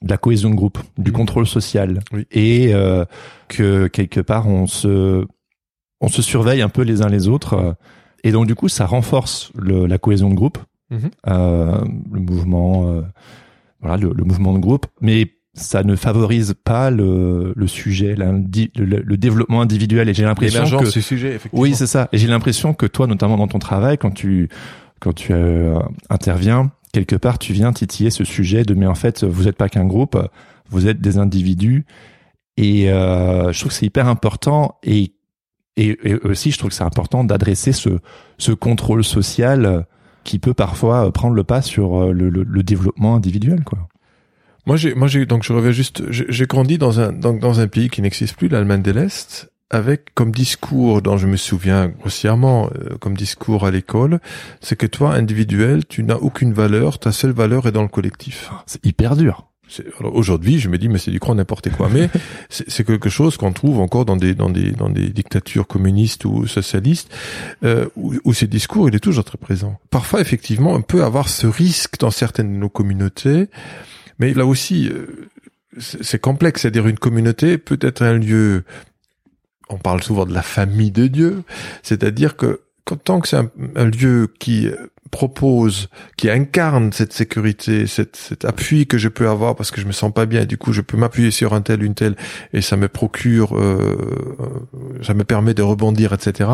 de 0.02 0.08
la 0.08 0.18
cohésion 0.18 0.50
de 0.50 0.54
groupe, 0.54 0.78
du 0.98 1.10
mmh. 1.10 1.14
contrôle 1.14 1.46
social, 1.46 2.00
et 2.30 2.74
euh, 2.74 3.04
que 3.48 3.86
quelque 3.86 4.20
part 4.20 4.48
on 4.48 4.66
se 4.66 5.24
on 6.00 6.08
se 6.08 6.20
surveille 6.20 6.60
un 6.60 6.68
peu 6.68 6.82
les 6.82 7.02
uns 7.02 7.08
les 7.08 7.28
autres, 7.28 7.76
et 8.24 8.32
donc 8.32 8.46
du 8.46 8.54
coup 8.54 8.68
ça 8.68 8.86
renforce 8.86 9.52
le, 9.54 9.86
la 9.86 9.98
cohésion 9.98 10.28
de 10.28 10.34
groupe, 10.34 10.58
mmh. 10.90 10.96
euh, 11.28 11.80
le 12.12 12.20
mouvement, 12.20 13.02
voilà, 13.80 13.96
le, 13.96 14.12
le, 14.12 14.24
mouvement 14.24 14.52
de 14.52 14.58
groupe, 14.58 14.86
mais 15.00 15.30
ça 15.54 15.82
ne 15.82 15.96
favorise 15.96 16.54
pas 16.64 16.90
le, 16.90 17.52
le 17.54 17.66
sujet, 17.66 18.14
le, 18.16 19.02
le, 19.02 19.16
développement 19.16 19.60
individuel. 19.60 20.08
Et 20.08 20.14
j'ai 20.14 20.24
l'impression 20.24 20.78
que 20.78 20.86
sujet, 20.86 21.34
effectivement. 21.34 21.60
oui, 21.60 21.74
c'est 21.74 21.86
ça. 21.86 22.08
Et 22.12 22.18
j'ai 22.18 22.26
l'impression 22.26 22.72
que 22.72 22.86
toi, 22.86 23.06
notamment 23.06 23.36
dans 23.36 23.48
ton 23.48 23.58
travail, 23.58 23.98
quand 23.98 24.12
tu 24.12 24.48
quand 25.00 25.12
tu 25.12 25.32
euh, 25.32 25.78
interviens 26.08 26.70
quelque 26.92 27.16
part, 27.16 27.38
tu 27.38 27.52
viens 27.52 27.72
titiller 27.72 28.10
ce 28.10 28.24
sujet 28.24 28.62
de 28.64 28.74
mais 28.74 28.86
en 28.86 28.94
fait, 28.94 29.24
vous 29.24 29.44
n'êtes 29.44 29.56
pas 29.56 29.68
qu'un 29.68 29.84
groupe, 29.84 30.16
vous 30.70 30.86
êtes 30.86 31.00
des 31.00 31.18
individus. 31.18 31.84
Et 32.56 32.90
euh, 32.90 33.52
je 33.52 33.58
trouve 33.58 33.72
que 33.72 33.76
c'est 33.78 33.86
hyper 33.86 34.08
important 34.08 34.78
et, 34.82 35.12
et, 35.76 35.98
et 36.04 36.14
aussi 36.16 36.50
je 36.50 36.58
trouve 36.58 36.70
que 36.70 36.76
c'est 36.76 36.84
important 36.84 37.24
d'adresser 37.24 37.72
ce 37.72 37.98
ce 38.38 38.52
contrôle 38.52 39.04
social 39.04 39.86
qui 40.24 40.38
peut 40.38 40.54
parfois 40.54 41.10
prendre 41.12 41.34
le 41.34 41.44
pas 41.44 41.62
sur 41.62 41.96
euh, 41.96 42.12
le, 42.12 42.28
le, 42.28 42.44
le 42.44 42.62
développement 42.62 43.16
individuel, 43.16 43.64
quoi. 43.64 43.88
Moi, 44.66 44.76
j'ai, 44.76 44.94
moi, 44.94 45.08
j'ai, 45.08 45.26
donc 45.26 45.42
je 45.42 45.52
reviens 45.52 45.72
juste, 45.72 46.02
j'ai 46.10 46.46
grandi 46.46 46.78
dans 46.78 47.00
un, 47.00 47.12
dans, 47.12 47.32
dans 47.32 47.60
un 47.60 47.66
pays 47.66 47.90
qui 47.90 48.00
n'existe 48.00 48.36
plus, 48.36 48.48
l'Allemagne 48.48 48.82
de 48.82 48.92
l'Est, 48.92 49.50
avec 49.70 50.14
comme 50.14 50.30
discours 50.30 51.02
dont 51.02 51.16
je 51.16 51.26
me 51.26 51.36
souviens 51.36 51.88
grossièrement, 51.88 52.70
euh, 52.76 52.96
comme 52.98 53.16
discours 53.16 53.66
à 53.66 53.70
l'école, 53.70 54.20
c'est 54.60 54.76
que 54.76 54.86
toi, 54.86 55.14
individuel, 55.14 55.84
tu 55.86 56.04
n'as 56.04 56.16
aucune 56.16 56.52
valeur, 56.52 56.98
ta 56.98 57.10
seule 57.10 57.32
valeur 57.32 57.66
est 57.66 57.72
dans 57.72 57.82
le 57.82 57.88
collectif. 57.88 58.50
C'est 58.66 58.84
hyper 58.86 59.16
dur. 59.16 59.48
Alors 59.98 60.14
aujourd'hui, 60.14 60.58
je 60.58 60.68
me 60.68 60.76
dis 60.76 60.90
mais 60.90 60.98
c'est 60.98 61.10
du 61.10 61.18
croix 61.18 61.34
n'importe 61.34 61.70
quoi. 61.70 61.88
Mais 61.88 62.10
c'est 62.50 62.84
quelque 62.84 63.08
chose 63.08 63.38
qu'on 63.38 63.52
trouve 63.52 63.80
encore 63.80 64.04
dans 64.04 64.16
des 64.16 64.34
dans 64.34 64.50
des 64.50 64.72
dans 64.72 64.90
des 64.90 65.08
dictatures 65.08 65.66
communistes 65.66 66.26
ou 66.26 66.46
socialistes 66.46 67.10
euh, 67.64 67.86
où, 67.96 68.12
où 68.24 68.34
ces 68.34 68.46
discours 68.46 68.90
il 68.90 68.94
est 68.94 69.00
toujours 69.00 69.24
très 69.24 69.38
présent. 69.38 69.78
Parfois 69.88 70.20
effectivement, 70.20 70.72
on 70.72 70.82
peut 70.82 71.02
avoir 71.02 71.30
ce 71.30 71.46
risque 71.46 71.98
dans 71.98 72.10
certaines 72.10 72.52
de 72.52 72.58
nos 72.58 72.68
communautés 72.68 73.48
mais 74.18 74.34
là 74.34 74.46
aussi, 74.46 74.88
euh, 74.88 75.28
c'est 75.78 76.20
complexe. 76.20 76.62
C'est-à-dire 76.62 76.86
une 76.86 76.98
communauté 76.98 77.58
peut 77.58 77.78
être 77.80 78.02
un 78.02 78.14
lieu. 78.18 78.64
On 79.68 79.78
parle 79.78 80.02
souvent 80.02 80.26
de 80.26 80.34
la 80.34 80.42
famille 80.42 80.90
de 80.90 81.06
Dieu, 81.06 81.42
c'est-à-dire 81.82 82.36
que 82.36 82.60
tant 83.04 83.20
que 83.20 83.28
c'est 83.28 83.38
un, 83.38 83.84
lieu 83.84 84.32
qui 84.38 84.68
propose, 85.10 85.88
qui 86.16 86.30
incarne 86.30 86.92
cette 86.92 87.12
sécurité, 87.12 87.86
cet 87.86 88.44
appui 88.44 88.86
que 88.86 88.98
je 88.98 89.08
peux 89.08 89.28
avoir 89.28 89.54
parce 89.54 89.70
que 89.70 89.80
je 89.80 89.86
me 89.86 89.92
sens 89.92 90.12
pas 90.12 90.26
bien, 90.26 90.46
du 90.46 90.56
coup 90.56 90.72
je 90.72 90.80
peux 90.80 90.96
m'appuyer 90.96 91.30
sur 91.30 91.54
un 91.54 91.60
tel, 91.60 91.82
une 91.82 91.94
telle, 91.94 92.16
et 92.52 92.62
ça 92.62 92.76
me 92.76 92.88
procure, 92.88 93.56
euh, 93.56 94.98
ça 95.02 95.14
me 95.14 95.24
permet 95.24 95.54
de 95.54 95.62
rebondir, 95.62 96.12
etc. 96.12 96.50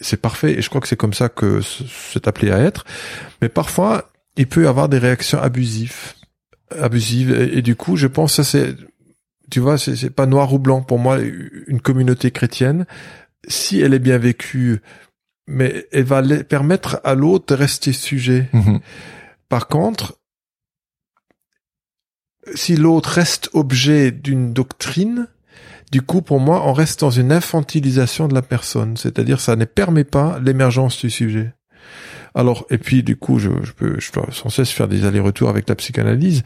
C'est 0.00 0.20
parfait, 0.20 0.58
et 0.58 0.62
je 0.62 0.68
crois 0.68 0.80
que 0.80 0.88
c'est 0.88 0.96
comme 0.96 1.14
ça 1.14 1.28
que 1.28 1.60
c'est 1.62 2.26
appelé 2.26 2.50
à 2.50 2.58
être. 2.58 2.84
Mais 3.42 3.48
parfois, 3.48 4.10
il 4.36 4.48
peut 4.48 4.64
y 4.64 4.66
avoir 4.66 4.88
des 4.88 4.98
réactions 4.98 5.40
abusives 5.40 6.14
abusive. 6.70 7.32
Et, 7.32 7.62
du 7.62 7.76
coup, 7.76 7.96
je 7.96 8.06
pense 8.06 8.34
ça 8.34 8.44
c'est, 8.44 8.74
tu 9.50 9.60
vois, 9.60 9.78
c'est 9.78 10.10
pas 10.10 10.26
noir 10.26 10.52
ou 10.52 10.58
blanc 10.58 10.82
pour 10.82 10.98
moi. 10.98 11.18
Une 11.20 11.80
communauté 11.80 12.30
chrétienne, 12.30 12.86
si 13.48 13.80
elle 13.80 13.94
est 13.94 13.98
bien 13.98 14.18
vécue, 14.18 14.80
mais 15.46 15.86
elle 15.92 16.04
va 16.04 16.22
permettre 16.44 17.00
à 17.04 17.14
l'autre 17.14 17.54
de 17.54 17.54
rester 17.54 17.92
sujet. 17.92 18.48
Mhm. 18.52 18.80
Par 19.48 19.68
contre, 19.68 20.18
si 22.54 22.76
l'autre 22.76 23.10
reste 23.10 23.50
objet 23.52 24.10
d'une 24.10 24.52
doctrine, 24.52 25.28
du 25.92 26.02
coup, 26.02 26.22
pour 26.22 26.40
moi, 26.40 26.66
on 26.66 26.72
reste 26.72 27.00
dans 27.00 27.10
une 27.10 27.32
infantilisation 27.32 28.26
de 28.26 28.34
la 28.34 28.42
personne. 28.42 28.96
C'est-à-dire, 28.96 29.40
ça 29.40 29.56
ne 29.56 29.64
permet 29.64 30.04
pas 30.04 30.38
l'émergence 30.40 30.98
du 30.98 31.10
sujet. 31.10 31.52
Alors, 32.34 32.66
et 32.70 32.78
puis 32.78 33.02
du 33.02 33.16
coup, 33.16 33.38
je, 33.38 33.50
je 33.62 33.72
peux, 33.72 33.98
je 34.00 34.12
dois 34.12 34.28
sans 34.32 34.48
cesse 34.48 34.70
faire 34.70 34.88
des 34.88 35.04
allers-retours 35.04 35.48
avec 35.48 35.68
la 35.68 35.76
psychanalyse. 35.76 36.42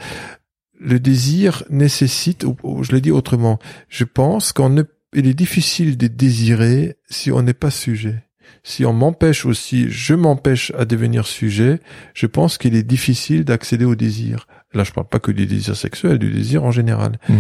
Le 0.78 1.01
désir 1.01 1.64
nécessite, 1.70 2.45
ou, 2.45 2.84
je 2.84 2.93
l'ai 2.93 3.01
dit 3.01 3.11
autrement, 3.11 3.59
je 3.89 4.05
pense 4.05 4.53
qu'on 4.53 4.68
ne, 4.68 4.82
il 5.14 5.26
est 5.26 5.34
difficile 5.34 5.97
de 5.97 6.07
désirer 6.07 6.97
si 7.09 7.32
on 7.32 7.43
n'est 7.43 7.55
pas 7.55 7.70
sujet. 7.70 8.24
Si 8.62 8.84
on 8.84 8.93
m'empêche 8.93 9.47
aussi, 9.47 9.86
je 9.89 10.14
m'empêche 10.14 10.72
à 10.76 10.84
devenir 10.84 11.26
sujet, 11.26 11.80
je 12.14 12.26
pense 12.26 12.59
qu'il 12.59 12.74
est 12.74 12.82
difficile 12.82 13.45
d'accéder 13.45 13.84
au 13.84 13.95
désir. 13.95 14.47
Là, 14.74 14.84
je 14.84 14.93
parle 14.93 15.09
pas 15.09 15.20
que 15.20 15.32
du 15.32 15.47
désir 15.47 15.74
sexuel, 15.74 16.18
du 16.18 16.30
désir 16.30 16.64
en 16.64 16.70
général. 16.70 17.18
Mmh. 17.28 17.34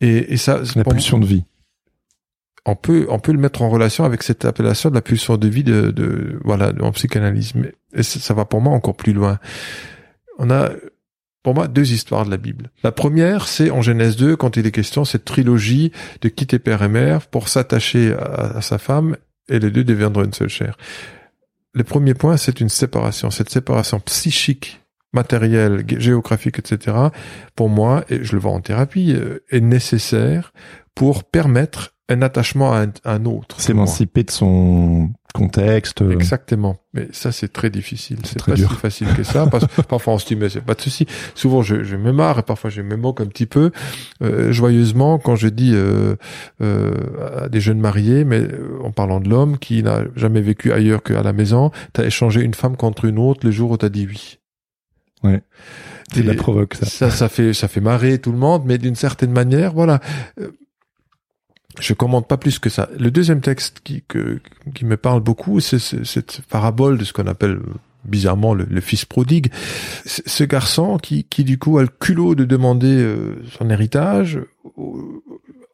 Et, 0.00 0.32
et, 0.32 0.36
ça, 0.38 0.62
la 0.74 0.84
pulsion 0.84 1.18
de 1.18 1.26
vie 1.26 1.44
on 2.64 2.76
peut 2.76 3.06
on 3.08 3.18
peut 3.18 3.32
le 3.32 3.38
mettre 3.38 3.62
en 3.62 3.70
relation 3.70 4.04
avec 4.04 4.22
cette 4.22 4.44
appellation 4.44 4.90
de 4.90 4.94
la 4.94 5.00
pulsion 5.00 5.36
de 5.36 5.48
vie 5.48 5.64
de, 5.64 5.90
de 5.90 6.38
voilà 6.44 6.72
en 6.80 6.92
psychanalyse. 6.92 7.54
Mais 7.54 7.74
ça, 8.02 8.34
va 8.34 8.44
pour 8.44 8.60
moi 8.60 8.72
encore 8.72 8.96
plus 8.96 9.12
loin. 9.12 9.38
On 10.38 10.50
a 10.50 10.70
pour 11.42 11.54
moi 11.54 11.66
deux 11.66 11.92
histoires 11.92 12.24
de 12.24 12.30
la 12.30 12.36
Bible. 12.36 12.70
La 12.84 12.92
première 12.92 13.48
c'est 13.48 13.70
en 13.70 13.82
Genèse 13.82 14.16
2 14.16 14.36
quand 14.36 14.56
il 14.56 14.66
est 14.66 14.70
question 14.70 15.04
cette 15.04 15.24
trilogie 15.24 15.90
de 16.20 16.28
quitter 16.28 16.58
père 16.58 16.82
et 16.82 16.88
mère 16.88 17.26
pour 17.26 17.48
s'attacher 17.48 18.14
à, 18.14 18.60
sa 18.60 18.78
femme 18.78 19.16
et 19.48 19.58
les 19.58 19.70
deux 19.70 19.84
deviendront 19.84 20.24
une 20.24 20.32
seule 20.32 20.48
chair. 20.48 20.76
Le 21.74 21.82
premier 21.82 22.14
point 22.14 22.36
c'est 22.36 22.60
une 22.60 22.68
séparation. 22.68 23.30
Cette 23.30 23.50
séparation 23.50 23.98
psychique 24.00 24.78
matérielle, 25.12 25.84
géographique, 25.98 26.58
etc., 26.58 26.96
pour 27.54 27.68
moi, 27.68 28.02
et 28.08 28.24
je 28.24 28.32
le 28.32 28.40
vois 28.40 28.52
en 28.52 28.62
thérapie, 28.62 29.12
euh, 29.14 29.44
est 29.50 29.60
nécessaire 29.60 30.54
pour 30.94 31.24
permettre 31.24 31.92
un 32.08 32.22
attachement 32.22 32.72
à 32.72 32.86
un, 33.04 33.24
autre. 33.24 33.60
S'émanciper 33.60 34.24
de 34.24 34.30
son 34.30 35.10
contexte. 35.32 36.02
Exactement. 36.02 36.76
Mais 36.92 37.08
ça, 37.12 37.32
c'est 37.32 37.52
très 37.52 37.70
difficile. 37.70 38.18
C'est 38.24 38.44
pas 38.44 38.56
si 38.56 38.64
facile 38.64 39.08
que 39.14 39.22
ça. 39.22 39.46
Parce 39.46 39.66
parfois 39.88 40.14
on 40.14 40.18
se 40.18 40.26
dit, 40.26 40.36
mais 40.36 40.48
c'est 40.48 40.60
pas 40.60 40.74
de 40.74 40.80
souci. 40.80 41.06
Souvent, 41.34 41.62
je, 41.62 41.84
je 41.84 41.96
me 41.96 42.12
marre 42.12 42.40
et 42.40 42.42
parfois 42.42 42.70
je 42.70 42.82
me 42.82 42.96
moque 42.96 43.20
un 43.20 43.26
petit 43.26 43.46
peu, 43.46 43.70
euh, 44.22 44.52
joyeusement, 44.52 45.18
quand 45.18 45.36
je 45.36 45.48
dis 45.48 45.72
euh, 45.74 46.16
euh, 46.60 47.44
à 47.44 47.48
des 47.48 47.60
jeunes 47.60 47.80
mariés, 47.80 48.24
mais 48.24 48.40
euh, 48.40 48.78
en 48.82 48.90
parlant 48.90 49.20
de 49.20 49.28
l'homme 49.28 49.58
qui 49.58 49.82
n'a 49.82 50.02
jamais 50.16 50.40
vécu 50.40 50.72
ailleurs 50.72 51.02
qu'à 51.02 51.22
la 51.22 51.32
maison, 51.32 51.70
t'as 51.92 52.04
échangé 52.04 52.42
une 52.42 52.54
femme 52.54 52.76
contre 52.76 53.04
une 53.04 53.18
autre 53.18 53.46
le 53.46 53.52
jour 53.52 53.70
où 53.70 53.76
t'as 53.76 53.88
dit 53.88 54.06
oui. 54.06 54.38
Ouais. 55.22 55.42
La 56.16 56.34
provoque 56.34 56.74
ça. 56.74 56.86
Ça, 56.86 57.10
ça 57.10 57.28
fait, 57.28 57.54
ça 57.54 57.68
fait 57.68 57.80
marrer 57.80 58.18
tout 58.18 58.32
le 58.32 58.38
monde, 58.38 58.64
mais 58.66 58.76
d'une 58.76 58.96
certaine 58.96 59.32
manière, 59.32 59.72
voilà 59.72 60.00
euh, 60.40 60.50
je 61.80 61.94
commente 61.94 62.28
pas 62.28 62.36
plus 62.36 62.58
que 62.58 62.70
ça. 62.70 62.88
Le 62.98 63.10
deuxième 63.10 63.40
texte 63.40 63.80
qui, 63.82 64.02
qui 64.74 64.84
me 64.84 64.96
parle 64.96 65.20
beaucoup, 65.20 65.60
c'est 65.60 65.78
cette 65.78 66.42
parabole 66.42 66.98
de 66.98 67.04
ce 67.04 67.12
qu'on 67.12 67.26
appelle 67.26 67.60
bizarrement 68.04 68.54
le, 68.54 68.80
fils 68.80 69.04
prodigue. 69.04 69.52
Ce 70.04 70.44
garçon 70.44 70.98
qui, 70.98 71.24
qui 71.24 71.44
du 71.44 71.58
coup 71.58 71.78
a 71.78 71.82
le 71.82 71.88
culot 71.88 72.34
de 72.34 72.44
demander 72.44 72.96
euh, 72.96 73.42
son 73.58 73.70
héritage 73.70 74.40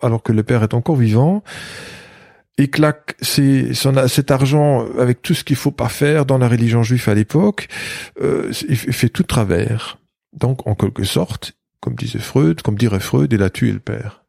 alors 0.01 0.23
que 0.23 0.33
le 0.33 0.43
père 0.43 0.63
est 0.63 0.75
encore 0.75 0.97
vivant 0.97 1.43
et 2.59 2.69
claque 2.69 3.17
ses, 3.21 3.73
son, 3.73 4.09
cet 4.09 4.31
argent 4.31 4.87
avec 4.99 5.23
tout 5.23 5.35
ce 5.35 5.45
qu'il 5.45 5.57
faut 5.57 5.71
pas 5.71 5.89
faire 5.89 6.27
dans 6.27 6.39
la 6.39 6.49
religion 6.49 6.83
juive 6.83 7.09
à 7.09 7.15
l'époque, 7.15 7.69
euh, 8.21 8.53
il 8.69 8.77
fait 8.77 9.09
tout 9.09 9.23
travers. 9.23 9.99
Donc 10.37 10.67
en 10.67 10.75
quelque 10.75 11.05
sorte, 11.05 11.53
comme 11.81 11.95
disait 11.95 12.19
Freud, 12.19 12.63
comme 12.63 12.77
dirait 12.77 13.01
Freud, 13.01 13.33
il 13.33 13.43
a 13.43 13.51
tué 13.51 13.73
le 13.73 13.79
père 13.79 14.25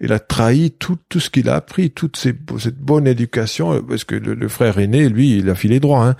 il 0.00 0.12
a 0.12 0.18
trahi 0.18 0.72
tout, 0.72 0.98
tout 1.08 1.20
ce 1.20 1.30
qu'il 1.30 1.48
a 1.48 1.56
appris, 1.56 1.90
toute 1.90 2.16
cette 2.16 2.78
bonne 2.78 3.06
éducation, 3.06 3.82
parce 3.82 4.04
que 4.04 4.14
le, 4.14 4.48
frère 4.48 4.78
aîné, 4.78 5.08
lui, 5.08 5.38
il 5.38 5.48
a 5.48 5.54
filé 5.54 5.80
droit. 5.80 6.04
Hein. 6.04 6.16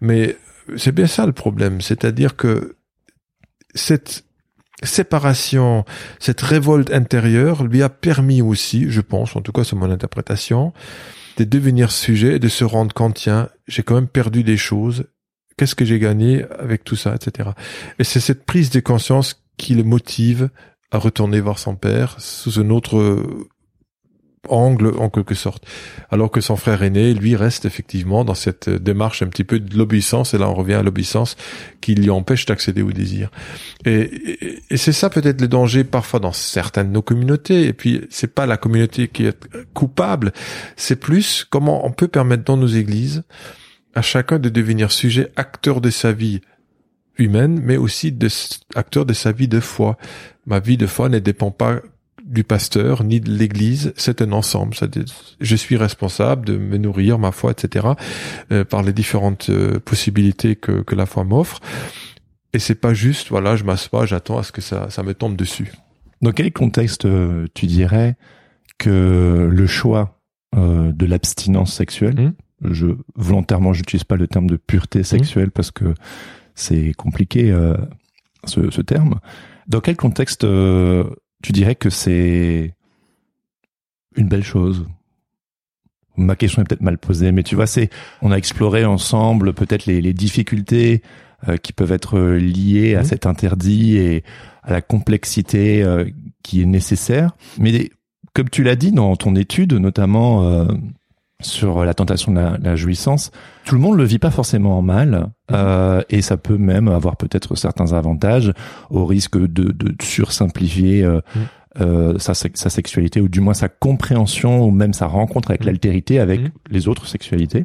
Mais 0.00 0.36
c'est 0.76 0.92
bien 0.92 1.06
ça 1.06 1.26
le 1.26 1.32
problème, 1.32 1.80
c'est-à-dire 1.80 2.36
que 2.36 2.76
cette 3.74 4.24
séparation, 4.82 5.84
cette 6.18 6.40
révolte 6.40 6.90
intérieure 6.92 7.64
lui 7.64 7.82
a 7.82 7.88
permis 7.88 8.42
aussi, 8.42 8.90
je 8.90 9.00
pense, 9.00 9.36
en 9.36 9.42
tout 9.42 9.52
cas 9.52 9.64
c'est 9.64 9.76
mon 9.76 9.90
interprétation, 9.90 10.72
de 11.36 11.44
devenir 11.44 11.90
sujet 11.90 12.36
et 12.36 12.38
de 12.38 12.48
se 12.48 12.64
rendre 12.64 12.94
compte, 12.94 13.14
tiens, 13.14 13.48
j'ai 13.66 13.82
quand 13.82 13.94
même 13.94 14.08
perdu 14.08 14.42
des 14.42 14.56
choses, 14.56 15.04
qu'est-ce 15.56 15.74
que 15.74 15.84
j'ai 15.84 15.98
gagné 15.98 16.44
avec 16.58 16.84
tout 16.84 16.96
ça, 16.96 17.14
etc. 17.14 17.50
Et 17.98 18.04
c'est 18.04 18.20
cette 18.20 18.44
prise 18.44 18.70
de 18.70 18.80
conscience 18.80 19.42
qui 19.56 19.74
le 19.74 19.84
motive 19.84 20.48
à 20.90 20.98
retourner 20.98 21.40
voir 21.40 21.58
son 21.58 21.76
père 21.76 22.16
sous 22.18 22.58
un 22.60 22.70
autre 22.70 22.98
euh, 22.98 23.48
angle 24.48 24.94
en 24.98 25.10
quelque 25.10 25.34
sorte. 25.34 25.64
Alors 26.10 26.30
que 26.30 26.40
son 26.40 26.56
frère 26.56 26.82
aîné, 26.82 27.12
lui, 27.14 27.36
reste 27.36 27.64
effectivement 27.64 28.24
dans 28.24 28.34
cette 28.34 28.68
euh, 28.68 28.78
démarche 28.78 29.22
un 29.22 29.26
petit 29.26 29.44
peu 29.44 29.60
de 29.60 29.76
l'obéissance, 29.76 30.34
et 30.34 30.38
là 30.38 30.48
on 30.48 30.54
revient 30.54 30.74
à 30.74 30.82
l'obéissance 30.82 31.36
qui 31.80 31.94
lui 31.94 32.10
empêche 32.10 32.46
d'accéder 32.46 32.82
au 32.82 32.92
désir. 32.92 33.30
Et, 33.84 34.62
c'est 34.76 34.92
ça 34.92 35.10
peut-être 35.10 35.40
le 35.40 35.48
danger 35.48 35.84
parfois 35.84 36.20
dans 36.20 36.32
certaines 36.32 36.88
de 36.88 36.92
nos 36.92 37.02
communautés, 37.02 37.66
et 37.66 37.72
puis 37.72 38.06
c'est 38.10 38.34
pas 38.34 38.46
la 38.46 38.56
communauté 38.56 39.08
qui 39.08 39.26
est 39.26 39.48
coupable, 39.74 40.32
c'est 40.76 40.96
plus 40.96 41.44
comment 41.48 41.86
on 41.86 41.92
peut 41.92 42.08
permettre 42.08 42.44
dans 42.44 42.56
nos 42.56 42.66
églises 42.66 43.22
à 43.94 44.02
chacun 44.02 44.38
de 44.38 44.48
devenir 44.48 44.92
sujet, 44.92 45.32
acteur 45.36 45.80
de 45.80 45.90
sa 45.90 46.12
vie 46.12 46.40
humaine, 47.20 47.60
mais 47.62 47.76
aussi 47.76 48.12
de, 48.12 48.28
acteur 48.74 49.06
de 49.06 49.12
sa 49.12 49.32
vie 49.32 49.48
de 49.48 49.60
foi. 49.60 49.96
Ma 50.46 50.58
vie 50.58 50.76
de 50.76 50.86
foi 50.86 51.08
ne 51.08 51.18
dépend 51.18 51.50
pas 51.50 51.80
du 52.30 52.44
pasteur 52.44 53.02
ni 53.02 53.20
de 53.20 53.30
l'Église, 53.30 53.92
c'est 53.96 54.22
un 54.22 54.32
ensemble. 54.32 54.74
Je 55.40 55.56
suis 55.56 55.76
responsable 55.76 56.46
de 56.46 56.56
me 56.56 56.76
nourrir, 56.78 57.18
ma 57.18 57.32
foi, 57.32 57.50
etc., 57.50 57.88
euh, 58.52 58.64
par 58.64 58.82
les 58.82 58.92
différentes 58.92 59.50
euh, 59.50 59.80
possibilités 59.80 60.56
que, 60.56 60.82
que 60.82 60.94
la 60.94 61.06
foi 61.06 61.24
m'offre. 61.24 61.60
Et 62.52 62.58
c'est 62.58 62.76
pas 62.76 62.94
juste, 62.94 63.28
voilà, 63.28 63.56
je 63.56 63.64
m'assois, 63.64 64.06
j'attends 64.06 64.38
à 64.38 64.42
ce 64.42 64.52
que 64.52 64.60
ça, 64.60 64.90
ça 64.90 65.02
me 65.02 65.14
tombe 65.14 65.36
dessus. 65.36 65.72
Dans 66.22 66.32
quel 66.32 66.52
contexte 66.52 67.04
euh, 67.04 67.46
tu 67.54 67.66
dirais 67.66 68.16
que 68.78 69.48
le 69.50 69.66
choix 69.66 70.16
de 70.52 71.06
l'abstinence 71.06 71.72
sexuelle, 71.72 72.32
mmh. 72.62 72.72
je 72.72 72.86
volontairement 73.14 73.72
j'utilise 73.72 74.02
pas 74.02 74.16
le 74.16 74.26
terme 74.26 74.48
de 74.48 74.56
pureté 74.56 75.04
sexuelle 75.04 75.46
mmh. 75.46 75.52
parce 75.52 75.70
que 75.70 75.94
c'est 76.60 76.92
compliqué 76.94 77.50
euh, 77.50 77.76
ce, 78.44 78.70
ce, 78.70 78.80
terme. 78.80 79.20
Dans 79.66 79.80
quel 79.80 79.96
contexte 79.96 80.44
euh, 80.44 81.04
tu 81.42 81.52
dirais 81.52 81.74
que 81.74 81.90
c'est 81.90 82.74
une 84.16 84.28
belle 84.28 84.44
chose? 84.44 84.86
Ma 86.16 86.36
question 86.36 86.60
est 86.60 86.64
peut-être 86.66 86.82
mal 86.82 86.98
posée, 86.98 87.32
mais 87.32 87.42
tu 87.42 87.54
vois, 87.54 87.66
c'est 87.66 87.88
on 88.20 88.30
a 88.30 88.36
exploré 88.36 88.84
ensemble 88.84 89.54
peut-être 89.54 89.86
les, 89.86 90.00
les, 90.00 90.12
difficultés 90.12 91.02
euh, 91.48 91.56
qui 91.56 91.72
peuvent 91.72 91.92
être 91.92 92.20
liées 92.20 92.94
à 92.94 93.02
mmh. 93.02 93.04
cet 93.04 93.26
interdit 93.26 93.96
et 93.96 94.24
à 94.62 94.72
la 94.72 94.82
complexité 94.82 95.82
qui 96.42 96.60
est 96.60 96.66
nécessaire. 96.66 97.34
Mais 97.58 97.90
comme 98.34 98.50
tu 98.50 98.62
l'as 98.62 98.76
dit 98.76 98.92
dans 98.92 99.16
ton 99.16 99.34
étude, 99.34 99.72
notamment 99.72 100.66
sur 101.40 101.84
la 101.84 101.94
tentation 101.94 102.32
de 102.32 102.40
la, 102.62 102.76
jouissance, 102.76 103.30
tout 103.64 103.74
le 103.74 103.80
monde 103.80 103.96
le 103.96 104.04
vit 104.04 104.18
pas 104.18 104.30
forcément 104.30 104.80
mal, 104.82 105.10
mhm. 105.10 105.56
euh, 105.56 106.02
et 106.08 106.22
ça 106.22 106.36
peut 106.36 106.58
même 106.58 106.88
avoir 106.88 107.16
peut-être 107.16 107.54
certains 107.54 107.92
avantages 107.92 108.52
au 108.90 109.06
risque 109.06 109.38
de, 109.38 109.72
de 109.72 109.94
sursimplifier 110.02 111.02
euh, 111.02 111.20
mhm. 111.34 111.42
euh, 111.80 112.18
sa, 112.18 112.34
sa, 112.34 112.70
sexualité 112.70 113.20
ou 113.20 113.28
du 113.28 113.40
moins 113.40 113.54
sa 113.54 113.68
compréhension 113.68 114.64
ou 114.64 114.70
même 114.70 114.92
sa 114.92 115.06
rencontre 115.06 115.50
avec 115.50 115.62
mhm. 115.62 115.66
l'altérité 115.68 116.18
avec 116.18 116.40
les 116.70 116.88
autres 116.88 117.06
sexualités, 117.06 117.64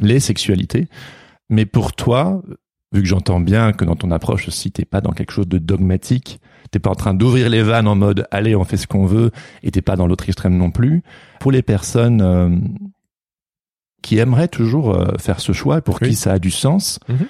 les 0.00 0.20
sexualités. 0.20 0.88
Mais 1.48 1.64
pour 1.64 1.92
toi, 1.92 2.42
vu 2.92 3.02
que 3.02 3.08
j'entends 3.08 3.40
bien 3.40 3.72
que 3.72 3.84
dans 3.84 3.96
ton 3.96 4.10
approche 4.10 4.48
aussi 4.48 4.72
t'es 4.72 4.84
pas 4.84 5.00
dans 5.00 5.12
quelque 5.12 5.32
chose 5.32 5.48
de 5.48 5.58
dogmatique, 5.58 6.40
t'es 6.70 6.78
pas 6.78 6.90
en 6.90 6.94
train 6.94 7.14
d'ouvrir 7.14 7.48
les 7.48 7.62
vannes 7.62 7.88
en 7.88 7.94
mode 7.94 8.26
allez 8.30 8.56
on 8.56 8.64
fait 8.64 8.76
ce 8.76 8.86
qu'on 8.86 9.06
veut, 9.06 9.30
et 9.62 9.70
t'es 9.70 9.82
pas 9.82 9.96
dans 9.96 10.06
l'autre 10.06 10.24
extrême 10.28 10.56
non 10.56 10.70
plus. 10.70 11.02
Pour 11.40 11.52
les 11.52 11.62
personnes 11.62 12.20
euh, 12.22 12.50
qui 14.02 14.18
aimerait 14.18 14.48
toujours 14.48 14.94
euh, 14.94 15.14
faire 15.18 15.40
ce 15.40 15.52
choix, 15.52 15.80
pour 15.80 16.00
qui 16.00 16.14
ça 16.14 16.32
a 16.32 16.38
du 16.38 16.50
sens, 16.50 17.00
mhm. 17.08 17.26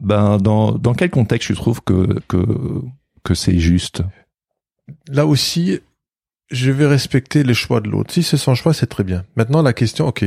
ben 0.00 0.38
dans, 0.38 0.72
dans 0.72 0.94
quel 0.94 1.10
contexte 1.10 1.48
tu 1.48 1.54
trouves 1.54 1.82
que, 1.82 2.20
que, 2.28 2.44
que 3.22 3.34
c'est 3.34 3.58
juste? 3.58 4.02
Là 5.08 5.26
aussi, 5.26 5.80
je 6.50 6.70
vais 6.70 6.86
respecter 6.86 7.42
les 7.42 7.54
choix 7.54 7.80
de 7.80 7.88
l'autre. 7.88 8.12
Si 8.12 8.22
c'est 8.22 8.36
son 8.36 8.54
choix, 8.54 8.74
c'est 8.74 8.86
très 8.86 9.04
bien. 9.04 9.24
Maintenant, 9.36 9.62
la 9.62 9.72
question, 9.72 10.08
ok, 10.08 10.24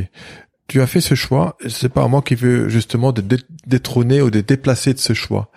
tu 0.67 0.81
as 0.81 0.87
fait 0.87 1.01
ce 1.01 1.15
choix, 1.15 1.57
c'est 1.67 1.89
pas 1.89 2.03
à 2.03 2.07
moi 2.07 2.21
qui 2.21 2.35
veux 2.35 2.69
justement 2.69 3.11
de 3.11 3.23
détrôner 3.67 4.21
ou 4.21 4.31
de 4.31 4.41
déplacer 4.41 4.93
de 4.93 4.99
ce 4.99 5.13
choix. 5.13 5.51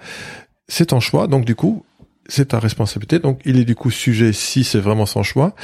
C'est 0.69 0.87
ton 0.87 1.01
choix, 1.01 1.29
donc 1.29 1.45
du 1.45 1.55
coup, 1.55 1.85
c'est 2.29 2.47
ta 2.47 2.59
responsabilité. 2.59 3.19
Donc, 3.19 3.41
il 3.45 3.59
est 3.59 3.65
du 3.65 3.77
coup 3.77 3.91
sujet 3.91 4.33
si 4.33 4.65
c'est 4.65 4.81
vraiment 4.81 5.07
son 5.07 5.23
choix. 5.23 5.55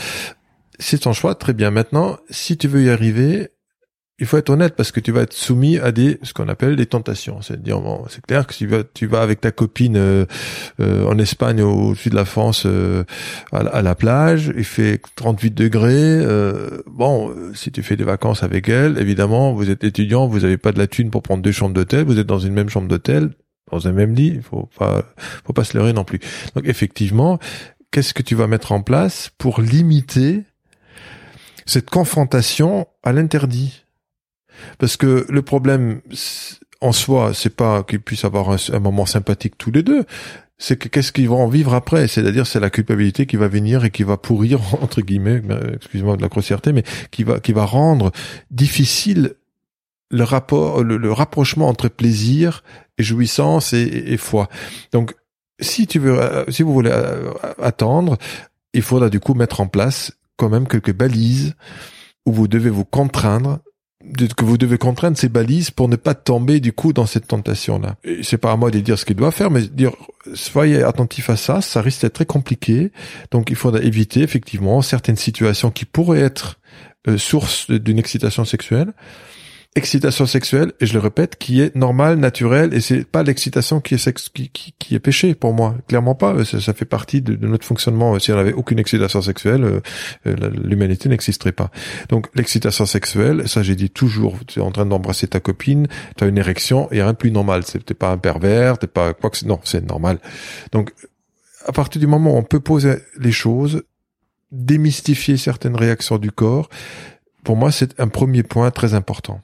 C'est 0.78 0.98
ton 0.98 1.12
choix, 1.12 1.34
très 1.34 1.52
bien. 1.52 1.70
Maintenant, 1.70 2.16
si 2.30 2.56
tu 2.56 2.68
veux 2.68 2.84
y 2.84 2.90
arriver, 2.90 3.50
il 4.22 4.26
faut 4.26 4.36
être 4.36 4.50
honnête 4.50 4.76
parce 4.76 4.92
que 4.92 5.00
tu 5.00 5.10
vas 5.10 5.22
être 5.22 5.32
soumis 5.32 5.78
à 5.78 5.90
des 5.90 6.20
ce 6.22 6.32
qu'on 6.32 6.46
appelle 6.46 6.76
des 6.76 6.86
tentations. 6.86 7.42
C'est-à-dire, 7.42 7.80
bon, 7.80 8.04
c'est 8.08 8.24
clair 8.24 8.46
que 8.46 8.54
si 8.54 8.60
tu 8.60 8.66
vas, 8.68 8.84
tu 8.84 9.06
vas 9.08 9.20
avec 9.20 9.40
ta 9.40 9.50
copine 9.50 9.96
euh, 9.96 10.26
euh, 10.78 11.04
en 11.06 11.18
Espagne 11.18 11.60
au 11.60 11.96
sud 11.96 12.12
de 12.12 12.16
la 12.16 12.24
France 12.24 12.62
euh, 12.64 13.02
à, 13.50 13.82
la 13.82 13.96
plage, 13.96 14.52
il 14.56 14.62
fait 14.62 15.00
38 15.16 15.50
degrés. 15.50 16.24
bon, 16.86 17.34
si 17.52 17.72
tu 17.72 17.82
fais 17.82 17.96
des 17.96 18.04
vacances 18.04 18.44
avec 18.44 18.68
elle, 18.68 18.96
évidemment, 18.98 19.54
vous 19.54 19.70
êtes 19.70 19.82
étudiant, 19.82 20.28
vous 20.28 20.40
n'avez 20.40 20.56
pas 20.56 20.70
de 20.70 20.78
la 20.78 20.86
thune 20.86 21.10
pour 21.10 21.22
prendre 21.22 21.42
deux 21.42 21.50
chambres 21.50 21.74
d'hôtel, 21.74 22.04
vous 22.04 22.20
êtes 22.20 22.28
dans 22.28 22.38
une 22.38 22.52
même 22.52 22.68
chambre 22.68 22.86
d'hôtel, 22.86 23.30
dans 23.72 23.88
un 23.88 23.92
même 23.92 24.14
lit. 24.14 24.34
Il 24.36 24.42
faut 24.42 24.70
pas, 24.78 25.02
faut 25.44 25.52
pas 25.52 25.64
se 25.64 25.76
leurrer 25.76 25.94
non 25.94 26.04
plus. 26.04 26.20
Donc 26.54 26.68
effectivement, 26.68 27.40
qu'est-ce 27.90 28.14
que 28.14 28.22
tu 28.22 28.36
vas 28.36 28.46
mettre 28.46 28.70
en 28.70 28.82
place 28.82 29.32
pour 29.36 29.60
limiter 29.60 30.44
cette 31.66 31.90
confrontation 31.90 32.86
à 33.02 33.12
l'interdit? 33.12 33.81
Parce 34.78 34.96
que 34.96 35.26
le 35.28 35.42
problème 35.42 36.00
en 36.80 36.92
soi, 36.92 37.32
c'est 37.32 37.54
pas 37.54 37.84
qu'ils 37.84 38.00
puissent 38.00 38.24
avoir 38.24 38.50
un, 38.50 38.78
moment 38.80 39.06
sympathique 39.06 39.56
tous 39.56 39.70
les 39.70 39.82
deux. 39.82 40.04
C'est 40.58 40.76
que 40.76 40.88
qu'est-ce 40.88 41.12
qu'ils 41.12 41.28
vont 41.28 41.42
en 41.42 41.48
vivre 41.48 41.74
après? 41.74 42.08
C'est-à-dire, 42.08 42.46
c'est 42.46 42.60
la 42.60 42.70
culpabilité 42.70 43.26
qui 43.26 43.36
va 43.36 43.48
venir 43.48 43.84
et 43.84 43.90
qui 43.90 44.02
va 44.02 44.16
pourrir 44.16 44.60
entre 44.82 45.00
guillemets, 45.00 45.42
excuse-moi 45.74 46.16
de 46.16 46.22
la 46.22 46.28
grossièreté, 46.28 46.72
mais 46.72 46.84
qui 47.10 47.24
va 47.24 47.40
qui 47.40 47.52
va 47.52 47.64
rendre 47.64 48.12
difficile 48.50 49.34
le 50.10 50.24
rapport, 50.24 50.84
le, 50.84 51.12
rapprochement 51.12 51.68
entre 51.68 51.88
plaisir 51.88 52.62
et 52.98 53.02
jouissance 53.02 53.72
et, 53.72 54.16
foi. 54.18 54.48
Donc, 54.92 55.14
si 55.58 55.86
tu 55.86 55.98
veux, 55.98 56.20
euh, 56.20 56.44
si 56.50 56.62
vous 56.62 56.72
voulez 56.74 56.90
euh, 56.92 57.32
attendre, 57.60 58.18
il 58.74 58.82
faudra 58.82 59.08
du 59.08 59.20
coup 59.20 59.32
mettre 59.34 59.60
en 59.60 59.66
place 59.66 60.12
quand 60.36 60.50
même 60.50 60.68
quelques 60.68 60.92
balises 60.92 61.54
où 62.26 62.32
vous 62.32 62.46
devez 62.46 62.70
vous 62.70 62.84
contraindre 62.84 63.60
que 64.36 64.44
vous 64.44 64.58
devez 64.58 64.78
contraindre 64.78 65.16
ces 65.16 65.28
balises 65.28 65.70
pour 65.70 65.88
ne 65.88 65.96
pas 65.96 66.14
tomber 66.14 66.60
du 66.60 66.72
coup 66.72 66.92
dans 66.92 67.06
cette 67.06 67.28
tentation 67.28 67.78
là. 67.78 67.96
C'est 68.22 68.38
pas 68.38 68.52
à 68.52 68.56
moi 68.56 68.70
de 68.70 68.80
dire 68.80 68.98
ce 68.98 69.04
qu'il 69.04 69.16
doit 69.16 69.30
faire, 69.30 69.50
mais 69.50 69.62
dire 69.62 69.92
soyez 70.34 70.82
attentifs 70.82 71.30
à 71.30 71.36
ça, 71.36 71.60
ça 71.60 71.82
risque 71.82 72.02
d'être 72.02 72.14
très 72.14 72.26
compliqué. 72.26 72.92
Donc 73.30 73.50
il 73.50 73.56
faudra 73.56 73.80
éviter 73.80 74.20
effectivement 74.20 74.82
certaines 74.82 75.16
situations 75.16 75.70
qui 75.70 75.84
pourraient 75.84 76.20
être 76.20 76.58
euh, 77.08 77.18
source 77.18 77.70
d'une 77.70 77.98
excitation 77.98 78.44
sexuelle 78.44 78.92
excitation 79.74 80.26
sexuelle, 80.26 80.72
et 80.80 80.86
je 80.86 80.92
le 80.92 80.98
répète, 80.98 81.36
qui 81.36 81.62
est 81.62 81.74
normale, 81.74 82.18
naturelle, 82.18 82.74
et 82.74 82.80
c'est 82.82 83.04
pas 83.04 83.22
l'excitation 83.22 83.80
qui 83.80 83.94
est 83.94 83.98
sexe, 83.98 84.28
qui, 84.28 84.50
qui, 84.50 84.74
qui, 84.78 84.94
est 84.94 85.00
péché 85.00 85.34
pour 85.34 85.54
moi, 85.54 85.74
clairement 85.88 86.14
pas. 86.14 86.44
Ça, 86.44 86.60
ça 86.60 86.74
fait 86.74 86.84
partie 86.84 87.22
de, 87.22 87.36
notre 87.46 87.64
fonctionnement. 87.64 88.18
Si 88.18 88.32
on 88.32 88.36
avait 88.36 88.52
aucune 88.52 88.78
excitation 88.78 89.22
sexuelle, 89.22 89.64
euh, 89.64 89.80
euh, 90.26 90.50
l'humanité 90.62 91.08
n'existerait 91.08 91.52
pas. 91.52 91.70
Donc 92.10 92.28
l'excitation 92.34 92.84
sexuelle, 92.84 93.48
ça 93.48 93.62
j'ai 93.62 93.74
dit 93.74 93.88
toujours, 93.88 94.36
tu 94.46 94.58
es 94.58 94.62
en 94.62 94.72
train 94.72 94.84
d'embrasser 94.84 95.26
ta 95.26 95.40
copine, 95.40 95.88
tu 96.16 96.24
as 96.24 96.26
une 96.26 96.38
érection, 96.38 96.88
a 96.88 96.90
rien 96.90 97.12
de 97.12 97.16
plus 97.16 97.30
normal. 97.30 97.64
T'es 97.64 97.94
pas 97.94 98.10
un 98.10 98.18
pervers, 98.18 98.78
t'es 98.78 98.86
pas 98.86 99.14
quoi 99.14 99.30
que. 99.30 99.44
Non, 99.46 99.60
c'est 99.64 99.86
normal. 99.86 100.18
Donc 100.72 100.92
à 101.66 101.72
partir 101.72 101.98
du 102.00 102.06
moment 102.06 102.34
où 102.34 102.36
on 102.36 102.42
peut 102.42 102.60
poser 102.60 102.96
les 103.18 103.32
choses, 103.32 103.84
démystifier 104.50 105.38
certaines 105.38 105.76
réactions 105.76 106.18
du 106.18 106.30
corps, 106.30 106.68
pour 107.42 107.56
moi 107.56 107.72
c'est 107.72 107.98
un 107.98 108.08
premier 108.08 108.42
point 108.42 108.70
très 108.70 108.92
important 108.92 109.40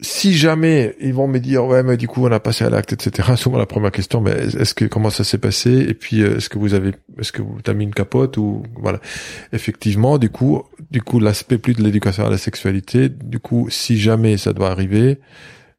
si 0.00 0.34
jamais 0.34 0.94
ils 1.00 1.12
vont 1.12 1.26
me 1.26 1.38
dire 1.40 1.64
ouais 1.64 1.82
mais 1.82 1.96
du 1.96 2.06
coup 2.06 2.24
on 2.24 2.30
a 2.30 2.38
passé 2.38 2.64
à 2.64 2.70
l'acte 2.70 2.92
etc 2.92 3.34
souvent 3.36 3.58
la 3.58 3.66
première 3.66 3.90
question 3.90 4.20
mais 4.20 4.30
est-ce 4.30 4.72
que 4.72 4.84
comment 4.84 5.10
ça 5.10 5.24
s'est 5.24 5.38
passé? 5.38 5.86
Et 5.88 5.94
puis 5.94 6.22
euh, 6.22 6.36
est-ce 6.36 6.48
que 6.48 6.58
vous 6.58 6.74
avez 6.74 6.92
est-ce 7.18 7.32
que 7.32 7.42
vous 7.42 7.60
t'as 7.62 7.74
mis 7.74 7.84
une 7.84 7.94
capote 7.94 8.36
ou 8.36 8.62
voilà. 8.76 9.00
Effectivement 9.52 10.18
du 10.18 10.30
coup 10.30 10.62
du 10.90 11.02
coup 11.02 11.18
l'aspect 11.18 11.58
plus 11.58 11.74
de 11.74 11.82
l'éducation 11.82 12.26
à 12.26 12.30
la 12.30 12.38
sexualité 12.38 13.08
du 13.08 13.40
coup 13.40 13.68
si 13.70 13.98
jamais 13.98 14.36
ça 14.36 14.52
doit 14.52 14.70
arriver 14.70 15.18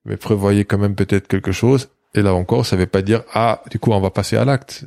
mais 0.03 0.17
prévoyez 0.17 0.65
quand 0.65 0.77
même 0.77 0.95
peut-être 0.95 1.27
quelque 1.27 1.53
chose. 1.53 1.89
Et 2.13 2.21
là 2.21 2.33
encore 2.33 2.65
ça 2.65 2.75
veut 2.75 2.87
pas 2.87 3.01
dire 3.01 3.23
ah 3.33 3.63
du 3.71 3.79
coup 3.79 3.91
on 3.91 4.01
va 4.01 4.11
passer 4.11 4.35
à 4.35 4.43
l'acte. 4.43 4.83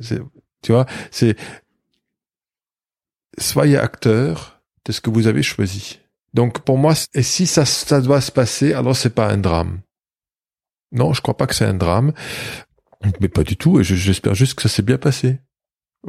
Tu 0.61 0.71
vois 0.71 0.85
c'est 1.09 1.35
soyez 3.39 3.77
acteur 3.77 4.61
de 4.85 4.91
ce 4.91 5.01
que 5.01 5.09
vous 5.09 5.25
avez 5.25 5.41
choisi 5.41 6.02
donc 6.33 6.61
pour 6.61 6.77
moi, 6.77 6.93
et 7.13 7.23
si 7.23 7.45
ça, 7.45 7.65
ça 7.65 8.01
doit 8.01 8.21
se 8.21 8.31
passer, 8.31 8.73
alors 8.73 8.95
c'est 8.95 9.13
pas 9.13 9.29
un 9.29 9.37
drame. 9.37 9.81
Non, 10.91 11.13
je 11.13 11.21
crois 11.21 11.37
pas 11.37 11.47
que 11.47 11.55
c'est 11.55 11.65
un 11.65 11.73
drame, 11.73 12.13
mais 13.19 13.27
pas 13.27 13.43
du 13.43 13.57
tout. 13.57 13.79
Et 13.79 13.83
j'espère 13.83 14.35
juste 14.35 14.55
que 14.55 14.61
ça 14.61 14.69
s'est 14.69 14.83
bien 14.83 14.97
passé. 14.97 15.39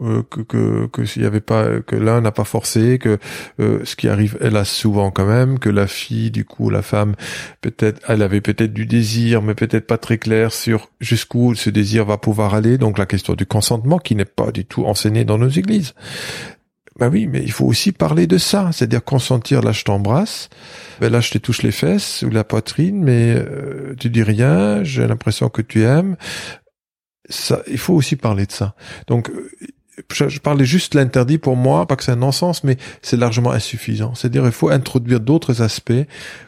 Euh, 0.03 0.25
que 0.25 0.41
que 0.41 0.87
que 0.89 1.05
s'il 1.05 1.23
y 1.23 1.25
avait 1.25 1.41
pas 1.41 1.81
que 1.81 1.95
l'un 1.95 2.21
n'a 2.21 2.33
pas 2.33 2.43
forcé 2.43 2.99
que 2.99 3.21
euh, 3.61 3.85
ce 3.85 3.95
qui 3.95 4.09
arrive 4.09 4.37
elle 4.41 4.57
a 4.57 4.65
souvent 4.65 5.13
quand 5.13 5.25
même 5.25 5.61
que 5.61 5.69
la 5.69 5.87
fille 5.87 6.33
du 6.33 6.45
coup 6.45 6.69
la 6.69 6.83
femme 6.83 7.15
peut-être 7.61 8.03
elle 8.09 8.23
avait 8.23 8.41
peut-être 8.41 8.73
du 8.73 8.87
désir 8.87 9.41
mais 9.41 9.55
peut-être 9.55 9.87
pas 9.87 9.97
très 9.97 10.19
clair 10.19 10.53
sur 10.53 10.91
jusqu'où 10.99 11.55
ce 11.55 11.71
désir 11.71 12.07
va 12.07 12.19
pouvoir 12.19 12.55
aller 12.55 12.77
donc 12.77 12.99
la 12.99 13.07
question 13.07 13.35
du 13.35 13.47
consentement 13.47 14.01
qui 14.01 14.17
n'est 14.17 14.25
pas 14.25 14.51
du 14.51 14.65
tout 14.65 14.85
enseignée 14.85 15.25
dans 15.25 15.39
nos 15.39 15.49
églises 15.49 15.95
ben 16.99 17.09
oui, 17.11 17.27
mais 17.27 17.43
il 17.43 17.51
faut 17.51 17.65
aussi 17.65 17.91
parler 17.91 18.27
de 18.27 18.39
ça, 18.39 18.71
c'est-à-dire 18.73 19.03
consentir. 19.03 19.63
Là, 19.63 19.73
je 19.73 19.83
t'embrasse. 19.83 20.49
Ben 21.01 21.11
là, 21.11 21.21
je 21.21 21.33
te 21.33 21.39
touche 21.39 21.63
les 21.63 21.73
fesses 21.73 22.23
ou 22.23 22.31
la 22.31 22.45
poitrine, 22.45 23.03
mais 23.03 23.35
euh, 23.37 23.95
tu 23.99 24.11
dis 24.11 24.23
rien. 24.23 24.85
J'ai 24.85 25.07
l'impression 25.07 25.49
que 25.49 25.63
tu 25.63 25.83
aimes. 25.83 26.17
Ça, 27.29 27.63
il 27.67 27.79
faut 27.79 27.95
aussi 27.95 28.15
parler 28.15 28.47
de 28.47 28.53
ça. 28.53 28.77
Donc, 29.09 29.31
euh, 29.31 29.51
je, 30.13 30.39
parlais 30.39 30.65
juste 30.65 30.95
l'interdit 30.95 31.39
pour 31.39 31.57
moi, 31.57 31.87
pas 31.87 31.97
que 31.97 32.05
c'est 32.05 32.13
un 32.13 32.17
non-sens, 32.17 32.63
mais 32.63 32.77
c'est 33.03 33.17
largement 33.17 33.51
insuffisant. 33.51 34.15
C'est-à-dire, 34.15 34.47
il 34.47 34.53
faut 34.53 34.69
introduire 34.69 35.21
d'autres 35.21 35.63
aspects 35.63 35.93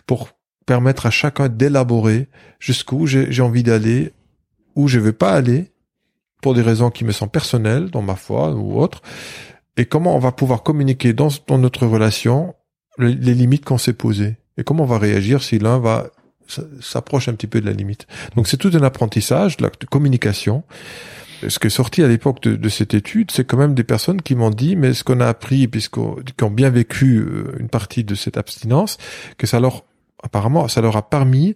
pour 0.06 0.28
permettre 0.64 1.06
à 1.06 1.10
chacun 1.10 1.48
d'élaborer 1.48 2.28
jusqu'où 2.58 3.06
j'ai 3.06 3.42
envie 3.42 3.62
d'aller, 3.62 4.12
où 4.74 4.88
je 4.88 4.98
veux 4.98 5.12
pas 5.12 5.32
aller, 5.32 5.72
pour 6.42 6.54
des 6.54 6.62
raisons 6.62 6.90
qui 6.90 7.04
me 7.04 7.12
sont 7.12 7.28
personnelles, 7.28 7.90
dans 7.90 8.02
ma 8.02 8.16
foi 8.16 8.52
ou 8.52 8.80
autre, 8.80 9.00
et 9.76 9.84
comment 9.84 10.16
on 10.16 10.18
va 10.18 10.32
pouvoir 10.32 10.62
communiquer 10.62 11.12
dans, 11.12 11.28
notre 11.50 11.86
relation 11.86 12.54
les, 12.98 13.34
limites 13.34 13.64
qu'on 13.64 13.78
s'est 13.78 13.92
posées? 13.92 14.36
Et 14.56 14.64
comment 14.64 14.84
on 14.84 14.86
va 14.86 14.98
réagir 14.98 15.42
si 15.42 15.58
l'un 15.58 15.78
va 15.78 16.08
s'approche 16.80 17.28
un 17.28 17.34
petit 17.34 17.46
peu 17.46 17.60
de 17.60 17.66
la 17.66 17.72
limite? 17.72 18.06
Donc 18.36 18.48
c'est 18.48 18.56
tout 18.56 18.70
un 18.72 18.82
apprentissage 18.82 19.58
de 19.58 19.68
communication. 19.90 20.64
Ce 21.46 21.58
qui 21.58 21.66
est 21.66 21.70
sorti 21.70 22.02
à 22.02 22.08
l'époque 22.08 22.42
de, 22.42 22.68
cette 22.70 22.94
étude, 22.94 23.30
c'est 23.30 23.44
quand 23.44 23.58
même 23.58 23.74
des 23.74 23.84
personnes 23.84 24.22
qui 24.22 24.34
m'ont 24.34 24.50
dit, 24.50 24.74
mais 24.74 24.94
ce 24.94 25.04
qu'on 25.04 25.20
a 25.20 25.26
appris, 25.26 25.68
puisqu'on 25.68 26.16
qui 26.36 26.44
ont 26.44 26.50
bien 26.50 26.70
vécu 26.70 27.18
euh, 27.18 27.54
une 27.60 27.68
partie 27.68 28.04
de 28.04 28.14
cette 28.14 28.38
abstinence, 28.38 28.96
que 29.36 29.46
ça 29.46 29.60
leur, 29.60 29.84
apparemment, 30.22 30.66
ça 30.68 30.80
leur 30.80 30.96
a 30.96 31.08
permis 31.10 31.54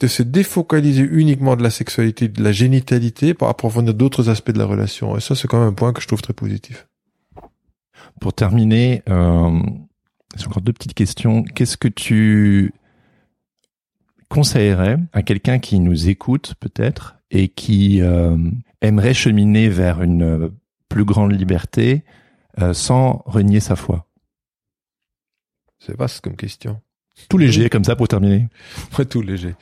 de 0.00 0.06
se 0.06 0.22
défocaliser 0.22 1.02
uniquement 1.02 1.56
de 1.56 1.62
la 1.62 1.70
sexualité, 1.70 2.28
de 2.28 2.42
la 2.42 2.52
génitalité, 2.52 3.34
pour 3.34 3.48
approfondir 3.48 3.92
d'autres 3.92 4.30
aspects 4.30 4.52
de 4.52 4.58
la 4.58 4.64
relation. 4.64 5.16
Et 5.16 5.20
ça, 5.20 5.34
c'est 5.34 5.46
quand 5.46 5.58
même 5.58 5.68
un 5.68 5.74
point 5.74 5.92
que 5.92 6.00
je 6.00 6.06
trouve 6.06 6.22
très 6.22 6.32
positif. 6.32 6.87
Pour 8.20 8.32
terminer, 8.32 9.02
euh, 9.08 9.60
j'ai 10.36 10.46
encore 10.46 10.62
deux 10.62 10.72
petites 10.72 10.94
questions. 10.94 11.42
Qu'est-ce 11.42 11.76
que 11.76 11.88
tu 11.88 12.72
conseillerais 14.28 14.98
à 15.12 15.22
quelqu'un 15.22 15.58
qui 15.58 15.78
nous 15.80 16.08
écoute 16.08 16.54
peut-être 16.60 17.16
et 17.30 17.48
qui 17.48 18.00
euh, 18.02 18.36
aimerait 18.80 19.14
cheminer 19.14 19.68
vers 19.68 20.02
une 20.02 20.50
plus 20.88 21.04
grande 21.04 21.32
liberté 21.32 22.04
euh, 22.60 22.72
sans 22.72 23.22
renier 23.26 23.60
sa 23.60 23.76
foi? 23.76 24.06
C'est 25.78 25.96
vaste 25.96 26.20
comme 26.20 26.36
question. 26.36 26.80
Tout 27.28 27.38
léger 27.38 27.68
comme 27.68 27.84
ça 27.84 27.96
pour 27.96 28.08
terminer. 28.08 28.48
Ouais, 28.98 29.04
tout 29.04 29.22
léger. 29.22 29.54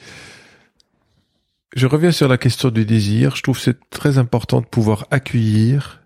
Je 1.75 1.87
reviens 1.87 2.11
sur 2.11 2.29
la 2.29 2.39
question 2.39 2.71
du 2.71 2.87
désir. 2.87 3.37
Je 3.37 3.43
trouve 3.43 3.59
c'est 3.59 3.91
très 3.91 4.17
important 4.19 4.63
de 4.63 4.67
pouvoir 4.67 5.07
accueillir 5.11 6.06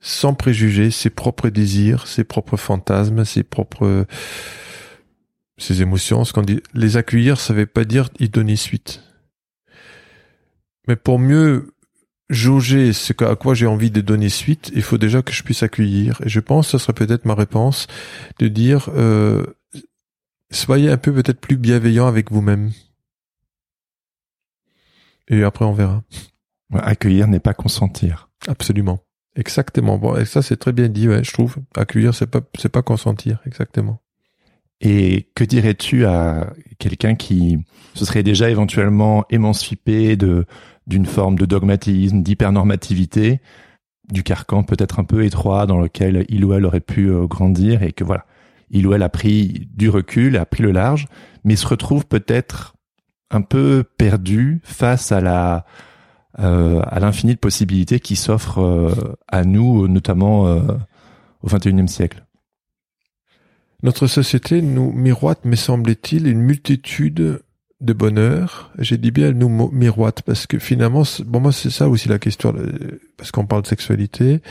sans 0.00 0.34
préjuger 0.34 0.90
ses 0.90 1.10
propres 1.10 1.48
désirs, 1.48 2.06
ses 2.06 2.24
propres 2.24 2.56
fantasmes, 2.56 3.24
ses 3.24 3.42
propres 3.42 4.06
ses 5.58 5.82
émotions. 5.82 6.24
Ce 6.24 6.32
qu'on 6.32 6.42
dit, 6.42 6.62
les 6.72 6.96
accueillir, 6.96 7.40
ça 7.40 7.52
veut 7.52 7.66
pas 7.66 7.84
dire 7.84 8.08
y 8.18 8.28
donner 8.28 8.56
suite. 8.56 9.02
Mais 10.86 10.96
pour 10.96 11.18
mieux 11.18 11.74
jauger 12.30 12.92
ce 12.92 13.12
à 13.24 13.36
quoi 13.36 13.54
j'ai 13.54 13.66
envie 13.66 13.90
de 13.90 14.00
donner 14.00 14.28
suite, 14.28 14.70
il 14.74 14.82
faut 14.82 14.98
déjà 14.98 15.22
que 15.22 15.32
je 15.32 15.42
puisse 15.42 15.62
accueillir. 15.62 16.20
Et 16.24 16.28
je 16.28 16.40
pense, 16.40 16.66
que 16.66 16.72
ce 16.72 16.78
serait 16.78 16.92
peut-être 16.92 17.24
ma 17.24 17.34
réponse, 17.34 17.86
de 18.38 18.48
dire, 18.48 18.90
euh, 18.96 19.44
soyez 20.50 20.90
un 20.90 20.96
peu 20.96 21.12
peut-être 21.12 21.40
plus 21.40 21.56
bienveillant 21.56 22.06
avec 22.06 22.30
vous-même. 22.30 22.72
Et 25.28 25.42
après, 25.42 25.64
on 25.64 25.72
verra. 25.72 26.02
Accueillir 26.72 27.28
n'est 27.28 27.40
pas 27.40 27.54
consentir. 27.54 28.30
Absolument. 28.46 29.00
Exactement. 29.38 29.98
Bon, 29.98 30.16
et 30.16 30.24
ça 30.24 30.42
c'est 30.42 30.56
très 30.56 30.72
bien 30.72 30.88
dit, 30.88 31.08
ouais, 31.08 31.22
je 31.22 31.32
trouve. 31.32 31.56
Accueillir, 31.76 32.12
c'est 32.12 32.26
pas, 32.26 32.40
c'est 32.58 32.68
pas 32.68 32.82
consentir, 32.82 33.40
exactement. 33.46 34.00
Et 34.80 35.28
que 35.34 35.44
dirais-tu 35.44 36.04
à 36.06 36.52
quelqu'un 36.78 37.14
qui 37.14 37.58
se 37.94 38.04
serait 38.04 38.24
déjà 38.24 38.50
éventuellement 38.50 39.24
émancipé 39.30 40.16
de 40.16 40.44
d'une 40.86 41.06
forme 41.06 41.38
de 41.38 41.44
dogmatisme, 41.44 42.22
d'hypernormativité, 42.22 43.40
du 44.10 44.22
carcan 44.22 44.62
peut-être 44.62 44.98
un 44.98 45.04
peu 45.04 45.24
étroit 45.24 45.66
dans 45.66 45.78
lequel 45.78 46.24
il 46.30 46.44
ou 46.44 46.54
elle 46.54 46.64
aurait 46.64 46.80
pu 46.80 47.10
euh, 47.10 47.26
grandir 47.26 47.82
et 47.82 47.92
que 47.92 48.04
voilà, 48.04 48.24
il 48.70 48.86
ou 48.86 48.94
elle 48.94 49.02
a 49.02 49.10
pris 49.10 49.68
du 49.74 49.90
recul, 49.90 50.36
a 50.36 50.46
pris 50.46 50.62
le 50.62 50.72
large, 50.72 51.06
mais 51.44 51.56
se 51.56 51.66
retrouve 51.66 52.06
peut-être 52.06 52.74
un 53.30 53.42
peu 53.42 53.84
perdu 53.98 54.60
face 54.64 55.12
à 55.12 55.20
la 55.20 55.66
euh, 56.38 56.82
à 56.84 57.00
l'infini 57.00 57.34
de 57.34 57.38
possibilités 57.38 58.00
qui 58.00 58.14
s'offrent 58.14 58.60
euh, 58.60 59.16
à 59.28 59.44
nous, 59.44 59.88
notamment 59.88 60.46
euh, 60.46 60.60
au 61.42 61.48
XXIe 61.48 61.88
siècle. 61.88 62.22
Notre 63.82 64.06
société 64.06 64.60
nous 64.60 64.92
miroite, 64.92 65.46
me 65.46 65.56
semble-t-il, 65.56 66.26
une 66.26 66.40
multitude 66.40 67.40
de 67.80 67.92
bonheur. 67.92 68.70
J'ai 68.78 68.98
dit 68.98 69.10
bien, 69.10 69.28
elle 69.28 69.38
nous 69.38 69.70
miroite 69.72 70.22
parce 70.22 70.46
que 70.46 70.58
finalement, 70.58 71.04
bon 71.24 71.40
moi 71.40 71.52
c'est 71.52 71.70
ça 71.70 71.88
aussi 71.88 72.08
la 72.08 72.18
question, 72.18 72.54
parce 73.16 73.30
qu'on 73.30 73.46
parle 73.46 73.62
de 73.62 73.68
sexualité. 73.68 74.42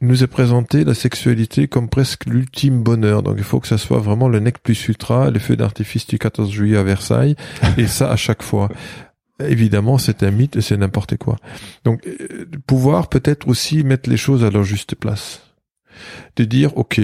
nous 0.00 0.24
est 0.24 0.28
présenté 0.28 0.82
la 0.82 0.94
sexualité 0.94 1.68
comme 1.68 1.88
presque 1.88 2.24
l'ultime 2.24 2.82
bonheur. 2.82 3.22
Donc 3.22 3.34
il 3.38 3.44
faut 3.44 3.60
que 3.60 3.68
ça 3.68 3.78
soit 3.78 4.00
vraiment 4.00 4.28
le 4.28 4.40
nec 4.40 4.58
plus 4.62 4.88
ultra, 4.88 5.30
le 5.30 5.38
feu 5.38 5.56
d'artifice 5.56 6.06
du 6.06 6.18
14 6.18 6.50
juillet 6.50 6.78
à 6.78 6.82
Versailles, 6.82 7.36
et 7.76 7.86
ça 7.86 8.10
à 8.10 8.16
chaque 8.16 8.42
fois 8.42 8.68
évidemment, 9.40 9.98
c'est 9.98 10.22
un 10.22 10.30
mythe 10.30 10.56
et 10.56 10.60
c'est 10.60 10.76
n'importe 10.76 11.16
quoi. 11.16 11.36
Donc, 11.84 12.06
euh, 12.06 12.46
pouvoir 12.66 13.08
peut-être 13.08 13.48
aussi 13.48 13.84
mettre 13.84 14.10
les 14.10 14.16
choses 14.16 14.44
à 14.44 14.50
leur 14.50 14.64
juste 14.64 14.94
place. 14.94 15.42
De 16.36 16.44
dire, 16.44 16.76
OK, 16.76 17.00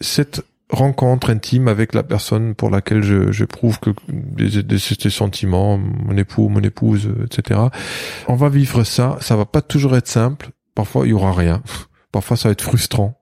cette 0.00 0.42
rencontre 0.70 1.30
intime 1.30 1.68
avec 1.68 1.94
la 1.94 2.02
personne 2.02 2.54
pour 2.54 2.70
laquelle 2.70 3.02
je, 3.02 3.32
je 3.32 3.44
prouve 3.44 3.80
que 3.80 3.90
des, 4.08 4.62
des, 4.62 4.78
sentiments, 4.78 5.78
mon 5.78 6.16
époux, 6.16 6.48
mon 6.48 6.60
épouse, 6.60 7.10
etc. 7.24 7.60
On 8.26 8.34
va 8.34 8.48
vivre 8.48 8.84
ça. 8.84 9.16
Ça 9.20 9.36
va 9.36 9.46
pas 9.46 9.62
toujours 9.62 9.96
être 9.96 10.08
simple. 10.08 10.50
Parfois, 10.74 11.06
il 11.06 11.10
y 11.10 11.12
aura 11.12 11.32
rien. 11.32 11.62
Parfois, 12.12 12.36
ça 12.36 12.48
va 12.48 12.52
être 12.52 12.62
frustrant 12.62 13.17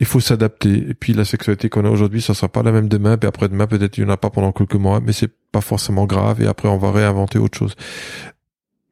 il 0.00 0.06
faut 0.06 0.20
s'adapter. 0.20 0.88
Et 0.88 0.94
puis 0.94 1.12
la 1.12 1.24
sexualité 1.24 1.68
qu'on 1.68 1.84
a 1.84 1.90
aujourd'hui, 1.90 2.20
ça 2.20 2.34
sera 2.34 2.48
pas 2.48 2.62
la 2.62 2.72
même 2.72 2.88
demain. 2.88 3.16
Puis 3.16 3.28
après 3.28 3.48
demain, 3.48 3.66
peut-être 3.66 3.96
il 3.98 4.04
n'y 4.04 4.10
en 4.10 4.12
a 4.12 4.16
pas 4.16 4.30
pendant 4.30 4.52
quelques 4.52 4.74
mois, 4.74 5.00
mais 5.00 5.12
c'est 5.12 5.32
pas 5.52 5.60
forcément 5.60 6.06
grave. 6.06 6.42
Et 6.42 6.46
après, 6.46 6.68
on 6.68 6.78
va 6.78 6.92
réinventer 6.92 7.38
autre 7.38 7.58
chose. 7.58 7.74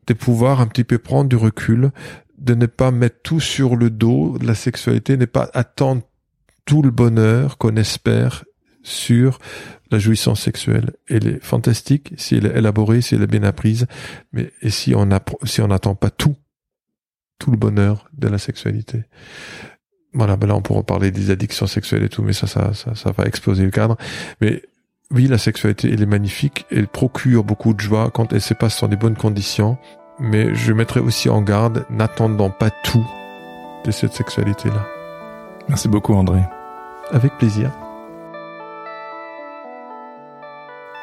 De 0.07 0.15
pouvoir 0.15 0.61
un 0.61 0.67
petit 0.67 0.85
peu 0.85 0.99
prendre 0.99 1.29
du 1.29 1.37
recul, 1.37 1.91
de 2.39 2.55
ne 2.55 2.67
pas 2.67 2.91
mettre 2.91 3.23
tout 3.23 3.41
sur 3.41 3.77
le 3.77 3.91
dos 3.91 4.39
de 4.39 4.47
la 4.47 4.55
sexualité, 4.55 5.17
n'est 5.17 5.27
pas 5.27 5.51
attendre 5.55 6.03
tout 6.65 6.83
le 6.83 6.91
bonheur 6.91 7.59
qu'on 7.59 7.77
espère 7.77 8.45
sur 8.83 9.39
la 9.91 9.99
jouissance 9.99 10.41
sexuelle. 10.41 10.93
Elle 11.09 11.27
est 11.27 11.45
fantastique 11.45 12.15
si 12.17 12.37
elle 12.37 12.47
est 12.47 12.57
élaborée, 12.57 13.01
si 13.01 13.15
elle 13.15 13.23
est 13.23 13.29
bien 13.29 13.43
apprise, 13.43 13.87
mais 14.33 14.53
et 14.61 14.71
si 14.71 14.95
on 14.95 15.09
si 15.45 15.61
on 15.61 15.69
n'attend 15.69 15.95
pas 15.95 16.11
tout, 16.11 16.37
tout 17.39 17.51
le 17.51 17.57
bonheur 17.57 18.09
de 18.13 18.29
la 18.29 18.39
sexualité? 18.39 19.05
Voilà, 20.15 20.37
ben 20.37 20.47
là 20.47 20.55
on 20.55 20.61
pourra 20.61 20.83
parler 20.83 21.11
des 21.11 21.31
addictions 21.31 21.67
sexuelles 21.67 22.03
et 22.03 22.09
tout, 22.09 22.23
mais 22.23 22.35
ça, 22.35 22.47
ça, 22.47 22.75
ça, 22.75 22.95
ça 22.95 23.13
va 23.13 23.25
exploser 23.25 23.65
le 23.65 23.71
cadre. 23.71 23.97
Mais 24.41 24.63
oui, 25.11 25.27
la 25.27 25.39
sexualité, 25.39 25.91
elle 25.93 26.03
est 26.03 26.07
magnifique, 26.07 26.67
elle 26.71 26.89
procure 26.89 27.45
beaucoup 27.45 27.75
de 27.75 27.81
joie 27.81 28.11
quand 28.13 28.33
elle 28.33 28.41
se 28.41 28.55
passe 28.55 28.81
dans 28.81 28.89
des 28.89 28.97
bonnes 28.97 29.17
conditions, 29.17 29.77
mais 30.19 30.55
je 30.55 30.73
mettrai 30.73 31.01
aussi 31.01 31.29
en 31.29 31.43
garde, 31.43 31.85
n'attendant 31.91 32.51
pas 32.51 32.71
tout 32.71 33.07
de 33.85 33.91
cette 33.91 34.13
sexualité-là. 34.13 34.87
Merci 35.69 35.89
beaucoup 35.89 36.15
André. 36.15 36.41
Avec 37.11 37.37
plaisir. 37.39 37.71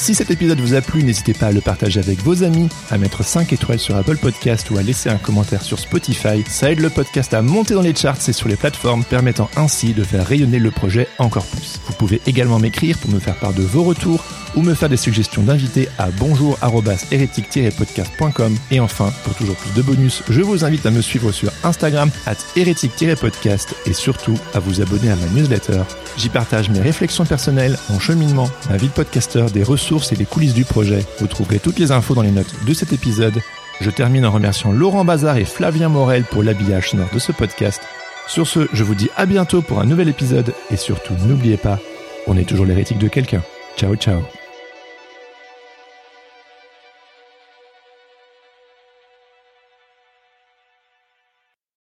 Si 0.00 0.14
cet 0.14 0.30
épisode 0.30 0.60
vous 0.60 0.72
a 0.72 0.80
plu, 0.80 1.02
n'hésitez 1.02 1.34
pas 1.34 1.48
à 1.48 1.52
le 1.52 1.60
partager 1.60 2.00
avec 2.00 2.22
vos 2.22 2.42
amis, 2.42 2.70
à 2.90 2.96
mettre 2.96 3.22
5 3.22 3.52
étoiles 3.52 3.78
sur 3.78 3.96
Apple 3.96 4.16
Podcast 4.16 4.70
ou 4.70 4.78
à 4.78 4.82
laisser 4.82 5.10
un 5.10 5.18
commentaire 5.18 5.60
sur 5.60 5.78
Spotify. 5.78 6.42
Ça 6.48 6.72
aide 6.72 6.80
le 6.80 6.88
podcast 6.88 7.34
à 7.34 7.42
monter 7.42 7.74
dans 7.74 7.82
les 7.82 7.94
charts 7.94 8.26
et 8.26 8.32
sur 8.32 8.48
les 8.48 8.56
plateformes, 8.56 9.04
permettant 9.04 9.50
ainsi 9.56 9.92
de 9.92 10.02
faire 10.02 10.26
rayonner 10.26 10.58
le 10.58 10.70
projet 10.70 11.06
encore 11.18 11.44
plus. 11.44 11.78
Vous 11.86 11.92
pouvez 11.92 12.22
également 12.26 12.58
m'écrire 12.58 12.96
pour 12.96 13.10
me 13.10 13.18
faire 13.18 13.38
part 13.38 13.52
de 13.52 13.62
vos 13.62 13.82
retours 13.82 14.24
ou 14.56 14.62
me 14.62 14.74
faire 14.74 14.88
des 14.88 14.96
suggestions 14.96 15.42
d'invités 15.42 15.90
à 15.98 16.08
bonjour-hérétique-podcast.com. 16.10 18.56
Et 18.70 18.80
enfin, 18.80 19.12
pour 19.24 19.34
toujours 19.34 19.56
plus 19.56 19.74
de 19.74 19.82
bonus, 19.82 20.22
je 20.30 20.40
vous 20.40 20.64
invite 20.64 20.86
à 20.86 20.90
me 20.90 21.02
suivre 21.02 21.30
sur 21.30 21.52
Instagram 21.62 22.10
at 22.26 22.36
hérétique-podcast 22.56 23.74
et 23.86 23.92
surtout 23.92 24.38
à 24.54 24.60
vous 24.60 24.80
abonner 24.80 25.10
à 25.10 25.16
ma 25.16 25.26
newsletter. 25.26 25.82
J'y 26.16 26.30
partage 26.30 26.70
mes 26.70 26.80
réflexions 26.80 27.24
personnelles, 27.24 27.78
mon 27.88 28.00
cheminement, 28.00 28.50
ma 28.68 28.76
vie 28.76 28.88
de 28.88 28.92
podcasteur, 28.92 29.48
des 29.50 29.62
et 29.90 30.16
les 30.16 30.24
coulisses 30.24 30.54
du 30.54 30.64
projet. 30.64 31.04
Vous 31.18 31.26
trouverez 31.26 31.58
toutes 31.58 31.78
les 31.78 31.90
infos 31.90 32.14
dans 32.14 32.22
les 32.22 32.30
notes 32.30 32.54
de 32.64 32.74
cet 32.74 32.92
épisode. 32.92 33.40
Je 33.80 33.90
termine 33.90 34.24
en 34.24 34.30
remerciant 34.30 34.72
Laurent 34.72 35.04
Bazar 35.04 35.36
et 35.36 35.44
Flavien 35.44 35.88
Morel 35.88 36.24
pour 36.24 36.42
l'habillage 36.42 36.90
sonore 36.90 37.10
de 37.12 37.18
ce 37.18 37.32
podcast. 37.32 37.82
Sur 38.28 38.46
ce, 38.46 38.68
je 38.72 38.84
vous 38.84 38.94
dis 38.94 39.10
à 39.16 39.26
bientôt 39.26 39.62
pour 39.62 39.80
un 39.80 39.86
nouvel 39.86 40.08
épisode 40.08 40.54
et 40.70 40.76
surtout 40.76 41.14
n'oubliez 41.26 41.56
pas, 41.56 41.78
on 42.26 42.36
est 42.36 42.48
toujours 42.48 42.66
l'hérétique 42.66 42.98
de 42.98 43.08
quelqu'un. 43.08 43.42
Ciao 43.76 43.96
ciao 43.96 44.20